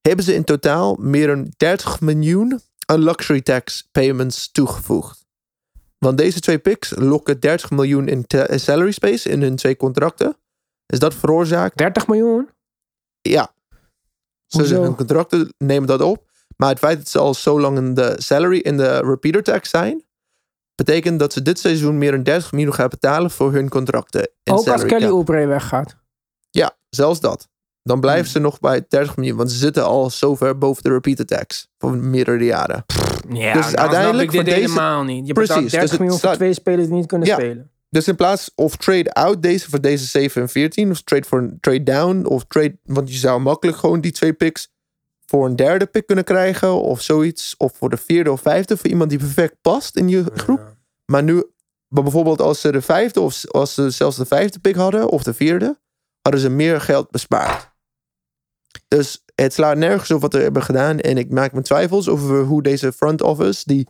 hebben 0.00 0.24
ze 0.24 0.34
in 0.34 0.44
totaal 0.44 0.94
meer 0.94 1.26
dan 1.26 1.52
30 1.56 2.00
miljoen 2.00 2.60
aan 2.84 3.02
luxury 3.02 3.40
tax 3.40 3.88
payments 3.92 4.50
toegevoegd. 4.50 5.26
Want 5.98 6.18
deze 6.18 6.40
twee 6.40 6.58
picks 6.58 6.92
lokken 6.96 7.40
30 7.40 7.70
miljoen 7.70 8.08
in 8.08 8.24
salary 8.58 8.92
space 8.92 9.28
in 9.28 9.42
hun 9.42 9.56
twee 9.56 9.76
contracten. 9.76 10.36
Dus 10.86 10.98
dat 10.98 11.14
veroorzaakt 11.14 11.76
30 11.76 12.06
miljoen? 12.06 12.48
ja. 13.20 13.54
Ze 14.46 14.58
Hoezo? 14.58 14.82
hun 14.82 14.94
contracten 14.94 15.54
nemen 15.58 15.88
dat 15.88 16.00
op. 16.00 16.25
Maar 16.56 16.68
het 16.68 16.78
feit 16.78 16.98
dat 16.98 17.08
ze 17.08 17.18
al 17.18 17.34
zo 17.34 17.60
lang 17.60 17.78
in 17.78 17.94
de 17.94 18.14
salary 18.18 18.58
in 18.58 18.76
de 18.76 18.98
repeater 18.98 19.42
tax 19.42 19.70
zijn, 19.70 20.04
betekent 20.74 21.18
dat 21.18 21.32
ze 21.32 21.42
dit 21.42 21.58
seizoen 21.58 21.98
meer 21.98 22.10
dan 22.10 22.22
30 22.22 22.52
miljoen 22.52 22.74
gaan 22.74 22.88
betalen 22.88 23.30
voor 23.30 23.52
hun 23.52 23.68
contracten. 23.68 24.30
en 24.42 24.52
Ook 24.54 24.68
als 24.68 24.84
Kelly. 24.84 25.06
Oubre 25.06 25.46
weggaat. 25.46 25.96
Ja, 26.50 26.76
zelfs 26.88 27.20
dat. 27.20 27.48
Dan 27.82 28.00
blijven 28.00 28.22
Hmm. 28.24 28.32
ze 28.32 28.38
nog 28.38 28.60
bij 28.60 28.84
30 28.88 29.16
miljoen, 29.16 29.36
want 29.36 29.50
ze 29.52 29.58
zitten 29.58 29.84
al 29.84 30.10
zover 30.10 30.58
boven 30.58 30.82
de 30.82 30.90
repeat 30.90 31.26
tax 31.26 31.68
voor 31.78 31.96
meerdere 31.96 32.44
jaren. 32.44 32.84
Ja, 33.28 33.52
Dus 33.52 33.64
nou, 33.64 33.76
uiteindelijk 33.76 34.30
snap 34.30 34.40
ik 34.44 34.46
dit 34.46 34.54
deze- 34.54 34.68
helemaal 34.72 35.02
niet. 35.04 35.26
Je 35.26 35.32
Precies, 35.32 35.54
betaalt 35.54 35.70
30 35.70 35.80
dus 35.80 35.90
het 35.90 36.00
miljoen 36.00 36.18
voor 36.18 36.32
twee 36.34 36.52
spelers 36.54 36.86
die 36.86 36.96
niet 36.96 37.06
kunnen 37.06 37.28
Ja. 37.28 37.34
spelen. 37.34 37.70
Dus 37.90 38.08
in 38.08 38.16
plaats 38.16 38.50
of 38.54 38.76
trade 38.76 39.12
out 39.12 39.42
deze 39.42 39.70
voor 39.70 39.80
deze 39.80 40.04
7 40.04 40.42
en 40.42 40.48
14, 40.48 40.90
of 40.90 41.02
trade 41.02 41.24
voor 41.26 41.38
een 41.38 41.58
trade 41.60 41.82
down, 41.82 42.24
of 42.24 42.44
trade, 42.48 42.78
want 42.84 43.12
je 43.12 43.18
zou 43.18 43.40
makkelijk 43.40 43.78
gewoon 43.78 44.00
die 44.00 44.12
twee 44.12 44.32
picks 44.32 44.68
voor 45.26 45.46
een 45.46 45.56
derde 45.56 45.86
pick 45.86 46.06
kunnen 46.06 46.24
krijgen, 46.24 46.82
of 46.82 47.00
zoiets, 47.02 47.54
of 47.56 47.76
voor 47.76 47.90
de 47.90 47.96
vierde 47.96 48.32
of 48.32 48.40
vijfde, 48.40 48.76
voor 48.76 48.90
iemand 48.90 49.10
die 49.10 49.18
perfect 49.18 49.56
past 49.60 49.96
in 49.96 50.08
je 50.08 50.24
groep. 50.34 50.76
Maar 51.04 51.22
nu, 51.22 51.34
maar 51.88 52.02
bijvoorbeeld 52.02 52.40
als 52.40 52.60
ze 52.60 52.72
de 52.72 52.82
vijfde, 52.82 53.20
of 53.20 53.50
als 53.50 53.74
ze 53.74 53.90
zelfs 53.90 54.16
de 54.16 54.26
vijfde 54.26 54.58
pick 54.58 54.74
hadden, 54.74 55.08
of 55.08 55.22
de 55.22 55.34
vierde, 55.34 55.78
hadden 56.22 56.40
ze 56.40 56.48
meer 56.48 56.80
geld 56.80 57.10
bespaard. 57.10 57.74
Dus 58.88 59.24
het 59.34 59.52
slaat 59.52 59.76
nergens 59.76 60.10
op 60.10 60.20
wat 60.20 60.32
ze 60.32 60.38
hebben 60.38 60.62
gedaan. 60.62 60.98
En 61.00 61.18
ik 61.18 61.30
maak 61.30 61.52
me 61.52 61.62
twijfels 61.62 62.08
over 62.08 62.42
hoe 62.42 62.62
deze 62.62 62.92
front 62.92 63.22
office, 63.22 63.62
die 63.64 63.88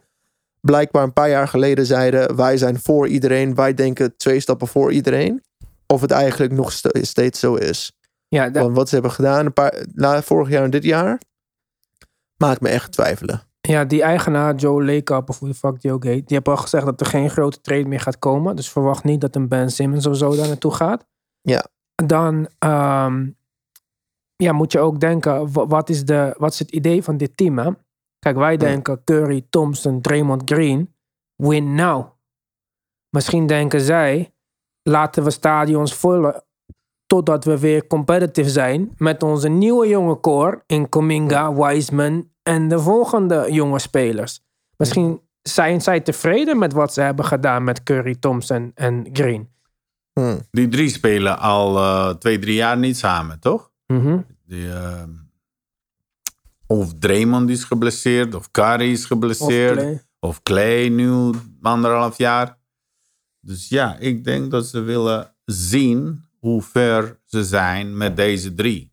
blijkbaar 0.61 1.03
een 1.03 1.13
paar 1.13 1.29
jaar 1.29 1.49
geleden 1.49 1.87
zeiden: 1.87 2.37
wij 2.37 2.57
zijn 2.57 2.81
voor 2.81 3.09
iedereen, 3.09 3.55
wij 3.55 3.75
denken 3.75 4.17
twee 4.17 4.41
stappen 4.41 4.69
voor 4.69 4.93
iedereen. 4.93 5.43
Of 5.87 6.01
het 6.01 6.11
eigenlijk 6.11 6.53
nog 6.53 6.73
st- 6.73 6.99
steeds 7.01 7.41
zo 7.41 7.55
is. 7.55 7.93
Ja, 8.29 8.51
Want 8.51 8.77
wat 8.77 8.89
ze 8.89 8.95
hebben 8.95 9.13
gedaan, 9.13 9.47
een 9.47 9.53
paar, 9.53 9.85
na 9.95 10.23
vorig 10.23 10.49
jaar 10.49 10.65
en 10.65 10.71
dit 10.71 10.85
jaar, 10.85 11.21
maakt 12.37 12.61
me 12.61 12.69
echt 12.69 12.93
twijfelen. 12.93 13.43
ja, 13.61 13.85
die 13.85 14.03
eigenaar, 14.03 14.55
Joe 14.55 14.85
Lakeup, 14.85 15.29
of 15.29 15.39
hoe 15.39 15.49
de 15.49 15.55
fuck 15.55 15.81
die 15.81 15.93
ook 15.93 16.05
heet, 16.05 16.29
die 16.29 16.37
heeft 16.37 16.49
al 16.49 16.57
gezegd 16.57 16.85
dat 16.85 17.01
er 17.01 17.07
geen 17.07 17.31
grote 17.31 17.61
trade 17.61 17.85
meer 17.89 18.01
gaat 18.01 18.19
komen. 18.19 18.57
Dus 18.57 18.71
verwacht 18.71 19.05
niet 19.05 19.21
dat 19.21 19.37
een 19.37 19.49
Ben 19.49 19.71
Simmons 19.71 20.07
of 20.07 20.17
zo 20.17 20.37
daar 20.37 20.47
naartoe 20.49 20.75
gaat. 20.75 21.05
Ja. 21.41 21.65
Dan 21.95 22.49
ehm, 22.59 23.31
ja, 24.37 24.53
moet 24.53 24.73
je 24.73 24.79
ook 24.79 25.01
denken, 25.01 25.53
wa- 25.53 25.67
wat 25.67 25.89
is, 25.89 26.05
de, 26.05 26.35
wat 26.39 26.53
is 26.53 26.59
het 26.59 26.71
idee 26.71 27.03
van 27.03 27.17
dit 27.17 27.37
team? 27.37 27.59
Hè? 27.59 27.71
Kijk, 28.19 28.37
wij 28.37 28.57
denken 28.57 29.05
Curry, 29.05 29.47
Thompson, 29.51 30.01
Draymond 30.01 30.43
Green, 30.45 30.95
win 31.35 31.75
now. 31.75 32.07
Misschien 33.11 33.47
denken 33.47 33.81
zij, 33.81 34.35
laten 34.83 35.25
we 35.25 35.31
stadions 35.31 35.95
vullen 35.95 36.45
totdat 37.07 37.45
we 37.45 37.59
weer 37.59 37.87
competitive 37.87 38.51
zijn 38.51 38.95
met 38.97 39.23
onze 39.23 39.49
nieuwe 39.49 39.89
jonge 39.89 40.21
core 40.21 40.63
in 40.67 40.89
Kuminga, 40.89 41.55
Wiseman 41.55 42.29
en 42.43 42.69
de 42.69 42.79
volgende 42.79 43.47
jonge 43.51 43.79
spelers. 43.79 44.41
Misschien 44.77 45.21
zijn 45.43 45.81
zij 45.81 46.01
tevreden 46.01 46.59
met 46.59 46.73
wat 46.73 46.93
ze 46.93 47.01
hebben 47.01 47.25
gedaan 47.25 47.65
met 47.65 47.83
Curry, 47.83 48.15
Thompson 48.15 48.73
en 48.75 49.09
Green. 49.13 49.49
Hm. 50.13 50.39
Die 50.51 50.69
drie 50.69 50.89
spelen 50.89 51.39
al 51.39 51.77
eh, 51.77 52.15
twee, 52.15 52.39
drie 52.39 52.55
jaar 52.55 52.79
niet 52.79 52.97
samen, 52.97 53.41
toch? 53.41 53.71
Mhm. 53.87 54.19
Die, 54.47 54.73
ehm, 54.73 55.11
of 56.67 56.93
Draymond 56.99 57.51
is 57.51 57.65
geblesseerd, 57.65 58.35
of 58.35 58.51
Curry 58.51 58.91
is 58.91 59.01
Of 59.03 59.07
geblesseerd, 59.07 59.77
Clay. 59.79 60.03
of 60.21 60.43
Clay 60.43 60.89
nu 60.89 61.31
anderhalf 61.63 62.19
jaar. 62.19 62.59
Dus 63.41 63.69
ja, 63.69 63.97
ik 63.99 64.25
denk 64.25 64.51
dat 64.51 64.67
ze 64.67 64.81
willen 64.81 65.35
zien 65.45 66.25
hoe 66.47 66.63
ver 66.63 67.21
ze 67.25 67.45
zijn 67.45 67.97
met 67.97 68.17
deze 68.17 68.55
drie. 68.55 68.93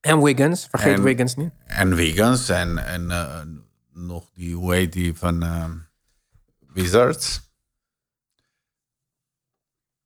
En 0.00 0.22
Wiggins, 0.22 0.66
vergeet 0.66 0.96
En- 0.96 1.02
Wiggins 1.02 1.34
niet. 1.34 1.52
En 1.64 1.94
Wiggins 1.94 2.48
en, 2.48 2.78
en 2.86 3.10
eh, 3.10 3.42
nog 3.92 4.30
die, 4.34 4.54
hoe 4.54 4.74
heet 4.74 4.92
die 4.92 5.14
van 5.14 5.42
ehm, 5.42 5.76
Wizards? 6.58 7.40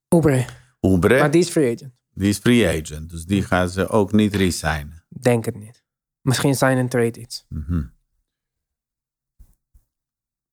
Oubre, 0.08 0.46
Oubre, 0.80 1.18
maar 1.18 1.30
die 1.30 1.40
is 1.40 1.48
free 1.50 1.74
agent. 1.74 1.92
die 2.14 2.28
is 2.28 2.38
free 2.38 2.68
agent. 2.80 3.10
Dus 3.10 3.24
die 3.24 3.42
gaan 3.42 3.68
ze 3.68 3.88
ook 3.88 4.12
niet 4.12 4.34
resignen. 4.34 5.04
Denk 5.08 5.44
het 5.44 5.56
niet. 5.56 5.84
Misschien 6.20 6.54
zijn 6.54 6.78
een 6.78 6.88
trade 6.88 7.20
iets. 7.20 7.44
Mhm. 7.48 7.82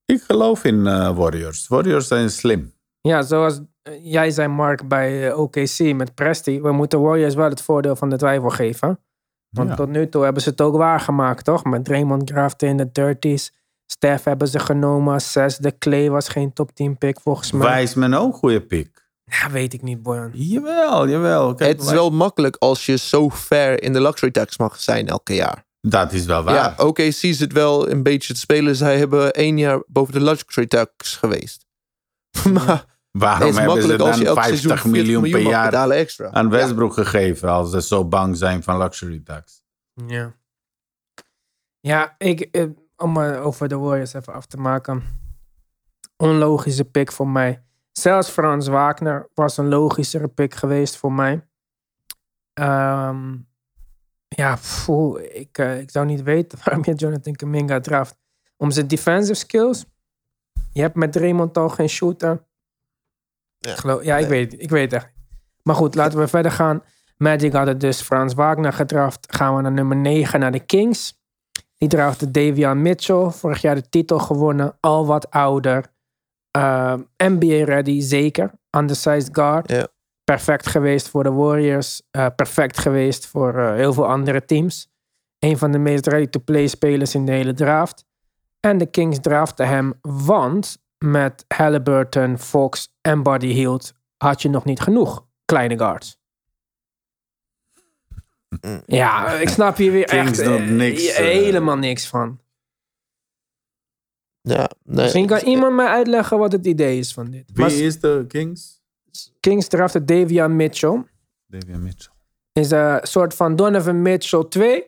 Ik 0.05 0.21
geloof 0.21 0.63
in 0.63 0.87
eh, 0.87 1.15
Warriors. 1.17 1.67
Warriors 1.67 2.07
zijn 2.07 2.29
slim. 2.29 2.73
Ja, 3.01 3.21
zoals 3.21 3.57
eh, 3.57 3.63
jij 4.01 4.31
zei, 4.31 4.47
Mark, 4.47 4.87
bij 4.87 5.27
eh, 5.29 5.39
OKC 5.39 5.79
met 5.95 6.15
Presti. 6.15 6.61
We 6.61 6.71
moeten 6.71 7.01
Warriors 7.01 7.35
wel 7.35 7.49
het 7.49 7.61
voordeel 7.61 7.95
van 7.95 8.09
de 8.09 8.17
twijfel 8.17 8.49
geven. 8.49 8.99
Want 9.49 9.69
Ja. 9.69 9.75
tot 9.75 9.89
nu 9.89 10.09
toe 10.09 10.23
hebben 10.23 10.41
ze 10.41 10.49
het 10.49 10.61
ook 10.61 10.75
waargemaakt, 10.75 11.45
toch? 11.45 11.63
Met 11.63 11.85
Draymond 11.85 12.29
grafte 12.29 12.65
in 12.65 12.77
de 12.77 12.91
30s. 12.91 13.57
Steph 13.85 14.23
hebben 14.23 14.47
ze 14.47 14.59
genomen. 14.59 15.21
Zesde. 15.21 15.77
Clay 15.77 16.09
was 16.09 16.29
geen 16.29 16.53
top 16.53 16.71
10 16.75 16.97
pick 16.97 17.19
volgens 17.19 17.51
mij. 17.51 17.79
Wiseman 17.81 18.13
ook 18.13 18.35
goede 18.35 18.61
pick. 18.61 19.07
Ja, 19.23 19.49
weet 19.49 19.73
ik 19.73 19.81
niet, 19.81 20.01
Boyan. 20.03 20.31
Jawel, 20.33 21.07
jawel. 21.09 21.55
Kijk, 21.55 21.71
Het 21.71 21.81
is 21.81 21.91
wel 21.91 22.09
makkelijk 22.09 22.55
als 22.59 22.85
je 22.85 22.97
zo 22.97 23.29
ver 23.29 23.83
in 23.83 23.93
de 23.93 24.01
luxury 24.01 24.31
tax 24.31 24.57
mag 24.57 24.79
zijn 24.79 25.07
elke 25.07 25.33
jaar. 25.33 25.65
Dat 25.81 26.13
is 26.13 26.25
wel 26.25 26.43
waar. 26.43 26.53
Ja, 26.55 26.73
OKC 26.77 27.11
zit 27.11 27.53
wel 27.53 27.89
een 27.89 28.03
beetje 28.03 28.33
te 28.33 28.39
spelen. 28.39 28.75
Zij 28.75 28.97
hebben 28.97 29.33
één 29.33 29.57
jaar 29.57 29.83
boven 29.87 30.13
de 30.13 30.21
luxury 30.21 30.67
tax 30.67 31.15
geweest. 31.15 31.65
maar 32.53 32.85
Waarom 33.11 33.55
hebben 33.55 33.81
ze 33.81 33.95
dan 33.95 34.07
elk 34.07 34.17
seizoen 34.17 34.35
50 34.35 34.81
40 34.81 34.85
miljoen 34.85 35.31
per 35.31 35.39
jaar 35.39 35.89
extra. 35.89 36.31
aan 36.31 36.49
Westbrook 36.49 36.93
gegeven 36.93 37.49
als 37.49 37.71
ze 37.71 37.81
zo 37.81 38.05
bang 38.05 38.37
zijn 38.37 38.63
van 38.63 38.77
luxury 38.77 39.21
tax? 39.23 39.61
Ja. 39.93 40.35
Ja, 41.79 42.15
ik, 42.17 42.41
eh, 42.41 42.65
om 42.97 43.21
eh, 43.21 43.45
over 43.45 43.67
de 43.67 43.77
Warriors 43.77 44.13
even 44.13 44.33
af 44.33 44.45
te 44.45 44.57
maken. 44.57 45.03
Onlogische 46.17 46.85
pick 46.85 47.11
voor 47.11 47.27
mij. 47.27 47.63
Zelfs 47.91 48.29
Frans 48.29 48.67
Wagner 48.67 49.29
was 49.33 49.57
een 49.57 49.67
logischere 49.67 50.27
pick 50.27 50.53
geweest 50.53 50.97
voor 50.97 51.11
mij. 51.11 51.47
Ehm, 52.53 53.37
ja, 54.27 54.57
ik, 55.31 55.57
eh, 55.57 55.79
ik 55.79 55.91
zou 55.91 56.05
niet 56.05 56.23
weten 56.23 56.59
waarom 56.63 56.83
je 56.85 56.93
Jonathan 56.93 57.35
Kuminga 57.35 57.79
draft. 57.79 58.17
Om 58.57 58.71
zijn 58.71 58.87
defensive 58.87 59.33
skills. 59.33 59.85
Je 60.73 60.81
hebt 60.81 60.95
met 60.95 61.11
Draymond 61.11 61.57
al 61.57 61.69
geen 61.69 61.89
shooter. 61.89 62.47
Ja. 63.59 63.75
Geloof- 63.75 64.03
ja, 64.03 64.17
ik, 64.17 64.27
weet, 64.27 64.61
ik 64.61 64.69
weet 64.69 64.91
het 64.91 65.01
echt. 65.03 65.11
Maar 65.63 65.75
goed, 65.75 65.95
laten 65.95 66.19
we 66.19 66.27
verder 66.27 66.51
gaan. 66.51 66.83
Magic 67.17 67.53
hadden 67.53 67.77
dus 67.77 68.01
Frans 68.01 68.33
Wagner 68.33 68.73
gedraft. 68.73 69.35
Gaan 69.35 69.55
we 69.55 69.61
naar 69.61 69.71
nummer 69.71 69.97
9, 69.97 70.39
naar 70.39 70.51
de 70.51 70.59
Kings. 70.65 71.17
Die 71.77 71.89
draften 71.89 72.31
Davian 72.31 72.81
Mitchell. 72.81 73.29
Vorig 73.29 73.61
jaar 73.61 73.75
de 73.75 73.89
titel 73.89 74.19
gewonnen. 74.19 74.77
Al 74.79 75.05
wat 75.05 75.29
ouder. 75.29 75.85
NBA 77.17 77.63
ready, 77.63 78.01
zeker. 78.01 78.51
Undersized 78.77 79.29
guard. 79.31 79.71
Ja. 79.71 79.87
Perfect 80.23 80.67
geweest 80.67 81.09
voor 81.09 81.23
de 81.23 81.31
Warriors. 81.31 82.01
Eh, 82.11 82.25
perfect 82.35 82.77
geweest 82.77 83.27
voor 83.27 83.57
eh, 83.57 83.73
heel 83.73 83.93
veel 83.93 84.07
andere 84.07 84.45
teams. 84.45 84.87
Een 85.39 85.57
van 85.57 85.71
de 85.71 85.77
meest 85.77 86.07
ready-to-play 86.07 86.67
spelers 86.67 87.15
in 87.15 87.25
de 87.25 87.31
hele 87.31 87.53
draft. 87.53 88.05
En 88.59 88.77
de 88.77 88.85
Kings 88.85 89.19
draften 89.21 89.67
hem, 89.67 89.93
want 90.01 90.77
met 90.99 91.45
Halliburton, 91.47 92.39
Fox 92.39 92.93
en 93.01 93.23
Buddy 93.23 93.47
Hield 93.47 93.93
had 94.17 94.41
je 94.41 94.49
nog 94.49 94.65
niet 94.65 94.79
genoeg 94.79 95.25
kleine 95.45 95.77
guards. 95.77 96.17
Ja, 98.85 99.31
ik 99.31 99.49
snap 99.49 99.77
hier 99.77 99.91
weer 99.91 100.05
Kings 100.05 100.39
echt 100.39 100.49
doet 100.49 100.59
eh, 100.59 100.67
niks, 100.67 101.07
eh, 101.07 101.25
helemaal 101.25 101.77
niks 101.77 102.07
van. 102.07 102.39
Ja, 104.41 104.69
nee. 104.83 105.03
Misschien 105.03 105.25
kan 105.25 105.39
iemand 105.39 105.75
mij 105.75 105.87
uitleggen 105.87 106.37
wat 106.37 106.51
het 106.51 106.65
idee 106.65 106.97
is 106.97 107.13
van 107.13 107.29
dit. 107.31 107.43
Wie 107.45 107.59
Maar 107.59 107.71
is 107.71 107.99
de 107.99 108.25
Kings? 108.27 108.81
Kings 109.39 109.67
draften 109.67 110.05
Davian 110.05 110.55
Mitchell. 110.55 111.03
Davian 111.47 111.83
Mitchell. 111.83 112.13
Is 112.53 112.71
een 112.71 112.99
soort 113.01 113.33
van 113.33 113.55
Donovan 113.55 114.01
Mitchell 114.01 114.45
2. 114.49 114.83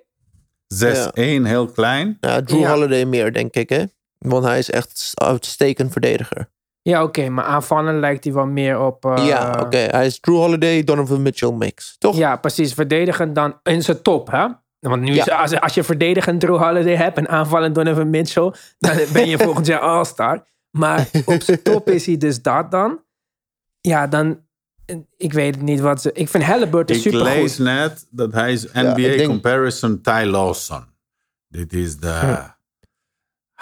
6-1, 0.68 1.46
heel 1.46 1.68
klein. 1.68 2.18
Ja, 2.20 2.42
Drew 2.42 2.60
Ja. 2.60 2.72
Holiday 2.74 3.06
meer, 3.06 3.34
denk 3.34 3.54
ik, 3.54 3.70
hè? 3.70 3.84
Want 4.28 4.44
hij 4.44 4.58
is 4.60 4.70
echt 4.70 5.12
een 5.16 5.28
uitstekend 5.28 5.92
verdediger. 5.92 6.50
Ja, 6.82 7.04
oké, 7.04 7.30
maar 7.30 7.46
aanvallen 7.46 8.00
lijkt 8.00 8.24
hij 8.24 8.34
wel 8.34 8.46
meer 8.46 8.80
op... 8.80 9.06
eh, 9.06 9.26
ja, 9.28 9.58
oké. 9.62 9.78
Hij 9.78 10.06
is 10.06 10.20
Drew 10.20 10.36
Holiday, 10.36 10.84
Donovan 10.84 11.22
Mitchell 11.22 11.52
mix. 11.52 11.96
Toch? 11.98 12.16
Ja, 12.18 12.36
precies. 12.36 12.74
Verdedigen 12.74 13.34
dan 13.34 13.60
in 13.64 13.82
zijn 13.84 14.02
top, 14.02 14.32
hè? 14.32 14.48
Want 14.80 15.02
nu, 15.02 15.14
Ja. 15.14 15.22
is, 15.26 15.30
als, 15.54 15.62
als 15.62 15.74
je 15.74 15.84
verdedigend 15.84 16.40
Drew 16.42 16.58
Holiday 16.58 16.96
hebt 16.96 17.18
en 17.18 17.28
aanvallend 17.30 17.76
Donovan 17.76 18.10
Mitchell, 18.10 18.54
dan 18.80 18.98
ben 19.14 19.28
je 19.30 19.38
volgend 19.46 19.66
jaar 19.66 19.80
All-Star. 19.80 20.44
Maar 20.72 21.08
op 21.26 21.42
zijn 21.42 21.62
top 21.64 21.90
is 21.90 22.06
hij 22.06 22.18
dus 22.18 22.42
dat 22.42 22.72
dan. 22.72 23.04
Ja, 23.82 24.08
dan... 24.08 24.40
Ik 25.18 25.34
weet 25.34 25.56
het 25.56 25.64
niet 25.64 25.80
wat 25.80 26.02
ze... 26.02 26.12
Ik 26.14 26.30
vind 26.30 26.44
Halliburton 26.44 26.96
Ik 26.96 27.02
supergoed. 27.02 27.28
lees 27.34 27.58
net 27.58 28.08
dat 28.10 28.34
hij 28.34 28.52
is 28.54 28.64
NBA 28.74 28.96
ik 28.98 29.18
denk- 29.18 29.26
comparison 29.30 30.02
Ty 30.02 30.24
Lawson. 30.26 30.84
Dit 31.48 31.74
is 31.74 31.98
de 31.98 32.51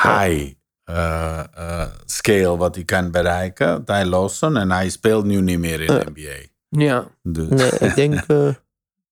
high 0.01 0.53
eh, 0.83 1.39
eh, 1.53 1.87
scale 2.05 2.57
wat 2.57 2.75
hij 2.75 2.83
kan 2.83 3.11
bereiken. 3.11 3.85
Ty 3.85 3.91
Lawson. 4.05 4.57
En 4.57 4.71
hij 4.71 4.89
speelt 4.89 5.25
nu 5.25 5.41
niet 5.41 5.59
meer 5.59 5.81
in 5.81 5.87
de 5.87 6.05
NBA. 6.15 6.47
Ja. 6.83 7.07
Dus, 7.23 7.47
Nee, 7.47 7.89
ik 7.89 7.95
denk... 7.95 8.25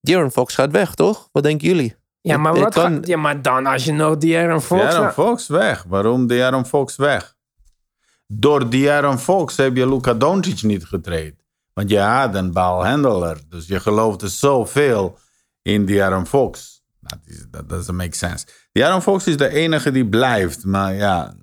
De'Aaron 0.01 0.31
Fox 0.31 0.53
gaat 0.55 0.71
weg, 0.71 0.93
toch? 0.93 1.29
Wat 1.31 1.43
denken 1.43 1.67
jullie? 1.67 1.95
Ja, 2.21 2.37
maar, 2.37 2.53
wat 2.59 2.73
kan- 2.73 2.93
gaat- 2.93 3.07
ja, 3.07 3.17
maar 3.17 3.41
dan 3.41 3.65
als 3.65 3.85
je 3.85 3.91
nog 3.93 4.17
De'Aaron 4.17 4.61
Fox... 4.61 4.81
De'Aaron 4.81 5.11
Fox 5.11 5.47
weg. 5.47 5.83
Waarom 5.87 6.27
De'Aaron 6.27 6.65
Fox 6.65 6.95
weg? 6.95 7.35
Door 8.29 8.69
Diaron 8.69 9.19
Fox 9.19 9.57
heb 9.57 9.75
je 9.75 9.89
Luka 9.89 10.13
Doncic 10.13 10.61
niet 10.63 10.85
getraind. 10.85 11.35
Want 11.73 11.89
je 11.89 11.99
had 11.99 12.35
een 12.35 12.51
balhandler. 12.51 13.37
Dus 13.49 13.67
je 13.67 13.79
geloofde 13.79 14.27
zoveel 14.27 15.17
in 15.61 15.85
Diaron 15.85 16.27
Fox. 16.27 16.81
Dat 16.99 17.19
is- 17.25 17.45
Dat 17.51 17.69
doesn't 17.69 17.97
make 17.97 18.15
sense. 18.15 18.45
Diaron 18.77 19.01
Fox 19.01 19.27
is 19.27 19.37
de 19.37 19.49
enige 19.49 19.91
die 19.91 20.05
blijft. 20.05 20.65
Maar 20.65 20.93
ja, 20.93 21.33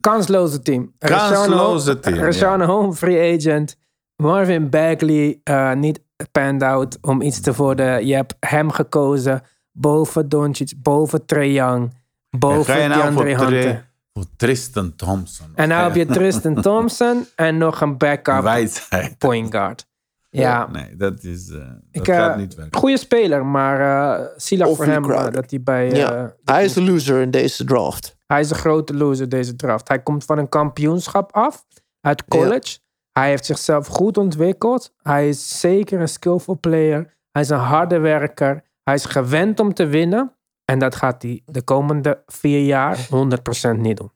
Kansloze 0.00 0.62
team. 0.62 0.92
Kansloze 0.98 2.00
team, 2.00 2.14
ja. 2.16 2.22
Rashawn 2.22 2.62
Home, 2.62 2.92
free 2.92 3.36
agent. 3.36 3.76
Marvin 4.16 4.70
Bagley, 4.70 5.40
eh, 5.44 5.72
niet 5.72 6.00
panned 6.32 6.62
out 6.62 6.98
om 7.00 7.22
iets 7.22 7.40
te 7.40 7.52
worden. 7.52 8.06
Je 8.06 8.14
hebt 8.14 8.34
hem 8.40 8.70
gekozen 8.70 9.42
boven 9.72 10.28
Doncic, 10.28 10.72
boven 10.82 11.26
Trae 11.26 11.52
Young, 11.52 11.94
en 12.30 12.38
boven 12.38 12.82
je 12.82 12.88
nou 12.88 13.00
DeAndre 13.00 13.36
Hunter. 13.36 13.90
voor 14.12 14.24
Tristan 14.36 14.96
Thompson? 14.96 15.46
En 15.54 15.68
nou 15.68 15.82
heb 15.82 15.94
je 15.94 16.06
Tristan 16.18 16.54
Thompson 16.62 17.26
en 17.36 17.58
nog 17.58 17.80
een 17.80 17.98
backup 17.98 18.42
Wijsheid. 18.42 19.18
point 19.18 19.50
guard. 19.54 19.86
Ja, 20.40 20.66
Nee, 20.72 20.96
dat, 20.96 21.22
is, 21.22 21.48
eh, 21.50 21.58
dat 21.58 21.66
Ik, 21.90 22.08
eh, 22.08 22.16
gaat 22.16 22.36
niet 22.36 22.54
werken. 22.54 22.78
goede 22.80 22.96
speler, 22.96 23.46
maar 23.46 23.80
uh, 24.20 24.26
zielig 24.36 24.76
voor 24.76 24.84
hem 24.84 25.10
eh, 25.10 25.30
dat 25.32 25.50
hij 25.50 25.62
bij... 25.62 25.90
eh, 25.90 25.96
Ja. 25.98 26.34
Hij 26.44 26.64
is 26.64 26.72
de 26.72 26.82
loser 26.82 27.20
in 27.20 27.30
deze 27.30 27.64
draft. 27.64 28.16
Hij 28.26 28.40
is 28.40 28.50
een 28.50 28.56
grote 28.56 28.94
loser 28.94 29.28
deze 29.28 29.56
draft. 29.56 29.88
Hij 29.88 30.02
komt 30.02 30.24
van 30.24 30.38
een 30.38 30.48
kampioenschap 30.48 31.32
af 31.32 31.64
uit 32.00 32.24
college. 32.24 32.78
Hij 33.12 33.28
heeft 33.28 33.44
zichzelf 33.46 33.86
goed 33.86 34.16
ontwikkeld. 34.18 34.92
Hij 35.02 35.28
is 35.28 35.60
zeker 35.60 36.00
een 36.00 36.08
skillful 36.08 36.58
player. 36.60 37.16
Hij 37.30 37.42
is 37.42 37.48
een 37.48 37.58
harde 37.58 37.98
werker. 37.98 38.62
Hij 38.82 38.94
is 38.94 39.04
gewend 39.04 39.60
om 39.60 39.74
te 39.74 39.86
winnen. 39.86 40.36
En 40.64 40.78
dat 40.78 40.94
gaat 40.94 41.22
hij 41.22 41.42
de 41.44 41.62
komende 41.62 42.22
vier 42.26 42.64
jaar 42.64 42.96
100% 43.76 43.76
niet 43.76 43.96
doen. 43.96 44.12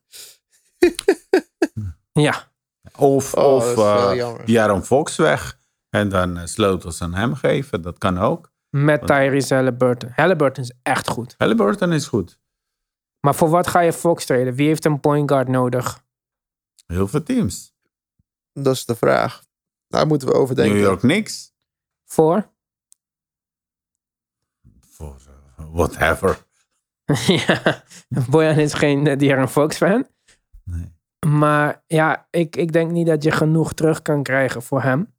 ja, 2.12 2.34
Of, 2.97 3.34
Oh, 3.34 3.55
of 3.55 3.74
dat 3.74 4.10
eh, 4.10 4.16
jammer. 4.16 4.44
Diaron 4.44 4.84
Fox 4.84 5.16
weg. 5.16 5.59
En 5.97 6.09
dan 6.09 6.36
eh, 6.36 6.47
sleutels 6.47 7.02
aan 7.02 7.14
hem 7.14 7.35
geven. 7.35 7.82
Dat 7.82 7.98
kan 7.98 8.18
ook. 8.18 8.52
met 8.70 9.06
Tyrese 9.06 9.55
Halliburton. 9.55 10.12
Halliburton 10.14 10.64
is 10.64 10.73
echt 10.82 11.09
goed. 11.09 11.35
Halliburton 11.39 11.93
is 11.93 12.06
goed. 12.06 12.39
Maar 13.20 13.35
voor 13.35 13.48
wat 13.48 13.66
ga 13.66 13.81
je 13.81 13.93
Fox 13.93 14.24
treden? 14.24 14.55
Wie 14.55 14.66
heeft 14.66 14.85
een 14.85 15.01
point 15.01 15.31
guard 15.31 15.48
nodig? 15.48 16.05
Heel 16.86 17.09
veel 17.09 17.23
teams. 17.23 17.74
Dat 18.52 18.74
is 18.74 18.85
de 18.85 18.97
vraag. 18.97 19.44
Daar 19.89 20.06
moeten 20.06 20.28
we 20.28 20.35
over 20.35 20.55
denken. 20.55 20.74
New 20.74 20.85
York 20.85 20.98
Knicks. 20.98 21.55
Voor? 22.05 22.51
Voor 24.81 25.16
eh, 25.56 25.64
whatever. 25.73 26.44
ja, 27.47 27.82
Bojan 28.31 28.59
is 28.59 28.74
geen 28.74 29.06
uh, 29.06 29.18
De'Aaron 29.18 29.48
Fox 29.48 29.77
fan. 29.77 30.06
Nee. 30.64 30.94
Maar 31.27 31.85
ja, 31.86 32.27
ik, 32.31 32.56
ik 32.56 32.73
denk 32.73 32.90
niet 32.90 33.06
dat 33.06 33.23
je 33.23 33.31
genoeg 33.31 33.73
terug 33.73 34.02
kan 34.02 34.23
krijgen 34.23 34.62
voor 34.62 34.82
hem. 34.82 35.14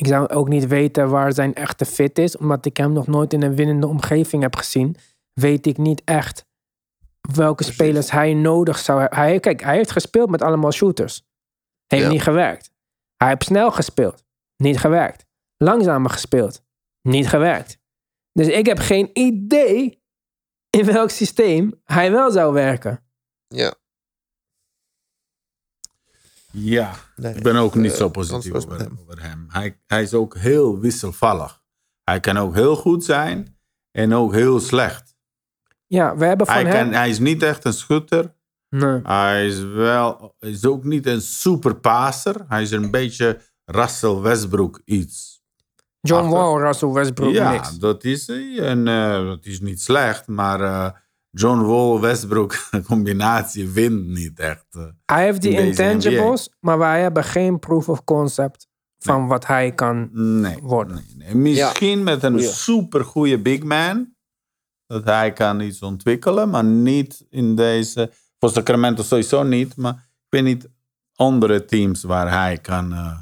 Ik 0.00 0.06
zou 0.06 0.28
ook 0.28 0.48
niet 0.48 0.66
weten 0.66 1.08
waar 1.08 1.32
zijn 1.32 1.54
echte 1.54 1.84
fit 1.84 2.18
is. 2.18 2.36
Omdat 2.36 2.66
ik 2.66 2.76
hem 2.76 2.92
nog 2.92 3.06
nooit 3.06 3.32
in 3.32 3.42
een 3.42 3.54
winnende 3.54 3.86
omgeving 3.86 4.42
heb 4.42 4.56
gezien. 4.56 4.96
Weet 5.32 5.66
ik 5.66 5.76
niet 5.76 6.02
echt 6.04 6.46
welke 7.20 7.64
spelers 7.64 8.10
hij 8.10 8.34
nodig 8.34 8.78
zou 8.78 9.00
hebben. 9.00 9.18
Hij, 9.18 9.40
kijk, 9.40 9.62
hij 9.62 9.76
heeft 9.76 9.90
gespeeld 9.90 10.30
met 10.30 10.42
allemaal 10.42 10.72
shooters. 10.72 11.22
Heeft 11.86 12.04
Ja. 12.04 12.10
niet 12.10 12.22
gewerkt. 12.22 12.70
Hij 13.16 13.28
heeft 13.28 13.44
snel 13.44 13.70
gespeeld. 13.70 14.24
Niet 14.56 14.78
gewerkt. 14.78 15.26
Langzamer 15.56 16.10
gespeeld. 16.10 16.62
Niet 17.02 17.28
gewerkt. 17.28 17.78
Dus 18.32 18.46
ik 18.48 18.66
heb 18.66 18.78
geen 18.78 19.10
idee 19.12 20.02
in 20.70 20.84
welk 20.84 21.10
systeem 21.10 21.80
hij 21.84 22.10
wel 22.12 22.30
zou 22.30 22.52
werken. 22.52 23.04
Ja. 23.48 23.74
Ja, 26.50 26.94
Nee, 27.16 27.34
ik 27.34 27.42
ben 27.42 27.56
ook 27.56 27.74
niet 27.74 27.90
eh, 27.92 27.96
zo 27.96 28.10
kans 28.10 28.28
positief 28.28 28.54
over, 28.54 28.78
hem. 28.78 28.98
over 29.00 29.22
hem. 29.22 29.46
Hij, 29.48 29.80
hij 29.86 30.02
is 30.02 30.14
ook 30.14 30.36
heel 30.36 30.78
wisselvallig. 30.78 31.62
Hij 32.04 32.20
kan 32.20 32.36
ook 32.36 32.54
heel 32.54 32.76
goed 32.76 33.04
zijn 33.04 33.56
en 33.90 34.14
ook 34.14 34.32
heel 34.32 34.60
slecht. 34.60 35.14
Ja, 35.86 36.16
we 36.16 36.24
hebben 36.24 36.46
van 36.46 36.54
Hij, 36.54 36.64
hem... 36.64 36.84
kan, 36.84 36.92
hij 36.92 37.08
is 37.08 37.18
niet 37.18 37.42
echt 37.42 37.64
een 37.64 37.72
schutter. 37.72 38.34
Nee. 38.68 39.00
Hij 39.02 39.46
is, 39.46 39.60
wel, 39.62 40.34
hij 40.38 40.50
is 40.50 40.64
ook 40.66 40.84
niet 40.84 41.06
een 41.06 41.20
superpasser. 41.20 42.44
Hij 42.48 42.62
is 42.62 42.70
een 42.70 42.90
beetje 42.90 43.40
Russell 43.64 44.14
Westbrook 44.14 44.82
iets. 44.84 45.42
John. 46.00 46.28
Wall, 46.28 46.60
Russell 46.60 46.88
Westbrook, 46.88 47.32
ja, 47.32 47.52
niks. 47.52 47.78
dat 47.78 48.04
is 48.04 48.26
hij. 48.26 48.58
En 48.58 48.88
eh, 48.88 49.24
dat 49.24 49.46
is 49.46 49.60
niet 49.60 49.82
slecht. 49.82 50.26
Maar 50.26 50.60
eh, 50.60 50.90
John 51.30 51.60
Wall, 51.60 52.00
Westbrook 52.00 52.68
combinatie 52.86 53.68
wint 53.68 54.06
niet 54.06 54.38
echt. 54.38 54.64
eh. 54.70 54.86
Hij 55.04 55.24
heeft 55.24 55.42
die 55.42 55.52
in 55.52 55.66
intangibles, 55.66 56.50
maar 56.60 56.78
wij 56.78 57.00
hebben 57.02 57.24
geen 57.24 57.58
proof 57.58 57.88
of 57.88 58.04
concept 58.04 58.68
van 58.98 59.26
wat 59.26 59.46
hij 59.46 59.72
kan 59.74 60.08
Nee. 60.40 60.58
worden. 60.62 61.04
nee, 61.16 61.34
nee. 61.34 61.34
Misschien 61.34 62.02
met 62.02 62.22
een 62.22 62.32
Goeie. 62.32 62.48
super 62.48 63.04
goede 63.04 63.40
big 63.40 63.62
man. 63.62 64.14
Dat 64.86 65.04
hij 65.04 65.32
kan 65.32 65.60
iets 65.60 65.82
ontwikkelen, 65.82 66.50
maar 66.50 66.64
niet 66.64 67.26
in 67.28 67.54
deze. 67.56 68.12
Voor 68.38 68.50
Sacramento 68.50 69.02
sowieso 69.02 69.42
niet, 69.42 69.76
maar 69.76 69.92
ik 69.94 70.26
weet 70.28 70.42
niet 70.42 70.68
andere 71.14 71.64
teams 71.64 72.02
waar 72.02 72.30
hij 72.30 72.58
kan 72.58 72.92
eh, 72.92 73.18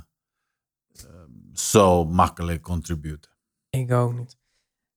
eh, 0.93 1.05
zo 1.53 2.05
makkelijk 2.05 2.63
contributen. 2.63 3.31
Ik 3.71 3.93
ook 3.93 4.15
niet. 4.19 4.37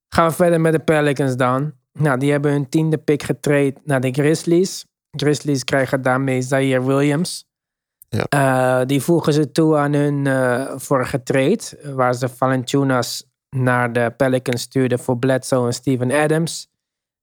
Gaan 0.10 0.28
we 0.30 0.34
verder 0.36 0.62
met 0.62 0.74
de 0.74 0.80
Pelicans 0.80 1.36
dan. 1.36 1.74
Nou, 2.00 2.20
die 2.20 2.32
hebben 2.32 2.52
hun 2.52 2.70
tiende 2.70 2.98
pick 2.98 3.24
getraind 3.24 3.86
naar 3.86 4.02
de 4.02 4.12
Grizzlies. 4.12 4.86
Grizzlies 5.12 5.64
krijgen 5.64 6.02
daarmee 6.02 6.42
Zaire 6.42 6.86
Williams. 6.86 7.50
Ja. 8.10 8.26
Eh, 8.30 8.86
die 8.88 9.02
voegen 9.02 9.34
ze 9.34 9.52
toe 9.52 9.78
aan 9.78 9.94
hun 9.94 10.28
eh, 10.28 10.72
vorige 10.76 11.24
trade. 11.24 11.94
Waar 11.96 12.14
ze 12.14 12.30
Valanciunas 12.30 13.30
naar 13.50 13.94
de 13.94 14.14
Pelicans 14.18 14.62
stuurden 14.62 15.00
voor 15.00 15.18
Bledsoe 15.18 15.66
en 15.66 15.74
Steven 15.74 16.12
Adams. 16.12 16.70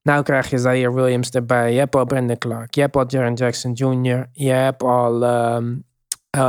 Nou 0.02 0.22
krijg 0.22 0.50
je 0.50 0.58
Zaire 0.58 0.92
Williams 0.92 1.30
erbij. 1.30 1.72
Je 1.72 1.78
hebt 1.78 1.96
al 1.96 2.04
Brandon 2.04 2.38
Clark. 2.38 2.74
Je 2.74 2.80
hebt 2.80 2.96
al 2.96 3.04
Jaren 3.06 3.34
Jackson 3.34 3.72
Jr. 3.72 4.26
Je 4.32 4.50
hebt 4.50 4.82
al 4.82 5.20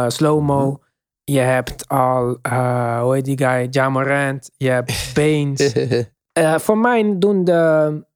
Slow-Mo. 0.07 0.79
Je 1.23 1.39
hebt 1.39 1.87
al, 1.87 2.37
hoe 3.01 3.13
heet 3.13 3.25
die 3.25 3.37
guy? 3.37 3.67
Ja 3.69 3.89
Morant. 3.89 4.51
Je 4.57 4.69
hebt 4.69 4.93
Baines. 5.15 5.75
Voor 6.65 6.77
mij 6.77 7.15
doen 7.17 7.43
de 7.43 8.07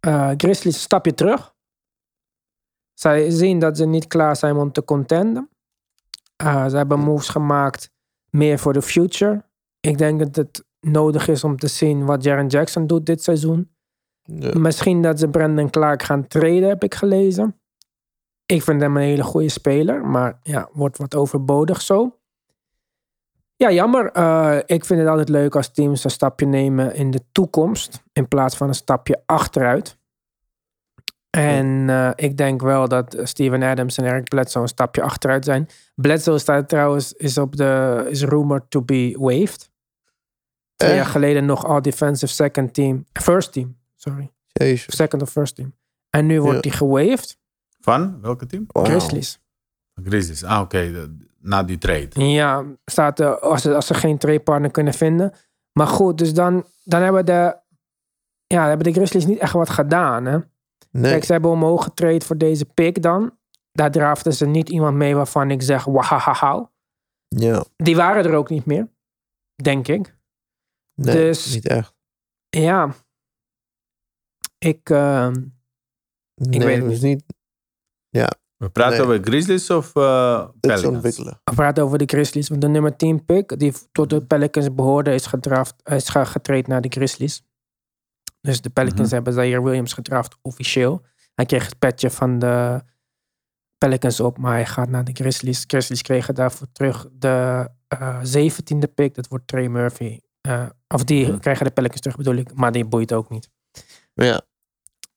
eh, 0.00 0.30
Grizzlies 0.36 0.74
een 0.74 0.80
stapje 0.80 1.14
terug. 1.14 1.54
Zij 2.94 3.30
zien 3.30 3.58
dat 3.58 3.76
ze 3.76 3.86
niet 3.86 4.06
klaar 4.06 4.36
zijn 4.36 4.56
om 4.56 4.72
te 4.72 4.84
contenden. 4.84 5.48
Eh, 6.36 6.66
ze 6.66 6.76
hebben 6.76 7.00
moves 7.00 7.28
gemaakt 7.28 7.90
meer 8.30 8.58
voor 8.58 8.72
de 8.72 8.82
future. 8.82 9.44
Ik 9.80 9.98
denk 9.98 10.18
dat 10.18 10.36
het 10.36 10.64
nodig 10.80 11.28
is 11.28 11.44
om 11.44 11.56
te 11.58 11.66
zien 11.66 12.04
wat 12.04 12.22
Jaren 12.22 12.46
Jackson 12.46 12.86
doet 12.86 13.06
dit 13.06 13.22
seizoen. 13.22 13.70
Ja. 14.22 14.58
Misschien 14.58 15.02
dat 15.02 15.18
ze 15.18 15.28
Brandon 15.28 15.70
Clark 15.70 16.02
gaan 16.02 16.26
traden, 16.26 16.68
heb 16.68 16.84
ik 16.84 16.94
gelezen. 16.94 17.60
Ik 18.46 18.62
vind 18.62 18.80
hem 18.80 18.96
een 18.96 19.02
hele 19.02 19.22
goede 19.22 19.48
speler, 19.48 20.06
maar 20.06 20.40
ja, 20.42 20.68
wordt 20.72 20.98
wat 20.98 21.14
overbodig 21.14 21.82
zo. 21.82 22.18
Ja, 23.56 23.70
jammer. 23.70 24.12
Eh, 24.12 24.58
ik 24.66 24.84
vind 24.84 25.00
het 25.00 25.08
altijd 25.08 25.28
leuk 25.28 25.56
als 25.56 25.72
teams 25.72 26.04
een 26.04 26.10
stapje 26.10 26.46
nemen 26.46 26.94
in 26.94 27.10
de 27.10 27.20
toekomst 27.32 28.02
in 28.12 28.28
plaats 28.28 28.56
van 28.56 28.68
een 28.68 28.74
stapje 28.74 29.22
achteruit. 29.26 29.98
En 31.30 31.90
eh, 31.90 32.10
ik 32.14 32.36
denk 32.36 32.60
wel 32.62 32.88
dat 32.88 33.16
Steven 33.22 33.62
Adams 33.62 33.98
en 33.98 34.04
Eric 34.04 34.28
Bledsoe 34.28 34.62
een 34.62 34.68
stapje 34.68 35.02
achteruit 35.02 35.44
zijn. 35.44 35.68
Bledsoe 35.94 36.38
staat 36.38 36.68
trouwens 36.68 37.12
is 37.12 37.38
op 37.38 37.56
de 37.56 38.06
is 38.08 38.22
rumored 38.22 38.70
to 38.70 38.82
be 38.82 39.16
waived. 39.18 39.70
Twee 40.76 40.90
Echt? 40.90 40.98
jaar 41.02 41.10
geleden 41.10 41.44
nog 41.44 41.64
all 41.66 41.80
defensive 41.80 42.32
second 42.32 42.74
team, 42.74 43.04
first 43.12 43.52
team, 43.52 43.76
sorry, 43.94 44.32
Jezus. 44.46 44.96
second 44.96 45.22
of 45.22 45.30
first 45.30 45.54
team. 45.54 45.74
En 46.10 46.26
nu 46.26 46.40
wordt 46.40 46.54
Ja. 46.54 46.60
die 46.60 46.72
gewaved. 46.72 47.38
Van 47.80 48.20
welke 48.20 48.46
team? 48.46 48.64
Wauw. 48.66 48.86
Grizzlies. 48.86 49.40
Grizzlies. 50.04 50.44
Ah, 50.44 50.60
oké. 50.60 51.08
Na 51.46 51.62
die 51.62 51.78
trade. 51.78 52.28
Ja, 52.28 52.64
staat 52.84 53.20
er 53.20 53.38
als, 53.38 53.62
ze, 53.62 53.74
als 53.74 53.86
ze 53.86 53.94
geen 53.94 54.18
trade 54.18 54.40
partner 54.40 54.70
kunnen 54.70 54.94
vinden. 54.94 55.34
Maar 55.72 55.86
goed, 55.86 56.18
dus 56.18 56.34
dan, 56.34 56.66
dan 56.84 57.02
hebben 57.02 57.26
de, 57.26 57.60
ja, 58.46 58.68
hebben 58.68 58.86
de 58.86 58.92
Grizzlies 58.92 59.26
niet 59.26 59.38
echt 59.38 59.52
wat 59.52 59.70
gedaan. 59.70 60.24
Hè? 60.24 60.38
Nee. 60.90 61.10
Kijk, 61.10 61.24
ze 61.24 61.32
hebben 61.32 61.50
omhoog 61.50 61.84
getraind 61.84 62.24
voor 62.24 62.38
deze 62.38 62.64
pick 62.64 63.02
dan. 63.02 63.38
Daar 63.72 63.90
draften 63.90 64.32
ze 64.32 64.46
niet 64.46 64.68
iemand 64.68 64.96
mee 64.96 65.14
waarvan 65.14 65.50
ik 65.50 65.62
zeg, 65.62 65.84
wauw. 65.84 66.72
Ja. 67.28 67.64
Die 67.76 67.96
waren 67.96 68.24
er 68.24 68.34
ook 68.34 68.50
niet 68.50 68.66
meer, 68.66 68.88
denk 69.62 69.88
ik. 69.88 70.16
Nee, 70.94 71.14
Dus- 71.14 71.54
niet 71.54 71.68
echt. 71.68 71.94
Ja, 72.48 72.94
ik, 74.58 74.90
ehm, 74.90 75.42
Nee, 76.34 76.60
weet 76.60 76.76
het 76.76 76.84
het 76.84 76.92
is 76.92 77.00
niet 77.00 77.24
We 78.56 78.68
praten 78.68 78.98
Nee. 78.98 79.06
over 79.06 79.18
Grizzlies 79.24 79.70
of 79.70 79.96
eh 79.96 80.48
Pelicans? 80.60 81.16
we 81.16 81.36
praten 81.54 81.84
over 81.84 81.98
de 81.98 82.04
Grizzlies. 82.06 82.48
Want 82.48 82.60
de 82.60 82.68
nummer 82.68 82.96
10 82.96 83.24
pick, 83.24 83.58
die 83.58 83.72
tot 83.92 84.10
de 84.10 84.22
Pelicans 84.22 84.74
behoorde, 84.74 85.14
is, 85.14 85.26
gedraft, 85.26 85.74
is 85.84 86.08
ge- 86.08 86.26
getraind 86.26 86.66
naar 86.66 86.80
de 86.80 86.88
Grizzlies. 86.88 87.42
Dus 88.40 88.60
de 88.60 88.70
Pelicans 88.70 89.06
Mhm. 89.06 89.14
hebben 89.14 89.32
Zaire 89.32 89.62
Williams 89.62 89.92
gedraft 89.92 90.36
officieel. 90.42 91.02
Hij 91.34 91.44
kreeg 91.46 91.64
het 91.64 91.78
petje 91.78 92.10
van 92.10 92.38
de 92.38 92.82
Pelicans 93.78 94.20
op, 94.20 94.38
maar 94.38 94.52
hij 94.52 94.66
gaat 94.66 94.88
naar 94.88 95.04
de 95.04 95.12
Grizzlies. 95.12 95.64
Grizzlies 95.66 96.02
kregen 96.02 96.34
daarvoor 96.34 96.66
terug 96.72 97.06
de 97.12 97.68
eh, 97.88 98.18
zeventiende 98.22 98.86
pick. 98.86 99.14
Dat 99.14 99.28
wordt 99.28 99.46
Trey 99.46 99.68
Murphy. 99.68 100.20
Eh, 100.40 100.66
of 100.88 101.04
die 101.04 101.38
krijgen 101.38 101.64
de 101.64 101.70
Pelicans 101.70 102.00
terug 102.00 102.16
bedoel 102.16 102.34
ik, 102.34 102.54
maar 102.54 102.72
die 102.72 102.84
boeit 102.84 103.12
ook 103.12 103.30
niet. 103.30 103.50
Ja. 104.14 104.40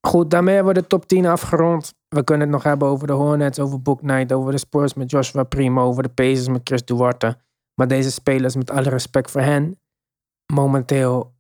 Goed, 0.08 0.32
daarmee 0.32 0.56
hebben 0.56 0.74
we 0.74 0.82
de 0.82 0.88
top 0.88 1.08
10 1.08 1.26
afgerond. 1.26 1.94
We 2.08 2.24
kunnen 2.24 2.48
het 2.48 2.56
nog 2.56 2.64
hebben 2.64 2.88
over 2.88 3.08
de 3.08 3.14
Hornets, 3.14 3.60
over 3.60 3.82
Book 3.82 4.00
Knight, 4.00 4.32
over 4.34 4.52
de 4.52 4.58
Spurs 4.58 4.94
met 4.94 5.12
Joshua 5.12 5.44
Primo, 5.44 5.84
over 5.84 6.04
de 6.04 6.10
Pacers 6.10 6.48
met 6.48 6.62
Chris 6.64 6.86
Duarte. 6.86 7.38
Maar 7.76 7.88
deze 7.88 8.12
spelers, 8.12 8.56
met 8.56 8.72
alle 8.72 8.90
respect 8.90 9.32
voor 9.32 9.42
hen, 9.42 9.80
momenteel 10.54 11.34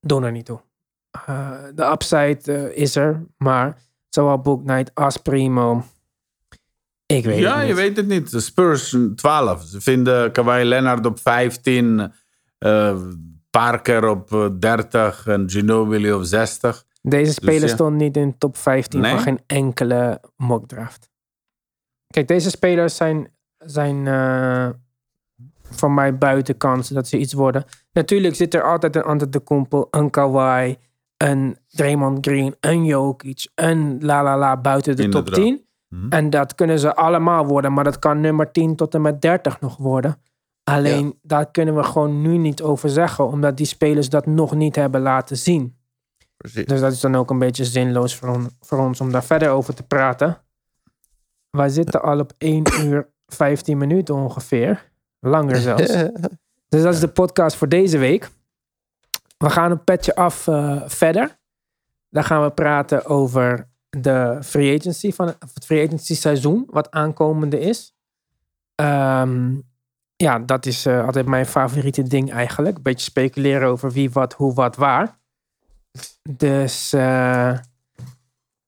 doen 0.00 0.22
er 0.22 0.32
niet 0.32 0.46
toe. 0.46 0.60
Eh, 1.26 1.50
de 1.74 1.84
upside 1.84 2.52
eh, 2.52 2.76
is 2.82 2.96
er, 2.96 3.26
maar 3.36 3.78
zowel 4.08 4.38
Book 4.38 4.64
Knight 4.64 4.94
als 4.94 5.16
Primo, 5.16 5.84
ik 7.06 7.24
weet 7.24 7.38
ja, 7.38 7.50
het 7.50 7.58
niet. 7.58 7.68
je 7.68 7.74
weet 7.74 7.96
het 7.96 8.06
niet. 8.06 8.30
De 8.30 8.40
Spurs 8.40 8.96
12. 9.16 9.62
Ze 9.62 9.80
vinden 9.80 10.32
Kawhi 10.32 10.64
Leonard 10.64 11.06
op 11.06 11.20
15. 11.20 12.12
eh, 12.58 12.96
Parker 13.50 14.08
op 14.08 14.32
eh, 14.32 14.46
30 14.58 15.26
en 15.26 15.50
Ginobili 15.50 16.12
op 16.12 16.22
60. 16.22 16.84
Deze 17.02 17.32
speler 17.32 17.68
ja. 17.68 17.74
stond 17.74 17.96
niet 17.96 18.16
in 18.16 18.28
de 18.28 18.38
top 18.38 18.56
15 18.56 19.00
Nee? 19.00 19.10
van 19.10 19.20
geen 19.20 19.40
enkele 19.46 20.20
mock 20.36 20.68
draft. 20.68 21.10
Kijk, 22.06 22.28
deze 22.28 22.50
spelers 22.50 22.96
zijn, 22.96 23.30
zijn 23.58 24.06
eh, 24.06 24.68
voor 25.62 25.90
mij 25.90 26.18
buiten 26.18 26.56
kans 26.56 26.88
dat 26.88 27.08
ze 27.08 27.18
iets 27.18 27.32
worden. 27.32 27.64
Natuurlijk 27.92 28.34
zit 28.34 28.54
er 28.54 28.62
altijd 28.62 28.96
een 28.96 29.02
Antetokounmpo, 29.02 29.88
een 29.90 30.10
Kawhi, 30.10 30.76
een 31.16 31.56
Draymond 31.68 32.26
Green, 32.26 32.54
een 32.60 32.84
Jokic, 32.84 33.48
een 33.54 33.98
la 34.00 34.22
la 34.22 34.38
la 34.38 34.56
buiten 34.56 34.96
de 34.96 35.08
top 35.08 35.26
Inderdaad. 35.26 35.44
10. 35.44 35.64
Mhm. 35.88 36.08
En 36.08 36.30
dat 36.30 36.54
kunnen 36.54 36.78
ze 36.78 36.94
allemaal 36.94 37.46
worden, 37.46 37.72
maar 37.72 37.84
dat 37.84 37.98
kan 37.98 38.20
nummer 38.20 38.52
10 38.52 38.76
tot 38.76 38.94
en 38.94 39.02
met 39.02 39.20
30 39.20 39.60
nog 39.60 39.76
worden. 39.76 40.16
Alleen 40.64 41.18
daar 41.22 41.50
kunnen 41.50 41.74
we 41.74 41.82
gewoon 41.82 42.20
nu 42.20 42.36
niet 42.36 42.62
over 42.62 42.88
zeggen, 42.88 43.26
omdat 43.26 43.56
die 43.56 43.66
spelers 43.66 44.08
dat 44.08 44.26
nog 44.26 44.54
niet 44.54 44.76
hebben 44.76 45.00
laten 45.00 45.36
zien. 45.36 45.78
Precies. 46.40 46.64
Dus 46.66 46.80
dat 46.80 46.92
is 46.92 47.00
dan 47.00 47.14
ook 47.16 47.30
een 47.30 47.38
beetje 47.38 47.64
zinloos 47.64 48.16
voor, 48.16 48.28
on- 48.28 48.50
voor 48.60 48.78
ons 48.78 49.00
om 49.00 49.12
daar 49.12 49.24
verder 49.24 49.50
over 49.50 49.74
te 49.74 49.82
praten. 49.82 50.38
Wij 51.50 51.68
zitten 51.68 52.02
al 52.02 52.18
op 52.18 52.32
1 52.38 52.64
uur 52.84 53.08
15 53.26 53.78
minuten 53.78 54.14
ongeveer. 54.14 54.90
Langer 55.20 55.56
zelfs. 55.70 55.86
Dus 56.68 56.82
dat 56.82 56.94
is 56.94 57.00
de 57.00 57.08
podcast 57.08 57.56
voor 57.56 57.68
deze 57.68 57.98
week. 57.98 58.30
We 59.38 59.50
gaan 59.50 59.70
een 59.70 59.84
petje 59.84 60.14
af 60.14 60.46
eh, 60.46 60.82
verder. 60.86 61.38
Dan 62.10 62.24
gaan 62.24 62.42
we 62.42 62.50
praten 62.50 63.04
over 63.06 63.68
de 63.90 64.38
free 64.42 64.78
agency 64.78 65.12
van 65.12 65.26
het 65.26 65.64
free 65.64 65.86
agency 65.86 66.14
seizoen, 66.14 66.66
wat 66.70 66.90
aankomende 66.90 67.60
is. 67.60 67.94
Ehm, 68.74 69.54
ja, 70.16 70.38
dat 70.38 70.66
is 70.66 70.86
eh, 70.86 71.04
altijd 71.06 71.26
mijn 71.26 71.46
favoriete 71.46 72.02
ding 72.02 72.32
eigenlijk. 72.32 72.76
Een 72.76 72.82
beetje 72.82 73.10
speculeren 73.10 73.68
over 73.68 73.90
wie, 73.90 74.10
wat, 74.10 74.32
hoe, 74.32 74.54
wat, 74.54 74.76
waar. 74.76 75.18
Dus 76.36 76.92
eh, 76.92 77.52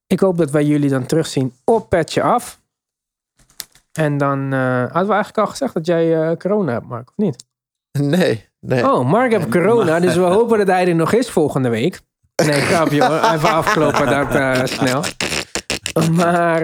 ik 0.06 0.20
hoop 0.20 0.38
dat 0.38 0.50
wij 0.50 0.64
jullie 0.64 0.90
dan 0.90 1.06
terugzien 1.06 1.52
op 1.64 1.88
petje 1.88 2.22
af. 2.22 2.60
En 3.92 4.18
dan 4.18 4.52
eh, 4.52 4.78
hadden 4.78 5.06
we 5.06 5.12
eigenlijk 5.12 5.38
al 5.38 5.46
gezegd 5.46 5.74
dat 5.74 5.86
jij 5.86 6.30
eh, 6.30 6.36
corona 6.36 6.72
hebt, 6.72 6.86
Mark, 6.86 7.08
of 7.08 7.16
niet? 7.16 7.44
Nee, 7.98 8.48
nee. 8.60 8.90
Oh, 8.92 9.10
Mark 9.10 9.32
heeft 9.32 9.48
corona, 9.48 10.00
dus 10.00 10.14
we 10.14 10.22
hopen 10.38 10.58
dat 10.58 10.66
hij 10.66 10.88
er 10.88 10.94
nog 10.94 11.12
is 11.12 11.30
volgende 11.30 11.68
week. 11.68 12.00
Nee, 12.44 12.60
grapje 12.60 13.04
hoor. 13.04 13.32
Even 13.32 13.50
afkloppen 13.50 14.06
dat 14.06 14.68
snel. 14.68 15.02
Maar 16.12 16.62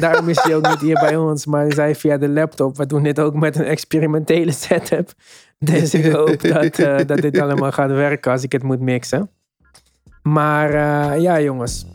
daarom 0.00 0.28
is 0.28 0.42
hij 0.42 0.56
ook 0.56 0.68
niet 0.68 0.80
hier 0.80 1.00
bij 1.00 1.16
ons. 1.16 1.46
Maar 1.46 1.60
hij 1.60 1.74
zei 1.74 1.94
via 1.94 2.16
de 2.16 2.28
laptop. 2.28 2.76
We 2.76 2.86
doen 2.86 3.02
dit 3.02 3.20
ook 3.20 3.34
met 3.34 3.56
een 3.56 3.64
experimentele 3.64 4.52
setup. 4.52 5.12
Dus 5.58 5.94
ik 5.94 6.12
hoop 6.12 6.40
dat, 6.40 6.76
dat 7.08 7.20
dit 7.20 7.38
allemaal 7.38 7.72
gaat 7.72 7.90
werken 7.90 8.32
als 8.32 8.42
ik 8.42 8.52
het 8.52 8.62
moet 8.62 8.80
mixen. 8.80 9.30
Maar 10.24 10.70
eh, 10.70 11.20
ja, 11.20 11.40
jongens. 11.40 11.86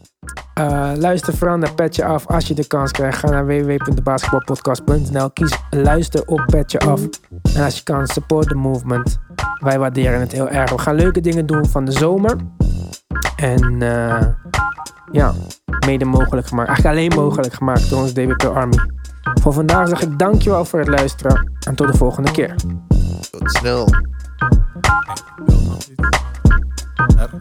Eh, 0.53 0.91
luister 0.95 1.33
vooral 1.37 1.57
naar 1.57 1.73
Petje 1.73 2.05
Af 2.05 2.27
als 2.27 2.47
je 2.47 2.53
de 2.53 2.67
kans 2.67 2.91
krijgt. 2.91 3.17
Ga 3.17 3.29
naar 3.29 3.45
www.basketbalpodcast.nl. 3.45 5.31
Kies 5.31 5.57
luister 5.69 6.25
op 6.25 6.43
Petje 6.45 6.79
Af. 6.79 7.01
En 7.55 7.63
als 7.63 7.77
je 7.77 7.83
kan, 7.83 8.07
support 8.07 8.47
the 8.47 8.55
movement. 8.55 9.19
Wij 9.59 9.79
waarderen 9.79 10.19
het 10.19 10.31
heel 10.31 10.49
erg. 10.49 10.71
We 10.71 10.77
gaan 10.77 10.95
leuke 10.95 11.21
dingen 11.21 11.45
doen 11.45 11.65
van 11.65 11.85
de 11.85 11.91
zomer. 11.91 12.35
En 13.35 13.81
eh, 13.81 14.27
ja, 15.11 15.33
mede 15.85 16.05
mogelijk 16.05 16.47
gemaakt. 16.47 16.67
Eigenlijk 16.67 16.97
alleen 16.97 17.23
mogelijk 17.23 17.53
gemaakt 17.53 17.89
door 17.89 18.01
ons 18.01 18.13
DBP 18.13 18.43
Army. 18.43 18.77
Voor 19.41 19.53
vandaag 19.53 19.87
zeg 19.87 20.01
ik 20.01 20.19
dankjewel 20.19 20.65
voor 20.65 20.79
het 20.79 20.87
luisteren. 20.87 21.51
En 21.67 21.75
tot 21.75 21.91
de 21.91 21.97
volgende 21.97 22.31
keer. 22.31 22.55
Tot 23.31 23.51
snel. 23.51 23.87
Bentar. 26.99 27.39